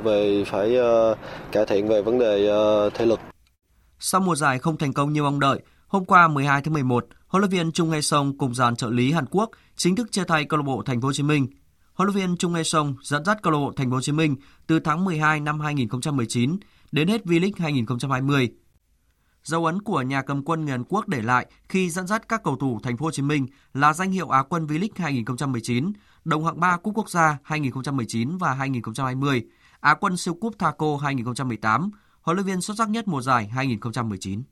về 0.04 0.44
phải 0.46 0.76
cải 1.52 1.66
thiện 1.66 1.88
về 1.88 2.02
vấn 2.02 2.18
đề 2.18 2.50
thể 2.94 3.06
lực. 3.06 3.20
Sau 3.98 4.20
mùa 4.20 4.34
giải 4.34 4.58
không 4.58 4.76
thành 4.76 4.92
công 4.92 5.12
như 5.12 5.22
mong 5.22 5.40
đợi, 5.40 5.60
hôm 5.88 6.04
qua 6.04 6.28
12 6.28 6.62
tháng 6.62 6.74
11, 6.74 7.06
huấn 7.28 7.40
luyện 7.40 7.50
viên 7.50 7.72
Trung 7.72 7.90
Hae 7.90 8.00
Song 8.00 8.38
cùng 8.38 8.54
dàn 8.54 8.76
trợ 8.76 8.90
lý 8.90 9.12
Hàn 9.12 9.24
Quốc 9.30 9.50
chính 9.76 9.96
thức 9.96 10.12
chia 10.12 10.24
tay 10.24 10.44
câu 10.44 10.58
lạc 10.58 10.62
bộ 10.66 10.82
Thành 10.82 11.00
phố 11.00 11.08
Hồ 11.08 11.12
Chí 11.12 11.22
Minh. 11.22 11.46
Huấn 11.94 12.08
luyện 12.08 12.16
viên 12.16 12.36
Trung 12.36 12.54
Hae 12.54 12.62
Song 12.62 12.94
dẫn 13.02 13.24
dắt 13.24 13.38
câu 13.42 13.52
lạc 13.52 13.58
bộ 13.58 13.72
Thành 13.76 13.90
phố 13.90 13.94
Hồ 13.94 14.00
Chí 14.00 14.12
Minh 14.12 14.36
từ 14.66 14.80
tháng 14.80 15.04
12 15.04 15.40
năm 15.40 15.60
2019 15.60 16.56
đến 16.92 17.08
hết 17.08 17.24
V-League 17.24 17.52
2020. 17.58 18.50
Dấu 19.42 19.66
ấn 19.66 19.82
của 19.82 20.02
nhà 20.02 20.22
cầm 20.22 20.44
quân 20.44 20.64
người 20.64 20.70
Hàn 20.70 20.84
Quốc 20.84 21.08
để 21.08 21.22
lại 21.22 21.46
khi 21.68 21.90
dẫn 21.90 22.06
dắt 22.06 22.28
các 22.28 22.42
cầu 22.44 22.56
thủ 22.56 22.80
Thành 22.82 22.96
phố 22.96 23.04
Hồ 23.04 23.10
Chí 23.10 23.22
Minh 23.22 23.46
là 23.74 23.92
danh 23.92 24.10
hiệu 24.10 24.28
Á 24.28 24.42
quân 24.42 24.66
V-League 24.66 24.88
2019, 24.96 25.92
đồng 26.24 26.44
hạng 26.44 26.60
3 26.60 26.76
Cúp 26.76 26.94
Quốc 26.94 27.10
gia 27.10 27.38
2019 27.42 28.38
và 28.38 28.52
2020, 28.52 29.44
Á 29.80 29.94
quân 29.94 30.16
siêu 30.16 30.34
cúp 30.34 30.58
Thaco 30.58 30.96
2018, 31.02 31.90
huấn 32.20 32.36
luyện 32.36 32.46
viên 32.46 32.60
xuất 32.60 32.74
sắc 32.78 32.88
nhất 32.88 33.08
mùa 33.08 33.20
giải 33.20 33.48
2019. 33.48 34.42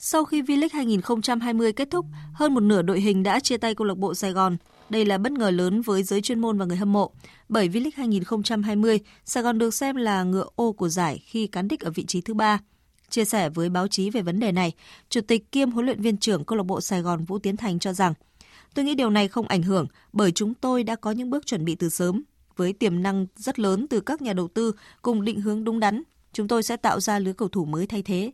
Sau 0.00 0.24
khi 0.24 0.42
V-League 0.42 0.68
2020 0.72 1.72
kết 1.72 1.90
thúc, 1.90 2.06
hơn 2.32 2.54
một 2.54 2.60
nửa 2.60 2.82
đội 2.82 3.00
hình 3.00 3.22
đã 3.22 3.40
chia 3.40 3.56
tay 3.56 3.74
câu 3.74 3.86
lạc 3.86 3.98
bộ 3.98 4.14
Sài 4.14 4.32
Gòn. 4.32 4.56
Đây 4.90 5.04
là 5.04 5.18
bất 5.18 5.32
ngờ 5.32 5.50
lớn 5.50 5.82
với 5.82 6.02
giới 6.02 6.20
chuyên 6.20 6.38
môn 6.40 6.58
và 6.58 6.64
người 6.64 6.76
hâm 6.76 6.92
mộ. 6.92 7.10
Bởi 7.48 7.68
V-League 7.68 7.90
2020, 7.94 9.00
Sài 9.24 9.42
Gòn 9.42 9.58
được 9.58 9.74
xem 9.74 9.96
là 9.96 10.22
ngựa 10.22 10.46
ô 10.54 10.72
của 10.72 10.88
giải 10.88 11.22
khi 11.24 11.46
cán 11.46 11.68
đích 11.68 11.80
ở 11.80 11.90
vị 11.90 12.04
trí 12.04 12.20
thứ 12.20 12.34
ba. 12.34 12.60
Chia 13.10 13.24
sẻ 13.24 13.48
với 13.48 13.68
báo 13.68 13.88
chí 13.88 14.10
về 14.10 14.22
vấn 14.22 14.40
đề 14.40 14.52
này, 14.52 14.72
Chủ 15.10 15.20
tịch 15.20 15.52
kiêm 15.52 15.70
huấn 15.70 15.86
luyện 15.86 16.02
viên 16.02 16.16
trưởng 16.16 16.44
câu 16.44 16.58
lạc 16.58 16.64
bộ 16.64 16.80
Sài 16.80 17.02
Gòn 17.02 17.24
Vũ 17.24 17.38
Tiến 17.38 17.56
Thành 17.56 17.78
cho 17.78 17.92
rằng, 17.92 18.14
tôi 18.74 18.84
nghĩ 18.84 18.94
điều 18.94 19.10
này 19.10 19.28
không 19.28 19.48
ảnh 19.48 19.62
hưởng 19.62 19.86
bởi 20.12 20.32
chúng 20.32 20.54
tôi 20.54 20.84
đã 20.84 20.96
có 20.96 21.10
những 21.10 21.30
bước 21.30 21.46
chuẩn 21.46 21.64
bị 21.64 21.74
từ 21.74 21.88
sớm. 21.88 22.22
Với 22.56 22.72
tiềm 22.72 23.02
năng 23.02 23.26
rất 23.36 23.58
lớn 23.58 23.86
từ 23.90 24.00
các 24.00 24.22
nhà 24.22 24.32
đầu 24.32 24.48
tư 24.48 24.72
cùng 25.02 25.24
định 25.24 25.40
hướng 25.40 25.64
đúng 25.64 25.80
đắn, 25.80 26.02
chúng 26.32 26.48
tôi 26.48 26.62
sẽ 26.62 26.76
tạo 26.76 27.00
ra 27.00 27.18
lứa 27.18 27.32
cầu 27.32 27.48
thủ 27.48 27.64
mới 27.64 27.86
thay 27.86 28.02
thế. 28.02 28.32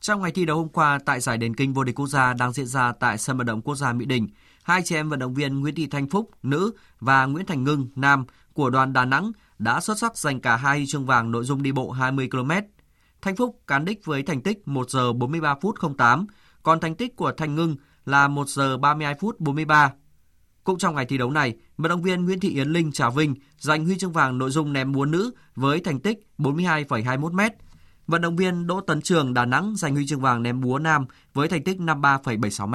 Trong 0.00 0.22
ngày 0.22 0.32
thi 0.32 0.44
đấu 0.44 0.56
hôm 0.56 0.68
qua 0.68 0.98
tại 1.04 1.20
giải 1.20 1.38
đền 1.38 1.54
kinh 1.54 1.74
vô 1.74 1.84
địch 1.84 1.94
quốc 1.94 2.06
gia 2.06 2.32
đang 2.32 2.52
diễn 2.52 2.66
ra 2.66 2.92
tại 3.00 3.18
sân 3.18 3.38
vận 3.38 3.46
động 3.46 3.62
quốc 3.62 3.74
gia 3.74 3.92
Mỹ 3.92 4.04
Đình, 4.04 4.28
hai 4.62 4.82
chị 4.84 4.94
em 4.94 5.08
vận 5.08 5.18
động 5.18 5.34
viên 5.34 5.60
Nguyễn 5.60 5.74
Thị 5.74 5.86
Thanh 5.86 6.08
Phúc 6.08 6.30
nữ 6.42 6.72
và 7.00 7.26
Nguyễn 7.26 7.46
Thành 7.46 7.64
Ngưng 7.64 7.88
nam 7.94 8.24
của 8.52 8.70
đoàn 8.70 8.92
Đà 8.92 9.04
Nẵng 9.04 9.32
đã 9.58 9.80
xuất 9.80 9.98
sắc 9.98 10.18
giành 10.18 10.40
cả 10.40 10.56
hai 10.56 10.78
huy 10.78 10.86
chương 10.86 11.06
vàng 11.06 11.30
nội 11.30 11.44
dung 11.44 11.62
đi 11.62 11.72
bộ 11.72 11.90
20 11.90 12.28
km. 12.30 12.50
Thanh 13.22 13.36
Phúc 13.36 13.60
cán 13.66 13.84
đích 13.84 14.04
với 14.04 14.22
thành 14.22 14.42
tích 14.42 14.68
1 14.68 14.90
giờ 14.90 15.12
43 15.12 15.54
phút 15.60 15.76
08, 15.98 16.26
còn 16.62 16.80
thành 16.80 16.94
tích 16.94 17.16
của 17.16 17.32
Thành 17.32 17.54
Ngưng 17.54 17.76
là 18.04 18.28
1 18.28 18.48
giờ 18.48 18.76
32 18.76 19.14
phút 19.20 19.40
43. 19.40 19.92
Cũng 20.64 20.78
trong 20.78 20.94
ngày 20.94 21.06
thi 21.06 21.18
đấu 21.18 21.30
này, 21.30 21.56
vận 21.76 21.88
động 21.88 22.02
viên 22.02 22.24
Nguyễn 22.24 22.40
Thị 22.40 22.48
Yến 22.48 22.68
Linh 22.68 22.92
Trà 22.92 23.10
Vinh 23.10 23.34
giành 23.58 23.84
huy 23.84 23.98
chương 23.98 24.12
vàng 24.12 24.38
nội 24.38 24.50
dung 24.50 24.72
ném 24.72 24.92
múa 24.92 25.04
nữ 25.04 25.30
với 25.54 25.80
thành 25.80 26.00
tích 26.00 26.18
42,21 26.38 27.32
m 27.32 27.40
Vận 28.10 28.22
động 28.22 28.36
viên 28.36 28.66
Đỗ 28.66 28.80
Tấn 28.80 29.02
Trường 29.02 29.34
Đà 29.34 29.44
Nẵng 29.44 29.74
giành 29.76 29.94
huy 29.94 30.06
chương 30.06 30.20
vàng 30.20 30.42
ném 30.42 30.60
búa 30.60 30.78
nam 30.78 31.06
với 31.34 31.48
thành 31.48 31.64
tích 31.64 31.78
53,76 31.78 32.66
m. 32.66 32.74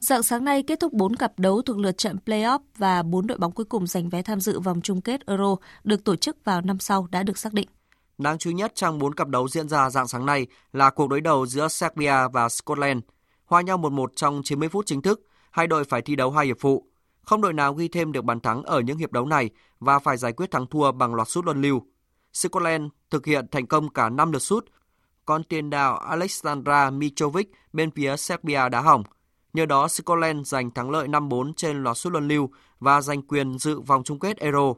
Dạng 0.00 0.22
sáng 0.22 0.44
nay 0.44 0.62
kết 0.62 0.80
thúc 0.80 0.92
4 0.92 1.16
cặp 1.16 1.38
đấu 1.38 1.62
thuộc 1.62 1.78
lượt 1.78 1.98
trận 1.98 2.16
play-off 2.26 2.58
và 2.78 3.02
4 3.02 3.26
đội 3.26 3.38
bóng 3.38 3.52
cuối 3.52 3.66
cùng 3.66 3.86
giành 3.86 4.08
vé 4.08 4.22
tham 4.22 4.40
dự 4.40 4.60
vòng 4.60 4.80
chung 4.80 5.00
kết 5.00 5.26
Euro 5.26 5.56
được 5.84 6.04
tổ 6.04 6.16
chức 6.16 6.36
vào 6.44 6.60
năm 6.60 6.78
sau 6.78 7.06
đã 7.10 7.22
được 7.22 7.38
xác 7.38 7.52
định. 7.52 7.68
Đáng 8.18 8.38
chú 8.38 8.50
ý 8.50 8.54
nhất 8.54 8.72
trong 8.74 8.98
4 8.98 9.14
cặp 9.14 9.28
đấu 9.28 9.48
diễn 9.48 9.68
ra 9.68 9.90
dạng 9.90 10.08
sáng 10.08 10.26
nay 10.26 10.46
là 10.72 10.90
cuộc 10.90 11.08
đối 11.08 11.20
đầu 11.20 11.46
giữa 11.46 11.68
Serbia 11.68 12.28
và 12.32 12.48
Scotland. 12.48 13.00
Hòa 13.44 13.60
nhau 13.60 13.78
1-1 13.78 14.06
trong 14.16 14.42
90 14.44 14.68
phút 14.68 14.86
chính 14.86 15.02
thức, 15.02 15.20
hai 15.50 15.66
đội 15.66 15.84
phải 15.84 16.02
thi 16.02 16.16
đấu 16.16 16.30
hai 16.30 16.46
hiệp 16.46 16.56
phụ. 16.60 16.89
Không 17.30 17.40
đội 17.40 17.52
nào 17.52 17.74
ghi 17.74 17.88
thêm 17.88 18.12
được 18.12 18.24
bàn 18.24 18.40
thắng 18.40 18.62
ở 18.62 18.80
những 18.80 18.98
hiệp 18.98 19.12
đấu 19.12 19.26
này 19.26 19.50
và 19.80 19.98
phải 19.98 20.16
giải 20.16 20.32
quyết 20.32 20.50
thắng 20.50 20.66
thua 20.66 20.92
bằng 20.92 21.14
loạt 21.14 21.28
sút 21.28 21.44
luân 21.44 21.62
lưu. 21.62 21.82
Scotland 22.32 22.84
thực 23.10 23.26
hiện 23.26 23.46
thành 23.50 23.66
công 23.66 23.88
cả 23.88 24.08
5 24.08 24.32
lượt 24.32 24.38
sút, 24.38 24.66
còn 25.26 25.44
tiền 25.44 25.70
đạo 25.70 25.98
Alexandra 25.98 26.90
Mitrovic 26.90 27.50
bên 27.72 27.90
phía 27.90 28.16
Serbia 28.16 28.68
đá 28.68 28.80
hỏng. 28.80 29.02
Nhờ 29.52 29.66
đó, 29.66 29.88
Scotland 29.88 30.48
giành 30.48 30.70
thắng 30.70 30.90
lợi 30.90 31.08
5-4 31.08 31.52
trên 31.56 31.82
loạt 31.82 31.96
sút 31.96 32.12
luân 32.12 32.28
lưu 32.28 32.50
và 32.80 33.00
giành 33.00 33.22
quyền 33.22 33.58
dự 33.58 33.80
vòng 33.80 34.02
chung 34.04 34.18
kết 34.18 34.36
Euro. 34.36 34.74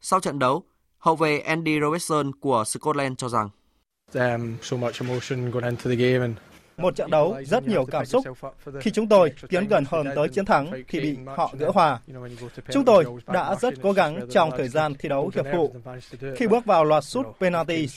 Sau 0.00 0.20
trận 0.20 0.38
đấu, 0.38 0.64
hậu 0.98 1.16
vệ 1.16 1.38
Andy 1.38 1.80
Robertson 1.80 2.32
của 2.34 2.64
Scotland 2.66 3.14
cho 3.18 3.28
rằng 3.28 3.48
một 6.76 6.96
trận 6.96 7.10
đấu 7.10 7.36
rất 7.44 7.68
nhiều 7.68 7.84
cảm 7.84 8.06
xúc 8.06 8.24
khi 8.80 8.90
chúng 8.90 9.08
tôi 9.08 9.32
tiến 9.48 9.68
gần 9.68 9.84
hơn 9.88 10.06
tới 10.14 10.28
chiến 10.28 10.44
thắng 10.44 10.70
thì 10.88 11.00
bị 11.00 11.16
họ 11.36 11.52
gỡ 11.58 11.70
hòa. 11.74 12.00
Chúng 12.70 12.84
tôi 12.84 13.04
đã 13.26 13.54
rất 13.60 13.74
cố 13.82 13.92
gắng 13.92 14.20
trong 14.30 14.50
thời 14.56 14.68
gian 14.68 14.94
thi 14.98 15.08
đấu 15.08 15.30
hiệp 15.34 15.46
phụ. 15.52 15.74
Khi 16.36 16.46
bước 16.46 16.64
vào 16.64 16.84
loạt 16.84 17.04
sút 17.04 17.26
penalty, 17.40 17.88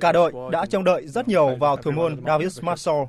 cả 0.00 0.12
đội 0.12 0.32
đã 0.52 0.66
trông 0.66 0.84
đợi 0.84 1.06
rất 1.06 1.28
nhiều 1.28 1.56
vào 1.60 1.76
thủ 1.76 1.90
môn 1.90 2.20
David 2.26 2.60
Marshall. 2.62 3.02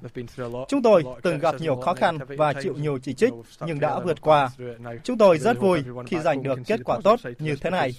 Chúng 0.67 0.81
tôi 0.81 1.03
từng 1.21 1.39
gặp 1.39 1.55
nhiều 1.59 1.75
khó 1.75 1.93
khăn 1.93 2.17
và 2.27 2.53
chịu 2.53 2.73
nhiều 2.73 2.97
chỉ 2.97 3.13
trích 3.13 3.33
nhưng 3.65 3.79
đã 3.79 3.99
vượt 3.99 4.21
qua. 4.21 4.49
Chúng 5.03 5.17
tôi 5.17 5.37
rất 5.37 5.59
vui 5.59 5.83
khi 6.07 6.19
giành 6.19 6.43
được 6.43 6.59
kết 6.65 6.79
quả 6.85 6.99
tốt 7.03 7.19
như 7.39 7.55
thế 7.61 7.69
này. 7.69 7.93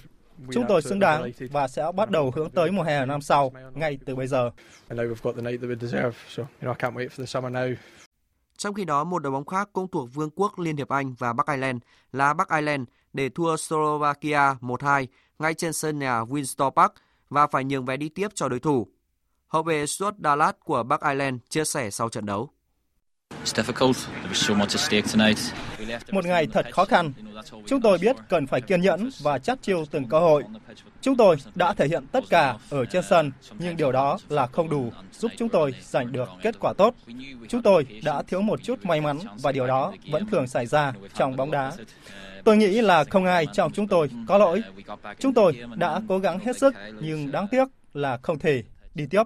Chúng 0.51 0.65
tôi 0.67 0.81
xứng 0.81 0.99
đáng 0.99 1.31
và 1.51 1.67
sẽ 1.67 1.91
bắt 1.95 2.09
đầu 2.09 2.31
hướng 2.35 2.49
tới 2.49 2.71
mùa 2.71 2.83
hè 2.83 3.05
năm 3.05 3.21
sau, 3.21 3.51
ngay 3.73 3.97
từ 4.05 4.15
bây 4.15 4.27
giờ. 4.27 4.51
Trong 8.57 8.73
khi 8.73 8.85
đó, 8.85 9.03
một 9.03 9.19
đội 9.19 9.31
bóng 9.31 9.45
khác 9.45 9.69
cũng 9.73 9.87
thuộc 9.87 10.13
Vương 10.13 10.29
quốc 10.35 10.59
Liên 10.59 10.77
hiệp 10.77 10.89
Anh 10.89 11.13
và 11.13 11.33
Bắc 11.33 11.47
Ireland 11.47 11.77
là 12.11 12.33
Bắc 12.33 12.49
Ireland 12.49 12.83
để 13.13 13.29
thua 13.29 13.57
Slovakia 13.57 14.53
1-2 14.61 15.05
ngay 15.39 15.53
trên 15.53 15.73
sân 15.73 15.99
nhà 15.99 16.21
Windsor 16.23 16.71
Park 16.71 16.93
và 17.29 17.47
phải 17.47 17.63
nhường 17.63 17.85
vé 17.85 17.97
đi 17.97 18.09
tiếp 18.09 18.27
cho 18.35 18.49
đối 18.49 18.59
thủ. 18.59 18.87
Hậu 19.47 19.63
vệ 19.63 19.85
Stuart 19.85 20.15
Dallas 20.23 20.55
của 20.63 20.83
Bắc 20.83 21.01
Ireland 21.01 21.39
chia 21.49 21.65
sẻ 21.65 21.89
sau 21.89 22.09
trận 22.09 22.25
đấu. 22.25 22.49
Một 26.11 26.25
ngày 26.25 26.47
thật 26.53 26.65
khó 26.71 26.85
khăn. 26.85 27.13
Chúng 27.67 27.81
tôi 27.81 27.97
biết 27.97 28.15
cần 28.29 28.47
phải 28.47 28.61
kiên 28.61 28.81
nhẫn 28.81 29.09
và 29.21 29.39
chắc 29.39 29.61
chiêu 29.61 29.85
từng 29.91 30.09
cơ 30.09 30.19
hội. 30.19 30.43
Chúng 31.01 31.17
tôi 31.17 31.35
đã 31.55 31.73
thể 31.73 31.87
hiện 31.87 32.05
tất 32.11 32.23
cả 32.29 32.55
ở 32.69 32.85
trên 32.85 33.03
sân, 33.09 33.31
nhưng 33.59 33.77
điều 33.77 33.91
đó 33.91 34.17
là 34.29 34.47
không 34.47 34.69
đủ 34.69 34.91
giúp 35.11 35.31
chúng 35.37 35.49
tôi 35.49 35.73
giành 35.81 36.11
được 36.11 36.29
kết 36.41 36.55
quả 36.59 36.73
tốt. 36.77 36.95
Chúng 37.49 37.61
tôi 37.61 37.85
đã 38.03 38.23
thiếu 38.27 38.41
một 38.41 38.63
chút 38.63 38.85
may 38.85 39.01
mắn 39.01 39.17
và 39.41 39.51
điều 39.51 39.67
đó 39.67 39.93
vẫn 40.11 40.27
thường 40.31 40.47
xảy 40.47 40.65
ra 40.65 40.93
trong 41.13 41.35
bóng 41.35 41.51
đá. 41.51 41.71
Tôi 42.43 42.57
nghĩ 42.57 42.81
là 42.81 43.03
không 43.03 43.25
ai 43.25 43.45
trong 43.53 43.71
chúng 43.71 43.87
tôi 43.87 44.09
có 44.27 44.37
lỗi. 44.37 44.61
Chúng 45.19 45.33
tôi 45.33 45.53
đã 45.75 46.01
cố 46.07 46.19
gắng 46.19 46.39
hết 46.39 46.57
sức 46.57 46.73
nhưng 47.01 47.31
đáng 47.31 47.47
tiếc 47.47 47.65
là 47.93 48.17
không 48.21 48.39
thể 48.39 48.63
đi 48.95 49.05
tiếp. 49.09 49.23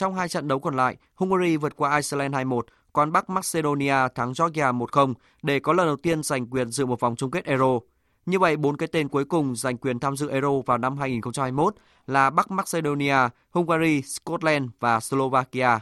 Trong 0.00 0.14
hai 0.14 0.28
trận 0.28 0.48
đấu 0.48 0.58
còn 0.58 0.76
lại, 0.76 0.96
Hungary 1.14 1.56
vượt 1.56 1.76
qua 1.76 1.96
Iceland 1.96 2.34
2-1, 2.34 2.60
còn 2.92 3.12
Bắc 3.12 3.30
Macedonia 3.30 3.94
thắng 4.14 4.32
Georgia 4.38 4.72
1-0 4.72 5.14
để 5.42 5.60
có 5.60 5.72
lần 5.72 5.86
đầu 5.86 5.96
tiên 5.96 6.22
giành 6.22 6.46
quyền 6.46 6.70
dự 6.70 6.86
một 6.86 7.00
vòng 7.00 7.16
chung 7.16 7.30
kết 7.30 7.44
Euro. 7.44 7.78
Như 8.26 8.38
vậy, 8.38 8.56
bốn 8.56 8.76
cái 8.76 8.88
tên 8.92 9.08
cuối 9.08 9.24
cùng 9.24 9.56
giành 9.56 9.76
quyền 9.76 9.98
tham 9.98 10.16
dự 10.16 10.30
Euro 10.30 10.48
vào 10.66 10.78
năm 10.78 10.98
2021 10.98 11.74
là 12.06 12.30
Bắc 12.30 12.50
Macedonia, 12.50 13.16
Hungary, 13.50 14.02
Scotland 14.02 14.70
và 14.80 15.00
Slovakia. 15.00 15.78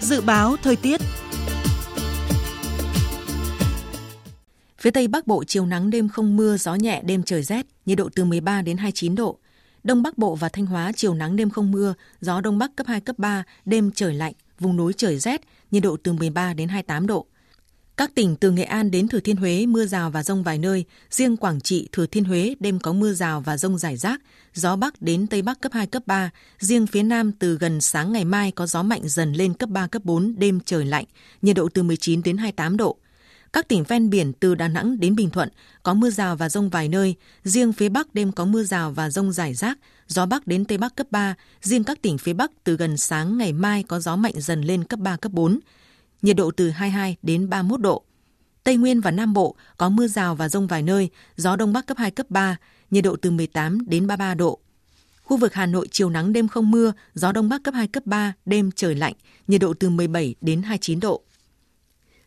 Dự 0.00 0.20
báo 0.20 0.56
thời 0.62 0.76
tiết 0.76 1.00
Phía 4.78 4.90
Tây 4.90 5.08
Bắc 5.08 5.26
Bộ 5.26 5.44
chiều 5.44 5.66
nắng 5.66 5.90
đêm 5.90 6.08
không 6.08 6.36
mưa, 6.36 6.56
gió 6.56 6.74
nhẹ, 6.74 7.02
đêm 7.04 7.22
trời 7.22 7.42
rét, 7.42 7.66
nhiệt 7.86 7.98
độ 7.98 8.08
từ 8.14 8.24
13 8.24 8.62
đến 8.62 8.76
29 8.76 9.14
độ. 9.14 9.38
Đông 9.84 10.02
Bắc 10.02 10.18
Bộ 10.18 10.34
và 10.34 10.48
Thanh 10.48 10.66
Hóa 10.66 10.92
chiều 10.96 11.14
nắng 11.14 11.36
đêm 11.36 11.50
không 11.50 11.70
mưa, 11.70 11.94
gió 12.20 12.40
Đông 12.40 12.58
Bắc 12.58 12.76
cấp 12.76 12.86
2, 12.86 13.00
cấp 13.00 13.18
3, 13.18 13.44
đêm 13.64 13.90
trời 13.94 14.14
lạnh, 14.14 14.32
vùng 14.58 14.76
núi 14.76 14.92
trời 14.96 15.18
rét, 15.18 15.40
nhiệt 15.70 15.82
độ 15.82 15.96
từ 16.02 16.12
13 16.12 16.54
đến 16.54 16.68
28 16.68 17.06
độ. 17.06 17.26
Các 17.96 18.14
tỉnh 18.14 18.36
từ 18.36 18.50
Nghệ 18.50 18.62
An 18.62 18.90
đến 18.90 19.08
Thừa 19.08 19.20
Thiên 19.20 19.36
Huế 19.36 19.66
mưa 19.66 19.86
rào 19.86 20.10
và 20.10 20.22
rông 20.22 20.42
vài 20.42 20.58
nơi, 20.58 20.84
riêng 21.10 21.36
Quảng 21.36 21.60
Trị, 21.60 21.88
Thừa 21.92 22.06
Thiên 22.06 22.24
Huế 22.24 22.54
đêm 22.60 22.78
có 22.78 22.92
mưa 22.92 23.12
rào 23.12 23.40
và 23.40 23.56
rông 23.56 23.78
rải 23.78 23.96
rác, 23.96 24.20
gió 24.54 24.76
Bắc 24.76 25.02
đến 25.02 25.26
Tây 25.26 25.42
Bắc 25.42 25.60
cấp 25.60 25.72
2, 25.72 25.86
cấp 25.86 26.02
3, 26.06 26.30
riêng 26.58 26.86
phía 26.86 27.02
Nam 27.02 27.32
từ 27.32 27.58
gần 27.58 27.80
sáng 27.80 28.12
ngày 28.12 28.24
mai 28.24 28.50
có 28.50 28.66
gió 28.66 28.82
mạnh 28.82 29.02
dần 29.04 29.32
lên 29.32 29.54
cấp 29.54 29.68
3, 29.68 29.86
cấp 29.86 30.04
4, 30.04 30.34
đêm 30.38 30.60
trời 30.64 30.84
lạnh, 30.84 31.04
nhiệt 31.42 31.56
độ 31.56 31.68
từ 31.74 31.82
19 31.82 32.22
đến 32.22 32.36
28 32.36 32.76
độ. 32.76 32.96
Các 33.52 33.68
tỉnh 33.68 33.84
ven 33.84 34.10
biển 34.10 34.32
từ 34.32 34.54
Đà 34.54 34.68
Nẵng 34.68 35.00
đến 35.00 35.16
Bình 35.16 35.30
Thuận 35.30 35.48
có 35.82 35.94
mưa 35.94 36.10
rào 36.10 36.36
và 36.36 36.48
rông 36.48 36.68
vài 36.68 36.88
nơi, 36.88 37.14
riêng 37.44 37.72
phía 37.72 37.88
Bắc 37.88 38.14
đêm 38.14 38.32
có 38.32 38.44
mưa 38.44 38.62
rào 38.62 38.92
và 38.92 39.10
rông 39.10 39.32
rải 39.32 39.54
rác, 39.54 39.78
gió 40.06 40.26
Bắc 40.26 40.46
đến 40.46 40.64
Tây 40.64 40.78
Bắc 40.78 40.96
cấp 40.96 41.06
3, 41.10 41.34
riêng 41.62 41.84
các 41.84 42.02
tỉnh 42.02 42.18
phía 42.18 42.32
Bắc 42.32 42.50
từ 42.64 42.76
gần 42.76 42.96
sáng 42.96 43.38
ngày 43.38 43.52
mai 43.52 43.82
có 43.82 44.00
gió 44.00 44.16
mạnh 44.16 44.34
dần 44.36 44.62
lên 44.62 44.84
cấp 44.84 45.00
3, 45.00 45.16
cấp 45.16 45.32
4. 45.32 45.60
Nhiệt 46.22 46.36
độ 46.36 46.50
từ 46.50 46.70
22 46.70 47.16
đến 47.22 47.48
31 47.48 47.80
độ. 47.80 48.04
Tây 48.64 48.76
Nguyên 48.76 49.00
và 49.00 49.10
Nam 49.10 49.32
Bộ 49.32 49.56
có 49.76 49.88
mưa 49.88 50.06
rào 50.06 50.34
và 50.34 50.48
rông 50.48 50.66
vài 50.66 50.82
nơi, 50.82 51.10
gió 51.36 51.56
Đông 51.56 51.72
Bắc 51.72 51.86
cấp 51.86 51.98
2, 51.98 52.10
cấp 52.10 52.26
3, 52.30 52.56
nhiệt 52.90 53.04
độ 53.04 53.16
từ 53.16 53.30
18 53.30 53.88
đến 53.88 54.06
33 54.06 54.34
độ. 54.34 54.60
Khu 55.22 55.36
vực 55.36 55.54
Hà 55.54 55.66
Nội 55.66 55.88
chiều 55.90 56.10
nắng 56.10 56.32
đêm 56.32 56.48
không 56.48 56.70
mưa, 56.70 56.92
gió 57.14 57.32
Đông 57.32 57.48
Bắc 57.48 57.62
cấp 57.62 57.74
2, 57.74 57.88
cấp 57.88 58.06
3, 58.06 58.32
đêm 58.44 58.70
trời 58.76 58.94
lạnh, 58.94 59.14
nhiệt 59.46 59.60
độ 59.60 59.74
từ 59.74 59.90
17 59.90 60.34
đến 60.40 60.62
29 60.62 61.00
độ. 61.00 61.22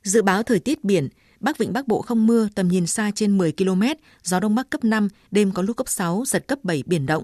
Dự 0.04 0.22
báo 0.22 0.43
thời 0.43 0.60
tiết 0.60 0.84
biển, 0.84 1.10
Bắc 1.39 1.58
Vịnh 1.58 1.74
Bắc 1.74 1.88
Bộ 1.88 2.01
không 2.01 2.28
mưa, 2.28 2.47
tầm 2.56 2.68
nhìn 2.68 2.88
xa 2.88 3.12
trên 3.16 3.38
10 3.38 3.51
km, 3.51 3.82
gió 4.24 4.39
Đông 4.39 4.56
Bắc 4.56 4.70
cấp 4.70 4.84
5, 4.84 5.10
đêm 5.32 5.51
có 5.51 5.62
lúc 5.62 5.78
cấp 5.78 5.89
6, 5.89 6.24
giật 6.28 6.47
cấp 6.47 6.60
7, 6.64 6.84
biển 6.86 7.06
động. 7.06 7.24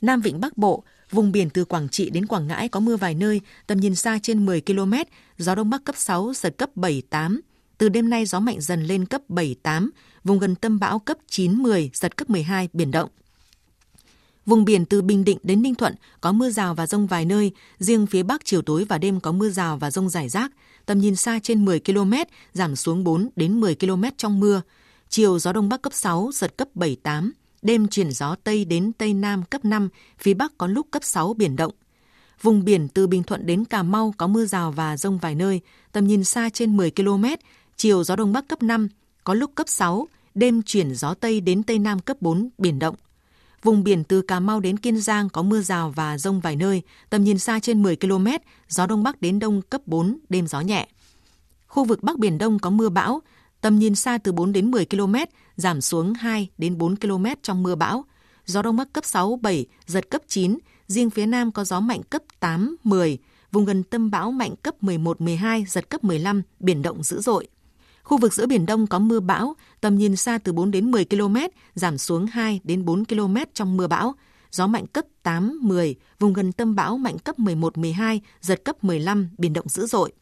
Nam 0.00 0.20
Vịnh 0.20 0.40
Bắc 0.40 0.58
Bộ, 0.58 0.84
vùng 1.10 1.32
biển 1.32 1.50
từ 1.50 1.64
Quảng 1.64 1.88
Trị 1.88 2.10
đến 2.10 2.26
Quảng 2.26 2.46
Ngãi 2.46 2.68
có 2.68 2.80
mưa 2.80 2.96
vài 2.96 3.14
nơi, 3.14 3.40
tầm 3.66 3.80
nhìn 3.80 3.94
xa 3.94 4.18
trên 4.22 4.46
10 4.46 4.60
km, 4.60 4.92
gió 5.38 5.54
Đông 5.54 5.70
Bắc 5.70 5.84
cấp 5.84 5.94
6, 5.98 6.32
giật 6.36 6.54
cấp 6.58 6.70
7, 6.74 7.02
8. 7.10 7.40
Từ 7.78 7.88
đêm 7.88 8.10
nay 8.10 8.26
gió 8.26 8.40
mạnh 8.40 8.60
dần 8.60 8.82
lên 8.82 9.06
cấp 9.06 9.22
7, 9.28 9.56
8, 9.62 9.90
vùng 10.24 10.38
gần 10.38 10.54
tâm 10.54 10.78
bão 10.78 10.98
cấp 10.98 11.18
9, 11.28 11.62
10, 11.62 11.90
giật 11.94 12.16
cấp 12.16 12.30
12, 12.30 12.68
biển 12.72 12.90
động. 12.90 13.10
Vùng 14.46 14.64
biển 14.64 14.84
từ 14.84 15.02
Bình 15.02 15.24
Định 15.24 15.38
đến 15.42 15.62
Ninh 15.62 15.74
Thuận 15.74 15.94
có 16.20 16.32
mưa 16.32 16.50
rào 16.50 16.74
và 16.74 16.86
rông 16.86 17.06
vài 17.06 17.24
nơi, 17.24 17.52
riêng 17.78 18.06
phía 18.06 18.22
Bắc 18.22 18.44
chiều 18.44 18.62
tối 18.62 18.84
và 18.88 18.98
đêm 18.98 19.20
có 19.20 19.32
mưa 19.32 19.50
rào 19.50 19.76
và 19.76 19.90
rông 19.90 20.08
rải 20.08 20.28
rác, 20.28 20.52
tầm 20.86 20.98
nhìn 20.98 21.16
xa 21.16 21.38
trên 21.42 21.64
10 21.64 21.80
km, 21.80 22.12
giảm 22.52 22.76
xuống 22.76 23.04
4 23.04 23.28
đến 23.36 23.60
10 23.60 23.74
km 23.74 24.04
trong 24.16 24.40
mưa. 24.40 24.62
Chiều 25.08 25.38
gió 25.38 25.52
Đông 25.52 25.68
Bắc 25.68 25.82
cấp 25.82 25.92
6, 25.92 26.30
giật 26.34 26.56
cấp 26.56 26.68
7, 26.74 26.96
8, 27.02 27.32
đêm 27.62 27.88
chuyển 27.88 28.10
gió 28.10 28.36
Tây 28.44 28.64
đến 28.64 28.92
Tây 28.98 29.14
Nam 29.14 29.42
cấp 29.42 29.64
5, 29.64 29.88
phía 30.18 30.34
Bắc 30.34 30.58
có 30.58 30.66
lúc 30.66 30.86
cấp 30.90 31.04
6 31.04 31.34
biển 31.34 31.56
động. 31.56 31.72
Vùng 32.42 32.64
biển 32.64 32.88
từ 32.88 33.06
Bình 33.06 33.22
Thuận 33.22 33.46
đến 33.46 33.64
Cà 33.64 33.82
Mau 33.82 34.14
có 34.16 34.26
mưa 34.26 34.46
rào 34.46 34.72
và 34.72 34.96
rông 34.96 35.18
vài 35.18 35.34
nơi, 35.34 35.60
tầm 35.92 36.06
nhìn 36.06 36.24
xa 36.24 36.48
trên 36.48 36.76
10 36.76 36.90
km, 36.90 37.24
chiều 37.76 38.04
gió 38.04 38.16
Đông 38.16 38.32
Bắc 38.32 38.48
cấp 38.48 38.62
5, 38.62 38.88
có 39.24 39.34
lúc 39.34 39.50
cấp 39.54 39.68
6, 39.68 40.08
đêm 40.34 40.62
chuyển 40.62 40.94
gió 40.94 41.14
Tây 41.14 41.40
đến 41.40 41.62
Tây 41.62 41.78
Nam 41.78 41.98
cấp 41.98 42.16
4, 42.20 42.48
biển 42.58 42.78
động. 42.78 42.94
Vùng 43.64 43.84
biển 43.84 44.04
từ 44.04 44.22
Cà 44.22 44.40
Mau 44.40 44.60
đến 44.60 44.76
Kiên 44.76 45.00
Giang 45.00 45.28
có 45.28 45.42
mưa 45.42 45.60
rào 45.60 45.90
và 45.90 46.18
rông 46.18 46.40
vài 46.40 46.56
nơi, 46.56 46.82
tầm 47.10 47.24
nhìn 47.24 47.38
xa 47.38 47.60
trên 47.60 47.82
10 47.82 47.96
km, 47.96 48.26
gió 48.68 48.86
Đông 48.86 49.02
Bắc 49.02 49.20
đến 49.20 49.38
Đông 49.38 49.62
cấp 49.62 49.80
4, 49.86 50.18
đêm 50.28 50.46
gió 50.46 50.60
nhẹ. 50.60 50.88
Khu 51.66 51.84
vực 51.84 52.02
Bắc 52.02 52.18
Biển 52.18 52.38
Đông 52.38 52.58
có 52.58 52.70
mưa 52.70 52.88
bão, 52.88 53.22
tầm 53.60 53.78
nhìn 53.78 53.94
xa 53.94 54.18
từ 54.18 54.32
4 54.32 54.52
đến 54.52 54.70
10 54.70 54.86
km, 54.86 55.14
giảm 55.56 55.80
xuống 55.80 56.14
2 56.14 56.48
đến 56.58 56.78
4 56.78 56.96
km 56.96 57.24
trong 57.42 57.62
mưa 57.62 57.74
bão. 57.74 58.04
Gió 58.46 58.62
Đông 58.62 58.76
Bắc 58.76 58.92
cấp 58.92 59.04
6, 59.04 59.38
7, 59.42 59.66
giật 59.86 60.10
cấp 60.10 60.22
9, 60.28 60.58
riêng 60.86 61.10
phía 61.10 61.26
Nam 61.26 61.52
có 61.52 61.64
gió 61.64 61.80
mạnh 61.80 62.02
cấp 62.02 62.22
8, 62.40 62.76
10, 62.84 63.18
vùng 63.52 63.64
gần 63.64 63.82
tâm 63.82 64.10
bão 64.10 64.30
mạnh 64.30 64.54
cấp 64.62 64.82
11, 64.82 65.20
12, 65.20 65.64
giật 65.68 65.90
cấp 65.90 66.04
15, 66.04 66.42
biển 66.60 66.82
động 66.82 67.02
dữ 67.02 67.20
dội. 67.20 67.48
Khu 68.04 68.18
vực 68.18 68.34
giữa 68.34 68.46
Biển 68.46 68.66
Đông 68.66 68.86
có 68.86 68.98
mưa 68.98 69.20
bão, 69.20 69.54
tầm 69.80 69.98
nhìn 69.98 70.16
xa 70.16 70.38
từ 70.38 70.52
4 70.52 70.70
đến 70.70 70.90
10 70.90 71.04
km, 71.04 71.36
giảm 71.74 71.98
xuống 71.98 72.26
2 72.26 72.60
đến 72.64 72.84
4 72.84 73.04
km 73.04 73.36
trong 73.54 73.76
mưa 73.76 73.86
bão. 73.86 74.14
Gió 74.50 74.66
mạnh 74.66 74.86
cấp 74.86 75.04
8, 75.22 75.58
10, 75.62 75.94
vùng 76.18 76.32
gần 76.32 76.52
tâm 76.52 76.74
bão 76.74 76.98
mạnh 76.98 77.18
cấp 77.18 77.38
11, 77.38 77.78
12, 77.78 78.20
giật 78.40 78.64
cấp 78.64 78.84
15, 78.84 79.28
biển 79.38 79.52
động 79.52 79.68
dữ 79.68 79.86
dội. 79.86 80.12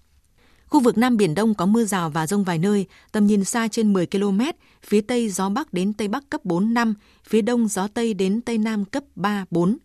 Khu 0.66 0.80
vực 0.80 0.98
Nam 0.98 1.16
Biển 1.16 1.34
Đông 1.34 1.54
có 1.54 1.66
mưa 1.66 1.84
rào 1.84 2.10
và 2.10 2.26
rông 2.26 2.44
vài 2.44 2.58
nơi, 2.58 2.86
tầm 3.12 3.26
nhìn 3.26 3.44
xa 3.44 3.68
trên 3.68 3.92
10 3.92 4.06
km, 4.06 4.40
phía 4.82 5.00
Tây 5.00 5.28
gió 5.28 5.48
Bắc 5.48 5.72
đến 5.72 5.92
Tây 5.92 6.08
Bắc 6.08 6.30
cấp 6.30 6.44
4, 6.44 6.74
5, 6.74 6.94
phía 7.28 7.42
Đông 7.42 7.68
gió 7.68 7.88
Tây 7.88 8.14
đến 8.14 8.40
Tây 8.40 8.58
Nam 8.58 8.84
cấp 8.84 9.04
3, 9.16 9.44
4. 9.50 9.78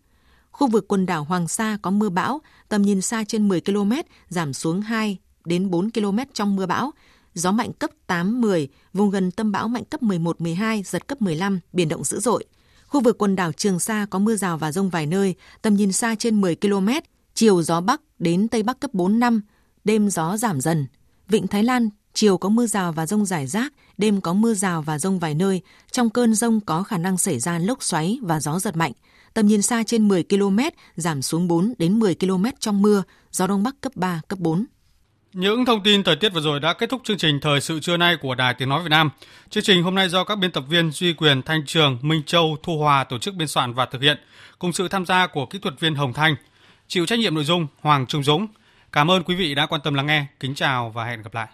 Khu 0.50 0.66
vực 0.66 0.88
quần 0.88 1.06
đảo 1.06 1.24
Hoàng 1.24 1.48
Sa 1.48 1.78
có 1.82 1.90
mưa 1.90 2.08
bão, 2.08 2.40
tầm 2.68 2.82
nhìn 2.82 3.00
xa 3.00 3.24
trên 3.24 3.48
10 3.48 3.60
km, 3.60 3.92
giảm 4.28 4.52
xuống 4.52 4.80
2 4.80 5.18
đến 5.44 5.70
4 5.70 5.90
km 5.90 6.18
trong 6.32 6.56
mưa 6.56 6.66
bão, 6.66 6.92
gió 7.34 7.52
mạnh 7.52 7.72
cấp 7.72 7.90
8, 8.06 8.40
10, 8.40 8.68
vùng 8.92 9.10
gần 9.10 9.30
tâm 9.30 9.52
bão 9.52 9.68
mạnh 9.68 9.84
cấp 9.84 10.02
11, 10.02 10.40
12, 10.40 10.82
giật 10.82 11.06
cấp 11.06 11.22
15, 11.22 11.60
biển 11.72 11.88
động 11.88 12.04
dữ 12.04 12.20
dội. 12.20 12.44
Khu 12.86 13.00
vực 13.00 13.18
quần 13.18 13.36
đảo 13.36 13.52
Trường 13.52 13.80
Sa 13.80 14.06
có 14.10 14.18
mưa 14.18 14.36
rào 14.36 14.58
và 14.58 14.72
rông 14.72 14.88
vài 14.88 15.06
nơi, 15.06 15.34
tầm 15.62 15.74
nhìn 15.74 15.92
xa 15.92 16.14
trên 16.18 16.40
10 16.40 16.56
km, 16.56 16.88
chiều 17.34 17.62
gió 17.62 17.80
Bắc 17.80 18.00
đến 18.18 18.48
Tây 18.48 18.62
Bắc 18.62 18.80
cấp 18.80 18.94
4, 18.94 19.18
5, 19.18 19.40
đêm 19.84 20.10
gió 20.10 20.36
giảm 20.36 20.60
dần. 20.60 20.86
Vịnh 21.28 21.46
Thái 21.46 21.64
Lan, 21.64 21.88
chiều 22.14 22.38
có 22.38 22.48
mưa 22.48 22.66
rào 22.66 22.92
và 22.92 23.06
rông 23.06 23.26
rải 23.26 23.46
rác, 23.46 23.72
đêm 23.98 24.20
có 24.20 24.32
mưa 24.32 24.54
rào 24.54 24.82
và 24.82 24.98
rông 24.98 25.18
vài 25.18 25.34
nơi. 25.34 25.62
Trong 25.92 26.10
cơn 26.10 26.34
rông 26.34 26.60
có 26.60 26.82
khả 26.82 26.98
năng 26.98 27.18
xảy 27.18 27.38
ra 27.38 27.58
lốc 27.58 27.82
xoáy 27.82 28.18
và 28.22 28.40
gió 28.40 28.58
giật 28.58 28.76
mạnh. 28.76 28.92
Tầm 29.34 29.46
nhìn 29.46 29.62
xa 29.62 29.82
trên 29.86 30.08
10 30.08 30.24
km, 30.24 30.58
giảm 30.96 31.22
xuống 31.22 31.48
4 31.48 31.74
đến 31.78 31.98
10 31.98 32.14
km 32.14 32.44
trong 32.58 32.82
mưa, 32.82 33.02
gió 33.30 33.46
Đông 33.46 33.62
Bắc 33.62 33.80
cấp 33.80 33.92
3, 33.96 34.20
cấp 34.28 34.38
4. 34.38 34.64
Những 35.32 35.64
thông 35.64 35.82
tin 35.82 36.02
thời 36.04 36.16
tiết 36.16 36.32
vừa 36.32 36.40
rồi 36.40 36.60
đã 36.60 36.72
kết 36.72 36.90
thúc 36.90 37.00
chương 37.04 37.18
trình 37.18 37.40
Thời 37.40 37.60
sự 37.60 37.80
trưa 37.80 37.96
nay 37.96 38.16
của 38.16 38.34
Đài 38.34 38.54
Tiếng 38.54 38.68
Nói 38.68 38.82
Việt 38.82 38.88
Nam. 38.88 39.10
Chương 39.50 39.62
trình 39.62 39.82
hôm 39.82 39.94
nay 39.94 40.08
do 40.08 40.24
các 40.24 40.38
biên 40.38 40.50
tập 40.50 40.64
viên 40.68 40.90
Duy 40.90 41.12
Quyền, 41.12 41.42
Thanh 41.42 41.66
Trường, 41.66 41.98
Minh 42.02 42.22
Châu, 42.26 42.56
Thu 42.62 42.78
Hòa 42.78 43.04
tổ 43.04 43.18
chức 43.18 43.34
biên 43.34 43.48
soạn 43.48 43.74
và 43.74 43.86
thực 43.86 44.02
hiện, 44.02 44.18
cùng 44.58 44.72
sự 44.72 44.88
tham 44.88 45.06
gia 45.06 45.26
của 45.26 45.46
kỹ 45.46 45.58
thuật 45.58 45.80
viên 45.80 45.94
Hồng 45.94 46.12
Thanh. 46.12 46.36
Chịu 46.88 47.06
trách 47.06 47.18
nhiệm 47.18 47.34
nội 47.34 47.44
dung 47.44 47.66
Hoàng 47.80 48.06
Trung 48.06 48.22
Dũng. 48.22 48.46
Cảm 48.92 49.10
ơn 49.10 49.22
quý 49.22 49.34
vị 49.34 49.54
đã 49.54 49.66
quan 49.66 49.80
tâm 49.84 49.94
lắng 49.94 50.06
nghe. 50.06 50.26
Kính 50.40 50.54
chào 50.54 50.90
và 50.90 51.04
hẹn 51.04 51.22
gặp 51.22 51.34
lại. 51.34 51.48